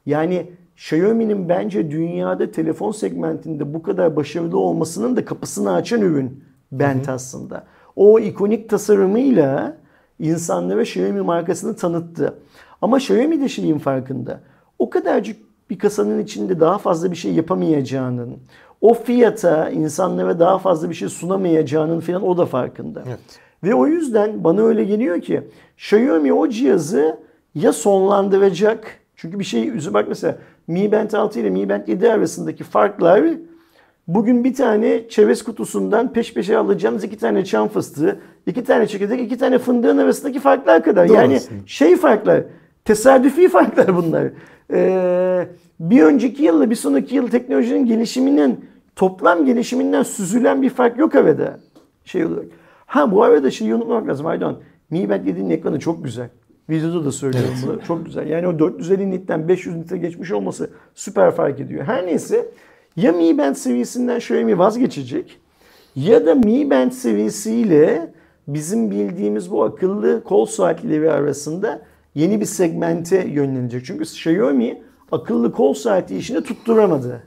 Yani 0.06 0.50
Xiaomi'nin 0.78 1.50
bence 1.50 1.92
dünyada 1.92 2.52
telefon 2.52 2.92
segmentinde 2.92 3.74
bu 3.74 3.84
kadar 3.84 4.16
başarılı 4.16 4.60
olmasının 4.60 5.16
da 5.16 5.26
kapısını 5.26 5.74
açan 5.74 6.02
ürün 6.02 6.44
Band 6.72 7.06
aslında. 7.08 7.64
O 7.96 8.20
ikonik 8.20 8.70
tasarımıyla 8.70 9.78
insanlara 10.20 10.82
Xiaomi 10.82 11.22
markasını 11.22 11.76
tanıttı. 11.76 12.34
Ama 12.82 12.98
Xiaomi 12.98 13.42
de 13.42 13.50
şeyin 13.50 13.78
farkında. 13.78 14.40
O 14.80 14.90
kadarcık 14.90 15.38
bir 15.70 15.80
kasanın 15.80 16.20
içinde 16.20 16.60
daha 16.60 16.78
fazla 16.78 17.12
bir 17.12 17.16
şey 17.16 17.34
yapamayacağının, 17.34 18.38
o 18.82 18.94
fiyata 18.94 19.70
insanlara 19.70 20.40
daha 20.40 20.58
fazla 20.58 20.90
bir 20.90 20.96
şey 20.96 21.10
sunamayacağının 21.10 22.00
falan 22.00 22.24
o 22.24 22.38
da 22.38 22.46
farkında. 22.46 23.04
Evet. 23.08 23.20
Ve 23.64 23.76
o 23.76 23.88
yüzden 23.88 24.44
bana 24.44 24.62
öyle 24.62 24.84
geliyor 24.84 25.22
ki 25.22 25.42
Xiaomi 25.78 26.34
o 26.34 26.50
cihazı 26.50 27.20
ya 27.56 27.74
sonlandıracak. 27.74 29.00
Çünkü 29.16 29.40
bir 29.40 29.44
şey 29.44 29.94
bak 29.94 30.06
mesela 30.08 30.38
Mi 30.68 30.92
Band 30.92 31.12
6 31.12 31.40
ile 31.40 31.50
Mi 31.50 31.70
Band 31.70 31.88
7 31.88 32.12
arasındaki 32.12 32.64
farklar 32.64 33.26
bugün 34.08 34.44
bir 34.44 34.54
tane 34.54 35.10
çerez 35.10 35.44
kutusundan 35.44 36.14
peş 36.14 36.34
peşe 36.34 36.58
alacağınız 36.58 37.04
iki 37.04 37.18
tane 37.18 37.46
çam 37.46 37.68
fıstığı, 37.68 38.20
iki 38.48 38.64
tane 38.64 38.88
çekirdek, 38.88 39.22
iki 39.22 39.38
tane 39.38 39.58
fındığın 39.58 39.98
arasındaki 39.98 40.40
farklar 40.40 40.84
kadar. 40.84 41.10
Doğru 41.10 41.18
yani 41.18 41.36
aslında. 41.36 41.62
şey 41.66 41.96
farklar, 41.96 42.44
tesadüfi 42.86 43.50
farklar 43.50 43.96
bunlar. 43.96 44.28
Ee, 44.74 45.48
bir 45.80 46.04
önceki 46.04 46.44
yılla 46.44 46.70
bir 46.70 46.76
sonraki 46.76 47.16
yıl 47.16 47.28
teknolojinin 47.28 47.86
gelişiminin 47.86 48.66
toplam 48.96 49.46
gelişiminden 49.46 50.04
süzülen 50.04 50.62
bir 50.62 50.70
fark 50.70 50.98
yok 50.98 51.16
arada. 51.16 51.60
Şey 52.06 52.26
olarak. 52.26 52.46
Ha 52.86 53.12
bu 53.12 53.24
arada 53.24 53.52
şeyi 53.52 53.76
unutmamak 53.76 54.08
lazım 54.08 54.26
Aydan. 54.26 54.60
Mi 54.90 55.10
Band 55.10 55.28
7'nin 55.28 55.50
ekranı 55.50 55.80
çok 55.80 56.04
güzel. 56.04 56.30
Videoda 56.70 57.06
da 57.06 57.12
söylüyorum 57.12 57.54
bunu. 57.66 57.82
Çok 57.88 58.06
güzel. 58.06 58.28
Yani 58.28 58.48
o 58.48 58.60
450 58.60 59.12
nitten 59.12 59.48
500 59.48 59.76
nite 59.76 59.98
geçmiş 59.98 60.32
olması 60.32 60.70
süper 60.96 61.32
fark 61.32 61.60
ediyor. 61.60 61.84
Her 61.84 62.06
neyse 62.06 62.46
ya 62.96 63.12
Mi 63.12 63.38
Band 63.38 63.56
seviyesinden 63.56 64.18
Xiaomi 64.18 64.58
vazgeçecek 64.58 65.40
ya 65.96 66.26
da 66.26 66.36
Mi 66.36 66.70
Band 66.70 66.92
seviyesiyle 66.92 68.14
bizim 68.48 68.92
bildiğimiz 68.92 69.52
bu 69.52 69.64
akıllı 69.64 70.24
kol 70.24 70.46
saatleri 70.46 71.12
arasında 71.12 71.82
yeni 72.16 72.40
bir 72.40 72.46
segmente 72.46 73.28
yönlenecek. 73.28 73.86
Çünkü 73.86 74.04
Xiaomi 74.04 74.82
akıllı 75.12 75.52
kol 75.52 75.74
saati 75.74 76.18
işini 76.18 76.44
tutturamadı. 76.44 77.24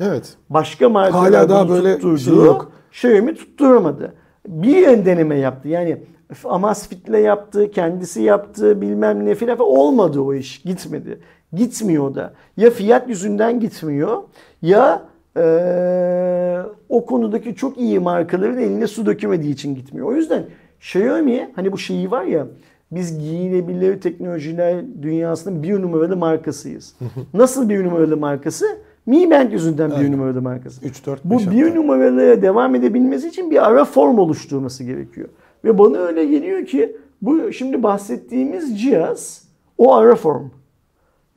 Evet. 0.00 0.36
Başka 0.50 0.88
markalar 0.88 1.34
Hala 1.34 1.48
daha 1.48 1.68
böyle 1.68 1.94
tutturdu. 1.94 2.18
şey 2.18 2.34
yok. 2.34 2.72
Xiaomi 2.90 3.34
tutturamadı. 3.34 4.14
Bir 4.48 4.86
ön 4.86 5.04
deneme 5.04 5.38
yaptı. 5.38 5.68
Yani 5.68 6.02
Amazfit'le 6.44 7.18
yaptı, 7.18 7.70
kendisi 7.70 8.22
yaptı, 8.22 8.80
bilmem 8.80 9.26
ne 9.26 9.34
filan 9.34 9.58
olmadı 9.58 10.20
o 10.20 10.34
iş. 10.34 10.62
Gitmedi. 10.62 11.20
Gitmiyor 11.52 12.14
da. 12.14 12.32
Ya 12.56 12.70
fiyat 12.70 13.08
yüzünden 13.08 13.60
gitmiyor 13.60 14.22
ya 14.62 15.02
eee, 15.36 16.58
o 16.88 17.06
konudaki 17.06 17.54
çok 17.54 17.78
iyi 17.78 17.98
markaların 18.00 18.58
eline 18.58 18.86
su 18.86 19.06
dökemediği 19.06 19.52
için 19.52 19.74
gitmiyor. 19.74 20.06
O 20.06 20.14
yüzden 20.14 20.44
Xiaomi 20.80 21.50
hani 21.56 21.72
bu 21.72 21.78
şeyi 21.78 22.10
var 22.10 22.24
ya 22.24 22.46
Biz 22.92 23.18
giyilebilir 23.18 24.00
teknolojiler 24.00 24.84
dünyasının 25.02 25.62
bir 25.62 25.82
numaralı 25.82 26.16
markasıyız. 26.16 26.94
Nasıl 27.34 27.68
bir 27.68 27.84
numaralı 27.84 28.16
markası? 28.16 28.66
Mi 29.06 29.30
Band 29.30 29.52
yüzünden 29.52 29.90
bir 30.00 30.12
numaralı 30.12 30.42
markası. 30.42 30.86
3 30.86 31.06
4 31.06 31.24
Bu 31.24 31.38
bir 31.38 31.74
numaralıya 31.74 32.42
devam 32.42 32.74
edebilmesi 32.74 33.28
için 33.28 33.50
bir 33.50 33.68
ara 33.68 33.84
form 33.84 34.18
oluşturması 34.18 34.84
gerekiyor. 34.84 35.28
Ve 35.64 35.78
bana 35.78 35.98
öyle 35.98 36.24
geliyor 36.24 36.66
ki 36.66 36.96
bu 37.22 37.52
şimdi 37.52 37.82
bahsettiğimiz 37.82 38.82
cihaz 38.82 39.48
o 39.78 39.94
ara 39.94 40.14
form. 40.14 40.50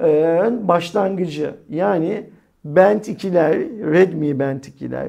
Ee, 0.03 0.52
başlangıcı. 0.64 1.56
Yani 1.69 2.23
Band 2.64 3.02
2'ler, 3.02 3.53
Redmi 3.93 4.39
Band 4.39 4.64
2'ler, 4.64 5.07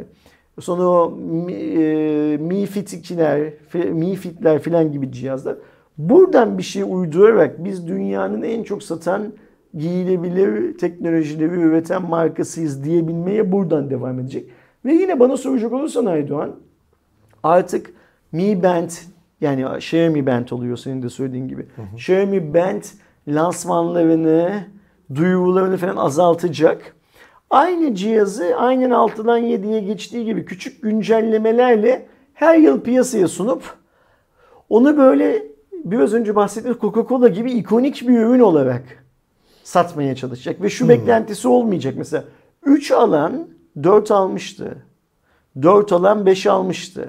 sonra 0.60 0.82
o 0.89 1.10
Mi, 1.10 1.52
e, 1.52 2.36
Mi 2.36 2.66
Fit 2.66 2.93
2'ler, 2.93 3.51
Fi- 3.72 3.90
Mi 3.90 4.14
Fit'ler 4.16 4.59
filan 4.59 4.93
gibi 4.93 5.12
cihazlar. 5.12 5.56
Buradan 5.98 6.59
bir 6.59 6.62
şey 6.62 6.82
uydurarak 6.82 7.64
biz 7.64 7.89
dünyanın 7.89 8.43
en 8.43 8.62
çok 8.62 8.82
satan 8.82 9.32
giyilebilir 9.74 10.78
teknolojileri 10.78 11.55
üreten 11.55 12.02
markasıyız 12.02 12.84
diyebilmeye 12.84 13.52
buradan 13.52 13.90
devam 13.90 14.20
edecek. 14.20 14.51
Ve 14.84 14.93
yine 14.93 15.20
bana 15.20 15.36
soracak 15.36 15.72
olursan 15.72 16.06
Aydoğan 16.06 16.56
artık 17.43 17.90
Mi 18.32 18.62
Band 18.62 18.90
yani 19.40 19.64
Xiaomi 19.76 20.26
Band 20.26 20.48
oluyor 20.48 20.76
senin 20.76 21.02
de 21.02 21.09
söylediğin 21.09 21.48
gibi. 21.48 21.66
Xiaomi 21.94 22.54
Band 22.54 22.82
lansmanlarını, 23.28 24.64
duyurularını 25.14 25.76
falan 25.76 25.96
azaltacak. 25.96 26.96
Aynı 27.50 27.94
cihazı 27.94 28.56
aynen 28.56 28.90
6'dan 28.90 29.42
7'ye 29.42 29.80
geçtiği 29.80 30.24
gibi 30.24 30.44
küçük 30.44 30.82
güncellemelerle 30.82 32.06
her 32.34 32.59
yıl 32.59 32.80
piyasaya 32.80 33.28
sunup 33.28 33.62
onu 34.68 34.96
böyle 34.96 35.42
biraz 35.84 36.14
önce 36.14 36.36
bahsettiğimiz 36.36 36.80
Coca-Cola 36.80 37.28
gibi 37.28 37.52
ikonik 37.52 38.09
bir 38.09 38.18
ürün 38.18 38.40
olarak 38.40 38.82
satmaya 39.64 40.16
çalışacak. 40.16 40.62
Ve 40.62 40.70
şu 40.70 40.88
beklentisi 40.88 41.48
olmayacak. 41.48 41.94
Mesela 41.98 42.24
3 42.66 42.90
alan 42.92 43.48
4 43.82 44.10
almıştı. 44.10 44.76
4 45.62 45.92
alan 45.92 46.26
5 46.26 46.46
almıştı. 46.46 47.09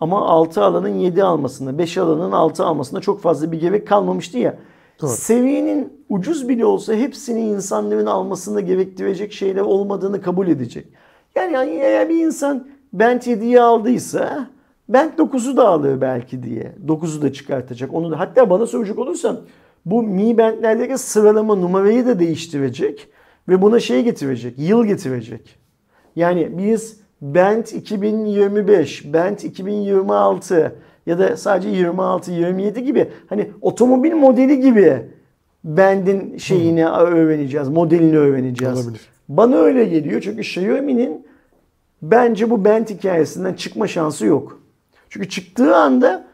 Ama 0.00 0.28
6 0.28 0.64
alanın 0.64 0.94
7 0.94 1.22
almasında, 1.22 1.78
5 1.78 1.98
alanın 1.98 2.32
6 2.32 2.64
almasında 2.64 3.00
çok 3.00 3.20
fazla 3.20 3.52
bir 3.52 3.60
gerek 3.60 3.88
kalmamıştı 3.88 4.38
ya. 4.38 4.58
Doğru. 5.00 5.10
Seviyenin 5.10 6.04
ucuz 6.08 6.48
bile 6.48 6.66
olsa 6.66 6.94
hepsini 6.94 7.40
insanların 7.40 8.06
almasını 8.06 8.60
gerektirecek 8.60 9.32
şeyler 9.32 9.60
olmadığını 9.60 10.20
kabul 10.20 10.48
edecek. 10.48 10.86
Yani, 11.34 11.70
eğer 11.70 12.08
bir 12.08 12.26
insan 12.26 12.68
Bent 12.92 13.26
7'yi 13.26 13.60
aldıysa 13.60 14.48
Bent 14.88 15.18
9'u 15.18 15.56
da 15.56 15.68
alır 15.68 16.00
belki 16.00 16.42
diye. 16.42 16.74
9'u 16.86 17.22
da 17.22 17.32
çıkartacak. 17.32 17.94
Onu 17.94 18.10
da 18.10 18.18
hatta 18.18 18.50
bana 18.50 18.66
soracak 18.66 18.98
olursan 18.98 19.40
bu 19.86 20.02
Mi 20.02 20.38
Band'lerdeki 20.38 20.98
sıralama 20.98 21.54
numarayı 21.54 22.06
da 22.06 22.18
değiştirecek 22.18 23.08
ve 23.48 23.62
buna 23.62 23.80
şey 23.80 24.02
getirecek, 24.02 24.58
yıl 24.58 24.84
getirecek. 24.84 25.58
Yani 26.16 26.58
biz 26.58 27.00
Bent 27.22 27.72
2025, 27.72 29.12
Bent 29.12 29.44
2026 29.44 30.76
ya 31.06 31.18
da 31.18 31.36
sadece 31.36 31.68
26, 31.68 32.32
27 32.32 32.84
gibi 32.84 33.08
hani 33.28 33.50
otomobil 33.60 34.12
modeli 34.12 34.60
gibi 34.60 35.02
Bend'in 35.64 36.38
şeyini 36.38 36.88
öğreneceğiz, 36.88 37.68
modelini 37.68 38.18
öğreneceğiz. 38.18 38.86
Olabilir. 38.86 39.00
Bana 39.28 39.56
öyle 39.56 39.84
geliyor 39.84 40.20
çünkü 40.20 40.40
Xiaomi'nin 40.40 41.26
bence 42.02 42.50
bu 42.50 42.64
Bent 42.64 42.90
hikayesinden 42.90 43.54
çıkma 43.54 43.86
şansı 43.86 44.26
yok. 44.26 44.60
Çünkü 45.10 45.28
çıktığı 45.28 45.76
anda 45.76 46.24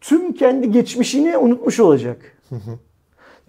tüm 0.00 0.32
kendi 0.32 0.70
geçmişini 0.70 1.38
unutmuş 1.38 1.80
olacak. 1.80 2.36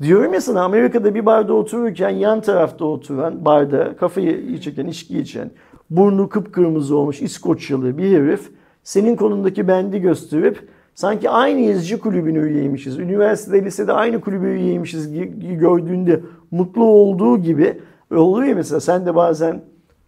Diyorum 0.02 0.34
ya 0.34 0.41
sana 0.41 0.64
Amerika'da 0.64 1.15
bir 1.15 1.26
barda 1.26 1.53
otururken 1.53 2.10
yan 2.10 2.41
tarafta 2.41 2.86
oturan 2.86 3.45
barda 3.45 3.95
kafayı 3.95 4.60
çeken, 4.60 4.88
içki 4.88 5.20
içen, 5.20 5.52
burnu 5.95 6.30
kıpkırmızı 6.30 6.98
olmuş 6.98 7.22
İskoçyalı 7.22 7.98
bir 7.98 8.18
herif 8.18 8.52
senin 8.84 9.15
konumdaki 9.15 9.68
bendi 9.68 10.02
gösterip 10.02 10.68
sanki 10.95 11.30
aynı 11.30 11.60
yazıcı 11.60 11.99
kulübün 11.99 12.36
üyeymişiz, 12.36 12.99
üniversitede, 12.99 13.65
lisede 13.65 13.94
aynı 13.94 14.22
kulübü 14.22 14.48
üyeymişiz 14.48 15.14
gördüğünde 15.60 16.20
mutlu 16.52 16.84
olduğu 16.84 17.38
gibi 17.38 17.80
oluyor 18.11 18.48
ya 18.48 18.56
mesela 18.56 18.80
sen 18.80 19.06
de 19.06 19.15
bazen 19.15 19.61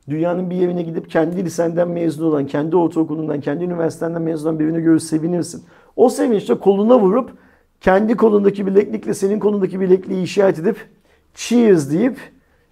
dünyanın 0.10 0.50
bir 0.50 0.56
yerine 0.56 0.82
gidip 0.82 1.10
kendi 1.10 1.46
lisenden 1.46 1.88
mezun 1.88 2.26
olan, 2.26 2.48
kendi 2.48 2.76
ortaokulundan, 2.76 3.42
kendi 3.42 3.64
üniversitenden 3.64 4.22
mezun 4.22 4.50
olan 4.50 4.60
birini 4.60 4.82
görür 4.82 5.00
sevinirsin. 5.00 5.64
O 5.96 6.10
sevinçte 6.10 6.54
koluna 6.54 7.00
vurup 7.00 7.32
kendi 7.82 8.16
kolundaki 8.16 8.66
bileklikle 8.66 9.14
senin 9.14 9.40
kolundaki 9.40 9.80
bilekliği 9.80 10.24
işaret 10.24 10.60
edip 10.60 10.78
cheers 11.34 11.92
deyip 11.92 12.18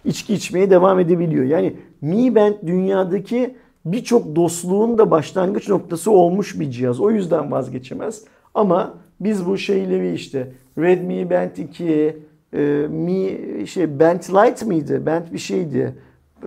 içki 0.04 0.34
içmeye 0.34 0.70
devam 0.70 1.00
edebiliyor. 1.00 1.44
Yani 1.44 1.76
Mi 2.00 2.34
Band 2.34 2.54
dünyadaki 2.66 3.54
birçok 3.84 4.36
dostluğun 4.36 4.98
da 4.98 5.10
başlangıç 5.10 5.68
noktası 5.68 6.10
olmuş 6.10 6.60
bir 6.60 6.70
cihaz. 6.70 7.00
O 7.00 7.10
yüzden 7.10 7.50
vazgeçemez. 7.50 8.24
Ama 8.54 8.94
biz 9.20 9.46
bu 9.46 9.58
şeyleri 9.58 10.14
işte 10.14 10.52
Redmi 10.78 11.30
Band 11.30 11.56
2, 11.56 12.16
e, 12.52 12.58
Mi 12.88 13.38
şey 13.66 14.00
Band 14.00 14.20
Lite 14.20 14.66
miydi? 14.66 15.02
Band 15.06 15.22
bir 15.32 15.38
şeydi. 15.38 15.94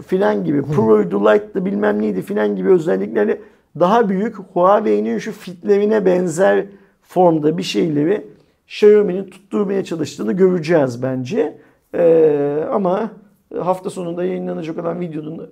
Filan 0.07 0.45
gibi. 0.45 0.61
Pro'ydu, 0.61 1.25
Lite'dı 1.25 1.65
bilmem 1.65 2.01
neydi 2.01 2.21
filan 2.21 2.55
gibi 2.55 2.69
özelliklerle 2.69 3.41
daha 3.79 4.09
büyük 4.09 4.35
Huawei'nin 4.35 5.17
şu 5.17 5.31
fitlerine 5.31 6.05
benzer 6.05 6.65
formda 7.01 7.57
bir 7.57 7.63
şeyleri 7.63 8.25
Xiaomi'nin 8.67 9.23
tutturmaya 9.23 9.84
çalıştığını 9.84 10.34
göreceğiz 10.34 11.03
bence. 11.03 11.57
Ee, 11.93 12.63
ama 12.71 13.11
hafta 13.56 13.90
sonunda 13.90 14.24
yayınlanacak 14.26 14.78
olan 14.78 14.99
videonun 14.99 15.52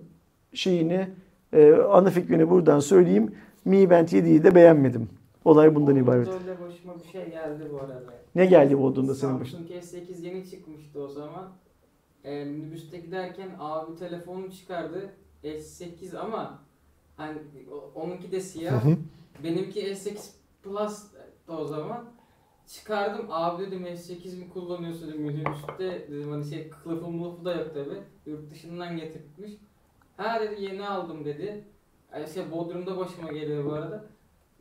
şeyini, 0.53 1.09
e, 1.53 1.73
ana 1.73 2.09
fikrini 2.09 2.49
buradan 2.49 2.79
söyleyeyim. 2.79 3.35
Mi 3.65 3.89
Band 3.89 4.07
7'yi 4.07 4.43
de 4.43 4.55
beğenmedim. 4.55 5.09
Olay 5.45 5.75
bundan 5.75 5.95
ibaret. 5.95 6.27
Öyle 6.27 6.61
başıma 6.61 6.93
bir 6.99 7.09
şey 7.11 7.29
geldi 7.29 7.63
bu 7.73 7.79
arada. 7.79 8.03
Ne 8.35 8.45
geldi 8.45 8.77
bu 8.77 8.85
olduğunda 8.85 9.15
senin 9.15 9.39
başına? 9.39 9.59
Samsung 9.59 9.83
S8 9.83 10.21
yeni 10.21 10.49
çıkmıştı 10.49 10.99
o 10.99 11.07
zaman. 11.07 11.49
Ee, 12.23 12.45
minibüste 12.45 12.97
giderken 12.97 13.49
abi 13.59 13.95
telefonunu 13.95 14.51
çıkardı. 14.51 15.09
S8 15.43 16.17
ama 16.17 16.59
hani 17.17 17.37
onunki 17.95 18.31
de 18.31 18.39
siyah. 18.39 18.83
Benimki 19.43 19.79
S8 19.81 20.31
Plus 20.63 21.03
da 21.47 21.57
o 21.57 21.65
zaman. 21.65 22.05
Çıkardım 22.67 23.25
abi 23.29 23.65
dedim 23.67 23.85
S8 23.85 24.37
mi 24.39 24.49
kullanıyorsun 24.53 25.07
dedim 25.07 25.21
minibüste 25.21 26.07
dedim 26.11 26.31
hani 26.31 26.45
şey 26.45 26.69
kılıfı 26.69 27.07
mılıfı 27.07 27.45
da 27.45 27.53
yok 27.55 27.73
tabi. 27.73 27.93
Yurt 28.25 28.51
dışından 28.51 28.97
getirmiş. 28.97 29.51
Ha 30.17 30.39
dedi 30.41 30.61
yeni 30.63 30.85
aldım 30.87 31.25
dedi. 31.25 31.63
Ay, 32.13 32.27
Şey 32.27 32.43
Bodrum'da 32.51 32.97
başıma 32.97 33.27
geliyor 33.31 33.65
bu 33.65 33.73
arada. 33.73 34.05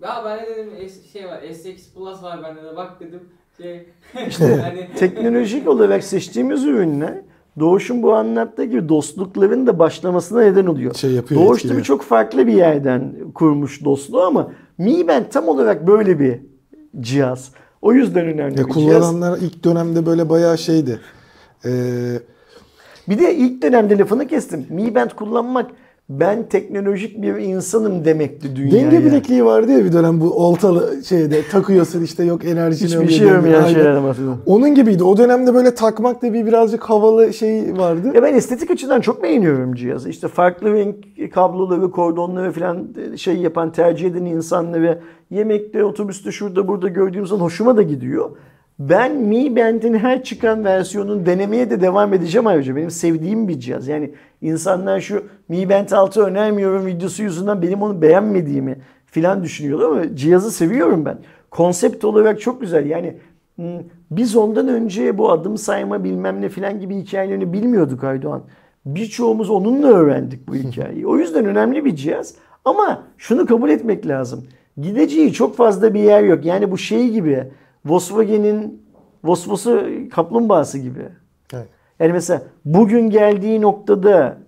Ya 0.03 0.23
ben 0.25 0.47
de 0.47 0.57
dedim 0.57 0.89
S, 0.89 1.09
şey 1.09 1.27
var 1.29 1.43
S8 1.43 1.95
Plus 1.95 2.23
var 2.23 2.43
bende 2.43 2.63
de 2.65 2.77
bak 2.77 3.01
dedim. 3.01 3.21
Şey 3.57 3.89
hani 4.13 4.73
Teknolojik 4.97 5.69
olarak 5.69 6.05
seçtiğimiz 6.05 6.65
ürünler 6.65 7.15
Doğuş'un 7.59 8.03
bu 8.03 8.15
anlattığı 8.15 8.65
gibi 8.65 8.89
dostlukların 8.89 9.67
da 9.67 9.79
başlamasına 9.79 10.41
neden 10.41 10.67
oluyor. 10.67 10.95
Şey 10.95 11.11
yapıyor, 11.13 11.41
Doğuş 11.41 11.59
etkiliyor. 11.59 11.77
tabii 11.79 11.87
çok 11.87 12.03
farklı 12.03 12.47
bir 12.47 12.53
yerden 12.53 13.15
kurmuş 13.35 13.85
dostluğu 13.85 14.23
ama 14.23 14.53
Mi 14.79 15.09
Band 15.09 15.25
tam 15.33 15.49
olarak 15.49 15.87
böyle 15.87 16.21
bir 16.21 16.41
cihaz. 17.01 17.53
O 17.85 17.93
yüzden 17.93 18.27
önemli 18.27 18.61
Ya 18.61 18.67
bir 18.67 18.73
cihaz. 18.73 18.75
kullananlar 18.75 19.39
ilk 19.39 19.65
dönemde 19.65 20.07
böyle 20.07 20.29
bayağı 20.29 20.59
şeydi. 20.59 21.01
Ee, 21.65 21.71
Bir 23.09 23.19
de 23.19 23.35
ilk 23.35 23.63
dönemde 23.63 23.99
lafını 23.99 24.27
kestim. 24.29 24.67
Mi 24.71 24.95
Band 24.95 25.11
kullanmak 25.11 25.71
ben 26.09 26.49
teknolojik 26.49 27.23
bir 27.23 27.37
insanım 27.37 28.05
demekti 28.05 28.57
dünyaya. 28.57 28.91
denge 28.91 29.05
bilekliği 29.05 29.45
vardı 29.45 29.73
ya 29.73 29.85
bir 29.85 29.93
dönem 29.93 30.21
bu 30.21 30.31
oltalı 30.31 31.05
şeyde 31.05 31.41
takıyorsun 31.51 32.03
işte 32.03 32.25
yok 32.25 32.45
enerjini 32.45 32.89
Hiçbir 32.89 33.09
şey 33.09 33.31
Aynen. 33.31 33.67
şeylerden 33.67 34.05
bahsediyorum. 34.05 34.43
Onun 34.47 34.75
gibiydi. 34.75 35.05
O 35.05 35.17
dönemde 35.17 35.55
böyle 35.55 35.75
takmak 35.75 36.23
da 36.23 36.33
bir 36.33 36.47
birazcık 36.47 36.83
havalı 36.83 37.33
şey 37.33 37.79
vardı. 37.79 38.13
Ya 38.15 38.23
ben 38.23 38.35
estetik 38.35 38.71
açıdan 38.71 39.01
çok 39.01 39.23
beğeniyorum 39.23 39.75
cihazı. 39.75 40.09
İşte 40.09 40.29
farklı 40.29 40.73
renk 40.73 40.97
kabloları, 41.33 41.91
kordonları 41.91 42.53
falan 42.53 42.89
şey 43.17 43.37
yapan, 43.37 43.73
tercih 43.73 44.07
eden 44.11 44.25
insanları 44.25 45.01
yemekte, 45.31 45.85
otobüste, 45.85 46.33
şurada 46.33 46.69
burada 46.69 46.89
gördüğüm 46.89 47.27
zaman 47.27 47.45
hoşuma 47.45 47.77
da 47.77 47.83
gidiyor. 47.83 48.31
Ben 48.79 49.17
Mi 49.17 49.57
Band'in 49.57 49.95
her 49.95 50.25
çıkan 50.25 50.65
versiyonunu 50.65 51.27
denemeye 51.27 51.71
de 51.71 51.81
devam 51.81 52.15
edeceğim 52.15 52.47
ayrıca. 52.47 52.77
Benim 52.77 52.91
sevdiğim 52.91 53.49
bir 53.49 53.61
cihaz. 53.61 53.89
Yani 53.89 54.11
insanlar 54.45 55.01
şu 55.01 55.25
Mi 55.49 55.69
Band 55.69 55.91
6 55.91 56.23
önermiyorum 56.23 56.87
videosu 56.87 57.23
yüzünden 57.23 57.63
benim 57.63 57.83
onu 57.83 58.03
beğenmediğimi 58.03 58.79
filan 59.07 59.43
düşünüyorlar 59.43 59.89
ama 59.89 60.17
cihazı 60.17 60.51
seviyorum 60.51 61.05
ben. 61.05 61.19
Konsept 61.51 62.05
olarak 62.05 62.41
çok 62.41 62.61
güzel. 62.61 62.87
Yani 62.87 63.17
hmm, 63.57 63.81
biz 64.11 64.37
ondan 64.37 64.69
önce 64.69 65.19
bu 65.19 65.33
adım 65.33 65.59
sayma 65.59 66.05
bilmem 66.05 66.41
ne 66.41 66.49
filan 66.49 66.81
gibi 66.81 66.97
hikayelerini 66.97 67.53
bilmiyorduk 67.53 68.05
Aydoğan. 68.05 68.43
Birçoğumuz 68.87 69.51
onunla 69.51 69.89
öğrendik 69.89 70.49
bu 70.49 70.55
hikayeyi. 70.55 71.07
O 71.07 71.17
yüzden 71.17 71.45
önemli 71.45 71.85
bir 71.85 71.97
cihaz. 71.97 72.35
Ama 72.65 73.03
şunu 73.19 73.47
kabul 73.47 73.71
etmek 73.71 74.07
lazım. 74.07 74.45
Gideceği 74.77 75.33
çok 75.33 75.57
fazla 75.57 75.95
bir 75.95 76.01
yer 76.01 76.23
yok. 76.23 76.45
Yani 76.45 76.71
bu 76.71 76.79
şey 76.79 77.11
gibi 77.11 77.45
Volkswagen'in 77.85 78.85
Vosvos'u 79.25 79.89
kaplumbağası 80.11 80.79
gibi. 80.79 81.09
Evet. 81.55 81.69
Yani 82.01 82.13
mesela 82.13 82.43
bugün 82.65 83.11
geldiği 83.11 83.61
noktada 83.61 84.39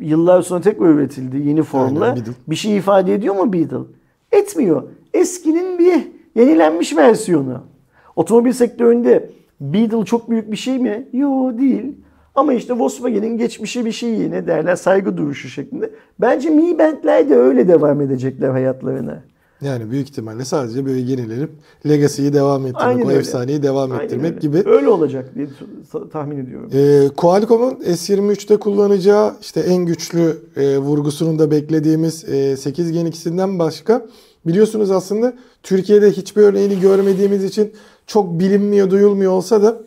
yıllar 0.00 0.42
sonra 0.42 0.60
tekrar 0.60 0.88
üretildi 0.88 1.48
yeni 1.48 1.62
formla. 1.62 2.04
Aynen. 2.04 2.24
Bir 2.46 2.54
şey 2.54 2.76
ifade 2.76 3.14
ediyor 3.14 3.34
mu 3.34 3.52
Beetle? 3.52 3.76
Etmiyor. 4.32 4.82
Eskinin 5.14 5.78
bir 5.78 6.08
yenilenmiş 6.34 6.96
versiyonu. 6.96 7.60
Otomobil 8.16 8.52
sektöründe 8.52 9.30
Beetle 9.60 10.04
çok 10.04 10.30
büyük 10.30 10.52
bir 10.52 10.56
şey 10.56 10.78
mi? 10.78 11.08
Yo 11.12 11.58
değil. 11.58 11.96
Ama 12.34 12.52
işte 12.52 12.78
Volkswagen'in 12.78 13.38
geçmişi 13.38 13.84
bir 13.84 13.92
şeyi 13.92 14.30
ne 14.30 14.46
derler 14.46 14.76
saygı 14.76 15.16
duruşu 15.16 15.48
şeklinde. 15.48 15.90
Bence 16.20 16.50
Mi 16.50 16.78
Band'ler 16.78 17.28
de 17.28 17.36
öyle 17.36 17.68
devam 17.68 18.00
edecekler 18.00 18.50
hayatlarına. 18.50 19.22
Yani 19.62 19.90
büyük 19.90 20.08
ihtimalle 20.08 20.44
sadece 20.44 20.86
böyle 20.86 21.00
yenilenip 21.00 21.50
Legacy'yi 21.88 22.32
devam 22.32 22.66
ettirmek, 22.66 22.82
Aynen 22.86 23.04
o 23.06 23.08
öyle. 23.08 23.18
efsaneyi 23.18 23.62
devam 23.62 23.92
Aynen 23.92 24.04
ettirmek 24.04 24.30
öyle. 24.30 24.40
gibi. 24.40 24.62
Öyle 24.66 24.88
olacak 24.88 25.34
diye 25.34 25.46
tahmin 26.12 26.38
ediyorum. 26.38 26.70
Ee, 26.74 27.08
Qualcomm'un 27.16 27.74
S23'te 27.74 28.56
kullanacağı 28.56 29.34
işte 29.40 29.60
en 29.60 29.86
güçlü 29.86 30.38
e, 30.56 30.78
vurgusunun 30.78 31.38
da 31.38 31.50
beklediğimiz 31.50 32.24
e, 32.28 32.56
8 32.56 32.92
Gen 32.92 33.06
ikisinden 33.06 33.58
başka 33.58 34.06
biliyorsunuz 34.46 34.90
aslında 34.90 35.34
Türkiye'de 35.62 36.10
hiçbir 36.10 36.42
örneğini 36.42 36.80
görmediğimiz 36.80 37.44
için 37.44 37.72
çok 38.06 38.38
bilinmiyor, 38.40 38.90
duyulmuyor 38.90 39.32
olsa 39.32 39.62
da 39.62 39.80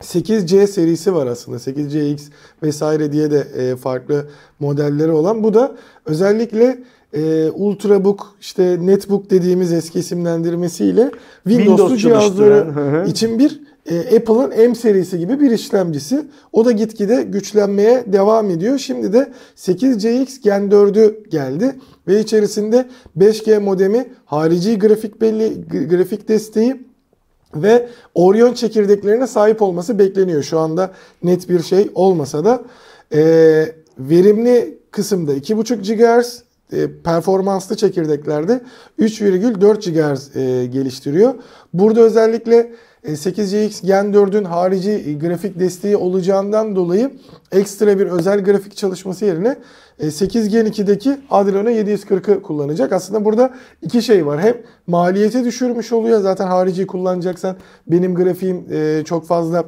8C 0.00 0.66
serisi 0.66 1.14
var 1.14 1.26
aslında. 1.26 1.56
8CX 1.58 2.20
vesaire 2.62 3.12
diye 3.12 3.30
de 3.30 3.38
e, 3.56 3.76
farklı 3.76 4.26
modelleri 4.60 5.10
olan. 5.10 5.42
Bu 5.44 5.54
da 5.54 5.76
özellikle 6.06 6.78
e, 7.14 7.50
Ultrabook, 7.50 8.36
işte 8.40 8.78
Netbook 8.80 9.30
dediğimiz 9.30 9.72
eski 9.72 9.98
isimlendirmesiyle 9.98 11.10
Windows'lu 11.48 11.76
Windows 11.76 12.02
cihazları 12.02 12.64
çalıştıran, 12.64 13.06
için 13.06 13.38
bir 13.38 13.60
e, 13.90 14.16
Apple'ın 14.16 14.68
M 14.68 14.74
serisi 14.74 15.18
gibi 15.18 15.40
bir 15.40 15.50
işlemcisi. 15.50 16.26
O 16.52 16.64
da 16.64 16.72
gitgide 16.72 17.22
güçlenmeye 17.22 18.04
devam 18.12 18.50
ediyor. 18.50 18.78
Şimdi 18.78 19.12
de 19.12 19.32
8CX 19.56 20.42
Gen 20.42 20.62
4'ü 20.62 21.28
geldi 21.28 21.76
ve 22.08 22.20
içerisinde 22.20 22.88
5G 23.18 23.58
modemi, 23.58 24.06
harici 24.24 24.78
grafik 24.78 25.20
belli 25.20 25.68
grafik 25.88 26.28
desteği 26.28 26.84
ve 27.54 27.88
Orion 28.14 28.52
çekirdeklerine 28.54 29.26
sahip 29.26 29.62
olması 29.62 29.98
bekleniyor. 29.98 30.42
Şu 30.42 30.58
anda 30.58 30.92
net 31.22 31.48
bir 31.48 31.62
şey 31.62 31.90
olmasa 31.94 32.44
da 32.44 32.62
e, 33.14 33.20
verimli 33.98 34.78
kısımda 34.90 35.34
2.5 35.34 36.20
GHz, 36.20 36.42
performanslı 37.04 37.76
çekirdeklerde 37.76 38.60
3,4 38.98 39.90
GHz 39.90 40.36
e, 40.36 40.66
geliştiriyor. 40.66 41.34
Burada 41.72 42.00
özellikle 42.00 42.72
e, 43.04 43.12
8CX 43.12 43.86
Gen 43.86 44.06
4'ün 44.06 44.44
harici 44.44 44.90
e, 44.90 45.12
grafik 45.12 45.58
desteği 45.58 45.96
olacağından 45.96 46.76
dolayı 46.76 47.10
ekstra 47.52 47.98
bir 47.98 48.06
özel 48.06 48.44
grafik 48.44 48.76
çalışması 48.76 49.24
yerine 49.24 49.56
e, 49.98 50.10
8 50.10 50.48
Gen 50.48 50.66
2'deki 50.66 51.16
Adreno 51.30 51.70
740'ı 51.70 52.42
kullanacak. 52.42 52.92
Aslında 52.92 53.24
burada 53.24 53.54
iki 53.82 54.02
şey 54.02 54.26
var. 54.26 54.40
Hem 54.40 54.56
maliyeti 54.86 55.44
düşürmüş 55.44 55.92
oluyor. 55.92 56.20
Zaten 56.20 56.46
harici 56.46 56.86
kullanacaksan 56.86 57.56
benim 57.86 58.14
grafiğim 58.14 58.66
e, 58.70 59.02
çok 59.04 59.26
fazla 59.26 59.64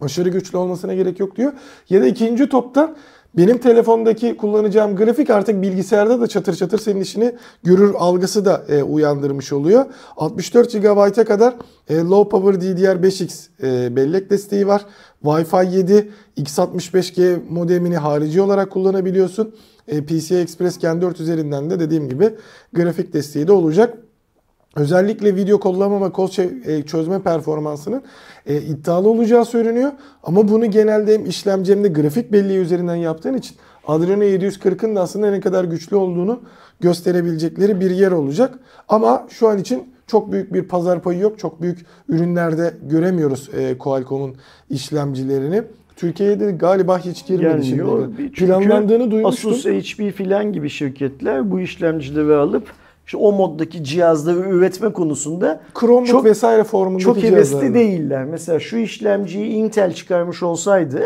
aşırı 0.00 0.28
güçlü 0.28 0.58
olmasına 0.58 0.94
gerek 0.94 1.20
yok 1.20 1.36
diyor. 1.36 1.52
Ya 1.90 2.00
da 2.02 2.06
ikinci 2.06 2.48
toptan 2.48 2.96
benim 3.36 3.58
telefondaki 3.58 4.36
kullanacağım 4.36 4.96
grafik 4.96 5.30
artık 5.30 5.62
bilgisayarda 5.62 6.20
da 6.20 6.26
çatır 6.26 6.54
çatır 6.54 6.78
senin 6.78 7.00
işini 7.00 7.34
görür 7.62 7.94
algısı 7.98 8.44
da 8.44 8.64
e, 8.68 8.82
uyandırmış 8.82 9.52
oluyor. 9.52 9.84
64 10.16 10.72
GB'a 10.72 11.24
kadar 11.24 11.54
e, 11.88 11.96
Low 11.96 12.30
Power 12.30 12.60
DDR5X 12.60 13.48
e, 13.62 13.96
bellek 13.96 14.30
desteği 14.30 14.66
var. 14.66 14.86
Wi-Fi 15.24 15.76
7 15.76 16.10
X65G 16.38 17.38
modemini 17.50 17.96
harici 17.96 18.40
olarak 18.40 18.70
kullanabiliyorsun. 18.70 19.54
E, 19.88 20.04
PCI 20.04 20.36
Express 20.36 20.78
Gen 20.78 21.02
4 21.02 21.20
üzerinden 21.20 21.70
de 21.70 21.80
dediğim 21.80 22.08
gibi 22.08 22.34
grafik 22.72 23.12
desteği 23.12 23.46
de 23.46 23.52
olacak. 23.52 23.98
Özellikle 24.76 25.36
video 25.36 25.60
kodlama 25.60 26.06
ve 26.06 26.12
kod 26.12 26.38
e, 26.38 26.82
çözme 26.82 27.22
performansının 27.22 28.02
e, 28.46 28.56
iddialı 28.56 29.08
olacağı 29.08 29.44
söyleniyor. 29.44 29.92
Ama 30.22 30.48
bunu 30.48 30.70
genelde 30.70 31.14
hem 31.14 31.26
işlemci 31.26 31.72
hem 31.72 31.84
de 31.84 31.88
grafik 31.88 32.32
belleği 32.32 32.58
üzerinden 32.58 32.94
yaptığın 32.94 33.34
için 33.34 33.56
Adreno 33.86 34.24
740'ın 34.24 34.96
da 34.96 35.00
aslında 35.00 35.30
ne 35.30 35.40
kadar 35.40 35.64
güçlü 35.64 35.96
olduğunu 35.96 36.40
gösterebilecekleri 36.80 37.80
bir 37.80 37.90
yer 37.90 38.10
olacak. 38.10 38.58
Ama 38.88 39.26
şu 39.30 39.48
an 39.48 39.58
için 39.58 39.94
çok 40.06 40.32
büyük 40.32 40.54
bir 40.54 40.62
pazar 40.62 41.02
payı 41.02 41.18
yok. 41.18 41.38
Çok 41.38 41.62
büyük 41.62 41.86
ürünlerde 42.08 42.74
göremiyoruz 42.82 43.50
e, 43.56 43.78
Qualcomm'un 43.78 44.36
işlemcilerini. 44.70 45.62
Türkiye'de 45.96 46.50
galiba 46.52 46.98
hiç 46.98 47.26
girmedi 47.26 47.62
çünkü 47.64 48.46
Planlandığını 48.46 49.10
duymuştum. 49.10 49.50
Asus, 49.50 49.66
HP 49.66 50.16
filan 50.16 50.52
gibi 50.52 50.70
şirketler 50.70 51.50
bu 51.50 51.60
işlemcileri 51.60 52.34
alıp 52.34 52.72
işte 53.06 53.16
o 53.16 53.32
moddaki 53.32 53.84
cihazları 53.84 54.38
üretme 54.38 54.92
konusunda 54.92 55.60
Chromebook 55.80 56.06
çok- 56.06 56.24
vesaire 56.24 56.64
formundaki 56.64 57.04
çok 57.04 57.22
hevesli 57.22 57.74
değiller. 57.74 58.24
Mesela 58.24 58.60
şu 58.60 58.76
işlemciyi 58.76 59.46
Intel 59.46 59.92
çıkarmış 59.92 60.42
olsaydı 60.42 61.02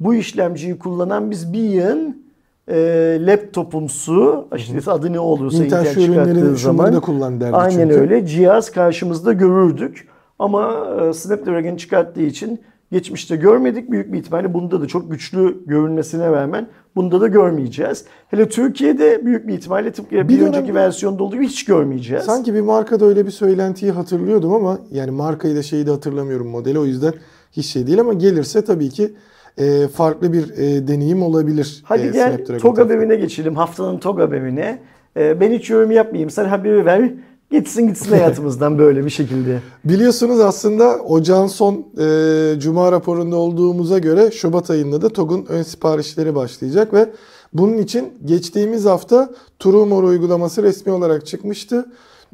bu 0.00 0.14
işlemciyi 0.14 0.78
kullanan 0.78 1.30
biz 1.30 1.52
bir 1.52 1.58
yığın 1.58 2.24
e, 2.68 2.76
laptopumsu 3.20 4.48
işte 4.56 4.90
adı 4.90 5.12
ne 5.12 5.20
olursa 5.20 5.64
Intel 5.64 5.86
Intel, 5.86 6.06
çıkarttığı 6.06 6.56
zaman 6.56 7.00
kullan 7.00 7.40
derdi 7.40 7.56
aynen 7.56 7.88
çünkü. 7.88 7.94
öyle 7.94 8.26
cihaz 8.26 8.70
karşımızda 8.70 9.32
görürdük. 9.32 10.08
Ama 10.38 10.86
e, 11.02 11.12
Snapdragon 11.12 11.76
çıkarttığı 11.76 12.22
için 12.22 12.60
geçmişte 12.92 13.36
görmedik. 13.36 13.90
Büyük 13.90 14.12
bir 14.12 14.18
ihtimalle 14.18 14.54
bunda 14.54 14.80
da 14.80 14.86
çok 14.86 15.10
güçlü 15.10 15.66
görünmesine 15.66 16.30
rağmen 16.30 16.68
bunda 16.96 17.20
da 17.20 17.26
görmeyeceğiz. 17.26 18.04
Hele 18.28 18.48
Türkiye'de 18.48 19.26
büyük 19.26 19.48
bir 19.48 19.54
ihtimalle 19.54 19.92
tıpkı 19.92 20.16
bir, 20.16 20.28
Bir 20.28 20.40
önceki 20.40 20.74
versiyonda 20.74 21.22
olduğu 21.22 21.34
gibi 21.34 21.46
hiç 21.46 21.64
görmeyeceğiz. 21.64 22.24
Sanki 22.24 22.54
bir 22.54 22.60
markada 22.60 23.04
öyle 23.04 23.26
bir 23.26 23.30
söylentiyi 23.30 23.92
hatırlıyordum 23.92 24.52
ama 24.52 24.78
yani 24.90 25.10
markayı 25.10 25.56
da 25.56 25.62
şeyi 25.62 25.86
de 25.86 25.90
hatırlamıyorum 25.90 26.48
modeli 26.48 26.78
o 26.78 26.84
yüzden 26.84 27.12
hiç 27.52 27.66
şey 27.66 27.86
değil 27.86 28.00
ama 28.00 28.12
gelirse 28.12 28.64
tabii 28.64 28.88
ki 28.88 29.14
e, 29.58 29.88
farklı 29.88 30.32
bir 30.32 30.50
e, 30.56 30.88
deneyim 30.88 31.22
olabilir. 31.22 31.82
Hadi 31.84 32.06
e, 32.06 32.10
gel 32.10 32.44
Toga 32.44 32.88
bevine 32.88 33.16
geçelim. 33.16 33.56
Haftanın 33.56 33.98
Toga 33.98 34.32
bevine. 34.32 34.78
Ee, 35.16 35.40
ben 35.40 35.52
hiç 35.52 35.70
yorum 35.70 35.90
yapmayayım. 35.90 36.30
Sen 36.30 36.44
haberi 36.44 36.86
ver. 36.86 37.10
Gitsin 37.54 37.86
gitsin 37.86 38.10
hayatımızdan 38.10 38.78
böyle 38.78 39.04
bir 39.04 39.10
şekilde. 39.10 39.58
Biliyorsunuz 39.84 40.40
aslında 40.40 40.96
ocağın 40.98 41.46
son 41.46 41.86
e, 41.98 42.60
cuma 42.60 42.92
raporunda 42.92 43.36
olduğumuza 43.36 43.98
göre 43.98 44.30
Şubat 44.30 44.70
ayında 44.70 45.02
da 45.02 45.08
TOG'un 45.08 45.46
ön 45.48 45.62
siparişleri 45.62 46.34
başlayacak 46.34 46.94
ve 46.94 47.10
bunun 47.52 47.78
için 47.78 48.12
geçtiğimiz 48.24 48.84
hafta 48.84 49.30
Trumor 49.58 50.02
uygulaması 50.02 50.62
resmi 50.62 50.92
olarak 50.92 51.26
çıkmıştı. 51.26 51.86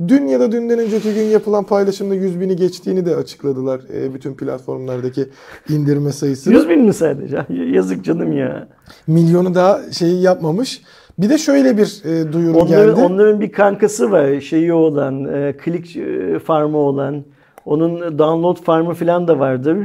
Dün 0.09 0.27
ya 0.27 0.41
da 0.41 0.53
dünden 0.53 0.79
önceki 0.79 1.15
gün 1.15 1.23
yapılan 1.23 1.65
paylaşımda 1.65 2.15
100 2.15 2.41
bini 2.41 2.57
geçtiğini 2.57 3.07
de 3.07 3.17
açıkladılar 3.17 3.81
e, 3.95 4.15
bütün 4.15 4.35
platformlardaki 4.35 5.29
indirme 5.69 6.13
sayısını. 6.13 6.55
100 6.55 6.69
bin 6.69 6.81
mi 6.81 6.95
sadece? 6.95 7.47
Yazık 7.73 8.05
canım 8.05 8.33
ya. 8.33 8.69
Milyonu 9.07 9.55
daha 9.55 9.93
şeyi 9.93 10.23
yapmamış. 10.23 10.83
Bir 11.19 11.31
de 11.31 11.39
şöyle 11.39 11.77
bir 11.77 12.03
e, 12.05 12.32
duyuru 12.32 12.59
Onların, 12.59 12.87
geldi. 12.97 13.01
onların 13.01 13.41
bir 13.41 13.53
kankası 13.53 14.11
var. 14.11 14.41
Şeyi 14.41 14.73
olan, 14.73 15.24
e, 15.24 15.53
klik 15.53 15.97
e, 15.97 16.39
farmı 16.39 16.77
olan. 16.77 17.24
Onun 17.65 18.19
download 18.19 18.57
farmı 18.57 18.95
falan 18.95 19.28
da 19.28 19.39
vardır. 19.39 19.78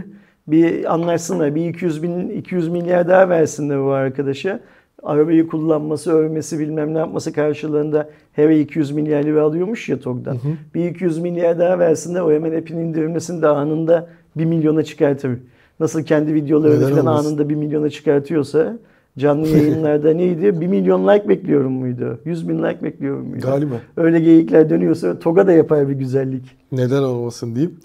Bir 0.47 0.93
anlaşsınlar. 0.93 1.55
Bir 1.55 1.69
200 1.69 2.03
bin 2.03 2.29
200 2.29 2.67
milyar 2.69 3.07
daha 3.07 3.29
versinler 3.29 3.83
bu 3.83 3.91
arkadaşa. 3.91 4.59
Arabayı 5.03 5.47
kullanması, 5.47 6.11
övmesi 6.11 6.59
bilmem 6.59 6.93
ne 6.93 6.97
yapması 6.97 7.33
karşılığında 7.33 8.09
her 8.33 8.47
ay 8.49 8.61
200 8.61 8.91
milyar 8.91 9.23
lira 9.23 9.43
alıyormuş 9.43 9.89
ya 9.89 9.99
TOG'dan. 9.99 10.37
Bir 10.75 10.85
200 10.89 11.17
milyar 11.17 11.59
daha 11.59 11.79
versinler. 11.79 12.21
O 12.21 12.31
hemen 12.31 12.51
app'in 12.57 12.77
indirilmesini 12.77 13.41
de 13.41 13.47
anında 13.47 14.07
1 14.35 14.45
milyona 14.45 14.83
çıkartır. 14.83 15.31
Nasıl 15.79 16.03
kendi 16.03 16.33
videolarını 16.33 16.85
Neden 16.85 16.95
falan 16.95 17.15
anında 17.15 17.49
1 17.49 17.55
milyona 17.55 17.89
çıkartıyorsa 17.89 18.77
canlı 19.17 19.47
yayınlarda 19.47 20.13
neydi? 20.13 20.61
1 20.61 20.67
milyon 20.67 21.07
like 21.07 21.29
bekliyorum 21.29 21.71
muydu? 21.71 22.19
100 22.25 22.49
bin 22.49 22.63
like 22.63 22.83
bekliyorum 22.83 23.27
muydu? 23.27 23.45
Galiba. 23.45 23.75
Öyle 23.97 24.19
geyikler 24.19 24.69
dönüyorsa 24.69 25.19
TOG'a 25.19 25.47
da 25.47 25.51
yapar 25.51 25.89
bir 25.89 25.93
güzellik. 25.93 26.57
Neden 26.71 27.03
olmasın 27.03 27.55
diyeyim. 27.55 27.79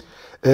E, 0.47 0.53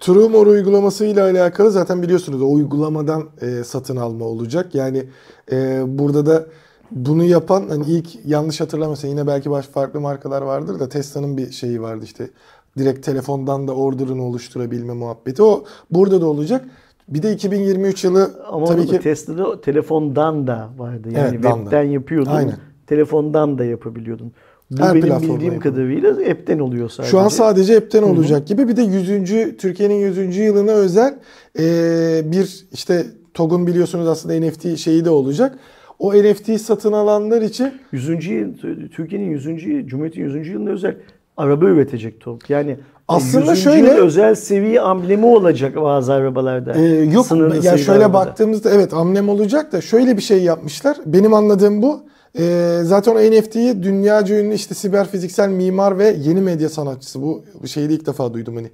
Trumor 0.00 0.46
uygulaması 0.46 1.06
ile 1.06 1.22
alakalı 1.22 1.70
zaten 1.70 2.02
biliyorsunuz 2.02 2.42
o 2.42 2.52
uygulamadan 2.52 3.24
e, 3.40 3.64
satın 3.64 3.96
alma 3.96 4.24
olacak. 4.24 4.74
Yani 4.74 5.04
e, 5.52 5.82
burada 5.86 6.26
da 6.26 6.46
bunu 6.90 7.24
yapan 7.24 7.68
hani 7.68 7.84
ilk 7.86 8.26
yanlış 8.26 8.60
hatırlamıyorsam 8.60 9.10
yine 9.10 9.26
belki 9.26 9.50
baş 9.50 9.66
farklı 9.66 10.00
markalar 10.00 10.42
vardır 10.42 10.80
da 10.80 10.88
Tesla'nın 10.88 11.36
bir 11.36 11.50
şeyi 11.50 11.82
vardı 11.82 12.04
işte 12.04 12.30
direkt 12.78 13.06
telefondan 13.06 13.68
da 13.68 13.74
order'ını 13.74 14.24
oluşturabilme 14.24 14.92
muhabbeti. 14.92 15.42
O 15.42 15.64
burada 15.90 16.20
da 16.20 16.26
olacak. 16.26 16.64
Bir 17.14 17.22
de 17.22 17.32
2023 17.32 18.04
yılı 18.04 18.30
Ama 18.48 18.66
tabii 18.66 18.86
ki 18.86 19.00
Tesla'da 19.00 19.60
telefondan 19.60 20.46
da 20.46 20.70
vardı. 20.78 21.08
Yani 21.12 21.28
Evet, 21.34 21.42
webten 21.42 21.82
yapıyordun. 21.82 22.30
Aynen. 22.30 22.56
Telefondan 22.86 23.58
da 23.58 23.64
yapabiliyordun. 23.64 24.32
Bu 24.70 24.82
Her 24.82 24.94
benim 24.94 25.22
bildiğim 25.22 25.60
kadarıyla 25.60 26.10
app'ten 26.10 26.58
oluyor 26.58 26.88
sadece. 26.88 27.10
Şu 27.10 27.18
an 27.18 27.28
sadece 27.28 27.76
app'ten 27.76 28.02
olacak 28.02 28.46
gibi. 28.46 28.68
Bir 28.68 28.76
de 28.76 28.82
100. 28.82 29.56
Türkiye'nin 29.58 29.94
100. 29.94 30.36
yılına 30.36 30.72
özel 30.72 31.18
e, 31.58 31.64
bir 32.24 32.66
işte 32.72 33.06
TOG'un 33.34 33.66
biliyorsunuz 33.66 34.08
aslında 34.08 34.46
NFT 34.46 34.78
şeyi 34.78 35.04
de 35.04 35.10
olacak. 35.10 35.58
O 35.98 36.14
NFT 36.14 36.60
satın 36.60 36.92
alanlar 36.92 37.42
için 37.42 37.72
100. 37.92 38.08
yıl, 38.26 38.54
Türkiye'nin 38.92 39.30
100. 39.30 39.46
yıl, 39.46 39.86
Cumhuriyet'in 39.86 40.22
100. 40.22 40.48
yılına 40.48 40.70
özel 40.70 40.96
araba 41.36 41.64
üretecek 41.64 42.20
TOG. 42.20 42.50
Yani 42.50 42.76
Aslında 43.08 43.50
100. 43.52 43.62
şöyle- 43.62 43.90
özel 43.94 44.34
seviye 44.34 44.80
amblemi 44.80 45.26
olacak 45.26 45.76
bazı 45.76 46.12
arabalarda. 46.12 46.74
Ee, 46.74 46.82
yok 47.04 47.26
Sınırlı 47.26 47.56
ya 47.56 47.62
sayıda 47.62 47.78
şöyle 47.78 48.04
arabada. 48.04 48.26
baktığımızda 48.26 48.70
evet 48.70 48.94
amblem 48.94 49.28
olacak 49.28 49.72
da 49.72 49.80
şöyle 49.80 50.16
bir 50.16 50.22
şey 50.22 50.42
yapmışlar. 50.42 50.96
Benim 51.06 51.34
anladığım 51.34 51.82
bu. 51.82 52.00
Ee, 52.38 52.78
zaten 52.82 53.12
o 53.14 53.18
NFT'yi 53.18 53.82
dünyaca 53.82 54.36
ünlü 54.40 54.54
işte 54.54 54.74
siber 54.74 55.08
fiziksel 55.08 55.48
mimar 55.48 55.98
ve 55.98 56.16
yeni 56.18 56.40
medya 56.40 56.68
sanatçısı 56.68 57.22
bu 57.22 57.42
bu 57.62 57.66
şeyi 57.68 57.88
de 57.88 57.94
ilk 57.94 58.06
defa 58.06 58.34
duydum 58.34 58.56
hani. 58.56 58.70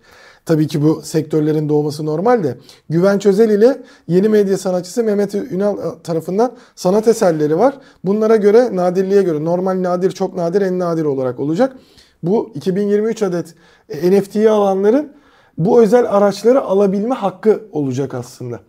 Tabii 0.47 0.67
ki 0.67 0.83
bu 0.83 1.01
sektörlerin 1.05 1.69
doğması 1.69 2.07
normal 2.07 2.45
de. 2.45 2.59
Güven 2.89 3.19
Çözel 3.19 3.51
ile 3.51 3.77
yeni 4.09 4.29
medya 4.29 4.59
sanatçısı 4.59 5.05
Mehmet 5.05 5.35
Ünal 5.35 5.77
tarafından 6.05 6.53
sanat 6.77 7.09
eserleri 7.09 7.59
var. 7.59 7.75
Bunlara 8.05 8.37
göre 8.37 8.77
nadirliğe 8.77 9.23
göre 9.23 9.45
normal 9.45 9.83
nadir 9.83 10.11
çok 10.11 10.37
nadir 10.37 10.63
en 10.63 10.79
nadir 10.79 11.05
olarak 11.05 11.41
olacak. 11.41 11.73
Bu 12.23 12.51
2023 12.55 13.23
adet 13.23 13.55
NFT'yi 14.05 14.51
alanların 14.51 15.13
bu 15.59 15.83
özel 15.83 16.17
araçları 16.17 16.61
alabilme 16.61 17.15
hakkı 17.15 17.63
olacak 17.73 18.15
aslında. 18.15 18.61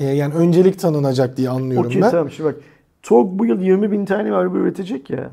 Ee, 0.00 0.04
yani 0.04 0.34
öncelik 0.34 0.78
tanınacak 0.78 1.36
diye 1.36 1.50
anlıyorum 1.50 1.86
Okey 1.86 2.02
ben. 2.02 2.10
tamam 2.10 2.30
şimdi 2.30 2.48
bak. 2.48 2.56
TOG 3.02 3.38
bu 3.38 3.46
yıl 3.46 3.60
20 3.60 3.92
bin 3.92 4.04
tane 4.04 4.32
araba 4.32 4.56
üretecek 4.58 5.10
ya. 5.10 5.30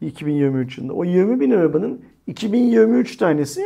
2023 0.00 0.78
yılında. 0.78 0.92
O 0.92 1.04
20 1.04 1.40
bin 1.40 1.50
arabanın 1.50 2.00
2023 2.26 3.16
tanesi 3.16 3.62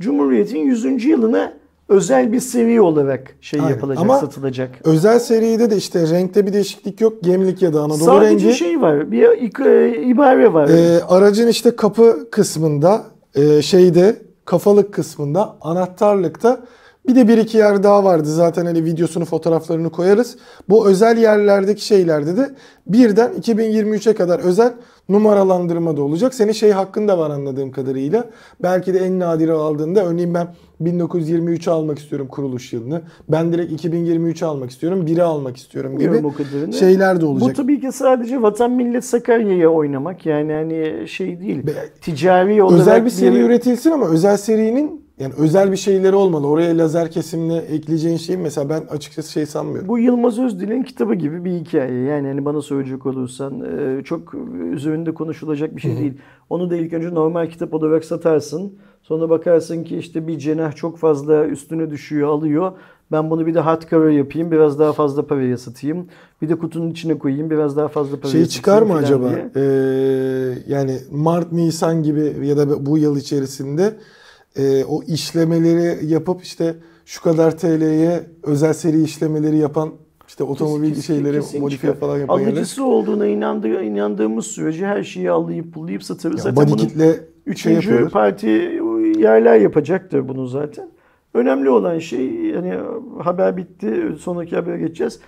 Cumhuriyet'in 0.00 0.58
100. 0.58 1.04
yılına 1.04 1.52
özel 1.88 2.32
bir 2.32 2.40
seviye 2.40 2.80
olarak 2.80 3.36
şey 3.40 3.60
Aynen. 3.60 3.70
yapılacak, 3.70 4.02
Ama 4.02 4.18
satılacak. 4.18 4.70
Özel 4.84 5.18
seride 5.18 5.70
de 5.70 5.76
işte 5.76 6.10
renkte 6.10 6.46
bir 6.46 6.52
değişiklik 6.52 7.00
yok. 7.00 7.22
Gemlik 7.22 7.62
ya 7.62 7.72
da 7.72 7.80
Anadolu 7.80 8.04
Sadece 8.04 8.46
rengi. 8.46 8.58
şey 8.58 8.80
var, 8.80 9.10
bir 9.10 9.22
e, 9.66 10.02
ibare 10.02 10.52
var. 10.52 10.68
Ee, 10.68 11.02
aracın 11.08 11.48
işte 11.48 11.76
kapı 11.76 12.28
kısmında, 12.30 13.02
e, 13.34 13.62
şeyde 13.62 14.16
kafalık 14.44 14.94
kısmında, 14.94 15.56
anahtarlıkta 15.60 16.60
bir 17.08 17.14
de 17.14 17.28
bir 17.28 17.38
iki 17.38 17.58
yer 17.58 17.82
daha 17.82 18.04
vardı. 18.04 18.28
Zaten 18.28 18.66
hani 18.66 18.84
videosunu, 18.84 19.24
fotoğraflarını 19.24 19.90
koyarız. 19.90 20.36
Bu 20.68 20.88
özel 20.88 21.18
yerlerdeki 21.18 21.84
şeylerde 21.84 22.36
de 22.36 22.54
birden 22.86 23.32
2023'e 23.40 24.14
kadar 24.14 24.38
özel 24.38 24.72
numaralandırma 25.08 25.96
da 25.96 26.02
olacak. 26.02 26.34
Senin 26.34 26.52
şey 26.52 26.70
hakkın 26.70 27.08
da 27.08 27.18
var 27.18 27.30
anladığım 27.30 27.70
kadarıyla. 27.72 28.24
Belki 28.62 28.94
de 28.94 28.98
en 28.98 29.18
nadiri 29.18 29.52
aldığında 29.52 30.04
örneğin 30.04 30.34
ben 30.34 30.48
1923'ü 30.82 31.70
almak 31.70 31.98
istiyorum 31.98 32.28
kuruluş 32.28 32.72
yılını. 32.72 33.02
Ben 33.28 33.52
direkt 33.52 33.84
2023'ü 33.84 34.44
almak 34.44 34.70
istiyorum. 34.70 35.06
Biri 35.06 35.22
almak 35.22 35.56
istiyorum 35.56 35.98
gibi 35.98 36.22
şeyler 36.72 37.20
de 37.20 37.26
olacak. 37.26 37.48
Bu 37.48 37.52
tabii 37.52 37.80
ki 37.80 37.92
sadece 37.92 38.42
Vatan 38.42 38.70
Millet 38.70 39.04
Sakarya'ya 39.04 39.68
oynamak 39.68 40.26
yani 40.26 40.52
hani 40.52 41.08
şey 41.08 41.40
değil. 41.40 41.66
Be- 41.66 41.72
ticari 42.00 42.62
olarak 42.62 42.80
özel 42.80 43.04
bir 43.04 43.10
seri 43.10 43.38
üretilsin 43.38 43.90
ama 43.90 44.08
özel 44.08 44.36
serinin 44.36 45.07
yani 45.20 45.34
özel 45.38 45.72
bir 45.72 45.76
şeyleri 45.76 46.16
olmalı. 46.16 46.46
Oraya 46.46 46.78
lazer 46.78 47.10
kesimle 47.10 47.56
ekleyeceğin 47.56 48.16
şey 48.16 48.36
mesela 48.36 48.68
ben 48.68 48.80
açıkçası 48.80 49.32
şey 49.32 49.46
sanmıyorum. 49.46 49.88
Bu 49.88 49.98
Yılmaz 49.98 50.38
Özdil'in 50.38 50.82
kitabı 50.82 51.14
gibi 51.14 51.44
bir 51.44 51.52
hikaye. 51.52 52.04
Yani 52.04 52.28
hani 52.28 52.44
bana 52.44 52.62
söyleyecek 52.62 53.06
olursan 53.06 53.60
e, 53.60 54.02
çok 54.04 54.34
üzerinde 54.72 55.14
konuşulacak 55.14 55.76
bir 55.76 55.80
şey 55.80 55.98
değil. 55.98 56.14
Onu 56.50 56.70
da 56.70 56.76
ilk 56.76 56.92
önce 56.92 57.14
normal 57.14 57.46
kitap 57.46 57.74
olarak 57.74 58.04
satarsın. 58.04 58.72
Sonra 59.02 59.30
bakarsın 59.30 59.84
ki 59.84 59.96
işte 59.96 60.26
bir 60.26 60.38
cenah 60.38 60.76
çok 60.76 60.98
fazla 60.98 61.46
üstüne 61.46 61.90
düşüyor, 61.90 62.28
alıyor. 62.28 62.72
Ben 63.12 63.30
bunu 63.30 63.46
bir 63.46 63.54
de 63.54 63.60
hardcover 63.60 64.10
yapayım, 64.10 64.50
biraz 64.50 64.78
daha 64.78 64.92
fazla 64.92 65.26
paraya 65.26 65.58
satayım. 65.58 66.06
Bir 66.42 66.48
de 66.48 66.58
kutunun 66.58 66.90
içine 66.90 67.18
koyayım, 67.18 67.50
biraz 67.50 67.76
daha 67.76 67.88
fazla 67.88 68.20
paraya 68.20 68.32
Şey 68.32 68.46
çıkar 68.46 68.82
mı 68.82 68.94
acaba? 68.94 69.30
diye. 69.30 69.50
Ee, 69.56 70.58
yani 70.68 70.98
Mart, 71.10 71.52
Nisan 71.52 72.02
gibi 72.02 72.46
ya 72.46 72.56
da 72.56 72.86
bu 72.86 72.98
yıl 72.98 73.16
içerisinde 73.16 73.94
e, 74.58 74.84
o 74.84 75.02
işlemeleri 75.02 76.06
yapıp 76.06 76.42
işte 76.42 76.74
şu 77.04 77.22
kadar 77.22 77.58
TL'ye 77.58 78.20
özel 78.42 78.72
seri 78.72 79.02
işlemeleri 79.02 79.56
yapan 79.58 79.90
işte 80.28 80.44
otomobil 80.44 80.88
Kesin- 80.88 81.02
şeyleri 81.02 81.36
kesin 81.36 81.60
modifiye 81.60 81.92
çıkar. 81.92 82.06
falan 82.06 82.18
yapan 82.18 82.38
yerler. 82.40 82.52
Alıcısı 82.52 82.84
olduğuna 82.84 83.26
inandığı, 83.26 83.82
inandığımız 83.82 84.46
sürece 84.46 84.86
her 84.86 85.02
şeyi 85.02 85.30
alayıp 85.30 85.74
pullayıp 85.74 86.02
satarız. 86.02 86.44
Ya 86.44 86.52
Zaten 86.52 86.76
kitle 86.76 87.12
şey 87.12 87.20
Üçüncü 87.46 87.74
yapıyorlar. 87.76 88.10
parti 88.10 88.46
yerler 89.18 89.56
yapacaktır 89.56 90.28
bunu 90.28 90.46
zaten. 90.46 90.90
Önemli 91.34 91.70
olan 91.70 91.98
şey 91.98 92.52
hani 92.54 92.74
haber 93.18 93.56
bitti 93.56 93.94
sonraki 94.20 94.56
habere 94.56 94.78
geçeceğiz. 94.78 95.20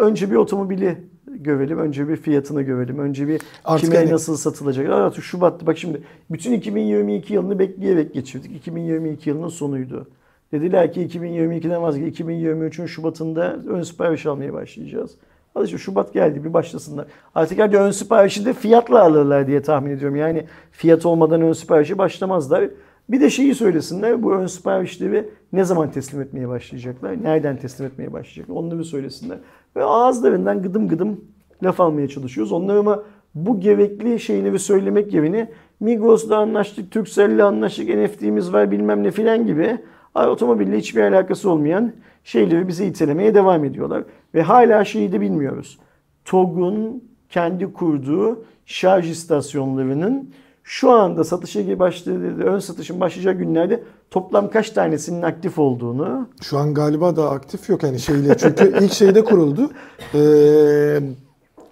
Önce 0.00 0.30
bir 0.30 0.36
otomobili 0.36 0.98
görelim. 1.26 1.78
Önce 1.78 2.08
bir 2.08 2.16
fiyatını 2.16 2.62
görelim. 2.62 2.98
Önce 2.98 3.28
bir 3.28 3.40
Artık 3.64 3.86
kime 3.86 3.98
hani- 3.98 4.12
nasıl 4.12 4.36
satılacak. 4.36 4.90
Artık 4.90 5.24
Şubat'ta 5.24 5.66
bak 5.66 5.78
şimdi 5.78 6.02
bütün 6.30 6.52
2022 6.52 7.34
yılını 7.34 7.58
bekleyerek 7.58 8.14
geçirdik. 8.14 8.56
2022 8.56 9.30
yılının 9.30 9.48
sonuydu. 9.48 10.06
Dediler 10.52 10.92
ki 10.92 11.00
2022'den 11.02 11.82
vazgeç. 11.82 12.20
2023'ün 12.20 12.86
Şubat'ında 12.86 13.56
ön 13.68 13.82
sipariş 13.82 14.26
almaya 14.26 14.52
başlayacağız. 14.52 15.10
Hadi 15.54 15.64
işte 15.64 15.78
Şubat 15.78 16.12
geldi 16.12 16.44
bir 16.44 16.52
başlasınlar. 16.54 17.06
Artık 17.34 17.58
hadi 17.58 17.76
ön 17.76 17.90
siparişi 17.90 18.44
de 18.46 18.52
fiyatla 18.52 19.02
alırlar 19.02 19.46
diye 19.46 19.62
tahmin 19.62 19.90
ediyorum. 19.90 20.16
Yani 20.16 20.44
fiyat 20.70 21.06
olmadan 21.06 21.42
ön 21.42 21.52
siparişi 21.52 21.98
başlamazlar. 21.98 22.64
Bir 23.08 23.20
de 23.20 23.30
şeyi 23.30 23.54
söylesinler. 23.54 24.22
Bu 24.22 24.34
ön 24.34 24.46
siparişleri 24.46 25.28
ne 25.52 25.64
zaman 25.64 25.90
teslim 25.90 26.20
etmeye 26.20 26.48
başlayacaklar? 26.48 27.22
Nereden 27.22 27.56
teslim 27.56 27.86
etmeye 27.86 28.12
başlayacaklar? 28.12 28.54
Onları 28.56 28.84
söylesinler. 28.84 29.38
Ve 29.76 29.84
ağızlarından 29.84 30.62
gıdım 30.62 30.88
gıdım 30.88 31.24
laf 31.62 31.80
almaya 31.80 32.08
çalışıyoruz. 32.08 32.52
Onlar 32.52 32.76
ama 32.76 33.02
bu 33.34 33.60
gerekli 33.60 34.20
şeyleri 34.20 34.58
söylemek 34.58 35.14
yerine 35.14 35.50
Migros'la 35.80 36.36
anlaştık, 36.36 36.90
Turkcell'le 36.90 37.40
anlaştık, 37.40 37.88
NFT'miz 37.88 38.52
var 38.52 38.70
bilmem 38.70 39.02
ne 39.02 39.10
filan 39.10 39.46
gibi 39.46 39.78
otomobille 40.14 40.78
hiçbir 40.78 41.02
alakası 41.02 41.50
olmayan 41.50 41.92
şeyleri 42.24 42.68
bize 42.68 42.86
itelemeye 42.86 43.34
devam 43.34 43.64
ediyorlar. 43.64 44.04
Ve 44.34 44.42
hala 44.42 44.84
şeyi 44.84 45.12
de 45.12 45.20
bilmiyoruz. 45.20 45.78
TOG'un 46.24 47.04
kendi 47.28 47.72
kurduğu 47.72 48.44
şarj 48.66 49.10
istasyonlarının 49.10 50.30
şu 50.68 50.90
anda 50.90 51.24
satışa 51.24 51.78
başladığı, 51.78 52.44
ön 52.44 52.58
satışın 52.58 53.00
başlayacağı 53.00 53.34
günlerde 53.34 53.82
toplam 54.10 54.50
kaç 54.50 54.70
tanesinin 54.70 55.22
aktif 55.22 55.58
olduğunu 55.58 56.28
Şu 56.42 56.58
an 56.58 56.74
galiba 56.74 57.16
daha 57.16 57.30
aktif 57.30 57.68
yok 57.68 57.82
hani 57.82 57.98
şeyle 57.98 58.36
çünkü 58.36 58.74
ilk 58.82 58.92
şeyde 58.92 59.24
kuruldu. 59.24 59.70
Ee, 60.14 60.98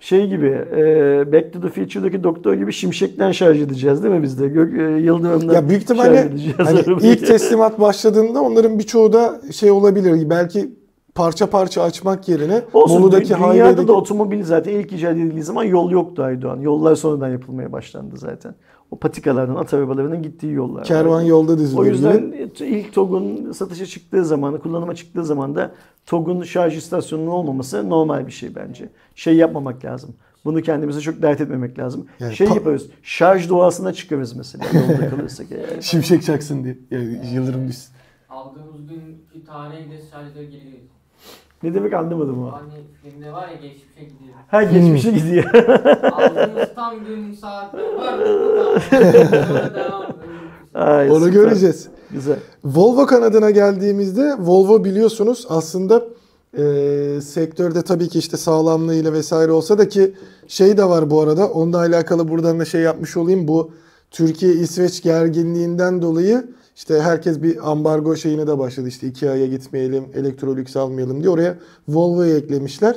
şey 0.01 0.27
gibi 0.27 0.47
e, 0.77 1.33
Back 1.33 1.53
to 1.53 1.61
the 1.61 1.69
Future'daki 1.69 2.25
doktor 2.25 2.55
gibi 2.55 2.73
şimşekten 2.73 3.33
şarj 3.33 3.61
edeceğiz 3.61 4.03
değil 4.03 4.15
mi 4.15 4.23
biz 4.23 4.41
de? 4.41 4.49
Gök, 4.49 4.79
e, 4.79 4.83
Yıldırım'dan 4.83 5.55
ya 5.55 5.69
büyük 5.69 5.83
ihtimalle 5.83 6.33
hani 6.59 6.81
ilk 7.01 7.27
teslimat 7.27 7.81
başladığında 7.81 8.43
onların 8.43 8.79
birçoğu 8.79 9.13
da 9.13 9.41
şey 9.53 9.71
olabilir. 9.71 10.31
Belki 10.31 10.71
parça 11.15 11.51
parça 11.51 11.83
açmak 11.83 12.29
yerine 12.29 12.63
Olsun, 12.73 13.03
Bolu'daki 13.03 13.33
dü- 13.33 13.53
dünyada 13.53 13.89
da 13.89 13.93
otomobil 13.93 14.45
zaten 14.45 14.73
ilk 14.73 14.93
icat 14.93 15.13
edildiği 15.13 15.43
zaman 15.43 15.65
yol 15.65 15.91
yoktu 15.91 16.23
Aydoğan. 16.23 16.61
Yollar 16.61 16.95
sonradan 16.95 17.29
yapılmaya 17.29 17.73
başlandı 17.73 18.17
zaten. 18.17 18.55
O 18.91 18.97
patikalardan, 18.97 19.55
at 19.57 19.75
arabalarının 19.75 20.23
gittiği 20.23 20.53
yollar. 20.53 20.85
kervan 20.85 21.23
yolda 21.23 21.59
diziliyor. 21.59 21.87
O 21.87 21.89
yüzden 21.89 22.33
ilk 22.61 22.93
TOG'un 22.93 23.53
satışa 23.53 23.87
çıktığı 23.87 24.25
zaman, 24.25 24.59
kullanıma 24.59 24.95
çıktığı 24.95 25.25
zaman 25.25 25.55
da 25.55 25.75
TOG'un 26.07 26.43
şarj 26.43 26.77
istasyonunun 26.77 27.31
olmaması 27.31 27.91
normal 27.91 28.27
bir 28.27 28.33
şey 28.33 28.55
bence. 28.55 28.89
Şey 29.15 29.37
yapmamak 29.37 29.85
lazım. 29.85 30.15
Bunu 30.45 30.63
kendimize 30.63 31.01
çok 31.01 31.23
dert 31.23 31.41
etmemek 31.41 31.79
lazım. 31.79 32.07
Yani 32.21 32.37
şey 32.37 32.47
pa- 32.47 32.55
yaparız. 32.55 32.87
Şarj 33.03 33.49
doğasına 33.49 33.93
çıkarız 33.93 34.37
mesela 34.37 34.65
yolda 34.75 35.09
kalırsak 35.17 35.47
eğer. 35.51 35.81
Şimşek 35.81 36.23
çaksın 36.23 36.65
diye. 36.65 36.79
Yani 36.91 37.21
yıldırım 37.35 37.69
düşsün. 37.69 37.95
Aldığımız 38.29 38.87
günkü 38.89 39.47
tarihe 39.47 39.91
de 39.91 40.01
şarjları 40.13 40.45
geliyor. 40.45 40.79
Ne 41.65 41.75
demek 41.75 41.93
anlamadım 41.95 42.43
o. 42.45 42.53
Hani 42.53 42.63
filmde 43.03 43.33
var 43.33 43.49
ya 43.49 43.55
geçmişe 43.55 44.01
gidiyor. 44.01 44.35
Ha 44.49 44.63
geçmişe 44.63 45.11
Hmm. 45.11 45.19
gidiyor. 45.19 45.45
Aldığımız 46.13 46.69
tam 46.75 47.05
gün 47.05 47.33
saat 47.35 47.75
var. 47.75 48.19
Sonra 48.91 49.75
devam. 49.75 50.05
Ay, 50.75 51.11
Onu 51.11 51.25
süper. 51.25 51.33
göreceğiz. 51.33 51.89
Güzel. 52.11 52.37
Volvo 52.65 53.07
kanadına 53.07 53.51
geldiğimizde 53.51 54.35
Volvo 54.39 54.85
biliyorsunuz 54.85 55.47
aslında 55.49 56.03
e, 56.59 56.63
sektörde 57.21 57.83
tabii 57.83 58.09
ki 58.09 58.19
işte 58.19 58.37
sağlamlığıyla 58.37 59.13
vesaire 59.13 59.53
olsa 59.53 59.79
da 59.79 59.89
ki 59.89 60.15
şey 60.49 60.77
de 60.77 60.85
var 60.85 61.11
bu 61.11 61.21
arada 61.21 61.49
onunla 61.49 61.79
alakalı 61.79 62.29
buradan 62.29 62.61
da 62.61 62.65
şey 62.65 62.81
yapmış 62.81 63.17
olayım 63.17 63.49
bu 63.49 63.71
Türkiye-İsveç 64.11 65.03
gerginliğinden 65.03 66.03
dolayı 66.03 66.45
işte 66.77 67.01
herkes 67.01 67.43
bir 67.43 67.71
ambargo 67.71 68.17
şeyine 68.17 68.47
de 68.47 68.59
başladı 68.59 68.89
işte 68.89 69.07
iki 69.07 69.31
aya 69.31 69.47
gitmeyelim 69.47 70.05
elektrolüks 70.15 70.77
almayalım 70.77 71.21
diye 71.21 71.31
oraya 71.31 71.59
Volvo'yu 71.89 72.35
eklemişler. 72.35 72.97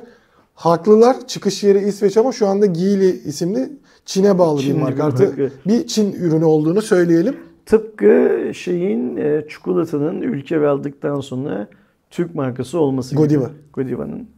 Haklılar. 0.55 1.27
Çıkış 1.27 1.63
yeri 1.63 1.79
İsveç 1.79 2.17
ama 2.17 2.31
şu 2.31 2.47
anda 2.47 2.65
Geely 2.65 3.09
isimli 3.09 3.69
Çin'e 4.05 4.39
bağlı 4.39 4.61
Çinli 4.61 4.75
bir 4.75 4.81
marka. 4.81 5.03
Artık 5.03 5.51
bir 5.67 5.87
Çin 5.87 6.13
ürünü 6.13 6.45
olduğunu 6.45 6.81
söyleyelim. 6.81 7.35
Tıpkı 7.65 8.31
şeyin 8.53 9.17
e, 9.17 9.45
çikolatanın 9.49 10.21
ülke 10.21 10.67
aldıktan 10.67 11.19
sonra 11.19 11.67
Türk 12.09 12.35
markası 12.35 12.79
olması 12.79 13.15
gibi. 13.15 13.21
Godiva. 13.23 13.51
Godiva'nın. 13.73 14.36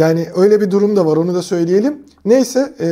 Yani 0.00 0.26
öyle 0.36 0.60
bir 0.60 0.70
durum 0.70 0.96
da 0.96 1.06
var 1.06 1.16
onu 1.16 1.34
da 1.34 1.42
söyleyelim. 1.42 2.02
Neyse 2.24 2.74
e, 2.80 2.88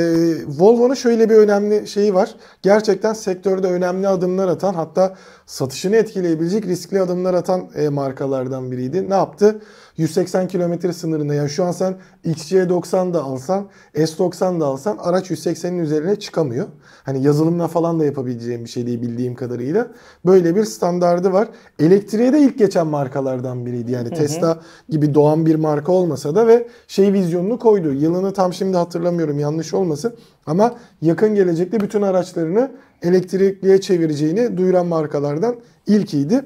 Volvo'nun 0.58 0.94
şöyle 0.94 1.30
bir 1.30 1.34
önemli 1.34 1.88
şeyi 1.88 2.14
var. 2.14 2.34
Gerçekten 2.62 3.12
sektörde 3.12 3.66
önemli 3.66 4.08
adımlar 4.08 4.48
atan 4.48 4.74
hatta 4.74 5.16
satışını 5.46 5.96
etkileyebilecek 5.96 6.66
riskli 6.66 7.00
adımlar 7.00 7.34
atan 7.34 7.68
e, 7.74 7.88
markalardan 7.88 8.70
biriydi. 8.70 9.10
Ne 9.10 9.14
yaptı? 9.14 9.60
180 9.98 10.48
km 10.48 10.90
sınırında 10.90 11.34
yani 11.34 11.50
şu 11.50 11.64
an 11.64 11.72
sen 11.72 11.96
XC90 12.24 13.14
da 13.14 13.22
alsan 13.22 13.68
S90 13.94 14.60
da 14.60 14.66
alsan 14.66 14.96
araç 15.00 15.30
180'in 15.30 15.78
üzerine 15.78 16.16
çıkamıyor. 16.16 16.66
Hani 17.04 17.22
yazılımla 17.22 17.68
falan 17.68 18.00
da 18.00 18.04
yapabileceğim 18.04 18.64
bir 18.64 18.70
şey 18.70 18.86
değil 18.86 19.02
bildiğim 19.02 19.34
kadarıyla. 19.34 19.88
Böyle 20.26 20.56
bir 20.56 20.64
standardı 20.64 21.32
var. 21.32 21.48
Elektriğe 21.78 22.32
de 22.32 22.40
ilk 22.40 22.58
geçen 22.58 22.86
markalardan 22.86 23.66
biriydi. 23.66 23.92
Yani 23.92 24.10
Tesla 24.10 24.60
gibi 24.88 25.14
doğan 25.14 25.46
bir 25.46 25.54
marka 25.54 25.92
olmasa 25.92 26.34
da 26.34 26.46
ve 26.46 26.68
şey 26.88 27.12
vizyonunu 27.12 27.58
koydu. 27.58 27.92
Yılını 27.92 28.32
tam 28.32 28.52
şimdi 28.52 28.76
hatırlamıyorum 28.76 29.38
yanlış 29.38 29.74
olmasın. 29.74 30.14
Ama 30.46 30.74
yakın 31.02 31.34
gelecekte 31.34 31.80
bütün 31.80 32.02
araçlarını 32.02 32.70
elektrikliye 33.02 33.80
çevireceğini 33.80 34.56
duyuran 34.56 34.86
markalardan 34.86 35.56
ilkiydi. 35.86 36.44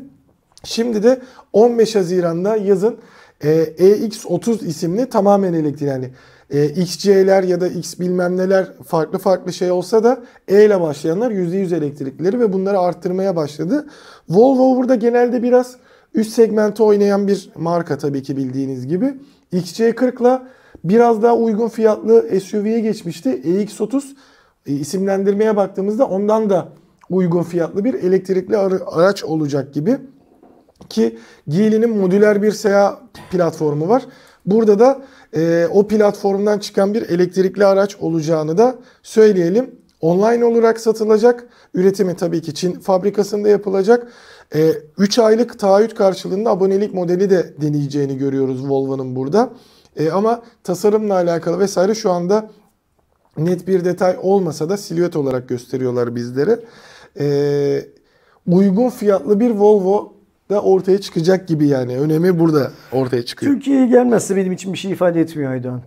Şimdi 0.64 1.02
de 1.02 1.20
15 1.52 1.96
Haziran'da 1.96 2.56
yazın 2.56 2.98
e, 3.42 3.48
EX30 3.78 4.64
isimli 4.66 5.08
tamamen 5.08 5.52
elektrikli 5.52 5.86
yani 5.86 6.10
e, 6.50 6.66
XC'ler 6.68 7.42
ya 7.42 7.60
da 7.60 7.68
X 7.68 8.00
bilmem 8.00 8.36
neler 8.36 8.72
farklı 8.86 9.18
farklı 9.18 9.52
şey 9.52 9.70
olsa 9.70 10.04
da 10.04 10.22
E 10.48 10.64
ile 10.64 10.80
başlayanlar 10.80 11.30
%100 11.30 11.76
elektriklileri 11.76 12.40
ve 12.40 12.52
bunları 12.52 12.78
arttırmaya 12.78 13.36
başladı. 13.36 13.86
Volvo 14.28 14.76
burada 14.76 14.94
genelde 14.94 15.42
biraz 15.42 15.76
üst 16.14 16.32
segmente 16.32 16.82
oynayan 16.82 17.28
bir 17.28 17.50
marka 17.56 17.98
tabii 17.98 18.22
ki 18.22 18.36
bildiğiniz 18.36 18.86
gibi. 18.86 19.14
XC40 19.52 20.20
ile 20.22 20.42
biraz 20.84 21.22
daha 21.22 21.36
uygun 21.36 21.68
fiyatlı 21.68 22.40
SUV'ye 22.40 22.80
geçmişti. 22.80 23.28
EX30 23.44 24.02
e, 24.66 24.72
isimlendirmeye 24.72 25.56
baktığımızda 25.56 26.06
ondan 26.06 26.50
da 26.50 26.68
uygun 27.10 27.42
fiyatlı 27.42 27.84
bir 27.84 27.94
elektrikli 27.94 28.56
ara- 28.56 28.86
araç 28.86 29.24
olacak 29.24 29.74
gibi. 29.74 29.96
Ki 30.88 31.18
Geely'nin 31.48 31.96
modüler 31.96 32.42
bir 32.42 32.52
SEA 32.52 33.00
platformu 33.30 33.88
var. 33.88 34.02
Burada 34.46 34.78
da 34.78 35.02
e, 35.36 35.66
o 35.72 35.86
platformdan 35.88 36.58
çıkan 36.58 36.94
bir 36.94 37.02
elektrikli 37.02 37.64
araç 37.64 37.96
olacağını 37.96 38.58
da 38.58 38.76
söyleyelim. 39.02 39.70
Online 40.00 40.44
olarak 40.44 40.80
satılacak. 40.80 41.48
Üretimi 41.74 42.16
tabii 42.16 42.42
ki 42.42 42.54
Çin 42.54 42.72
fabrikasında 42.72 43.48
yapılacak. 43.48 44.08
3 44.98 45.18
aylık 45.18 45.58
taahhüt 45.58 45.94
karşılığında 45.94 46.50
abonelik 46.50 46.94
modeli 46.94 47.30
de 47.30 47.54
deneyeceğini 47.60 48.18
görüyoruz 48.18 48.68
Volvo'nun 48.70 49.16
burada. 49.16 49.50
E, 49.96 50.10
ama 50.10 50.42
tasarımla 50.64 51.14
alakalı 51.14 51.58
vesaire 51.58 51.94
şu 51.94 52.10
anda 52.10 52.50
net 53.36 53.66
bir 53.66 53.84
detay 53.84 54.16
olmasa 54.22 54.68
da 54.68 54.76
silüet 54.76 55.16
olarak 55.16 55.48
gösteriyorlar 55.48 56.14
bizlere. 56.14 56.60
E, 57.18 57.86
uygun 58.46 58.88
fiyatlı 58.88 59.40
bir 59.40 59.50
Volvo 59.50 60.12
da 60.52 60.62
ortaya 60.62 61.00
çıkacak 61.00 61.48
gibi 61.48 61.66
yani. 61.66 61.98
Önemi 61.98 62.38
burada 62.38 62.70
ortaya 62.92 63.22
çıkıyor. 63.22 63.52
Türkiye'ye 63.52 63.86
gelmezse 63.86 64.36
benim 64.36 64.52
için 64.52 64.72
bir 64.72 64.78
şey 64.78 64.90
ifade 64.90 65.20
etmiyor 65.20 65.52
Aydoğan. 65.52 65.82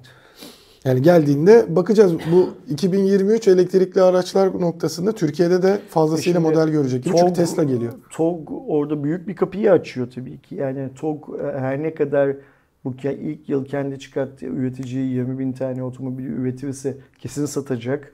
Yani 0.86 1.02
geldiğinde 1.02 1.76
bakacağız. 1.76 2.14
Bu 2.32 2.50
2023 2.70 3.48
elektrikli 3.48 4.02
araçlar 4.02 4.62
noktasında 4.62 5.12
Türkiye'de 5.12 5.64
de 5.64 5.80
fazlasıyla 5.90 6.40
E 6.40 6.44
şimdi 6.44 6.56
model 6.56 6.70
görecek 6.70 7.04
gibi. 7.04 7.18
Çünkü 7.18 7.34
Tesla 7.34 7.64
geliyor. 7.64 7.94
TOG 8.12 8.50
orada 8.68 9.04
büyük 9.04 9.28
bir 9.28 9.36
kapıyı 9.36 9.72
açıyor 9.72 10.12
tabii 10.16 10.42
ki. 10.42 10.56
Yani 10.56 10.90
TOG 10.96 11.24
e, 11.40 11.60
her 11.60 11.84
ne 11.84 11.94
kadar 11.94 12.36
bu 12.84 12.96
ilk 13.04 13.50
yıl 13.50 13.66
kendi 13.66 14.00
çıkarttığı 14.00 14.46
üreticiyi 14.46 15.14
20 15.14 15.40
bin 15.40 15.54
tane 15.54 15.84
otomobili 15.84 16.28
üretirse 16.28 16.98
kesin 17.20 17.46
satacak. 17.46 18.14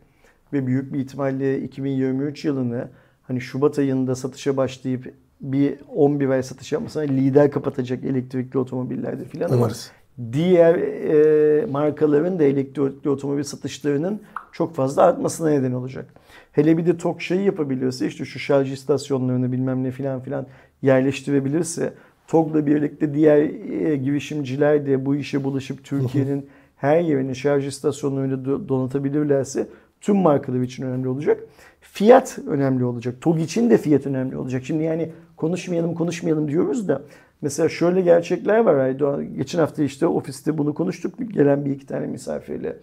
Ve 0.53 0.67
büyük 0.67 0.93
bir 0.93 0.99
ihtimalle 0.99 1.61
2023 1.61 2.45
yılını 2.45 2.87
hani 3.23 3.41
Şubat 3.41 3.79
ayında 3.79 4.15
satışa 4.15 4.57
başlayıp 4.57 5.13
bir 5.41 5.75
11 5.95 6.29
ay 6.29 6.43
satış 6.43 6.71
yapmasına 6.71 7.03
lider 7.03 7.51
kapatacak 7.51 8.03
elektrikli 8.03 8.57
otomobillerde 8.57 9.25
filan. 9.25 9.53
Umarız. 9.53 9.91
diğer 10.33 10.75
e, 10.75 11.65
markaların 11.65 12.39
da 12.39 12.43
elektrikli 12.43 13.09
otomobil 13.09 13.43
satışlarının 13.43 14.21
çok 14.51 14.75
fazla 14.75 15.03
artmasına 15.03 15.49
neden 15.49 15.71
olacak. 15.71 16.05
Hele 16.51 16.77
bir 16.77 16.85
de 16.85 16.97
TOG 16.97 17.21
şeyi 17.21 17.45
yapabiliyorsa 17.45 18.05
işte 18.05 18.25
şu 18.25 18.39
şarj 18.39 18.71
istasyonlarını 18.71 19.51
bilmem 19.51 19.83
ne 19.83 19.91
filan 19.91 20.19
filan 20.19 20.47
yerleştirebilirse 20.81 21.93
TOG'la 22.27 22.65
birlikte 22.65 23.13
diğer 23.13 23.37
e, 23.37 23.95
girişimciler 23.95 24.85
de 24.85 25.05
bu 25.05 25.15
işe 25.15 25.43
bulaşıp 25.43 25.83
Türkiye'nin 25.83 26.49
her 26.75 26.99
yerine 26.99 27.35
şarj 27.35 27.67
istasyonlarını 27.67 28.33
do- 28.33 28.67
donatabilirlerse 28.69 29.67
tüm 30.01 30.15
markalar 30.15 30.61
için 30.61 30.83
önemli 30.83 31.07
olacak. 31.07 31.43
Fiyat 31.81 32.39
önemli 32.47 32.85
olacak. 32.85 33.15
TOG 33.21 33.39
için 33.39 33.69
de 33.69 33.77
fiyat 33.77 34.07
önemli 34.07 34.37
olacak. 34.37 34.63
Şimdi 34.65 34.83
yani 34.83 35.11
konuşmayalım 35.41 35.93
konuşmayalım 35.93 36.47
diyoruz 36.47 36.87
da 36.87 37.01
mesela 37.41 37.69
şöyle 37.69 38.01
gerçekler 38.01 38.59
var 38.59 38.75
Aydoğan. 38.75 39.35
Geçen 39.35 39.59
hafta 39.59 39.83
işte 39.83 40.07
ofiste 40.07 40.57
bunu 40.57 40.73
konuştuk 40.73 41.13
gelen 41.33 41.65
bir 41.65 41.71
iki 41.71 41.85
tane 41.85 42.07
misafirle. 42.07 42.77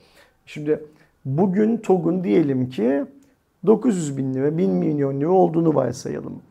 Şimdi 0.46 0.84
bugün 1.24 1.76
TOG'un 1.76 2.24
diyelim 2.24 2.70
ki 2.70 3.04
900 3.66 4.16
bin 4.16 4.34
lira, 4.34 4.58
1000 4.58 4.70
milyon 4.70 5.20
lira 5.20 5.30
olduğunu 5.30 5.74
varsayalım. 5.74 6.42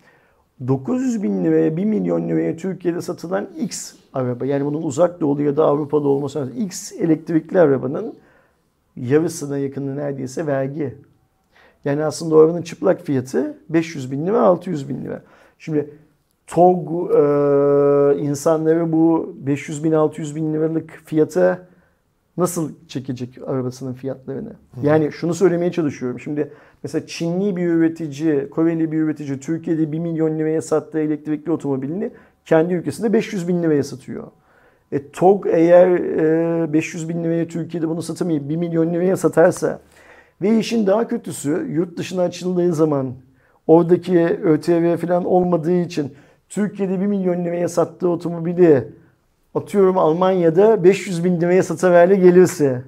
900 0.67 1.23
bin 1.23 1.43
liraya 1.43 1.77
1 1.77 1.85
milyon 1.85 2.29
liraya 2.29 2.57
Türkiye'de 2.57 3.01
satılan 3.01 3.47
X 3.59 3.93
araba 4.13 4.45
yani 4.45 4.65
bunun 4.65 4.81
uzak 4.81 5.21
doğulu 5.21 5.41
ya 5.41 5.57
da 5.57 5.65
Avrupa'da 5.65 6.07
olması. 6.07 6.51
X 6.57 6.91
elektrikli 6.91 7.59
arabanın 7.59 8.13
yarısına 8.95 9.57
yakını 9.57 9.95
neredeyse 9.95 10.47
vergi. 10.47 10.95
Yani 11.85 12.05
aslında 12.05 12.35
o 12.35 12.39
arabanın 12.39 12.61
çıplak 12.61 13.01
fiyatı 13.01 13.57
500 13.69 14.11
bin 14.11 14.27
lira 14.27 14.41
600 14.41 14.89
bin 14.89 15.03
lira. 15.03 15.21
Şimdi 15.59 15.89
TOG 16.47 16.88
e, 17.11 18.19
insanları 18.19 18.91
bu 18.91 19.35
500 19.39 19.84
bin 19.84 19.91
600 19.91 20.35
bin 20.35 20.53
liralık 20.53 21.01
fiyata 21.05 21.67
nasıl 22.38 22.71
çekecek 22.88 23.38
arabasının 23.47 23.93
fiyatlarını? 23.93 24.53
Yani 24.84 25.11
şunu 25.11 25.34
söylemeye 25.34 25.71
çalışıyorum. 25.71 26.19
Şimdi 26.19 26.51
mesela 26.84 27.07
Çinli 27.07 27.55
bir 27.55 27.67
üretici, 27.67 28.49
Koreli 28.49 28.91
bir 28.91 28.97
üretici 28.97 29.39
Türkiye'de 29.39 29.91
1 29.91 29.99
milyon 29.99 30.39
liraya 30.39 30.61
sattığı 30.61 30.99
elektrikli 30.99 31.51
otomobilini 31.51 32.11
kendi 32.45 32.73
ülkesinde 32.73 33.13
500 33.13 33.47
bin 33.47 33.63
liraya 33.63 33.84
satıyor. 33.84 34.27
E, 34.91 35.11
TOG 35.11 35.47
eğer 35.49 35.89
e, 36.67 36.73
500 36.73 37.09
bin 37.09 37.23
liraya 37.23 37.47
Türkiye'de 37.47 37.89
bunu 37.89 38.01
satamayıp 38.01 38.49
1 38.49 38.55
milyon 38.55 38.93
liraya 38.93 39.17
satarsa 39.17 39.79
ve 40.41 40.59
işin 40.59 40.88
daha 40.88 41.07
kötüsü 41.07 41.67
yurt 41.69 41.97
dışına 41.97 42.21
açıldığı 42.21 42.73
zaman 42.73 43.13
oradaki 43.68 44.19
ÖTV 44.44 44.98
falan 44.98 45.26
olmadığı 45.26 45.81
için 45.81 46.14
Türkiye'de 46.49 46.99
1 46.99 47.06
milyon 47.06 47.45
liraya 47.45 47.69
sattığı 47.69 48.10
otomobili 48.10 48.88
atıyorum 49.56 49.98
Almanya'da 49.98 50.84
500 50.84 51.23
bin 51.23 51.41
liraya 51.41 51.64
satıverle 51.64 52.15
gelirse. 52.15 52.81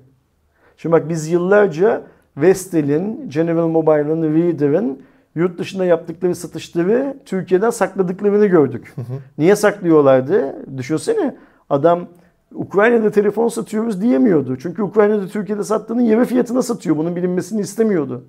Şimdi 0.77 0.93
bak 0.93 1.09
biz 1.09 1.27
yıllarca 1.27 2.03
Vestel'in, 2.37 3.29
General 3.29 3.67
Mobile'ın, 3.67 4.35
Reader'ın 4.35 4.99
yurt 5.35 5.59
dışında 5.59 5.85
yaptıkları 5.85 6.35
satışları 6.35 7.17
Türkiye'den 7.25 7.69
sakladıklarını 7.69 8.45
gördük. 8.45 8.95
Niye 9.37 9.55
saklıyorlardı? 9.55 10.55
Düşünsene 10.77 11.35
adam 11.69 12.07
Ukrayna'da 12.53 13.11
telefon 13.11 13.47
satıyoruz 13.47 14.01
diyemiyordu. 14.01 14.57
Çünkü 14.57 14.83
Ukrayna'da 14.83 15.27
Türkiye'de 15.27 15.63
sattığının 15.63 16.01
yarı 16.01 16.25
fiyatına 16.25 16.61
satıyor. 16.61 16.97
Bunun 16.97 17.15
bilinmesini 17.15 17.61
istemiyordu. 17.61 18.25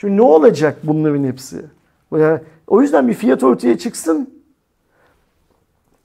Şimdi 0.00 0.16
ne 0.16 0.22
olacak 0.22 0.78
bunların 0.82 1.24
hepsi? 1.24 1.64
O 2.66 2.82
yüzden 2.82 3.08
bir 3.08 3.14
fiyat 3.14 3.42
ortaya 3.42 3.78
çıksın. 3.78 4.30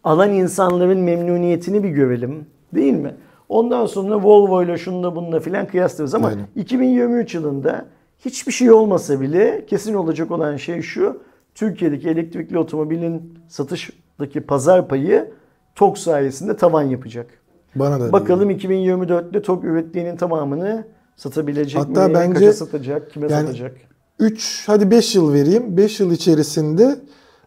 Alan 0.03 0.32
insanların 0.32 0.99
memnuniyetini 0.99 1.84
bir 1.84 1.90
görelim. 1.90 2.45
Değil 2.76 2.94
mi? 2.94 3.15
Ondan 3.49 3.86
sonra 3.86 4.24
Volvo 4.24 4.64
ile 4.64 4.78
şununla 4.78 5.15
bununla 5.15 5.40
filan 5.40 5.68
kıyaslarız. 5.68 6.15
Ama 6.15 6.28
Aynen. 6.28 6.48
2023 6.56 7.36
yılında 7.36 7.86
hiçbir 8.26 8.52
şey 8.52 8.72
olmasa 8.72 9.22
bile 9.22 9.65
kesin 9.65 9.94
olacak 9.94 10.32
olan 10.32 10.57
şey 10.57 10.82
şu. 10.82 11.22
Türkiye'deki 11.56 12.10
elektrikli 12.10 12.57
otomobilin 12.57 13.40
satıştaki 13.48 14.41
pazar 14.41 14.88
payı 14.88 15.32
TOG 15.76 15.98
sayesinde 15.98 16.56
tavan 16.56 16.84
yapacak. 16.84 17.28
Bana 17.76 17.99
da. 17.99 18.11
Bakalım 18.11 18.52
2024'te 18.52 19.41
TOG 19.41 19.65
ürettiğinin 19.65 20.15
tamamını 20.15 20.88
satabilecek 21.15 21.81
Hatta 21.81 22.07
mi? 22.07 22.14
bence- 22.14 22.34
Kaça 22.34 22.53
satacak? 22.53 23.11
Kime 23.11 23.27
yani- 23.31 23.45
satacak? 23.48 23.76
3 24.19 24.64
hadi 24.68 24.91
5 24.91 25.15
yıl 25.15 25.34
vereyim. 25.34 25.77
5 25.77 25.99
yıl 25.99 26.11
içerisinde 26.11 26.99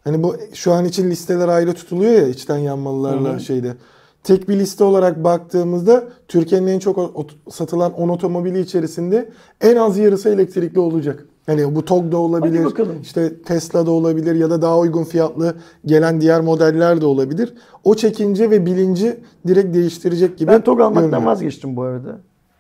hani 0.05 0.23
bu 0.23 0.37
şu 0.55 0.73
an 0.73 0.85
için 0.85 1.11
listeler 1.11 1.49
ayrı 1.49 1.73
tutuluyor 1.73 2.13
ya 2.13 2.29
içten 2.29 2.59
yanmalılarla 2.59 3.29
Hı 3.33 3.35
hı. 3.37 3.41
şeyde. 3.41 3.75
tek 4.23 4.49
bir 4.49 4.59
liste 4.59 4.85
olarak 4.85 5.25
baktığımızda 5.25 6.05
Türkiye'nin 6.29 6.67
en 6.67 6.79
çok 6.79 6.99
ot- 6.99 7.37
satılan 7.51 7.93
10 7.93 8.09
otomobili 8.09 8.61
içerisinde 8.61 9.29
en 9.61 9.77
az 9.77 9.99
yarısı 9.99 10.29
elektrikli 10.29 10.79
olacak. 10.81 11.27
Hani 11.47 11.75
bu 11.75 11.85
TOG'da 11.85 12.17
olabilir, 12.17 12.65
bakalım. 12.65 12.97
işte 13.03 13.43
Tesla'da 13.43 13.91
olabilir 13.91 14.35
ya 14.35 14.51
da 14.51 14.63
daha 14.63 14.79
uygun 14.79 15.05
fiyatlı 15.05 15.55
gelen 15.85 16.21
diğer 16.21 16.41
modeller 16.41 17.01
de 17.01 17.07
olabilir. 17.07 17.55
O 17.85 17.95
çekince 17.95 18.51
ve 18.51 18.67
bilinci 18.67 19.21
direkt 19.47 19.75
değiştirecek 19.75 20.39
gibi 20.39 20.51
Ben 20.51 20.65
TOG 20.65 20.81
almaktan 20.81 21.11
görünüyor. 21.11 21.31
vazgeçtim 21.33 21.77
bu 21.77 21.83
arada. 21.83 22.19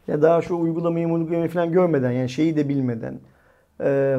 Ya 0.09 0.23
daha 0.23 0.43
şu 0.43 0.57
uygulamayı 0.57 1.09
uygulamayı 1.09 1.49
falan 1.49 1.73
görmeden 1.73 2.11
yani 2.11 2.29
şeyi 2.29 2.57
de 2.57 2.69
bilmeden 2.69 3.21
e, 3.81 4.17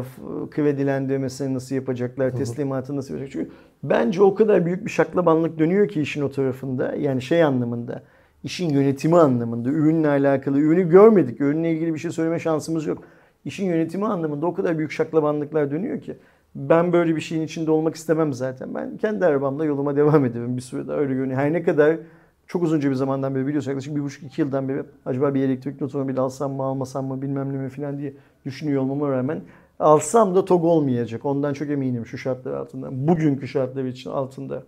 kredilendirmesini 0.51 1.53
nasıl 1.53 1.75
yapacaklar, 1.75 2.29
teslimatı 2.29 2.95
nasıl 2.95 3.13
yapacak. 3.13 3.31
Çünkü 3.31 3.51
bence 3.83 4.21
o 4.21 4.35
kadar 4.35 4.65
büyük 4.65 4.85
bir 4.85 4.89
şaklabanlık 4.89 5.59
dönüyor 5.59 5.87
ki 5.87 6.01
işin 6.01 6.21
o 6.21 6.31
tarafında. 6.31 6.95
Yani 6.95 7.21
şey 7.21 7.43
anlamında, 7.43 8.03
işin 8.43 8.69
yönetimi 8.69 9.17
anlamında, 9.17 9.69
ürünle 9.69 10.07
alakalı. 10.07 10.59
Ürünü 10.59 10.89
görmedik, 10.89 11.41
ürünle 11.41 11.71
ilgili 11.71 11.93
bir 11.93 11.99
şey 11.99 12.11
söyleme 12.11 12.39
şansımız 12.39 12.85
yok. 12.85 13.03
İşin 13.45 13.65
yönetimi 13.65 14.05
anlamında 14.05 14.45
o 14.45 14.53
kadar 14.53 14.77
büyük 14.77 14.91
şaklabanlıklar 14.91 15.71
dönüyor 15.71 16.01
ki. 16.01 16.17
Ben 16.55 16.93
böyle 16.93 17.15
bir 17.15 17.21
şeyin 17.21 17.41
içinde 17.41 17.71
olmak 17.71 17.95
istemem 17.95 18.33
zaten. 18.33 18.75
Ben 18.75 18.97
kendi 18.97 19.25
arabamla 19.25 19.65
yoluma 19.65 19.95
devam 19.95 20.25
ederim 20.25 20.57
bir 20.57 20.61
süre 20.61 20.87
daha 20.87 20.97
öyle 20.97 21.13
görünüyor. 21.13 21.39
Her 21.39 21.53
ne 21.53 21.63
kadar 21.63 21.97
çok 22.47 22.63
uzunca 22.63 22.89
bir 22.89 22.95
zamandan 22.95 23.35
beri 23.35 23.47
biliyorsun 23.47 23.71
yaklaşık 23.71 23.95
bir 23.95 24.03
buçuk 24.03 24.23
iki 24.23 24.41
yıldan 24.41 24.69
beri 24.69 24.83
acaba 25.05 25.33
bir 25.33 25.43
elektrikli 25.43 25.83
otomobil 25.83 26.19
alsam 26.19 26.53
mı 26.53 26.63
almasam 26.63 27.05
mı 27.05 27.21
bilmem 27.21 27.53
ne 27.53 27.57
mi 27.57 27.69
falan 27.69 27.99
diye 27.99 28.13
düşünüyor 28.45 28.81
olmama 28.81 29.11
rağmen 29.11 29.41
alsam 29.79 30.35
da 30.35 30.45
TOG 30.45 30.63
olmayacak. 30.63 31.25
Ondan 31.25 31.53
çok 31.53 31.69
eminim 31.69 32.05
şu 32.05 32.17
şartlar 32.17 32.53
altında. 32.53 33.07
Bugünkü 33.07 33.47
şartlar 33.47 33.83
için 33.83 34.09
altında. 34.09 34.63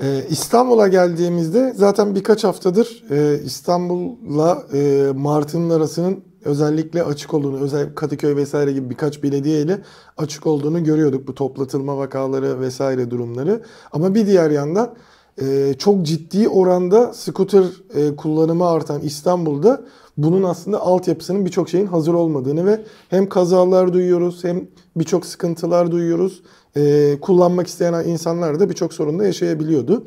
Ee, 0.00 0.24
İstanbul'a 0.30 0.88
geldiğimizde 0.88 1.72
zaten 1.76 2.14
birkaç 2.14 2.44
haftadır 2.44 3.04
e, 3.10 3.42
İstanbul'la 3.44 4.62
e, 4.72 5.06
Martı'nın 5.14 5.70
arasının 5.70 6.24
özellikle 6.44 7.02
açık 7.02 7.34
olduğunu, 7.34 7.60
özellikle 7.60 7.94
Kadıköy 7.94 8.36
vesaire 8.36 8.72
gibi 8.72 8.90
birkaç 8.90 9.22
belediye 9.22 9.62
ile 9.62 9.78
açık 10.16 10.46
olduğunu 10.46 10.84
görüyorduk 10.84 11.28
bu 11.28 11.34
toplatılma 11.34 11.98
vakaları 11.98 12.60
vesaire 12.60 13.10
durumları. 13.10 13.62
Ama 13.92 14.14
bir 14.14 14.26
diğer 14.26 14.50
yandan 14.50 14.94
e, 15.40 15.74
çok 15.78 16.02
ciddi 16.02 16.48
oranda 16.48 17.12
scooter 17.14 17.64
e, 17.94 18.16
kullanımı 18.16 18.66
artan 18.66 19.00
İstanbul'da 19.00 19.80
bunun 20.16 20.42
aslında 20.42 20.80
altyapısının 20.80 21.44
birçok 21.44 21.68
şeyin 21.68 21.86
hazır 21.86 22.14
olmadığını 22.14 22.66
ve 22.66 22.80
hem 23.08 23.28
kazalar 23.28 23.92
duyuyoruz 23.92 24.44
hem 24.44 24.66
birçok 24.96 25.26
sıkıntılar 25.26 25.90
duyuyoruz. 25.90 26.42
E, 26.76 27.14
kullanmak 27.20 27.66
isteyen 27.66 28.04
insanlar 28.04 28.60
da 28.60 28.70
birçok 28.70 28.94
sorunla 28.94 29.24
yaşayabiliyordu. 29.24 30.04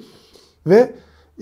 Ve 0.68 0.94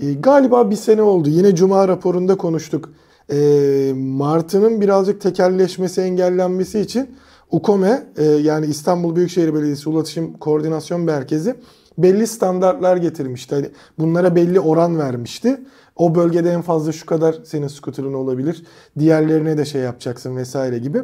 e, 0.02 0.12
galiba 0.12 0.70
bir 0.70 0.76
sene 0.76 1.02
oldu. 1.02 1.28
Yine 1.28 1.54
Cuma 1.54 1.88
raporunda 1.88 2.36
konuştuk. 2.36 2.90
E, 3.32 3.92
Martı'nın 3.96 4.80
birazcık 4.80 5.20
tekelleşmesi, 5.20 6.00
engellenmesi 6.00 6.80
için 6.80 7.10
UKOME 7.50 8.06
e, 8.16 8.24
yani 8.24 8.66
İstanbul 8.66 9.16
Büyükşehir 9.16 9.54
Belediyesi 9.54 9.88
Ulaşım 9.88 10.32
Koordinasyon 10.32 11.00
Merkezi 11.00 11.54
belli 11.98 12.26
standartlar 12.26 12.96
getirmişti. 12.96 13.54
Hani 13.54 13.70
bunlara 13.98 14.36
belli 14.36 14.60
oran 14.60 14.98
vermişti. 14.98 15.60
O 15.96 16.14
bölgede 16.14 16.50
en 16.50 16.62
fazla 16.62 16.92
şu 16.92 17.06
kadar 17.06 17.36
senin 17.44 17.68
skuterın 17.68 18.12
olabilir. 18.12 18.64
Diğerlerine 18.98 19.58
de 19.58 19.64
şey 19.64 19.82
yapacaksın 19.82 20.36
vesaire 20.36 20.78
gibi. 20.78 21.02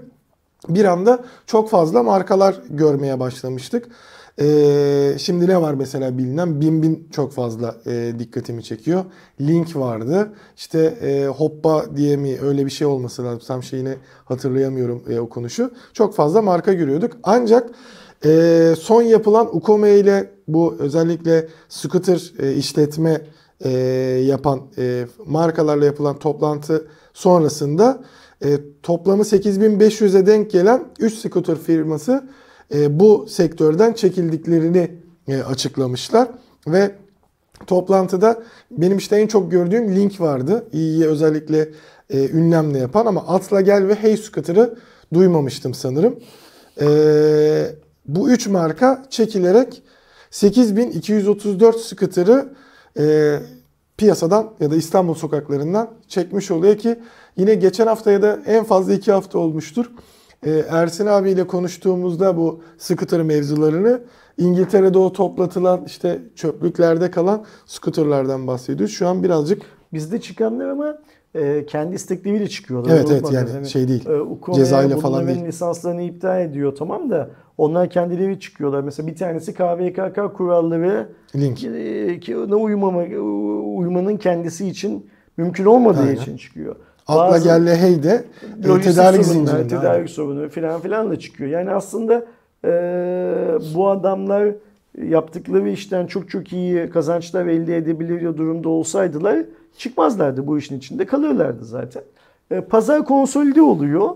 Bir 0.68 0.84
anda 0.84 1.24
çok 1.46 1.70
fazla 1.70 2.02
markalar 2.02 2.62
görmeye 2.70 3.20
başlamıştık. 3.20 3.88
Ee, 4.40 5.14
şimdi 5.18 5.48
ne 5.48 5.62
var 5.62 5.74
mesela 5.74 6.18
bilinen? 6.18 6.60
Bin 6.60 6.82
Bin 6.82 7.08
çok 7.12 7.32
fazla 7.32 7.74
e, 7.86 8.12
dikkatimi 8.18 8.64
çekiyor. 8.64 9.04
Link 9.40 9.76
vardı. 9.76 10.32
İşte 10.56 10.78
e, 11.02 11.26
Hoppa 11.26 11.96
diye 11.96 12.16
mi 12.16 12.38
öyle 12.42 12.66
bir 12.66 12.70
şey 12.70 12.86
olması 12.86 13.24
lazım. 13.24 13.42
Tam 13.46 13.62
şeyini 13.62 13.94
hatırlayamıyorum 14.24 15.02
e, 15.08 15.20
o 15.20 15.28
konuşu. 15.28 15.70
Çok 15.92 16.14
fazla 16.14 16.42
marka 16.42 16.72
görüyorduk. 16.72 17.12
Ancak 17.22 17.70
e, 18.24 18.74
son 18.78 19.02
yapılan 19.02 19.56
Ukome 19.56 19.94
ile 19.94 20.35
bu 20.48 20.76
özellikle 20.78 21.48
scooter 21.68 22.32
e, 22.38 22.54
işletme 22.54 23.20
e, 23.60 23.70
yapan 24.26 24.60
e, 24.78 25.06
markalarla 25.26 25.84
yapılan 25.84 26.18
toplantı 26.18 26.88
sonrasında 27.14 28.02
e, 28.44 28.58
toplamı 28.82 29.22
8500'e 29.22 30.26
denk 30.26 30.50
gelen 30.50 30.84
3 30.98 31.14
scooter 31.14 31.58
firması 31.58 32.28
e, 32.74 33.00
bu 33.00 33.26
sektörden 33.28 33.92
çekildiklerini 33.92 34.90
e, 35.28 35.42
açıklamışlar 35.42 36.28
ve 36.66 36.94
toplantıda 37.66 38.42
benim 38.70 38.98
işte 38.98 39.16
en 39.16 39.26
çok 39.26 39.50
gördüğüm 39.50 39.96
link 39.96 40.20
vardı. 40.20 40.68
İyiye 40.72 41.06
özellikle 41.06 41.68
e, 42.10 42.28
ünlemle 42.28 42.78
yapan 42.78 43.06
ama 43.06 43.20
Atla 43.20 43.60
Gel 43.60 43.88
ve 43.88 43.94
Hey 43.94 44.16
Scooter'ı 44.16 44.74
duymamıştım 45.14 45.74
sanırım. 45.74 46.18
E, 46.80 46.86
bu 48.06 48.30
üç 48.30 48.46
marka 48.46 49.06
çekilerek 49.10 49.82
8234 50.36 51.80
scooter'ı 51.80 52.48
e, 52.98 53.36
piyasadan 53.96 54.52
ya 54.60 54.70
da 54.70 54.76
İstanbul 54.76 55.14
sokaklarından 55.14 55.90
çekmiş 56.08 56.50
oluyor 56.50 56.78
ki 56.78 56.98
yine 57.36 57.54
geçen 57.54 57.86
hafta 57.86 58.10
ya 58.10 58.22
da 58.22 58.38
en 58.46 58.64
fazla 58.64 58.94
iki 58.94 59.12
hafta 59.12 59.38
olmuştur. 59.38 59.90
Ee, 60.46 60.64
Ersin 60.70 61.06
abiyle 61.06 61.46
konuştuğumuzda 61.46 62.36
bu 62.36 62.60
scooter 62.78 63.22
mevzularını 63.22 64.00
İngiltere'de 64.38 64.98
o 64.98 65.12
toplatılan 65.12 65.84
işte 65.86 66.22
çöplüklerde 66.34 67.10
kalan 67.10 67.44
scooterlardan 67.66 68.46
bahsediyoruz. 68.46 68.94
Şu 68.94 69.08
an 69.08 69.22
birazcık 69.22 69.62
Bizde 69.92 70.20
çıkanlar 70.20 70.68
ama 70.68 70.98
e, 71.34 71.66
kendi 71.66 71.94
istekleriyle 71.94 72.48
çıkıyorlar. 72.48 72.94
Evet, 72.94 73.08
evet, 73.10 73.32
yani 73.32 73.50
hani, 73.50 73.68
şey 73.68 73.88
değil, 73.88 74.06
E, 74.06 74.20
Ukome 74.20 74.56
cezayla 74.56 74.96
falan 74.96 75.26
değil. 75.26 75.44
lisanslarını 75.44 76.02
iptal 76.02 76.40
ediyor 76.40 76.74
tamam 76.76 77.10
da 77.10 77.30
onlar 77.58 77.90
kendileri 77.90 78.40
çıkıyorlar. 78.40 78.80
Mesela 78.80 79.06
bir 79.06 79.16
tanesi 79.16 79.54
KVKK 79.54 80.34
kuralları 80.36 81.06
link. 81.36 81.64
e, 81.64 82.54
uymama, 82.56 83.02
uymanın 83.76 84.16
kendisi 84.16 84.68
için 84.68 85.06
mümkün 85.36 85.64
olmadığı 85.64 86.00
Aynen. 86.00 86.14
için 86.14 86.36
çıkıyor. 86.36 86.76
Atla 87.06 87.30
Bazı- 87.32 87.44
Gel'le 87.48 87.76
Hey 87.76 88.02
de 88.02 88.24
e, 88.58 88.80
tedarik 88.80 89.24
zincirinde. 89.24 89.68
tedarik 89.68 90.10
sorunu 90.10 90.48
filan 90.48 90.80
filan 90.80 91.10
da 91.10 91.18
çıkıyor. 91.18 91.50
Yani 91.50 91.70
aslında 91.70 92.24
e, 92.64 92.70
bu 93.74 93.88
adamlar 93.88 94.48
yaptıkları 95.08 95.68
işten 95.70 96.06
çok 96.06 96.30
çok 96.30 96.52
iyi 96.52 96.90
kazançlar 96.90 97.46
elde 97.46 97.76
edebilir 97.76 98.22
durumda 98.36 98.68
olsaydılar 98.68 99.38
çıkmazlardı 99.78 100.46
bu 100.46 100.58
işin 100.58 100.78
içinde 100.78 101.04
kalırlardı 101.06 101.64
zaten. 101.64 102.02
E, 102.50 102.60
pazar 102.60 103.04
konsolide 103.04 103.62
oluyor. 103.62 104.08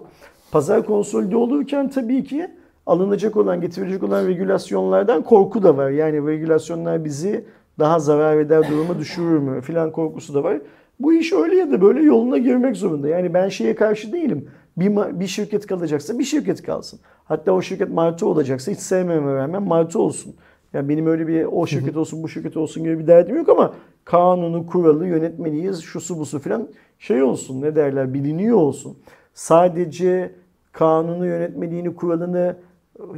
Pazar 0.53 0.87
konsolide 0.87 1.37
olurken 1.37 1.89
tabii 1.89 2.25
ki 2.25 2.51
alınacak 2.91 3.37
olan, 3.37 3.61
getirilecek 3.61 4.03
olan 4.03 4.27
regülasyonlardan 4.27 5.23
korku 5.23 5.63
da 5.63 5.77
var. 5.77 5.91
Yani 5.91 6.27
regülasyonlar 6.27 7.05
bizi 7.05 7.45
daha 7.79 7.99
zarar 7.99 8.37
eder 8.37 8.71
duruma 8.71 8.99
düşürür 8.99 9.39
mü 9.39 9.61
filan 9.61 9.93
korkusu 9.93 10.35
da 10.35 10.45
var. 10.45 10.59
Bu 11.01 11.13
iş 11.13 11.33
öyle 11.33 11.57
ya 11.57 11.71
da 11.71 11.81
böyle 11.81 12.03
yoluna 12.03 12.39
girmek 12.39 12.77
zorunda. 12.77 13.09
Yani 13.09 13.35
ben 13.35 13.49
şeye 13.49 13.75
karşı 13.75 14.13
değilim. 14.13 14.49
Bir, 14.77 15.21
bir 15.21 15.27
şirket 15.27 15.67
kalacaksa 15.67 16.19
bir 16.19 16.25
şirket 16.25 16.63
kalsın. 16.63 17.01
Hatta 17.25 17.53
o 17.53 17.63
şirket 17.63 17.91
martı 17.91 18.27
olacaksa 18.27 18.73
hiç 18.73 18.79
sevmeme 18.79 19.35
rağmen 19.35 19.63
martı 19.63 19.99
olsun. 19.99 20.35
Yani 20.73 20.89
benim 20.89 21.07
öyle 21.07 21.29
bir 21.29 21.45
o 21.45 21.67
şirket 21.67 21.97
olsun 21.97 22.23
bu 22.23 22.29
şirket 22.29 22.57
olsun 22.57 22.85
gibi 22.85 22.99
bir 22.99 23.07
derdim 23.07 23.37
yok 23.37 23.49
ama 23.49 23.75
kanunu, 24.05 24.67
kuralı, 24.67 25.07
yönetmeliği, 25.07 25.75
şusu 25.75 26.19
busu 26.19 26.39
filan 26.39 26.69
şey 26.99 27.23
olsun 27.23 27.63
ne 27.63 27.77
derler 27.77 28.15
biliniyor 28.15 28.57
olsun. 28.57 28.99
Sadece 29.35 30.35
kanunu, 30.73 31.27
yönetmeliğini, 31.27 31.95
kuralını 31.95 32.57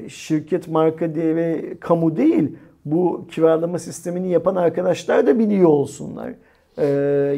şirket, 0.09 0.69
marka 0.69 1.15
diye 1.15 1.37
ve 1.37 1.77
kamu 1.81 2.17
değil 2.17 2.57
bu 2.85 3.27
kiralama 3.31 3.79
sistemini 3.79 4.31
yapan 4.31 4.55
arkadaşlar 4.55 5.27
da 5.27 5.39
biliyor 5.39 5.69
olsunlar. 5.69 6.35
Ee, 6.79 6.87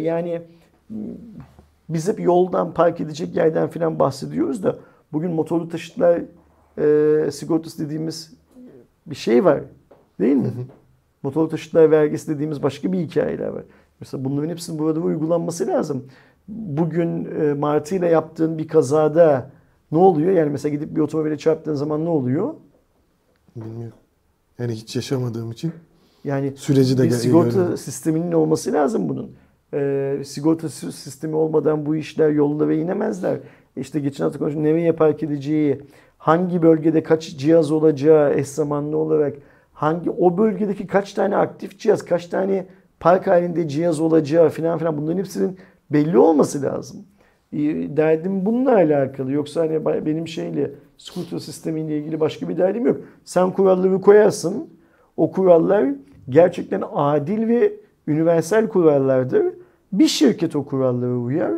yani 0.00 0.42
biz 1.88 2.08
hep 2.08 2.20
yoldan 2.20 2.74
park 2.74 3.00
edecek 3.00 3.36
yerden 3.36 3.68
filan 3.68 3.98
bahsediyoruz 3.98 4.62
da 4.62 4.76
bugün 5.12 5.30
motorlu 5.30 5.68
taşıtlar 5.68 6.22
e, 6.78 7.30
sigortası 7.30 7.84
dediğimiz 7.84 8.34
bir 9.06 9.14
şey 9.14 9.44
var 9.44 9.60
değil 10.20 10.36
mi? 10.36 10.50
Motorlu 11.22 11.48
taşıtlar 11.48 11.90
vergisi 11.90 12.34
dediğimiz 12.34 12.62
başka 12.62 12.92
bir 12.92 12.98
hikayeler 12.98 13.48
var. 13.48 13.62
Mesela 14.00 14.24
bunların 14.24 14.48
hepsinin 14.48 14.78
burada 14.78 15.00
uygulanması 15.00 15.66
lazım. 15.66 16.04
Bugün 16.48 17.24
e, 17.40 17.54
Martı 17.54 17.94
ile 17.94 18.08
yaptığın 18.08 18.58
bir 18.58 18.68
kazada 18.68 19.50
ne 19.94 19.98
oluyor? 19.98 20.32
Yani 20.32 20.50
mesela 20.50 20.74
gidip 20.74 20.96
bir 20.96 21.00
otomobile 21.00 21.38
çarptığın 21.38 21.74
zaman 21.74 22.04
ne 22.04 22.08
oluyor? 22.08 22.54
Bilmiyorum. 23.56 23.96
Yani 24.58 24.72
hiç 24.72 24.96
yaşamadığım 24.96 25.50
için 25.52 25.72
Yani 26.24 26.52
süreci 26.56 26.98
de 26.98 27.02
bir 27.02 27.10
sigorta 27.10 27.50
görüyorum. 27.50 27.76
sisteminin 27.76 28.32
olması 28.32 28.72
lazım 28.72 29.08
bunun. 29.08 29.30
Ee, 29.74 30.22
sigorta 30.24 30.68
si- 30.68 30.92
sistemi 30.92 31.36
olmadan 31.36 31.86
bu 31.86 31.96
işler 31.96 32.30
yolunda 32.30 32.68
ve 32.68 32.78
inemezler. 32.78 33.38
İşte 33.76 34.00
geçen 34.00 34.24
hafta 34.24 34.38
konuştuk 34.38 34.62
nereye 34.62 34.92
park 34.92 35.22
edeceği, 35.22 35.80
hangi 36.18 36.62
bölgede 36.62 37.02
kaç 37.02 37.36
cihaz 37.36 37.70
olacağı 37.72 38.34
eş 38.34 38.48
zamanlı 38.48 38.96
olarak, 38.96 39.36
hangi 39.72 40.10
o 40.10 40.38
bölgedeki 40.38 40.86
kaç 40.86 41.12
tane 41.12 41.36
aktif 41.36 41.78
cihaz, 41.78 42.04
kaç 42.04 42.26
tane 42.26 42.66
park 43.00 43.26
halinde 43.26 43.68
cihaz 43.68 44.00
olacağı 44.00 44.48
falan 44.48 44.78
filan 44.78 44.98
bunların 44.98 45.18
hepsinin 45.18 45.58
belli 45.90 46.18
olması 46.18 46.62
lazım. 46.62 47.04
Ee, 47.54 47.96
Derdim 47.96 48.46
bununla 48.46 48.72
alakalı. 48.74 49.32
Yoksa 49.32 49.60
hani 49.60 50.06
benim 50.06 50.28
şeyle 50.28 50.70
scooter 50.98 51.38
sistemiyle 51.38 51.98
ilgili 51.98 52.20
başka 52.20 52.48
bir 52.48 52.56
derdim 52.56 52.86
yok. 52.86 53.00
Sen 53.24 53.50
kuralları 53.50 54.00
koyarsın. 54.00 54.68
O 55.16 55.30
kurallar 55.30 55.86
gerçekten 56.28 56.82
adil 56.92 57.48
ve 57.48 57.72
universal 58.08 58.68
kurallardır. 58.68 59.46
Bir 59.92 60.06
şirket 60.06 60.56
o 60.56 60.64
kurallara 60.64 61.16
uyar. 61.16 61.52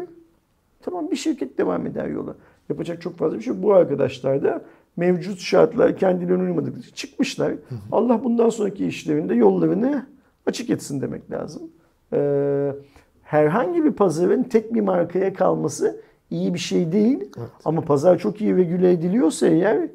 Tamam 0.83 1.11
bir 1.11 1.17
şirket 1.17 1.59
devam 1.59 1.87
eder 1.87 2.07
yola. 2.07 2.35
Yapacak 2.69 3.03
çok 3.03 3.17
fazla 3.19 3.39
bir 3.39 3.43
şey. 3.43 3.63
Bu 3.63 3.75
arkadaşlar 3.75 4.43
da 4.43 4.63
mevcut 4.97 5.39
şartlar 5.39 5.97
kendilerine 5.97 6.43
uymadıkları 6.43 6.81
için 6.81 6.95
çıkmışlar. 6.95 7.53
Allah 7.93 8.25
bundan 8.25 8.49
sonraki 8.49 8.87
işlerinde 8.87 9.35
yollarını 9.35 10.07
açık 10.47 10.71
etsin 10.71 11.01
demek 11.01 11.31
lazım. 11.31 11.63
Ee, 12.13 12.73
herhangi 13.27 13.85
bir 13.85 13.93
pazarın 13.93 14.43
tek 14.43 14.75
bir 14.75 14.81
markaya 14.81 15.35
kalması 15.35 16.01
iyi 16.31 16.55
bir 16.55 16.59
şey 16.59 16.93
değil. 16.93 17.19
Evet. 17.39 17.49
Ama 17.65 17.81
pazar 17.81 18.19
çok 18.19 18.41
iyi 18.41 18.57
regüle 18.57 18.93
ediliyorsa 18.93 19.47
eğer 19.47 19.89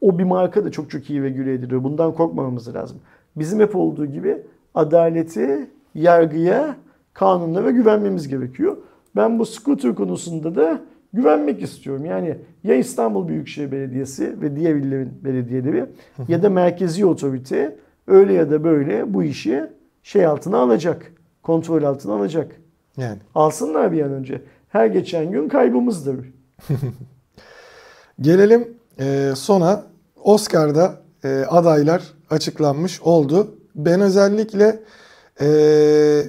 o 0.00 0.18
bir 0.18 0.24
marka 0.24 0.64
da 0.64 0.70
çok 0.70 0.90
çok 0.90 1.10
iyi 1.10 1.22
regüle 1.22 1.54
ediliyor. 1.54 1.84
Bundan 1.84 2.14
korkmamamız 2.14 2.74
lazım. 2.74 2.98
Bizim 3.36 3.60
hep 3.60 3.76
olduğu 3.76 4.06
gibi 4.06 4.38
adaleti, 4.74 5.70
yargıya, 5.94 6.76
kanunlara 7.14 7.70
güvenmemiz 7.70 8.28
gerekiyor. 8.28 8.76
Ben 9.16 9.38
bu 9.38 9.46
scooter 9.46 9.94
konusunda 9.94 10.54
da 10.54 10.80
güvenmek 11.12 11.62
istiyorum. 11.62 12.04
Yani 12.04 12.36
ya 12.64 12.74
İstanbul 12.74 13.28
Büyükşehir 13.28 13.72
Belediyesi 13.72 14.40
ve 14.40 14.56
diğer 14.56 14.74
illerin 14.74 15.12
belediyeleri 15.24 15.86
ya 16.28 16.42
da 16.42 16.50
merkezi 16.50 17.06
otorite 17.06 17.76
öyle 18.06 18.32
ya 18.32 18.50
da 18.50 18.64
böyle 18.64 19.14
bu 19.14 19.22
işi 19.22 19.64
şey 20.02 20.26
altına 20.26 20.58
alacak. 20.58 21.12
Kontrol 21.42 21.82
altına 21.82 22.14
alacak. 22.14 22.61
Yani. 22.96 23.18
Alsınlar 23.34 23.92
bir 23.92 24.02
an 24.02 24.12
önce. 24.12 24.42
Her 24.68 24.86
geçen 24.86 25.30
gün 25.30 25.48
kaybımızdır. 25.48 26.16
Gelelim 28.20 28.68
e, 28.98 29.32
sona. 29.36 29.84
Oscar'da 30.22 31.02
e, 31.24 31.44
adaylar 31.48 32.02
açıklanmış 32.30 33.00
oldu. 33.02 33.58
Ben 33.74 34.00
özellikle 34.00 34.82
e, 35.40 35.46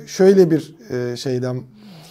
şöyle 0.08 0.52
bir 0.52 0.76
e, 0.90 1.18
şeyden 1.18 1.62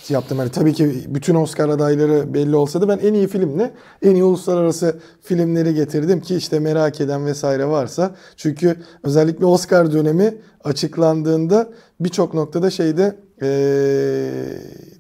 yaptım. 0.09 0.39
Hani 0.39 0.51
tabii 0.51 0.73
ki 0.73 1.05
bütün 1.09 1.35
Oscar 1.35 1.69
adayları 1.69 2.35
belli 2.35 2.57
olsa 2.57 2.81
da 2.81 2.89
ben 2.89 2.99
en 2.99 3.15
iyi 3.15 3.29
filmle 3.29 3.71
en 4.03 4.15
iyi 4.15 4.25
uluslararası 4.25 5.01
filmleri 5.21 5.75
getirdim 5.75 6.21
ki 6.21 6.37
işte 6.37 6.59
merak 6.61 7.01
eden 7.01 7.27
vesaire 7.27 7.67
varsa. 7.67 8.15
Çünkü 8.37 8.77
özellikle 9.03 9.47
Oscar 9.47 9.93
dönemi 9.93 10.35
açıklandığında 10.65 11.69
birçok 12.01 12.35
noktada 12.35 12.71
şeyde 12.71 13.17
e, 13.43 13.49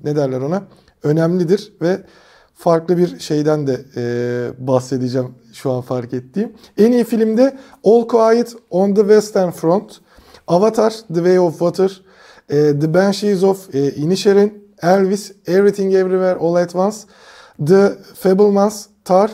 ne 0.05 0.16
derler 0.16 0.40
ona 0.40 0.62
önemlidir 1.02 1.73
ve 1.82 2.01
farklı 2.55 2.98
bir 2.98 3.19
şeyden 3.19 3.66
de 3.66 3.81
e, 3.97 4.66
bahsedeceğim 4.66 5.35
şu 5.52 5.70
an 5.70 5.81
fark 5.81 6.14
ettiğim. 6.14 6.52
En 6.78 6.93
iyi 6.93 7.05
filmde 7.05 7.56
All 7.85 8.09
Quiet 8.09 8.55
on 8.70 8.94
the 8.94 9.01
Western 9.01 9.51
Front, 9.51 10.01
Avatar 10.47 10.90
The 10.90 11.14
Way 11.14 11.39
of 11.39 11.52
Water, 11.52 12.02
e, 12.48 12.78
The 12.81 12.94
Banshees 12.94 13.43
of 13.43 13.74
e, 13.74 13.90
Inisherin, 13.90 14.73
Elvis, 14.82 15.32
Everything 15.47 15.94
Everywhere 15.94 16.39
All 16.39 16.55
at 16.55 16.74
Once, 16.74 17.06
The 17.66 17.93
Fablemans, 18.14 18.86
Tar, 19.05 19.31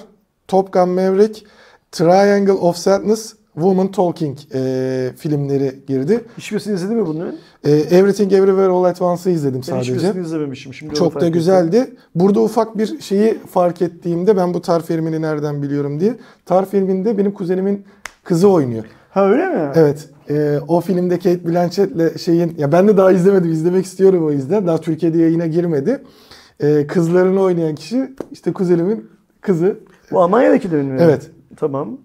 Top 0.49 0.73
Gun 0.73 0.89
Maverick, 0.89 1.45
Triangle 1.93 2.59
of 2.61 2.77
Sadness, 2.77 3.38
Woman 3.59 3.91
Talking 3.91 4.39
e, 4.55 5.11
filmleri 5.17 5.75
girdi. 5.87 6.25
Hiçbirisini 6.39 6.75
izledin 6.75 6.97
mi 6.97 7.07
bunların? 7.07 7.35
E, 7.65 7.71
Everything 7.71 8.33
Everywhere 8.33 8.69
All 8.69 8.85
at 8.85 9.03
Once'ı 9.03 9.33
izledim 9.33 9.55
Ben 9.57 9.63
sadece. 9.63 9.95
hiçbirisini 9.95 10.23
izlememişim. 10.27 10.75
Şimdi 10.75 10.95
Çok 10.95 11.15
da 11.15 11.19
ettim. 11.19 11.33
güzeldi. 11.33 11.91
Burada 12.15 12.41
ufak 12.41 12.79
bir 12.79 13.01
şeyi 13.01 13.39
fark 13.39 13.83
ettiğimde 13.83 14.37
ben 14.37 14.55
bu 14.55 14.63
Tar 14.63 14.83
filmini 14.83 15.23
nereden 15.23 15.63
biliyorum 15.63 16.01
diye. 16.01 16.15
Tar 16.47 16.71
filminde 16.71 17.19
benim 17.19 17.33
kuzenimin 17.33 17.85
kızı 18.25 18.49
oynuyor. 18.49 18.85
Ha 19.11 19.31
öyle 19.31 19.47
mi? 19.47 19.71
Evet. 19.75 20.09
e, 20.31 20.59
o 20.69 20.81
filmde 20.81 21.17
Kate 21.17 21.47
Blanchett'le 21.49 22.19
şeyin 22.19 22.55
ya 22.59 22.73
ben 22.73 22.89
de 22.89 22.97
daha 22.97 23.13
izlemedim. 23.13 23.53
izlemek 23.53 23.85
istiyorum 23.87 24.27
o 24.27 24.31
yüzden. 24.31 24.67
Daha 24.67 24.79
Türkiye'de 24.81 25.19
yayına 25.19 25.47
girmedi. 25.47 26.03
E, 26.61 26.87
kızlarını 26.87 27.41
oynayan 27.43 27.75
kişi 27.75 28.15
işte 28.33 28.53
kuzenimin 28.53 29.11
kızı. 29.41 29.77
Bu 30.11 30.21
Almanya'dakilerin 30.23 30.87
mi? 30.87 30.99
Evet. 31.03 31.31
Tamam. 31.57 31.99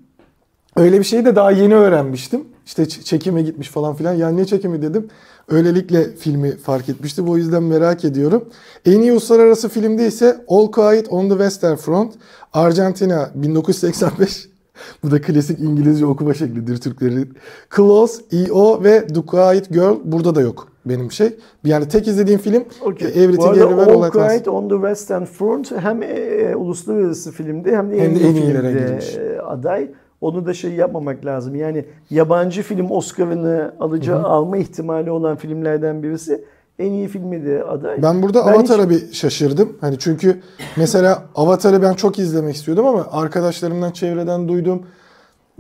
Öyle 0.75 0.99
bir 0.99 1.03
şeyi 1.03 1.25
de 1.25 1.35
daha 1.35 1.51
yeni 1.51 1.75
öğrenmiştim. 1.75 2.43
İşte 2.65 2.89
çekime 2.89 3.41
gitmiş 3.41 3.69
falan 3.69 3.95
filan. 3.95 4.13
Ya 4.13 4.29
ne 4.29 4.45
çekimi 4.45 4.81
dedim. 4.81 5.07
Öylelikle 5.49 6.15
filmi 6.15 6.57
fark 6.57 6.89
etmiştim. 6.89 7.29
O 7.29 7.37
yüzden 7.37 7.63
merak 7.63 8.05
ediyorum. 8.05 8.45
En 8.85 9.01
iyi 9.01 9.11
uluslararası 9.11 9.69
filmde 9.69 10.07
ise 10.07 10.45
All 10.47 10.71
Quiet 10.71 11.09
on 11.09 11.29
the 11.29 11.33
Western 11.35 11.75
Front. 11.75 12.13
Arjantina 12.53 13.31
1985. 13.35 14.49
Bu 15.03 15.11
da 15.11 15.21
klasik 15.21 15.59
İngilizce 15.59 16.05
okuma 16.05 16.33
şeklidir 16.33 16.77
Türklerin. 16.77 17.33
Close, 17.75 18.21
E.O. 18.31 18.83
ve 18.83 19.07
The 19.07 19.21
Quiet 19.21 19.69
Girl 19.69 19.95
burada 20.03 20.35
da 20.35 20.41
yok 20.41 20.67
benim 20.85 21.11
şey. 21.11 21.37
Yani 21.65 21.87
tek 21.87 22.07
izlediğim 22.07 22.39
film 22.39 22.63
Okay. 22.81 23.07
Everything 23.07 23.37
Bu 23.37 23.45
arada 23.45 23.63
Everywhere 23.63 23.91
All. 23.91 24.11
Quiet 24.11 24.47
on 24.47 24.69
the 24.69 24.75
Western 24.75 25.23
Front 25.23 25.71
hem 25.71 26.03
e, 26.03 26.55
uluslararası 26.55 27.31
filmde 27.31 27.77
hem 27.77 27.91
de 27.91 28.01
Hem 28.01 28.09
en 28.09 28.15
de 28.15 28.19
iyi 28.19 28.27
en 28.27 28.35
iyilere 28.35 28.71
filmde 28.71 29.33
e, 29.33 29.39
aday. 29.39 29.89
Onu 30.23 30.45
da 30.45 30.53
şey 30.53 30.71
yapmamak 30.71 31.25
lazım. 31.25 31.55
Yani 31.55 31.85
yabancı 32.09 32.61
film 32.61 32.91
Oscar'ını 32.91 33.75
alacağı 33.79 34.23
alma 34.23 34.57
ihtimali 34.57 35.11
olan 35.11 35.35
filmlerden 35.35 36.03
birisi. 36.03 36.43
En 36.79 36.91
iyi 36.91 37.07
filmi 37.07 37.45
de 37.45 37.63
aday. 37.63 38.01
Ben 38.03 38.23
burada 38.23 38.45
Ben 38.45 38.53
Avatar'a 38.53 38.89
bir 38.89 39.13
şaşırdım. 39.13 39.77
Hani 39.81 39.99
çünkü 39.99 40.41
mesela 40.77 41.23
Avatar'ı 41.35 41.81
ben 41.81 41.93
çok 41.93 42.19
izlemek 42.19 42.55
istiyordum 42.55 42.85
ama 42.85 43.07
arkadaşlarımdan 43.11 43.91
çevreden 43.91 44.47
duydum. 44.47 44.81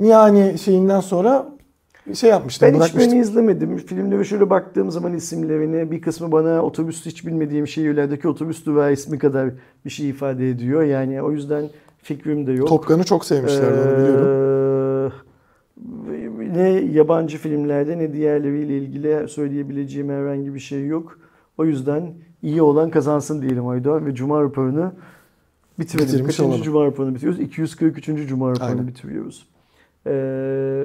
Yani 0.01 0.59
şeyinden 0.59 0.99
sonra 0.99 1.45
şey 2.13 2.29
yapmıştım, 2.29 2.69
Ben 2.73 2.85
hiçbirini 2.85 3.19
izlemedim. 3.19 3.77
Filmlere 3.77 4.23
şöyle 4.23 4.49
baktığım 4.49 4.91
zaman 4.91 5.13
isimlerini 5.13 5.91
bir 5.91 6.01
kısmı 6.01 6.31
bana 6.31 6.61
otobüs 6.61 7.05
hiç 7.05 7.27
bilmediğim 7.27 7.67
şehirlerdeki 7.67 8.27
otobüs 8.27 8.65
durağı 8.65 8.93
ismi 8.93 9.19
kadar 9.19 9.49
bir 9.85 9.89
şey 9.89 10.09
ifade 10.09 10.49
ediyor. 10.49 10.83
Yani 10.83 11.21
o 11.21 11.31
yüzden 11.31 11.63
fikrim 12.03 12.47
de 12.47 12.51
yok. 12.51 12.67
Top 12.67 13.07
çok 13.07 13.25
sevmişlerdi 13.25 13.79
onu 13.79 13.97
biliyorum. 13.97 14.39
Ee, 14.39 14.43
ne 16.53 16.69
yabancı 16.69 17.37
filmlerde 17.37 17.97
ne 17.97 18.13
diğerleriyle 18.13 18.77
ilgili 18.77 19.27
söyleyebileceğim 19.27 20.09
herhangi 20.09 20.53
bir 20.53 20.59
şey 20.59 20.87
yok. 20.87 21.19
O 21.57 21.65
yüzden 21.65 22.13
iyi 22.41 22.61
olan 22.61 22.89
kazansın 22.89 23.41
diyelim 23.41 23.67
Aydoğan 23.67 24.05
ve 24.05 24.15
Cuma 24.15 24.43
raporunu 24.43 24.93
bitirelim. 25.79 26.07
Bitirmiş 26.07 26.27
Kaçıncı 26.27 26.49
olalım. 26.49 26.63
Cuma 26.63 26.85
raporunu 26.85 27.15
bitiriyoruz? 27.15 27.39
243. 27.39 28.29
Cuma 28.29 28.49
raporunu 28.49 28.69
Aynen. 28.69 28.87
bitiriyoruz. 28.87 29.47
Ee, 30.05 30.09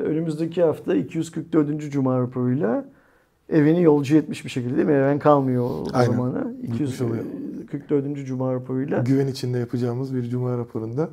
önümüzdeki 0.05 0.63
hafta 0.63 0.95
244. 0.95 1.91
Cuma 1.91 2.21
raporuyla 2.21 2.85
evini 3.49 3.83
yolcu 3.83 4.17
etmiş 4.17 4.45
bir 4.45 4.51
şekilde 4.51 4.77
değil 4.77 4.87
mi? 4.89 4.93
Even 4.95 5.19
kalmıyor 5.19 5.65
o 5.65 5.85
Aynen. 5.93 6.11
zamana. 6.11 6.53
Bitmiş 6.63 7.01
oluyor. 7.01 7.25
244. 7.63 8.27
Cuma 8.27 8.55
raporuyla. 8.55 8.99
Güven 8.99 9.27
içinde 9.27 9.59
yapacağımız 9.59 10.15
bir 10.15 10.23
cuma 10.23 10.59
raporunda. 10.59 11.09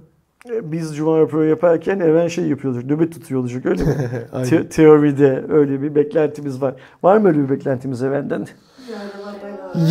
Biz 0.64 0.96
Cuma 0.98 1.20
raporu 1.20 1.46
yaparken 1.46 2.00
Even 2.00 2.28
şey 2.28 2.48
yapıyorduk, 2.48 2.86
nöbet 2.86 3.14
tutuyor 3.14 3.66
öyle 3.66 3.84
mi? 3.84 3.96
Te- 4.50 4.70
teoride 4.70 5.44
öyle 5.50 5.82
bir 5.82 5.96
beklentimiz 5.96 6.62
var. 6.62 6.76
Var 7.04 7.18
mı 7.18 7.28
öyle 7.28 7.40
bir 7.40 7.50
beklentimiz 7.50 8.04
Even'den? 8.04 8.48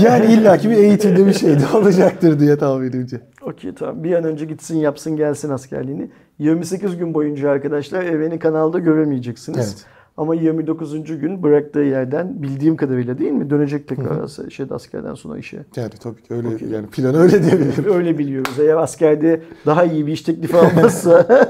Yani 0.03 0.33
illaki 0.33 0.71
bir 0.71 0.77
eğitimde 0.77 1.27
bir 1.27 1.33
şey 1.33 1.51
de 1.61 1.77
olacaktır 1.77 2.41
diye 2.41 2.59
tahmin 2.59 2.89
edince. 2.89 3.21
Okey 3.43 3.75
tamam. 3.75 4.05
Bir 4.05 4.13
an 4.15 4.25
önce 4.25 4.45
gitsin 4.45 4.77
yapsın 4.77 5.17
gelsin 5.17 5.51
askerliğini. 5.51 6.11
28 6.39 6.97
gün 6.97 7.15
boyunca 7.15 7.51
arkadaşlar 7.51 8.03
Even'i 8.03 8.39
kanalda 8.39 8.79
göremeyeceksiniz. 8.79 9.59
Evet. 9.59 9.85
Ama 10.17 10.35
29. 10.35 11.21
gün 11.21 11.43
bıraktığı 11.43 11.81
yerden 11.81 12.43
bildiğim 12.43 12.77
kadarıyla 12.77 13.19
değil 13.19 13.33
mi? 13.33 13.51
Dönecek 13.51 13.89
tekrar 13.89 14.21
as- 14.21 14.51
şeyde 14.51 14.75
askerden 14.75 15.15
sonra 15.15 15.39
işe. 15.39 15.57
Yani 15.77 15.91
tabii 16.03 16.23
ki 16.23 16.35
öyle 16.35 16.49
Okey. 16.49 16.69
yani 16.69 16.87
plan 16.87 17.15
öyle 17.15 17.43
diyebilirim. 17.45 17.85
Öyle 17.95 18.19
biliyoruz. 18.19 18.55
Eğer 18.61 18.77
askerde 18.77 19.41
daha 19.67 19.85
iyi 19.85 20.07
bir 20.07 20.13
iş 20.13 20.23
teklifi 20.23 20.57
almazsa 20.57 21.27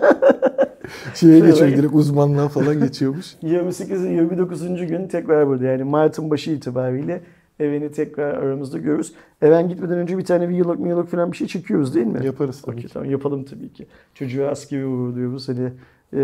Şeye 1.14 1.40
geçiyor 1.40 1.68
direkt 1.70 1.94
uzmanlığa 1.94 2.48
falan 2.48 2.80
geçiyormuş. 2.80 3.34
28 3.42 4.04
29. 4.04 4.86
gün 4.86 5.08
tekrar 5.08 5.46
burada 5.48 5.64
yani 5.64 5.84
Mart'ın 5.84 6.30
başı 6.30 6.50
itibariyle 6.50 7.20
Even'i 7.60 7.92
tekrar 7.92 8.34
aramızda 8.34 8.78
görürüz. 8.78 9.12
Even 9.42 9.68
gitmeden 9.68 9.98
önce 9.98 10.18
bir 10.18 10.24
tane 10.24 10.48
vlog 10.48 10.80
vlog 10.80 11.08
falan 11.08 11.32
bir 11.32 11.36
şey 11.36 11.46
çekiyoruz 11.46 11.94
değil 11.94 12.06
mi? 12.06 12.26
Yaparız 12.26 12.62
tabii 12.62 12.72
Okey 12.76 12.86
ki. 12.86 12.92
tamam 12.92 13.10
yapalım 13.10 13.44
tabii 13.44 13.72
ki. 13.72 13.86
Çocuğa 14.14 14.48
askeri 14.50 14.86
uğurluyoruz. 14.86 15.48
Hani 15.48 15.68
e, 16.12 16.20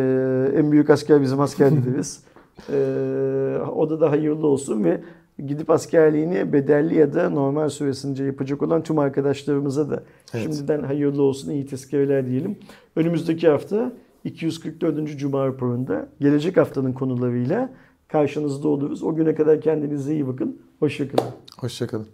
en 0.57 0.73
büyük 0.73 0.91
asker 0.91 1.23
bizim 1.23 1.41
asker 1.41 1.71
deriz. 1.71 2.21
E, 2.73 2.77
o 3.77 3.91
da 3.91 4.01
da 4.01 4.11
hayırlı 4.11 4.47
olsun 4.47 4.85
ve 4.85 5.01
gidip 5.47 5.71
askerliğini 5.71 6.53
bedelli 6.53 6.99
ya 6.99 7.15
da 7.15 7.31
normal 7.31 7.69
süresince 7.69 8.25
yapacak 8.25 8.63
olan 8.63 8.83
tüm 8.83 8.99
arkadaşlarımıza 8.99 9.91
da 9.91 10.03
Evet. 10.35 10.43
şimdiden 10.43 10.83
hayırlı 10.83 11.23
olsun, 11.23 11.51
iyi 11.51 11.67
tezkereler 11.67 12.27
diyelim. 12.27 12.57
Önümüzdeki 12.97 13.49
hafta 13.49 13.93
244. 14.25 15.19
Cuma 15.19 15.47
raporunda 15.47 16.09
gelecek 16.21 16.57
haftanın 16.57 16.93
konularıyla 16.93 17.71
karşınızda 18.09 18.69
oluruz. 18.69 19.03
O 19.03 19.15
güne 19.15 19.35
kadar 19.35 19.61
kendinize 19.61 20.15
iyi 20.15 20.27
bakın. 20.27 20.59
Hoşçakalın. 20.81 21.31
Hoşçakalın. 21.59 22.07